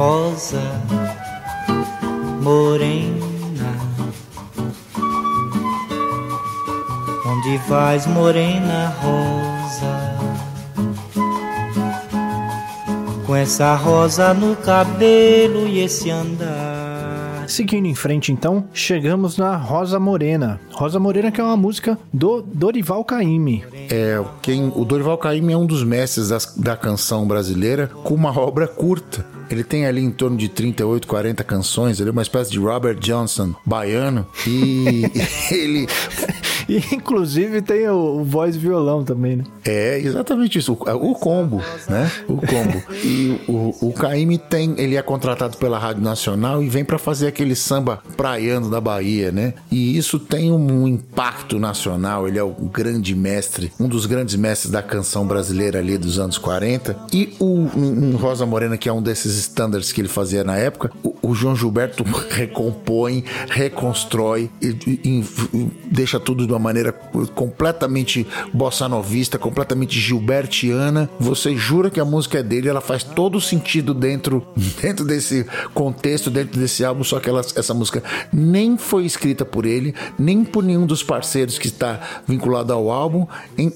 rosa 0.00 0.62
morena. 2.40 3.29
Onde 7.50 7.58
vais, 7.68 8.06
morena 8.06 8.94
rosa? 9.00 10.14
Com 13.26 13.34
essa 13.34 13.74
rosa 13.74 14.32
no 14.32 14.54
cabelo 14.54 15.66
e 15.66 15.80
esse 15.80 16.08
andar. 16.10 17.46
Seguindo 17.48 17.86
em 17.86 17.94
frente, 17.96 18.30
então, 18.30 18.68
chegamos 18.72 19.36
na 19.36 19.56
Rosa 19.56 19.98
Morena. 19.98 20.60
Rosa 20.70 21.00
Morena, 21.00 21.32
que 21.32 21.40
é 21.40 21.44
uma 21.44 21.56
música 21.56 21.98
do 22.12 22.40
Dorival 22.40 23.04
Caymmi. 23.04 23.64
É, 23.90 24.22
quem, 24.40 24.72
o 24.72 24.84
Dorival 24.84 25.18
Caymmi 25.18 25.52
é 25.52 25.56
um 25.56 25.66
dos 25.66 25.82
mestres 25.82 26.28
das, 26.28 26.54
da 26.56 26.76
canção 26.76 27.26
brasileira 27.26 27.88
com 28.04 28.14
uma 28.14 28.30
obra 28.38 28.68
curta. 28.68 29.26
Ele 29.50 29.64
tem 29.64 29.84
ali 29.84 30.00
em 30.00 30.12
torno 30.12 30.36
de 30.36 30.48
38, 30.48 31.08
40 31.08 31.42
canções. 31.42 31.98
Ele 31.98 32.10
é 32.10 32.12
uma 32.12 32.22
espécie 32.22 32.52
de 32.52 32.60
Robert 32.60 33.00
Johnson 33.00 33.52
baiano. 33.66 34.24
E 34.46 35.02
ele. 35.50 35.88
E 36.70 36.94
inclusive 36.94 37.60
tem 37.60 37.88
o, 37.88 38.20
o 38.20 38.24
voz 38.24 38.54
violão 38.54 39.02
também, 39.02 39.34
né? 39.34 39.44
É, 39.64 39.98
exatamente 39.98 40.58
isso. 40.58 40.72
O, 40.72 41.10
o 41.10 41.14
combo, 41.16 41.60
né? 41.88 42.10
O 42.28 42.36
combo. 42.36 42.80
E 43.02 43.40
o, 43.48 43.88
o 43.88 43.92
Caíme 43.92 44.38
tem. 44.38 44.76
Ele 44.78 44.94
é 44.94 45.02
contratado 45.02 45.56
pela 45.56 45.80
Rádio 45.80 46.02
Nacional 46.02 46.62
e 46.62 46.68
vem 46.68 46.84
para 46.84 46.96
fazer 46.96 47.26
aquele 47.26 47.56
samba 47.56 48.00
praiano 48.16 48.70
da 48.70 48.80
Bahia, 48.80 49.32
né? 49.32 49.54
E 49.68 49.96
isso 49.96 50.20
tem 50.20 50.52
um 50.52 50.86
impacto 50.86 51.58
nacional. 51.58 52.28
Ele 52.28 52.38
é 52.38 52.42
o 52.42 52.52
grande 52.52 53.16
mestre, 53.16 53.72
um 53.80 53.88
dos 53.88 54.06
grandes 54.06 54.36
mestres 54.36 54.70
da 54.70 54.80
canção 54.80 55.26
brasileira 55.26 55.80
ali 55.80 55.98
dos 55.98 56.20
anos 56.20 56.38
40. 56.38 56.96
E 57.12 57.34
o 57.40 57.50
um, 57.50 58.12
um 58.12 58.16
Rosa 58.16 58.46
Morena, 58.46 58.76
que 58.78 58.88
é 58.88 58.92
um 58.92 59.02
desses 59.02 59.36
standards 59.38 59.90
que 59.90 60.00
ele 60.00 60.08
fazia 60.08 60.44
na 60.44 60.56
época, 60.56 60.92
o, 61.02 61.16
o 61.20 61.34
João 61.34 61.56
Gilberto 61.56 62.04
recompõe, 62.30 63.24
reconstrói 63.48 64.48
e, 64.62 64.66
e, 64.86 65.24
e, 65.52 65.70
deixa 65.90 66.20
tudo 66.20 66.46
de 66.46 66.52
uma 66.52 66.59
maneira 66.60 66.92
completamente 67.34 68.26
bossa 68.52 68.88
novista, 68.88 69.38
completamente 69.38 69.98
gilbertiana. 69.98 71.08
Você 71.18 71.56
jura 71.56 71.90
que 71.90 72.00
a 72.00 72.04
música 72.04 72.38
é 72.38 72.42
dele, 72.42 72.68
ela 72.68 72.80
faz 72.80 73.02
todo 73.02 73.40
sentido 73.40 73.94
dentro, 73.94 74.46
dentro 74.80 75.04
desse 75.04 75.46
contexto, 75.74 76.30
dentro 76.30 76.60
desse 76.60 76.84
álbum, 76.84 77.02
só 77.04 77.18
que 77.18 77.28
ela, 77.28 77.40
essa 77.40 77.74
música 77.74 78.02
nem 78.32 78.76
foi 78.76 79.04
escrita 79.04 79.44
por 79.44 79.66
ele, 79.66 79.94
nem 80.18 80.44
por 80.44 80.62
nenhum 80.62 80.86
dos 80.86 81.02
parceiros 81.02 81.58
que 81.58 81.66
está 81.66 82.22
vinculado 82.26 82.72
ao 82.72 82.90
álbum, 82.90 83.26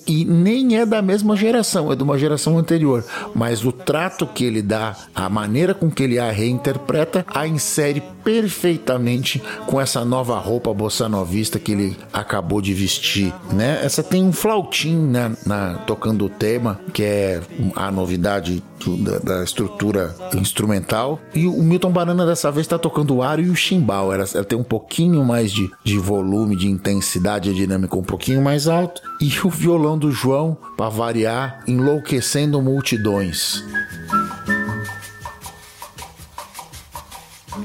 e 0.07 0.25
nem 0.25 0.77
é 0.79 0.87
da 0.87 1.01
mesma 1.03 1.37
geração, 1.37 1.93
é 1.93 1.97
de 1.97 2.03
uma 2.03 2.19
geração 2.19 2.59
anterior. 2.59 3.05
Mas 3.35 3.65
o 3.65 3.73
trato 3.73 4.27
que 4.27 4.45
ele 4.45 4.63
dá, 4.63 4.97
a 5.15 5.29
maneira 5.29 5.75
com 5.75 5.91
que 5.91 6.03
ele 6.03 6.19
a 6.19 6.31
reinterpreta, 6.31 7.25
a 7.33 7.47
insere 7.47 8.03
perfeitamente 8.25 9.43
com 9.67 9.81
essa 9.81 10.05
nova 10.05 10.39
roupa 10.39 10.73
bossa 10.73 11.09
novista 11.09 11.59
que 11.59 11.73
ele 11.73 11.97
acabou 12.13 12.61
de 12.61 12.73
vestir, 12.75 13.33
né? 13.53 13.81
Essa 13.83 14.03
tem 14.03 14.23
um 14.23 14.33
flautim 14.33 14.97
né, 14.97 15.33
na, 15.47 15.75
tocando 15.87 16.27
o 16.27 16.29
tema, 16.29 16.81
que 16.93 17.03
é 17.03 17.41
a 17.75 17.91
novidade 17.91 18.63
do, 18.85 18.97
da, 18.97 19.19
da, 19.19 19.45
estrutura 19.45 20.15
instrumental. 20.35 21.21
E 21.35 21.47
o 21.47 21.63
Milton 21.63 21.91
Banana 21.91 22.27
dessa 22.27 22.51
vez 22.51 22.67
está 22.67 22.79
tocando 22.79 23.15
o 23.15 23.23
aro 23.23 23.41
e 23.41 23.49
o 23.49 23.57
chimbal. 23.57 24.13
Ela, 24.13 24.25
ela, 24.35 24.45
tem 24.45 24.59
um 24.59 24.65
pouquinho 24.65 25.25
mais 25.25 25.53
de, 25.53 25.71
de 25.83 25.99
volume, 25.99 26.57
de 26.57 26.69
intensidade, 26.69 27.55
dinâmica 27.55 27.97
um 27.97 28.03
pouquinho 28.03 28.43
mais 28.43 28.67
alto. 28.67 29.01
E 29.21 29.33
o 29.45 29.49
violão 29.49 29.97
do 29.97 30.11
João, 30.11 30.57
para 30.77 30.89
variar, 30.89 31.63
enlouquecendo 31.67 32.61
multidões. 32.61 33.63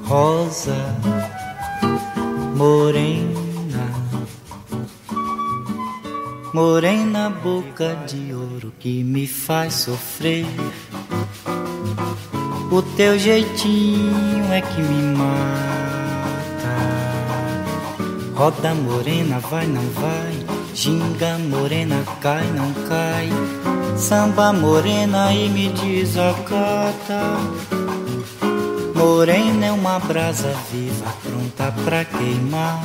rosa 0.10 0.76
morena, 2.56 3.40
morena 6.54 7.30
boca 7.30 7.96
de 8.08 8.34
ouro 8.34 8.74
que 8.80 9.04
me 9.04 9.28
faz 9.28 9.74
sofrer. 9.76 10.46
O 12.72 12.82
teu 12.82 13.18
jeitinho 13.18 14.52
é 14.52 14.62
que 14.62 14.82
me 14.82 15.18
mata. 15.18 15.70
Roda 18.36 18.74
morena, 18.74 19.40
vai, 19.40 19.68
não 19.68 19.82
vai. 19.90 20.60
Ginga 20.74 21.38
morena, 21.38 22.04
cai, 22.22 22.46
não 22.52 22.74
cai. 22.88 23.30
Samba 23.98 24.54
morena 24.54 25.34
e 25.34 25.50
me 25.50 25.70
desacata. 25.70 27.38
Morena 28.96 29.66
é 29.68 29.72
uma 29.72 30.00
brasa 30.00 30.54
viva, 30.72 31.14
pronta 31.24 31.74
pra 31.84 32.06
queimar. 32.06 32.84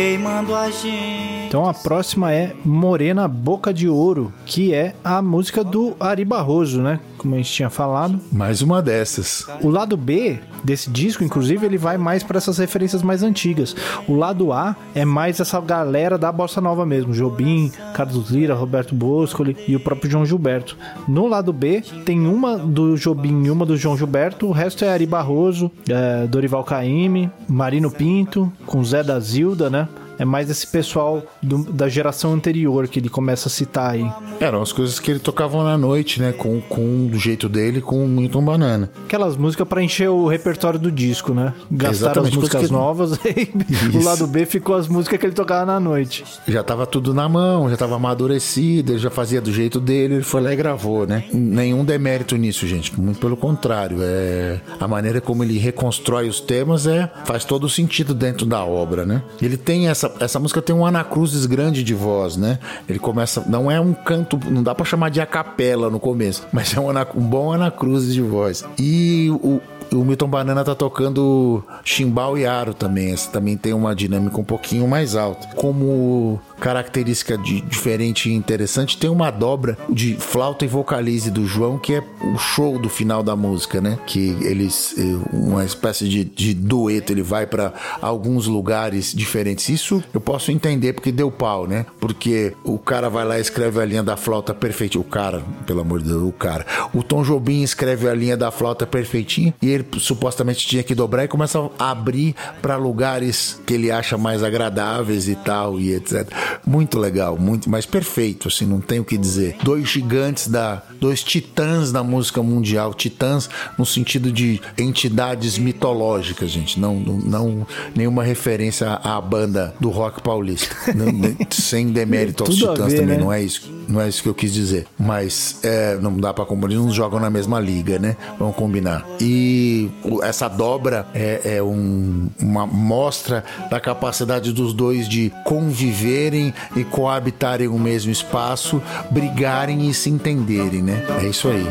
Queimando 0.00 0.56
a 0.56 0.70
gente. 0.70 1.39
Então 1.50 1.68
a 1.68 1.74
próxima 1.74 2.32
é 2.32 2.54
Morena 2.64 3.26
Boca 3.26 3.74
de 3.74 3.88
Ouro, 3.88 4.32
que 4.46 4.72
é 4.72 4.94
a 5.02 5.20
música 5.20 5.64
do 5.64 5.96
Ari 5.98 6.24
Barroso, 6.24 6.80
né? 6.80 7.00
Como 7.18 7.34
a 7.34 7.38
gente 7.38 7.50
tinha 7.50 7.68
falado. 7.68 8.20
Mais 8.30 8.62
uma 8.62 8.80
dessas. 8.80 9.48
O 9.60 9.68
lado 9.68 9.96
B 9.96 10.38
desse 10.62 10.88
disco, 10.88 11.24
inclusive, 11.24 11.66
ele 11.66 11.76
vai 11.76 11.98
mais 11.98 12.22
para 12.22 12.38
essas 12.38 12.56
referências 12.56 13.02
mais 13.02 13.24
antigas. 13.24 13.74
O 14.06 14.14
lado 14.14 14.52
A 14.52 14.76
é 14.94 15.04
mais 15.04 15.40
essa 15.40 15.60
galera 15.60 16.16
da 16.16 16.30
bossa 16.30 16.60
nova 16.60 16.86
mesmo, 16.86 17.12
Jobim, 17.12 17.72
Carlos 17.94 18.30
Lira, 18.30 18.54
Roberto 18.54 18.94
Boscoli 18.94 19.56
e 19.66 19.74
o 19.74 19.80
próprio 19.80 20.08
João 20.08 20.24
Gilberto. 20.24 20.78
No 21.08 21.26
lado 21.26 21.52
B 21.52 21.82
tem 22.04 22.28
uma 22.28 22.56
do 22.56 22.96
Jobim 22.96 23.42
e 23.42 23.50
uma 23.50 23.66
do 23.66 23.76
João 23.76 23.96
Gilberto, 23.96 24.46
o 24.46 24.52
resto 24.52 24.84
é 24.84 24.92
Ari 24.92 25.04
Barroso, 25.04 25.68
é, 25.88 26.28
Dorival 26.28 26.62
Caymmi, 26.62 27.28
Marino 27.48 27.90
Pinto, 27.90 28.52
com 28.64 28.84
Zé 28.84 29.02
da 29.02 29.18
Zilda, 29.18 29.68
né? 29.68 29.88
É 30.20 30.24
mais 30.26 30.50
esse 30.50 30.66
pessoal 30.66 31.22
do, 31.42 31.64
da 31.72 31.88
geração 31.88 32.34
anterior 32.34 32.86
que 32.88 32.98
ele 32.98 33.08
começa 33.08 33.48
a 33.48 33.50
citar 33.50 33.92
aí. 33.92 34.06
Eram 34.38 34.60
as 34.60 34.70
coisas 34.70 35.00
que 35.00 35.10
ele 35.10 35.18
tocava 35.18 35.64
na 35.64 35.78
noite, 35.78 36.20
né? 36.20 36.30
Com, 36.30 36.60
com 36.60 37.06
do 37.06 37.18
jeito 37.18 37.48
dele, 37.48 37.80
com 37.80 38.04
o 38.04 38.06
Milton 38.06 38.44
Banana. 38.44 38.90
Aquelas 39.06 39.34
músicas 39.34 39.66
para 39.66 39.82
encher 39.82 40.10
o 40.10 40.28
repertório 40.28 40.78
do 40.78 40.92
disco, 40.92 41.32
né? 41.32 41.54
Gastaram 41.70 41.94
Exatamente, 42.26 42.32
as 42.32 42.36
músicas 42.36 42.66
que... 42.66 42.70
novas 42.70 43.12
e 43.24 43.96
o 43.96 44.04
lado 44.04 44.26
B 44.26 44.44
ficou 44.44 44.76
as 44.76 44.86
músicas 44.88 45.18
que 45.18 45.24
ele 45.24 45.32
tocava 45.32 45.64
na 45.64 45.80
noite. 45.80 46.22
Já 46.46 46.62
tava 46.62 46.84
tudo 46.86 47.14
na 47.14 47.26
mão, 47.26 47.70
já 47.70 47.78
tava 47.78 47.96
amadurecido, 47.96 48.92
ele 48.92 48.98
já 48.98 49.10
fazia 49.10 49.40
do 49.40 49.50
jeito 49.50 49.80
dele, 49.80 50.16
ele 50.16 50.22
foi 50.22 50.42
lá 50.42 50.52
e 50.52 50.56
gravou, 50.56 51.06
né? 51.06 51.24
Nenhum 51.32 51.82
demérito 51.82 52.36
nisso, 52.36 52.66
gente. 52.66 53.00
Muito 53.00 53.18
pelo 53.18 53.38
contrário. 53.38 53.96
É 54.02 54.60
a 54.78 54.86
maneira 54.86 55.18
como 55.18 55.42
ele 55.42 55.56
reconstrói 55.58 56.28
os 56.28 56.40
temas 56.40 56.86
é 56.86 57.10
faz 57.24 57.42
todo 57.42 57.64
o 57.64 57.70
sentido 57.70 58.12
dentro 58.12 58.44
da 58.44 58.62
obra, 58.62 59.06
né? 59.06 59.22
Ele 59.40 59.56
tem 59.56 59.88
essa 59.88 60.09
essa, 60.18 60.38
música 60.38 60.62
tem 60.62 60.74
um 60.74 60.84
anacruzes 60.84 61.46
grande 61.46 61.82
de 61.82 61.94
voz, 61.94 62.36
né? 62.36 62.58
Ele 62.88 62.98
começa. 62.98 63.44
Não 63.46 63.70
é 63.70 63.80
um 63.80 63.92
canto, 63.92 64.38
não 64.50 64.62
dá 64.62 64.74
para 64.74 64.84
chamar 64.84 65.10
de 65.10 65.20
a 65.20 65.26
capela 65.26 65.90
no 65.90 66.00
começo, 66.00 66.46
mas 66.52 66.74
é 66.74 66.80
um, 66.80 66.88
um 66.88 67.28
bom 67.28 67.52
anacruzes 67.52 68.14
de 68.14 68.22
voz. 68.22 68.64
E 68.78 69.30
o, 69.30 69.60
o 69.92 70.04
Milton 70.04 70.28
Banana 70.28 70.64
tá 70.64 70.74
tocando 70.74 71.62
chimbal 71.84 72.38
e 72.38 72.46
aro 72.46 72.74
também. 72.74 73.12
Essa 73.12 73.30
também 73.30 73.56
tem 73.56 73.72
uma 73.72 73.94
dinâmica 73.94 74.38
um 74.38 74.44
pouquinho 74.44 74.86
mais 74.86 75.16
alta. 75.16 75.48
Como 75.56 76.40
característica 76.60 77.36
de, 77.38 77.60
diferente 77.62 78.28
e 78.28 78.34
interessante, 78.34 78.96
tem 78.96 79.10
uma 79.10 79.30
dobra 79.30 79.78
de 79.88 80.14
flauta 80.14 80.64
e 80.64 80.68
vocalize 80.68 81.30
do 81.30 81.46
João, 81.46 81.78
que 81.78 81.94
é 81.94 82.04
o 82.22 82.38
show 82.38 82.78
do 82.78 82.88
final 82.88 83.22
da 83.22 83.34
música, 83.34 83.80
né? 83.80 83.98
Que 84.06 84.36
eles, 84.42 84.94
eh, 84.98 85.02
uma 85.32 85.64
espécie 85.64 86.08
de, 86.08 86.24
de 86.24 86.54
dueto, 86.54 87.12
ele 87.12 87.22
vai 87.22 87.46
para 87.46 87.72
alguns 88.00 88.46
lugares 88.46 89.12
diferentes. 89.12 89.68
Isso 89.68 90.02
eu 90.12 90.20
posso 90.20 90.52
entender 90.52 90.92
porque 90.92 91.10
deu 91.10 91.30
pau, 91.30 91.66
né? 91.66 91.86
Porque 91.98 92.54
o 92.62 92.78
cara 92.78 93.08
vai 93.08 93.24
lá 93.24 93.38
e 93.38 93.40
escreve 93.40 93.80
a 93.80 93.84
linha 93.84 94.02
da 94.02 94.16
flauta 94.16 94.52
perfeitinha. 94.52 95.00
O 95.00 95.04
cara, 95.04 95.42
pelo 95.66 95.80
amor 95.80 96.00
de 96.02 96.08
Deus, 96.08 96.22
o 96.22 96.32
cara. 96.32 96.66
O 96.92 97.02
Tom 97.02 97.22
Jobim 97.22 97.62
escreve 97.62 98.08
a 98.08 98.14
linha 98.14 98.36
da 98.36 98.50
flauta 98.50 98.86
perfeitinha 98.86 99.54
e 99.62 99.70
ele 99.70 99.86
supostamente 99.98 100.66
tinha 100.66 100.82
que 100.82 100.94
dobrar 100.94 101.24
e 101.24 101.28
começa 101.28 101.70
a 101.78 101.90
abrir 101.90 102.34
para 102.60 102.76
lugares 102.76 103.60
que 103.66 103.74
ele 103.74 103.90
acha 103.90 104.18
mais 104.18 104.42
agradáveis 104.42 105.28
e 105.28 105.36
tal 105.36 105.80
e 105.80 105.94
etc. 105.94 106.28
Muito 106.66 106.98
legal, 106.98 107.38
muito, 107.38 107.68
mas 107.68 107.86
perfeito, 107.86 108.48
assim, 108.48 108.66
não 108.66 108.80
tenho 108.80 109.02
o 109.02 109.04
que 109.04 109.16
dizer. 109.16 109.56
Dois 109.62 109.88
gigantes 109.88 110.48
da, 110.48 110.82
dois 111.00 111.22
titãs 111.22 111.90
da 111.90 112.04
música 112.04 112.42
mundial, 112.42 112.92
titãs 112.92 113.48
no 113.78 113.86
sentido 113.86 114.30
de 114.30 114.60
entidades 114.78 115.58
mitológicas, 115.58 116.50
gente, 116.50 116.78
não, 116.78 116.96
não, 116.96 117.66
nenhuma 117.94 118.22
referência 118.22 118.90
à, 118.92 119.20
banda 119.20 119.74
do 119.80 119.88
rock 119.90 120.22
paulista, 120.22 120.74
sem 121.50 121.88
demérito 121.88 122.44
aos 122.44 122.56
titãs 122.56 122.92
ver, 122.92 123.00
também, 123.00 123.16
né? 123.16 123.18
não 123.18 123.32
é 123.32 123.42
isso, 123.42 123.70
não 123.88 124.00
é 124.00 124.08
isso 124.08 124.22
que 124.22 124.28
eu 124.28 124.34
quis 124.34 124.52
dizer, 124.52 124.86
mas 124.98 125.58
é, 125.62 125.96
não 125.96 126.16
dá 126.18 126.34
para 126.34 126.44
comparar, 126.44 126.72
eles 126.72 126.84
não 126.84 126.92
jogam 126.92 127.18
na 127.18 127.30
mesma 127.30 127.58
liga, 127.58 127.98
né? 127.98 128.16
Vamos 128.38 128.56
combinar. 128.56 129.06
E 129.20 129.90
essa 130.22 130.48
dobra 130.48 131.06
é, 131.14 131.56
é 131.56 131.62
um, 131.62 132.28
uma 132.40 132.66
mostra 132.66 133.44
da 133.70 133.80
capacidade 133.80 134.52
dos 134.52 134.72
dois 134.72 135.08
de 135.08 135.32
conviverem 135.44 136.52
e 136.76 136.84
coabitarem 136.84 137.68
o 137.68 137.78
mesmo 137.78 138.10
espaço, 138.10 138.82
brigarem 139.10 139.88
e 139.88 139.94
se 139.94 140.10
entenderem, 140.10 140.82
né? 140.82 140.89
É 141.20 141.26
isso 141.26 141.48
aí. 141.48 141.66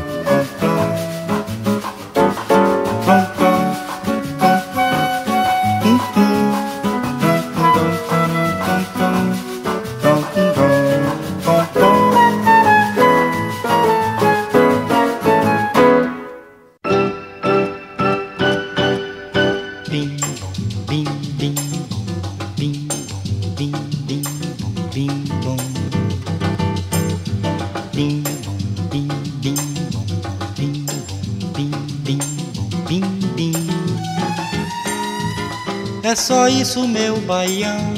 Só 36.20 36.48
isso, 36.48 36.86
meu 36.86 37.18
baião, 37.22 37.94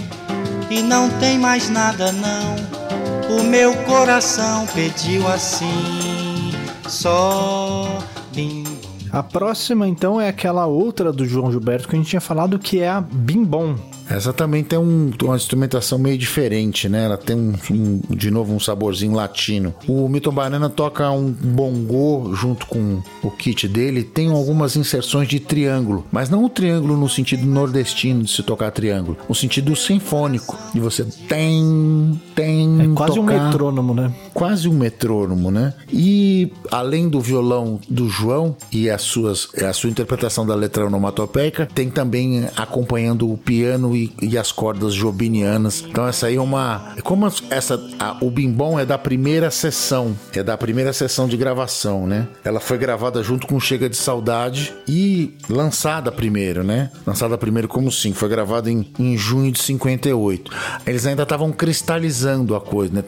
e 0.71 0.81
não 0.81 1.11
tem 1.19 1.39
mais 1.39 1.69
nada 1.69 2.13
não. 2.13 3.37
O 3.37 3.43
meu 3.43 3.75
coração 3.85 4.65
pediu 4.67 5.27
assim, 5.27 6.53
só 6.87 7.99
bim. 8.33 8.65
A 9.11 9.23
próxima 9.23 9.89
então 9.89 10.21
é 10.21 10.29
aquela 10.29 10.67
outra 10.67 11.13
do 11.13 11.27
João 11.27 11.51
Gilberto 11.51 11.89
que 11.89 11.97
a 11.97 11.99
gente 11.99 12.09
tinha 12.11 12.21
falado 12.21 12.59
que 12.59 12.81
é 12.81 12.89
a 12.89 13.01
Bim 13.01 13.45
Bom. 13.45 13.75
Essa 14.13 14.33
também 14.33 14.63
tem 14.63 14.79
um, 14.79 15.11
uma 15.23 15.37
instrumentação 15.37 15.99
meio 15.99 16.19
diferente, 16.19 16.87
né? 16.87 17.05
Ela 17.05 17.17
tem 17.17 17.35
um, 17.35 17.55
um, 17.71 18.01
de 18.11 18.31
novo 18.31 18.55
um 18.55 18.61
saborzinho 18.61 19.15
latino. 19.15 19.75
O 19.89 20.07
Milton 20.07 20.33
Banana 20.33 20.69
toca 20.69 21.11
um 21.11 21.31
bongô 21.31 22.35
junto 22.35 22.67
com 22.67 23.03
o 23.23 23.31
kit 23.31 23.67
dele, 23.67 24.03
tem 24.05 24.31
algumas 24.31 24.77
inserções 24.77 25.29
de 25.29 25.41
triângulo, 25.41 26.07
mas 26.13 26.29
não 26.29 26.45
o 26.45 26.49
triângulo 26.49 26.97
no 26.97 27.09
sentido 27.09 27.47
nordestino 27.47 28.23
de 28.23 28.31
se 28.31 28.43
tocar 28.43 28.71
triângulo, 28.71 29.17
no 29.27 29.35
sentido 29.35 29.75
sinfônico, 29.75 30.59
de 30.75 30.81
você 30.81 31.05
tem, 31.27 32.21
tem. 32.35 32.93
É 32.93 32.95
quase 32.95 33.15
tocar, 33.15 33.33
um 33.33 33.45
metrônomo, 33.45 33.95
né? 33.95 34.13
Quase 34.33 34.69
um 34.69 34.75
metrônomo, 34.75 35.51
né? 35.51 35.75
E 35.93 36.53
além 36.71 37.09
do 37.09 37.21
violão 37.21 37.81
do 37.89 38.09
João 38.09 38.57
e 38.71 38.91
as 38.91 39.03
suas, 39.03 39.49
a 39.63 39.73
sua 39.73 39.91
interpretação 39.91 40.47
da 40.47 40.55
letra 40.55 40.87
onomatopeica, 40.87 41.69
tem 41.75 41.91
também 41.91 42.47
acompanhando 42.57 43.31
o 43.31 43.37
piano 43.37 43.95
e, 43.95 44.13
e, 44.21 44.39
as 44.39 44.51
cordas 44.51 44.95
jobinianas. 44.95 45.85
Então 45.89 46.07
essa 46.07 46.27
aí 46.27 46.37
é 46.37 46.41
uma, 46.41 46.95
como 47.03 47.31
essa 47.51 47.81
a, 47.99 48.17
o 48.21 48.31
bimbom 48.31 48.79
é 48.79 48.87
da 48.87 48.99
primeira 48.99 49.51
sessão, 49.51 50.17
é 50.35 50.43
da 50.43 50.57
primeira 50.57 50.93
sessão 50.93 51.29
de 51.29 51.37
gravação, 51.37 52.07
né? 52.07 52.29
Ela 52.45 52.61
foi 52.61 52.79
gravada 52.79 53.23
junto 53.23 53.47
com 53.47 53.61
Chega 53.61 53.89
de 53.89 53.97
Saudade 53.97 54.73
e 54.89 55.35
lançada 55.49 56.11
primeiro, 56.11 56.65
né? 56.65 56.91
Lançada 57.07 57.37
primeiro 57.37 57.69
como 57.69 57.91
sim, 57.91 58.13
foi 58.13 58.29
gravada 58.29 58.71
em, 58.71 58.91
em 58.99 59.17
junho 59.17 59.53
de 59.53 59.61
58. 59.61 60.51
Eles 60.87 61.07
ainda 61.07 61.23
estavam 61.23 61.53
cristalizando 61.53 62.22
a 62.27 62.61
coisa, 62.61 62.93
né? 62.93 63.03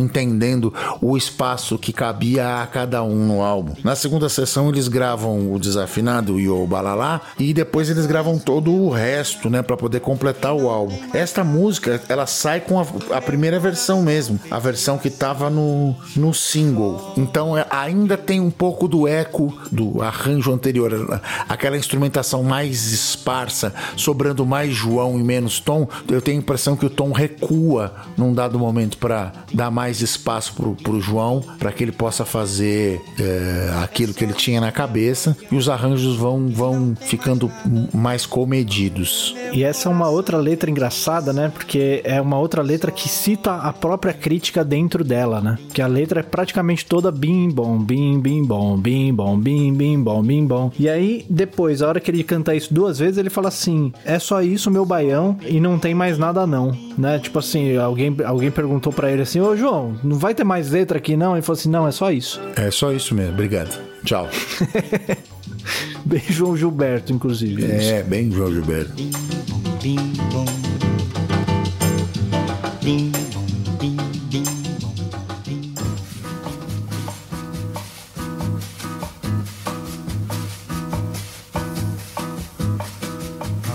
Entendendo 0.00 0.72
o 1.00 1.16
espaço 1.16 1.78
que 1.78 1.92
cabia 1.92 2.62
a 2.62 2.66
cada 2.66 3.02
um 3.02 3.26
no 3.26 3.42
álbum. 3.42 3.74
Na 3.84 3.94
segunda 3.94 4.28
sessão 4.28 4.68
eles 4.68 4.88
gravam 4.88 5.52
o 5.52 5.58
desafinado 5.58 6.38
e 6.38 6.48
o 6.48 6.66
balalá 6.66 7.20
e 7.38 7.52
depois 7.52 7.90
eles 7.90 8.06
gravam 8.06 8.38
todo 8.38 8.72
o 8.72 8.90
resto, 8.90 9.48
né, 9.50 9.62
para 9.62 9.76
poder 9.76 10.00
completar 10.00 10.54
o 10.54 10.68
álbum. 10.68 10.96
Esta 11.12 11.42
música, 11.42 12.00
ela 12.08 12.26
sai 12.26 12.60
com 12.60 12.78
a, 12.78 12.86
a 13.16 13.20
primeira 13.20 13.58
versão 13.58 14.02
mesmo, 14.02 14.38
a 14.50 14.58
versão 14.58 14.98
que 14.98 15.10
tava 15.10 15.50
no, 15.50 15.94
no 16.16 16.32
single. 16.32 17.14
Então 17.16 17.56
é, 17.56 17.66
ainda 17.70 18.16
tem 18.16 18.40
um 18.40 18.50
pouco 18.50 18.86
do 18.86 19.06
eco 19.06 19.56
do 19.70 20.02
arranjo 20.02 20.52
anterior, 20.52 21.20
aquela 21.48 21.76
instrumentação 21.76 22.42
mais 22.42 22.92
esparsa, 22.92 23.72
sobrando 23.96 24.44
mais 24.44 24.72
João 24.72 25.18
e 25.18 25.22
menos 25.22 25.60
Tom. 25.60 25.88
Eu 26.08 26.20
tenho 26.20 26.38
a 26.38 26.42
impressão 26.42 26.76
que 26.76 26.86
o 26.86 26.90
Tom 26.90 27.12
recua 27.12 27.94
num 28.16 28.32
dado 28.32 28.58
momento 28.60 28.96
para 28.98 29.32
dar 29.52 29.70
mais 29.70 30.00
espaço 30.00 30.54
pro, 30.54 30.74
pro 30.76 31.00
João, 31.00 31.42
para 31.58 31.72
que 31.72 31.84
ele 31.84 31.92
possa 31.92 32.24
fazer 32.24 33.00
é, 33.18 33.82
aquilo 33.82 34.14
que 34.14 34.24
ele 34.24 34.32
tinha 34.32 34.60
na 34.60 34.72
cabeça 34.72 35.36
e 35.50 35.56
os 35.56 35.68
arranjos 35.68 36.16
vão, 36.16 36.48
vão 36.48 36.94
ficando 37.00 37.50
mais 37.92 38.24
comedidos. 38.24 39.34
E 39.52 39.64
essa 39.64 39.88
é 39.88 39.92
uma 39.92 40.08
outra 40.08 40.30
outra 40.30 40.36
letra 40.38 40.70
engraçada, 40.70 41.32
né? 41.32 41.50
Porque 41.52 42.00
é 42.04 42.20
uma 42.20 42.38
outra 42.38 42.62
letra 42.62 42.90
que 42.90 43.08
cita 43.08 43.56
a 43.56 43.72
própria 43.72 44.12
crítica 44.12 44.64
dentro 44.64 45.02
dela, 45.02 45.40
né? 45.40 45.58
Que 45.72 45.82
a 45.82 45.86
letra 45.86 46.20
é 46.20 46.22
praticamente 46.22 46.86
toda 46.86 47.10
bim 47.10 47.50
bom, 47.50 47.78
bim 47.78 48.20
bim 48.20 48.44
bom, 48.44 48.76
bim 48.76 49.12
bom, 49.12 49.36
bim 49.36 49.72
bim 49.72 50.00
bom, 50.00 50.22
bim 50.22 50.46
bom. 50.46 50.70
E 50.78 50.88
aí 50.88 51.24
depois, 51.28 51.82
a 51.82 51.88
hora 51.88 52.00
que 52.00 52.10
ele 52.10 52.22
canta 52.22 52.54
isso 52.54 52.72
duas 52.72 52.98
vezes, 52.98 53.18
ele 53.18 53.30
fala 53.30 53.48
assim: 53.48 53.92
"É 54.04 54.18
só 54.18 54.42
isso, 54.42 54.70
meu 54.70 54.84
baião, 54.84 55.36
e 55.46 55.58
não 55.58 55.78
tem 55.78 55.94
mais 55.94 56.16
nada 56.18 56.46
não", 56.46 56.76
né? 56.96 57.18
Tipo 57.18 57.38
assim, 57.40 57.76
alguém 57.76 58.14
alguém 58.24 58.49
perguntou 58.50 58.92
para 58.92 59.10
ele 59.10 59.22
assim: 59.22 59.40
"Ô 59.40 59.56
João, 59.56 59.98
não 60.02 60.16
vai 60.16 60.34
ter 60.34 60.44
mais 60.44 60.70
letra 60.70 60.98
aqui 60.98 61.16
não?" 61.16 61.34
Ele 61.34 61.42
falou 61.42 61.58
assim: 61.58 61.70
"Não, 61.70 61.86
é 61.86 61.92
só 61.92 62.10
isso". 62.10 62.40
É 62.56 62.70
só 62.70 62.92
isso 62.92 63.14
mesmo. 63.14 63.32
Obrigado. 63.32 63.78
Tchau. 64.04 64.28
bem 66.04 66.22
João 66.28 66.56
Gilberto, 66.56 67.12
inclusive. 67.12 67.64
É, 67.64 68.02
bem 68.02 68.30
João 68.30 68.52
Gilberto. 68.52 68.92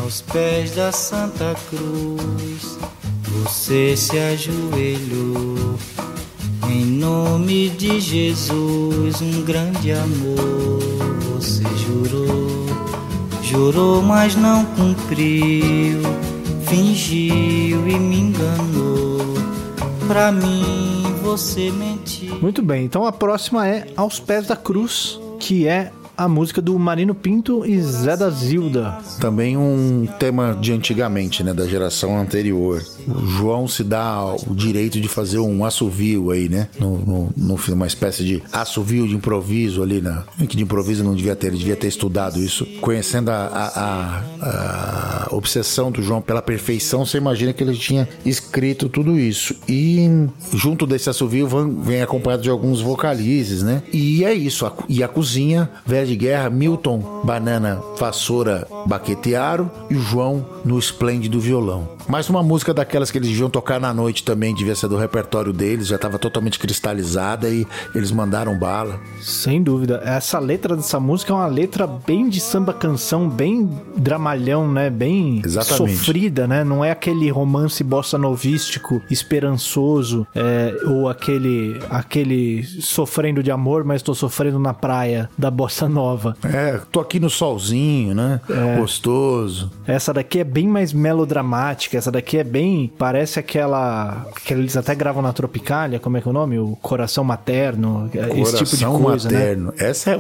Aos 0.02 0.22
pés 0.22 0.76
da 0.76 0.92
Santa 0.92 1.56
Cruz, 1.70 2.78
você 3.44 3.96
se 3.98 4.18
ajoelhou. 4.18 5.76
Em 6.70 6.86
nome 6.86 7.70
de 7.70 8.00
Jesus, 8.00 9.22
um 9.22 9.44
grande 9.44 9.92
amor 9.92 10.80
você 11.34 11.64
jurou 11.78 12.66
Jurou, 13.46 14.02
mas 14.02 14.36
não 14.36 14.66
cumpriu. 14.66 16.02
Fingiu 16.68 17.88
e 17.88 18.00
me 18.00 18.20
enganou. 18.20 19.20
Pra 20.08 20.32
mim 20.32 21.04
você 21.22 21.72
mentiu. 21.72 22.38
Muito 22.42 22.64
bem, 22.64 22.84
então 22.84 23.06
a 23.06 23.12
próxima 23.12 23.68
é 23.68 23.88
Aos 23.96 24.20
Pés 24.20 24.48
da 24.48 24.56
Cruz, 24.56 25.20
que 25.40 25.68
é 25.68 25.92
a 26.18 26.28
música 26.28 26.62
do 26.62 26.78
Marino 26.80 27.14
Pinto 27.14 27.66
e 27.66 27.80
Zé 27.80 28.18
da 28.18 28.30
Zilda. 28.30 28.98
Também 29.20 29.56
um 29.56 30.08
tema 30.20 30.58
de 30.60 30.74
antigamente, 30.74 31.44
né, 31.44 31.54
da 31.54 31.68
geração 31.68 32.18
anterior. 32.18 32.84
O 33.08 33.26
João 33.26 33.68
se 33.68 33.84
dá 33.84 34.36
o 34.48 34.56
direito 34.56 35.00
de 35.00 35.08
fazer 35.08 35.40
um 35.40 35.64
assovio 35.66 36.32
aí, 36.32 36.50
né, 36.50 36.68
no, 36.80 37.32
no, 37.36 37.56
uma 37.70 37.88
espécie 37.88 38.24
de 38.24 38.44
assovio 38.52 39.08
de 39.08 39.16
improviso 39.16 39.82
ali, 39.82 40.02
na, 40.02 40.24
que 40.48 40.56
de 40.56 40.64
improviso 40.64 41.04
não 41.04 41.16
devia 41.16 41.36
ter, 41.36 41.48
ele 41.48 41.58
devia 41.58 41.76
ter 41.76 41.88
estudado 41.88 42.40
isso. 42.40 42.66
Conhecendo 42.82 43.30
a, 43.30 43.36
a, 43.36 44.24
a, 44.42 45.28
a 45.30 45.36
obsessão 45.36 45.92
do 45.92 46.02
João 46.02 46.22
pela 46.22 46.42
perfeição, 46.42 47.06
você 47.06 47.18
imagina 47.18 47.54
que 47.54 47.64
ele 47.64 47.76
tinha 47.76 48.08
escrito 48.26 48.90
tudo 48.90 49.20
isso. 49.20 49.56
E 49.68 50.08
junto 50.54 50.86
desse 50.86 51.10
assovio 51.10 51.48
vem 51.82 52.02
acompanhado 52.02 52.44
de 52.44 52.50
alguns 52.50 52.82
vocalizes, 52.82 53.64
né? 53.64 53.84
E 53.92 54.24
é 54.24 54.34
isso. 54.34 54.72
E 54.88 55.04
a 55.04 55.08
cozinha, 55.08 55.70
velho 55.86 56.08
de 56.08 56.16
guerra, 56.16 56.50
Milton, 56.50 57.22
banana, 57.24 57.82
vassoura, 57.98 58.68
baquetearo 58.86 59.70
e 59.90 59.96
o 59.96 60.02
João 60.02 60.46
no 60.64 60.78
esplêndido 60.78 61.40
violão. 61.40 61.90
Mais 62.08 62.30
uma 62.30 62.44
música 62.44 62.74
daquela 62.74 62.95
daquelas 62.96 63.12
que 63.12 63.18
eles 63.18 63.30
deviam 63.30 63.50
tocar 63.50 63.80
na 63.80 63.94
noite 63.94 64.24
também, 64.24 64.56
devia 64.56 64.74
ser 64.74 64.88
do 64.88 64.96
repertório 64.96 65.52
deles, 65.52 65.88
já 65.88 65.98
estava 65.98 66.18
totalmente 66.18 66.58
cristalizada 66.58 67.50
e 67.50 67.68
eles 67.94 68.10
mandaram 68.10 68.58
bala. 68.58 69.00
Sem 69.22 69.62
dúvida. 69.62 70.02
Essa 70.06 70.40
letra 70.40 70.78
dessa 70.78 70.98
música 70.98 71.34
é 71.34 71.36
uma 71.36 71.48
letra 71.48 71.86
bem 71.86 72.30
de 72.30 72.40
samba 72.40 72.74
canção, 72.74 73.30
bem 73.30 73.70
dramalhão, 73.98 74.72
né? 74.72 74.90
Bem 74.90 75.42
Exatamente. 75.44 75.98
sofrida, 75.98 76.48
né? 76.48 76.64
Não 76.64 76.86
é 76.86 76.92
aquele 76.92 77.30
romance 77.30 77.84
bossa 77.84 78.18
novístico 78.18 79.02
esperançoso, 79.12 80.26
é, 80.34 80.74
ou 80.86 81.10
aquele 81.10 81.78
aquele 81.90 82.64
sofrendo 82.64 83.44
de 83.44 83.52
amor, 83.52 83.84
mas 83.84 84.02
tô 84.02 84.16
sofrendo 84.16 84.58
na 84.58 84.74
praia 84.74 85.30
da 85.38 85.52
bossa 85.52 85.90
nova. 85.90 86.38
É, 86.44 86.80
tô 86.92 87.02
aqui 87.02 87.20
no 87.20 87.30
solzinho, 87.30 88.16
né? 88.16 88.40
Gostoso. 88.78 89.70
Essa 89.86 90.14
daqui 90.14 90.40
é 90.40 90.44
bem 90.46 90.68
mais 90.68 90.94
melodramática, 90.94 91.98
essa 91.98 92.12
daqui 92.12 92.38
é 92.38 92.44
bem. 92.44 92.85
Parece 92.88 93.40
aquela. 93.40 94.28
que 94.44 94.54
eles 94.54 94.76
até 94.78 94.94
gravam 94.96 95.22
na 95.22 95.34
Tropicália, 95.34 96.00
como 96.00 96.18
é 96.18 96.22
que 96.22 96.28
é 96.28 96.32
o 96.32 96.34
nome? 96.34 96.60
O 96.60 96.76
Coração 96.82 97.24
Materno, 97.24 98.10
esse 98.14 98.58
tipo 98.58 98.78
de 98.78 98.86
Coração 98.86 99.02
coisa, 99.02 99.30
né? 99.30 99.38
materno. 99.38 99.74
Essa 99.78 100.12
é 100.12 100.20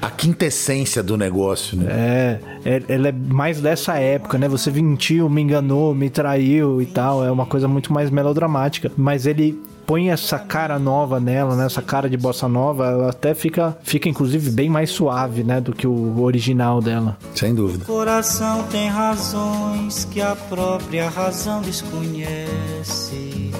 a 0.00 0.10
quintessência 0.10 1.02
do 1.02 1.16
negócio, 1.16 1.76
né? 1.76 1.86
É, 1.90 2.38
é, 2.64 2.82
ela 2.88 3.08
é 3.08 3.12
mais 3.12 3.60
dessa 3.60 3.94
época, 3.98 4.38
né? 4.38 4.48
Você 4.48 4.70
mentiu, 4.70 5.28
me 5.28 5.42
enganou, 5.42 5.94
me 5.94 6.10
traiu 6.10 6.80
e 6.80 6.86
tal. 6.86 7.24
É 7.24 7.30
uma 7.30 7.46
coisa 7.46 7.68
muito 7.68 7.92
mais 7.92 8.10
melodramática. 8.10 8.90
Mas 8.96 9.26
ele 9.26 9.60
põe 9.86 10.10
essa 10.10 10.38
cara 10.38 10.78
nova 10.78 11.20
nela, 11.20 11.56
né? 11.56 11.66
Essa 11.66 11.82
cara 11.82 12.08
de 12.08 12.16
bossa 12.16 12.48
nova, 12.48 12.86
ela 12.86 13.10
até 13.10 13.34
fica, 13.34 13.76
fica 13.82 14.08
inclusive 14.08 14.50
bem 14.50 14.68
mais 14.68 14.90
suave, 14.90 15.42
né? 15.44 15.60
Do 15.60 15.72
que 15.72 15.86
o 15.86 16.20
original 16.20 16.80
dela. 16.80 17.16
Sem 17.34 17.54
dúvida. 17.54 17.84
coração 17.84 18.64
tem 18.70 18.88
razões 18.88 20.04
que 20.06 20.20
a 20.20 20.34
própria 20.34 21.08
razão 21.08 21.60
desconhece. 21.62 23.50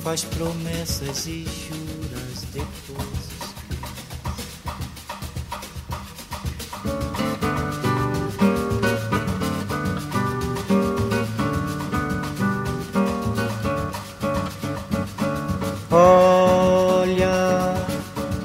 Faz 0.00 0.24
promessas 0.24 1.26
e 1.26 1.44
juras 1.44 2.46
depois. 2.52 3.07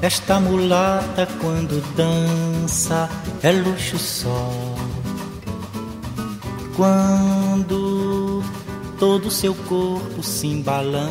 Esta 0.04 0.38
mulata 0.38 1.26
quando 1.40 1.80
dança 1.96 3.08
é 3.42 3.50
luxo 3.50 3.96
só. 3.96 4.52
Quando 6.76 8.42
todo 8.98 9.30
seu 9.30 9.54
corpo 9.54 10.22
se 10.22 10.46
embalança. 10.46 11.08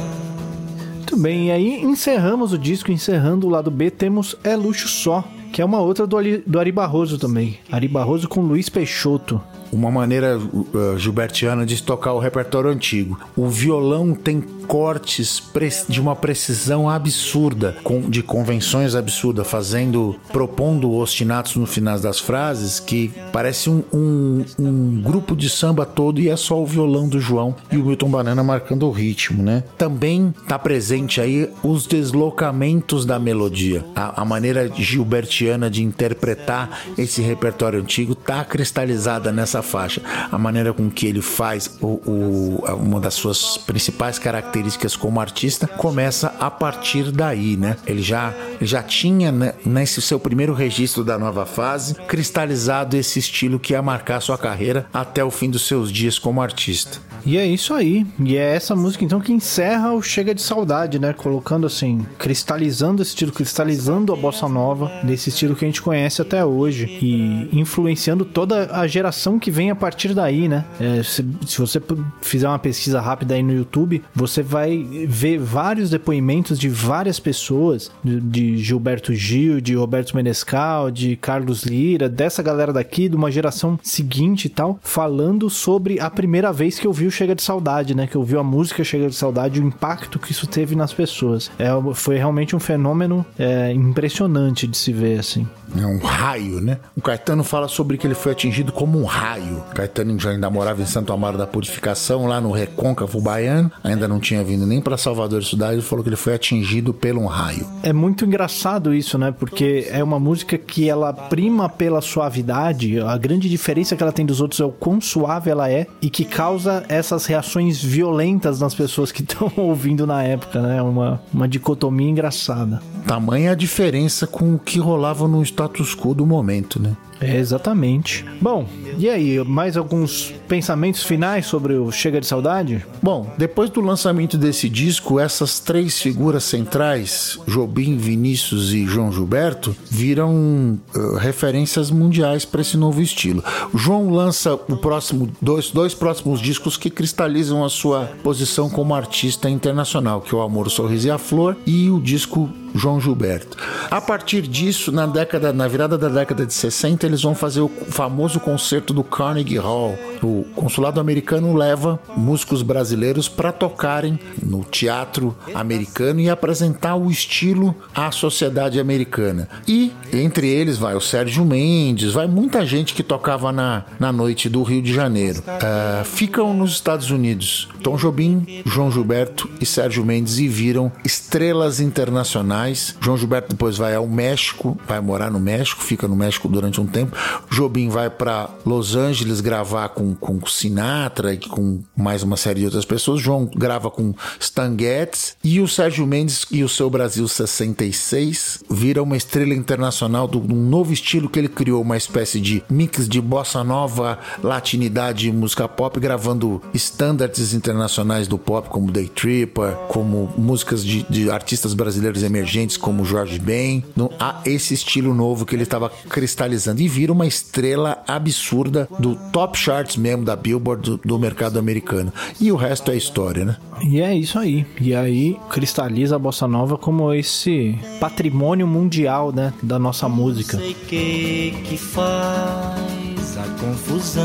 Muito 0.94 1.18
bem, 1.18 1.48
e 1.48 1.52
aí 1.52 1.82
encerramos 1.82 2.54
o 2.54 2.58
disco, 2.58 2.92
encerrando 2.92 3.48
o 3.48 3.50
lado 3.50 3.72
B, 3.72 3.90
temos 3.90 4.36
É 4.44 4.56
Luxo 4.56 4.88
Só, 4.88 5.24
que 5.52 5.62
é 5.62 5.66
uma 5.66 5.80
outra 5.80 6.06
do, 6.06 6.18
do 6.46 6.60
Ari 6.60 6.72
Barroso 6.72 7.18
também. 7.18 7.60
Ari 7.72 7.88
Barroso 7.88 8.30
com 8.30 8.42
Luiz 8.42 8.70
Peixoto. 8.70 9.42
Uma 9.74 9.90
maneira 9.92 10.38
uh, 10.38 10.98
gilbertiana 10.98 11.66
de 11.66 11.82
tocar 11.82 12.14
o 12.14 12.20
repertório 12.20 12.70
antigo. 12.70 13.20
O 13.36 13.48
violão 13.50 14.14
tem 14.14 14.40
cortes 14.68 15.42
de 15.90 16.00
uma 16.00 16.16
precisão 16.16 16.90
absurda, 16.90 17.76
de 18.08 18.22
convenções 18.24 18.96
absurdas, 18.96 19.48
fazendo, 19.48 20.16
propondo 20.32 20.92
ostinatos 20.94 21.56
no 21.56 21.66
final 21.66 22.00
das 22.00 22.20
frases 22.20 22.80
que 22.80 23.12
parece 23.32 23.70
um, 23.70 23.84
um- 23.92 24.46
um 24.60 25.02
grupo 25.02 25.36
de 25.36 25.50
samba 25.50 25.86
todo 25.86 26.22
e 26.22 26.30
é 26.30 26.36
só 26.38 26.62
o 26.62 26.66
violão 26.66 27.08
do 27.10 27.20
João 27.20 27.56
e 27.72 27.78
o 27.78 27.84
Milton 27.86 28.10
Banana 28.10 28.44
marcando 28.44 28.88
o 28.88 28.92
ritmo, 28.92 29.42
né? 29.42 29.64
Também 29.78 30.34
tá 30.48 30.60
presente 30.60 31.20
aí 31.20 31.50
os 31.64 31.88
deslocamentos 31.88 33.06
da 33.06 33.18
melodia, 33.18 33.84
a, 33.96 34.22
a 34.22 34.26
maneira 34.26 34.70
gilbertiana 34.74 35.70
de 35.70 35.84
interpretar 35.84 36.82
esse 36.98 37.22
repertório 37.22 37.80
antigo 37.80 38.14
tá 38.14 38.44
cristalizada 38.46 39.32
nessa 39.32 39.63
faixa. 39.64 40.02
A 40.32 40.38
maneira 40.38 40.72
com 40.74 40.90
que 40.90 41.08
ele 41.08 41.22
faz 41.22 41.78
o, 41.82 41.88
o- 42.06 42.64
uma 42.78 43.00
das 43.00 43.14
suas 43.16 43.58
principais 43.58 44.20
características 44.20 44.96
como 44.96 45.20
artista 45.20 45.66
começa 45.68 46.34
a 46.40 46.52
partir 46.52 47.12
daí, 47.12 47.58
né? 47.58 47.78
Ele 47.88 48.02
já, 48.02 48.34
já 48.62 48.84
tinha 48.84 49.32
né, 49.32 49.54
nesse 49.66 50.02
seu 50.02 50.20
primeiro 50.20 50.54
registro 50.54 51.04
da 51.04 51.18
nova 51.18 51.46
fase 51.46 51.96
cristalizado 52.08 52.96
esse 52.98 53.20
estilo 53.20 53.60
que 53.60 53.74
ia 53.74 53.82
marcar 53.82 54.22
sua 54.22 54.38
carreira 54.38 54.86
até 54.94 55.24
o 55.24 55.32
fim 55.32 55.50
dos 55.50 55.66
seus 55.68 55.92
dias 55.92 56.20
como 56.20 56.42
artista. 56.42 57.00
E 57.26 57.38
é 57.38 57.46
isso 57.46 57.74
aí. 57.74 58.06
E 58.20 58.36
é 58.36 58.56
essa 58.56 58.76
música 58.76 59.06
então 59.06 59.22
que 59.22 59.32
encerra 59.32 59.94
o 59.94 60.02
Chega 60.02 60.36
de 60.36 60.42
Saudade, 60.42 61.00
né? 61.00 61.14
Colocando 61.14 61.66
assim, 61.66 62.06
cristalizando 62.18 63.02
esse 63.02 63.12
estilo, 63.12 63.32
cristalizando 63.32 64.12
a 64.12 64.16
bossa 64.16 64.48
nova 64.50 64.92
desse 65.04 65.30
estilo 65.30 65.56
que 65.56 65.64
a 65.64 65.68
gente 65.68 65.82
conhece 65.82 66.22
até 66.22 66.44
hoje 66.44 66.86
e 67.02 67.48
influenciando 67.58 68.26
toda 68.26 68.70
a 68.76 68.86
geração 68.88 69.40
que 69.40 69.50
vem 69.54 69.70
a 69.70 69.76
partir 69.76 70.14
daí, 70.14 70.48
né? 70.48 70.66
É, 70.80 71.04
se, 71.04 71.26
se 71.46 71.60
você 71.60 71.82
fizer 72.22 72.48
uma 72.48 72.60
pesquisa 72.60 73.00
rápida 73.00 73.36
aí 73.36 73.44
no 73.44 73.54
YouTube, 73.54 74.04
você 74.14 74.42
vai 74.42 74.84
ver 75.08 75.38
vários 75.38 75.90
depoimentos 75.90 76.58
de 76.58 76.68
várias 76.68 77.20
pessoas, 77.20 77.92
de, 78.04 78.20
de 78.20 78.58
Gilberto 78.58 79.14
Gil, 79.14 79.62
de 79.62 79.76
Roberto 79.76 80.16
Menescal, 80.16 80.90
de 80.90 81.16
Carlos 81.16 81.64
Lira, 81.64 82.10
dessa 82.10 82.42
galera 82.42 82.74
daqui, 82.74 83.08
de 83.08 83.16
uma 83.16 83.32
geração 83.32 83.80
seguinte 83.84 84.46
e 84.46 84.50
tal, 84.50 84.80
falando 84.82 85.50
sobre 85.50 86.00
a 86.00 86.10
primeira 86.10 86.52
vez 86.52 86.80
que 86.80 86.88
ouviu 86.88 87.12
Chega 87.12 87.36
de 87.36 87.44
Saudade, 87.44 87.94
né? 87.94 88.08
Que 88.08 88.18
ouviu 88.18 88.40
a 88.40 88.44
música 88.44 88.84
Chega 88.84 89.08
de 89.08 89.16
Saudade, 89.16 89.62
o 89.62 89.64
impacto 89.64 90.18
que 90.18 90.32
isso 90.32 90.48
teve 90.48 90.76
nas 90.76 90.92
pessoas. 90.92 91.52
É, 91.60 91.70
foi 91.94 92.18
realmente 92.18 92.56
um 92.56 92.60
fenômeno 92.60 93.24
é, 93.38 93.72
impressionante 93.72 94.66
de 94.66 94.76
se 94.76 94.92
ver, 94.92 95.20
assim. 95.20 95.48
É 95.78 95.86
um 95.86 96.00
raio, 96.00 96.60
né? 96.60 96.80
O 96.96 97.02
Caetano 97.02 97.44
fala 97.44 97.68
sobre 97.68 97.98
que 97.98 98.08
ele 98.08 98.16
foi 98.16 98.32
atingido 98.32 98.72
como 98.72 99.00
um 99.00 99.06
raio. 99.06 99.33
Caetano 99.74 100.20
já 100.20 100.32
ainda 100.32 100.50
morava 100.50 100.82
em 100.82 100.86
Santo 100.86 101.12
Amaro 101.14 101.38
da 101.38 101.48
Purificação, 101.48 102.26
lá 102.26 102.40
no 102.40 102.52
Recôncavo 102.52 103.22
Baiano, 103.22 103.72
ainda 103.84 104.08
não 104.08 104.20
tinha 104.20 104.44
vindo 104.44 104.66
nem 104.66 104.82
para 104.82 104.98
Salvador 104.98 105.42
estudar, 105.42 105.74
ele 105.74 105.82
falou 105.82 106.04
que 106.04 106.10
ele 106.10 106.16
foi 106.16 106.34
atingido 106.34 106.94
pelo 106.94 107.22
um 107.22 107.26
raio. 107.26 107.66
É 107.82 107.94
muito 107.94 108.26
engraçado 108.26 108.94
isso, 108.94 109.18
né? 109.18 109.32
Porque 109.32 109.88
é 109.90 110.04
uma 110.04 110.20
música 110.20 110.58
que 110.58 110.90
ela 110.90 111.14
prima 111.14 111.70
pela 111.70 112.02
suavidade. 112.02 113.00
A 113.00 113.18
grande 113.18 113.50
diferença 113.50 113.96
que 113.96 114.04
ela 114.04 114.12
tem 114.12 114.26
dos 114.26 114.42
outros 114.42 114.60
é 114.60 114.66
o 114.66 114.72
quão 114.72 115.00
suave 115.00 115.50
ela 115.50 115.70
é 115.70 115.88
e 116.02 116.10
que 116.10 116.26
causa 116.26 116.84
essas 116.90 117.26
reações 117.26 117.82
violentas 117.82 118.60
nas 118.60 118.74
pessoas 118.74 119.12
que 119.12 119.22
estão 119.24 119.52
ouvindo 119.58 120.06
na 120.06 120.24
época, 120.24 120.62
né? 120.62 120.82
Uma, 120.82 121.22
uma 121.34 121.48
dicotomia 121.48 122.10
engraçada. 122.10 122.82
Tamanha 123.08 123.52
a 123.52 123.56
diferença 123.56 124.26
com 124.26 124.56
o 124.56 124.60
que 124.60 124.80
rolava 124.80 125.28
no 125.28 125.42
status 125.44 125.96
quo 125.96 126.14
do 126.14 126.26
momento, 126.26 126.82
né? 126.82 126.96
É, 127.24 127.38
exatamente. 127.38 128.26
Bom, 128.42 128.68
e 128.98 129.10
aí, 129.10 129.44
mais 129.46 129.78
alguns 129.78 130.34
pensamentos 130.48 131.04
finais 131.04 131.46
sobre 131.46 131.74
o 131.74 131.92
Chega 131.92 132.20
de 132.20 132.28
Saudade? 132.28 132.86
Bom, 133.02 133.32
depois 133.38 133.70
do 133.70 133.82
lançamento 133.82 134.38
desse 134.38 134.70
disco, 134.70 135.20
essas 135.20 135.60
três 135.60 136.00
figuras 136.00 136.44
centrais, 136.44 137.40
Jobim, 137.48 137.98
Vinícius 137.98 138.74
e 138.74 138.86
João 138.86 139.12
Gilberto, 139.12 139.76
viram 139.90 140.80
eh, 140.96 141.00
referências 141.20 141.90
mundiais 141.90 142.46
para 142.46 142.62
esse 142.62 142.78
novo 142.78 143.02
estilo. 143.02 143.44
O 143.74 143.78
João 143.78 144.10
lança 144.10 144.54
o 144.54 144.78
próximo 144.78 145.30
dois, 145.42 145.72
dois 145.72 145.94
próximos 145.94 146.40
discos 146.40 146.78
que 146.78 146.90
cristalizam 146.90 147.64
a 147.64 147.70
sua 147.70 148.12
posição 148.22 148.70
como 148.70 148.94
artista 148.94 149.50
internacional, 149.50 150.22
que 150.22 150.36
é 150.36 150.38
o 150.38 150.42
Amor, 150.42 150.68
o 150.68 150.70
Sorriso 150.70 151.08
e 151.08 151.12
a 151.12 151.18
Flor 151.18 151.56
e 151.66 151.90
o 151.90 152.00
disco 152.00 152.50
João 152.74 153.00
Gilberto. 153.00 153.58
A 153.90 154.02
partir 154.02 154.42
disso, 154.42 154.92
na 154.92 155.06
década, 155.06 155.54
na 155.54 155.68
virada 155.68 155.98
da 155.98 156.10
década 156.10 156.46
de 156.46 156.54
60, 156.54 157.06
eles 157.06 157.22
vão 157.22 157.36
fazer 157.36 157.62
o 157.62 157.70
famoso 157.70 158.40
concerto 158.40 158.94
do 158.94 159.04
Carnegie 159.04 159.58
Hall. 159.58 159.98
O 160.22 160.46
consulado 160.56 161.00
americano 161.00 161.54
leva 161.54 162.00
músicos 162.16 162.62
brasileiros 162.62 163.28
para 163.30 163.52
tocarem 163.52 164.20
no 164.42 164.64
teatro 164.64 165.36
americano 165.54 166.20
e 166.20 166.30
apresentar 166.30 166.96
o 166.96 167.12
estilo 167.12 167.76
à 167.94 168.10
sociedade 168.12 168.80
americana. 168.80 169.48
E 169.68 169.92
entre 170.12 170.48
eles 170.48 170.78
vai 170.78 170.96
o 170.96 171.02
Sérgio 171.02 171.46
Mendes, 171.46 172.14
vai 172.14 172.28
muita 172.28 172.66
gente 172.66 172.94
que 172.94 173.04
tocava 173.04 173.52
na, 173.52 173.84
na 174.00 174.12
noite 174.12 174.50
do 174.50 174.64
Rio 174.64 174.82
de 174.82 174.94
Janeiro. 174.94 175.44
Ah, 175.48 176.04
ficam 176.06 176.54
nos 176.54 176.72
Estados 176.72 177.12
Unidos 177.12 177.70
Tom 177.82 177.98
Jobim, 177.98 178.64
João 178.66 178.92
Gilberto 178.92 179.50
e 179.60 179.66
Sérgio 179.66 180.06
Mendes 180.06 180.40
e 180.40 180.48
viram 180.48 180.92
estrelas 181.04 181.80
internacionais 181.80 182.63
internacionais. 182.64 182.96
João 183.00 183.18
Gilberto 183.18 183.50
depois 183.50 183.78
vai 183.78 183.96
ao 183.96 184.08
México, 184.08 184.78
vai 184.88 185.00
morar 185.02 185.30
no 185.30 185.40
México, 185.40 185.84
fica 185.84 186.08
no 186.08 186.16
México 186.16 186.48
durante 186.48 186.80
um 186.80 186.86
tempo. 186.86 187.16
Jobim 187.52 187.90
vai 187.90 188.10
para 188.10 188.50
Los 188.66 188.96
Angeles 188.96 189.42
gravar 189.42 189.90
com, 189.90 190.16
com 190.16 190.46
Sinatra 190.46 191.34
e 191.34 191.38
com 191.38 191.82
mais 191.96 192.24
uma 192.24 192.38
série 192.38 192.62
de 192.62 192.66
outras 192.66 192.86
pessoas. 192.86 193.22
João 193.22 193.46
grava 193.46 193.92
com 193.92 194.14
Stan 194.40 194.76
Getz 194.78 195.36
e 195.44 195.60
o 195.60 195.68
Sérgio 195.68 196.06
Mendes 196.08 196.46
e 196.52 196.64
o 196.64 196.70
seu 196.70 196.90
Brasil 196.90 197.28
66 197.28 198.64
vira 198.70 199.04
uma 199.04 199.18
estrela 199.18 199.54
internacional 199.54 200.28
de 200.28 200.38
um 200.38 200.70
novo 200.70 200.94
estilo 200.94 201.30
que 201.30 201.40
ele 201.40 201.50
criou, 201.50 201.82
uma 201.82 201.98
espécie 201.98 202.40
de 202.40 202.64
mix 202.70 203.08
de 203.08 203.22
bossa 203.22 203.64
nova, 203.64 204.20
latinidade 204.42 205.28
e 205.28 205.32
música 205.32 205.68
pop, 205.68 206.00
gravando 206.00 206.62
standards 206.74 207.54
internacionais 207.54 208.28
do 208.28 208.38
pop 208.38 208.70
como 208.70 208.92
Day 208.92 209.08
Tripper, 209.08 209.74
como 209.90 210.34
músicas 210.38 210.84
de, 210.84 211.04
de 211.10 211.30
artistas 211.30 211.74
brasileiros 211.74 212.24
emergentes 212.24 212.53
como 212.78 213.04
Jorge 213.04 213.40
Ben. 213.40 213.84
No, 213.96 214.12
há 214.20 214.42
esse 214.46 214.74
estilo 214.74 215.14
novo 215.14 215.46
que 215.46 215.56
ele 215.56 215.64
estava 215.64 215.90
cristalizando 216.10 216.82
e 216.82 216.88
vira 216.88 217.12
uma 217.12 217.26
estrela 217.26 218.04
absurda 218.08 218.88
do 219.00 219.16
top 219.32 219.58
charts 219.58 219.98
mesmo 219.98 220.24
da 220.24 220.36
Billboard 220.36 220.92
do, 220.92 220.98
do 220.98 221.20
mercado 221.20 221.58
americano. 221.58 222.14
E 222.40 222.52
o 222.52 222.56
resto 222.56 222.92
é 222.92 222.96
história, 222.96 223.44
né? 223.44 223.58
E 223.82 224.02
é 224.02 224.16
isso 224.16 224.38
aí. 224.38 224.66
E 224.80 224.94
aí 224.94 225.38
cristaliza 225.50 226.16
a 226.16 226.20
bossa 226.20 226.48
nova 226.48 226.78
como 226.78 227.14
esse 227.14 227.78
patrimônio 228.00 228.68
mundial, 228.68 229.32
né, 229.32 229.54
da 229.62 229.80
nossa 229.80 230.08
música. 230.08 230.58
Não 230.58 230.64
sei 230.64 230.74
que 230.74 231.54
que 231.64 231.78
faz 231.78 233.38
a 233.38 233.48
confusão. 233.60 234.24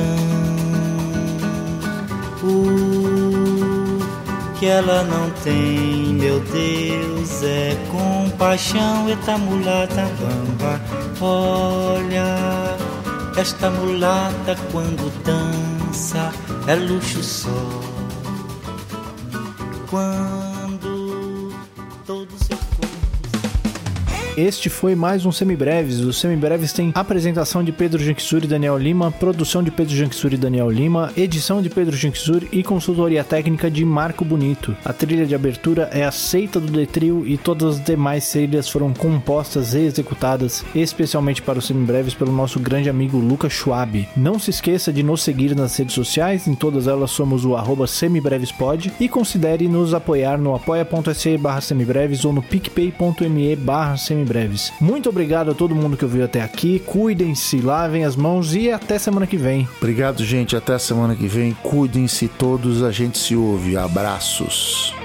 O 2.43 2.88
que 4.59 4.67
ela 4.67 5.05
não 5.05 5.31
tem, 5.45 6.15
meu 6.15 6.41
Deus, 6.41 7.43
é 7.43 7.77
compaixão. 7.91 9.09
Eita 9.09 9.39
mulata 9.39 10.03
bamba, 10.19 10.81
olha 11.21 12.77
esta 13.37 13.71
mulata 13.71 14.57
quando 14.73 15.13
dança 15.23 16.33
é 16.67 16.75
luxo 16.75 17.23
só. 17.23 17.49
Quando 19.89 21.53
todo 22.05 22.29
seu 22.45 22.48
corpo 22.48 22.48
Este 24.39 24.71
foi 24.71 24.95
mais 24.95 25.27
um 25.27 25.33
Semibreves. 25.33 25.99
Os 25.99 26.21
Semibreves 26.21 26.73
tem 26.73 26.93
apresentação 26.95 27.65
de 27.65 27.73
Pedro 27.73 28.01
Janquissuri 28.01 28.45
e 28.45 28.49
Daniel 28.49 28.79
Lima, 28.79 29.11
produção 29.11 29.65
de 29.65 29.73
Pedro 29.73 29.97
Janquissuri 29.97 30.37
e 30.37 30.39
Daniel 30.39 30.71
Lima, 30.71 31.11
edição 31.17 31.61
de 31.61 31.69
Pedro 31.69 31.97
Janquissuri 31.97 32.49
e 32.53 32.63
consultoria 32.63 33.25
técnica 33.25 33.69
de 33.69 33.85
Marco 33.85 34.25
Bonito. 34.25 34.77
A 34.85 34.93
trilha 34.93 35.27
de 35.27 35.35
abertura 35.35 35.91
é 35.93 36.05
aceita 36.05 36.61
do 36.61 36.71
Detril 36.71 37.27
e 37.27 37.37
todas 37.37 37.79
as 37.79 37.85
demais 37.85 38.31
trilhas 38.31 38.69
foram 38.69 38.95
compostas 38.95 39.75
e 39.75 39.81
executadas 39.81 40.65
especialmente 40.73 41.43
para 41.43 41.59
os 41.59 41.67
Semibreves 41.67 42.15
pelo 42.15 42.31
nosso 42.31 42.61
grande 42.61 42.89
amigo 42.89 43.19
Lucas 43.19 43.53
Schwab. 43.53 44.09
Não 44.17 44.39
se 44.39 44.51
esqueça 44.51 44.93
de 44.93 45.03
nos 45.03 45.21
seguir 45.21 45.57
nas 45.57 45.77
redes 45.77 45.97
sociais, 45.97 46.47
em 46.47 46.55
todas 46.55 46.87
elas 46.87 47.11
somos 47.11 47.45
o 47.45 47.57
arroba 47.57 47.89
semibrevespod 47.89 48.93
e 49.01 49.09
considere 49.09 49.67
nos 49.67 49.93
apoiar 49.93 50.39
no 50.39 50.55
apoia.se 50.55 51.37
barra 51.39 51.61
semibreves 51.61 52.25
ou 52.25 52.33
no 52.33 52.41
picpay.me 52.41 53.57
barra 53.57 53.97
semibreves. 53.97 54.28
Muito 54.81 55.09
obrigado 55.09 55.51
a 55.51 55.55
todo 55.55 55.75
mundo 55.75 55.97
que 55.97 56.05
ouviu 56.05 56.25
até 56.25 56.41
aqui, 56.41 56.79
cuidem-se, 56.81 57.61
lavem 57.61 58.05
as 58.05 58.17
mãos 58.17 58.55
e 58.55 58.71
até 58.71 58.99
semana 58.99 59.27
que 59.27 59.37
vem. 59.37 59.69
Obrigado, 59.79 60.25
gente. 60.25 60.57
Até 60.57 60.79
semana 60.79 61.15
que 61.15 61.27
vem. 61.27 61.53
Cuidem-se 61.63 62.29
todos. 62.29 62.83
A 62.83 62.91
gente 62.91 63.19
se 63.19 63.35
ouve. 63.35 63.77
Abraços. 63.77 64.98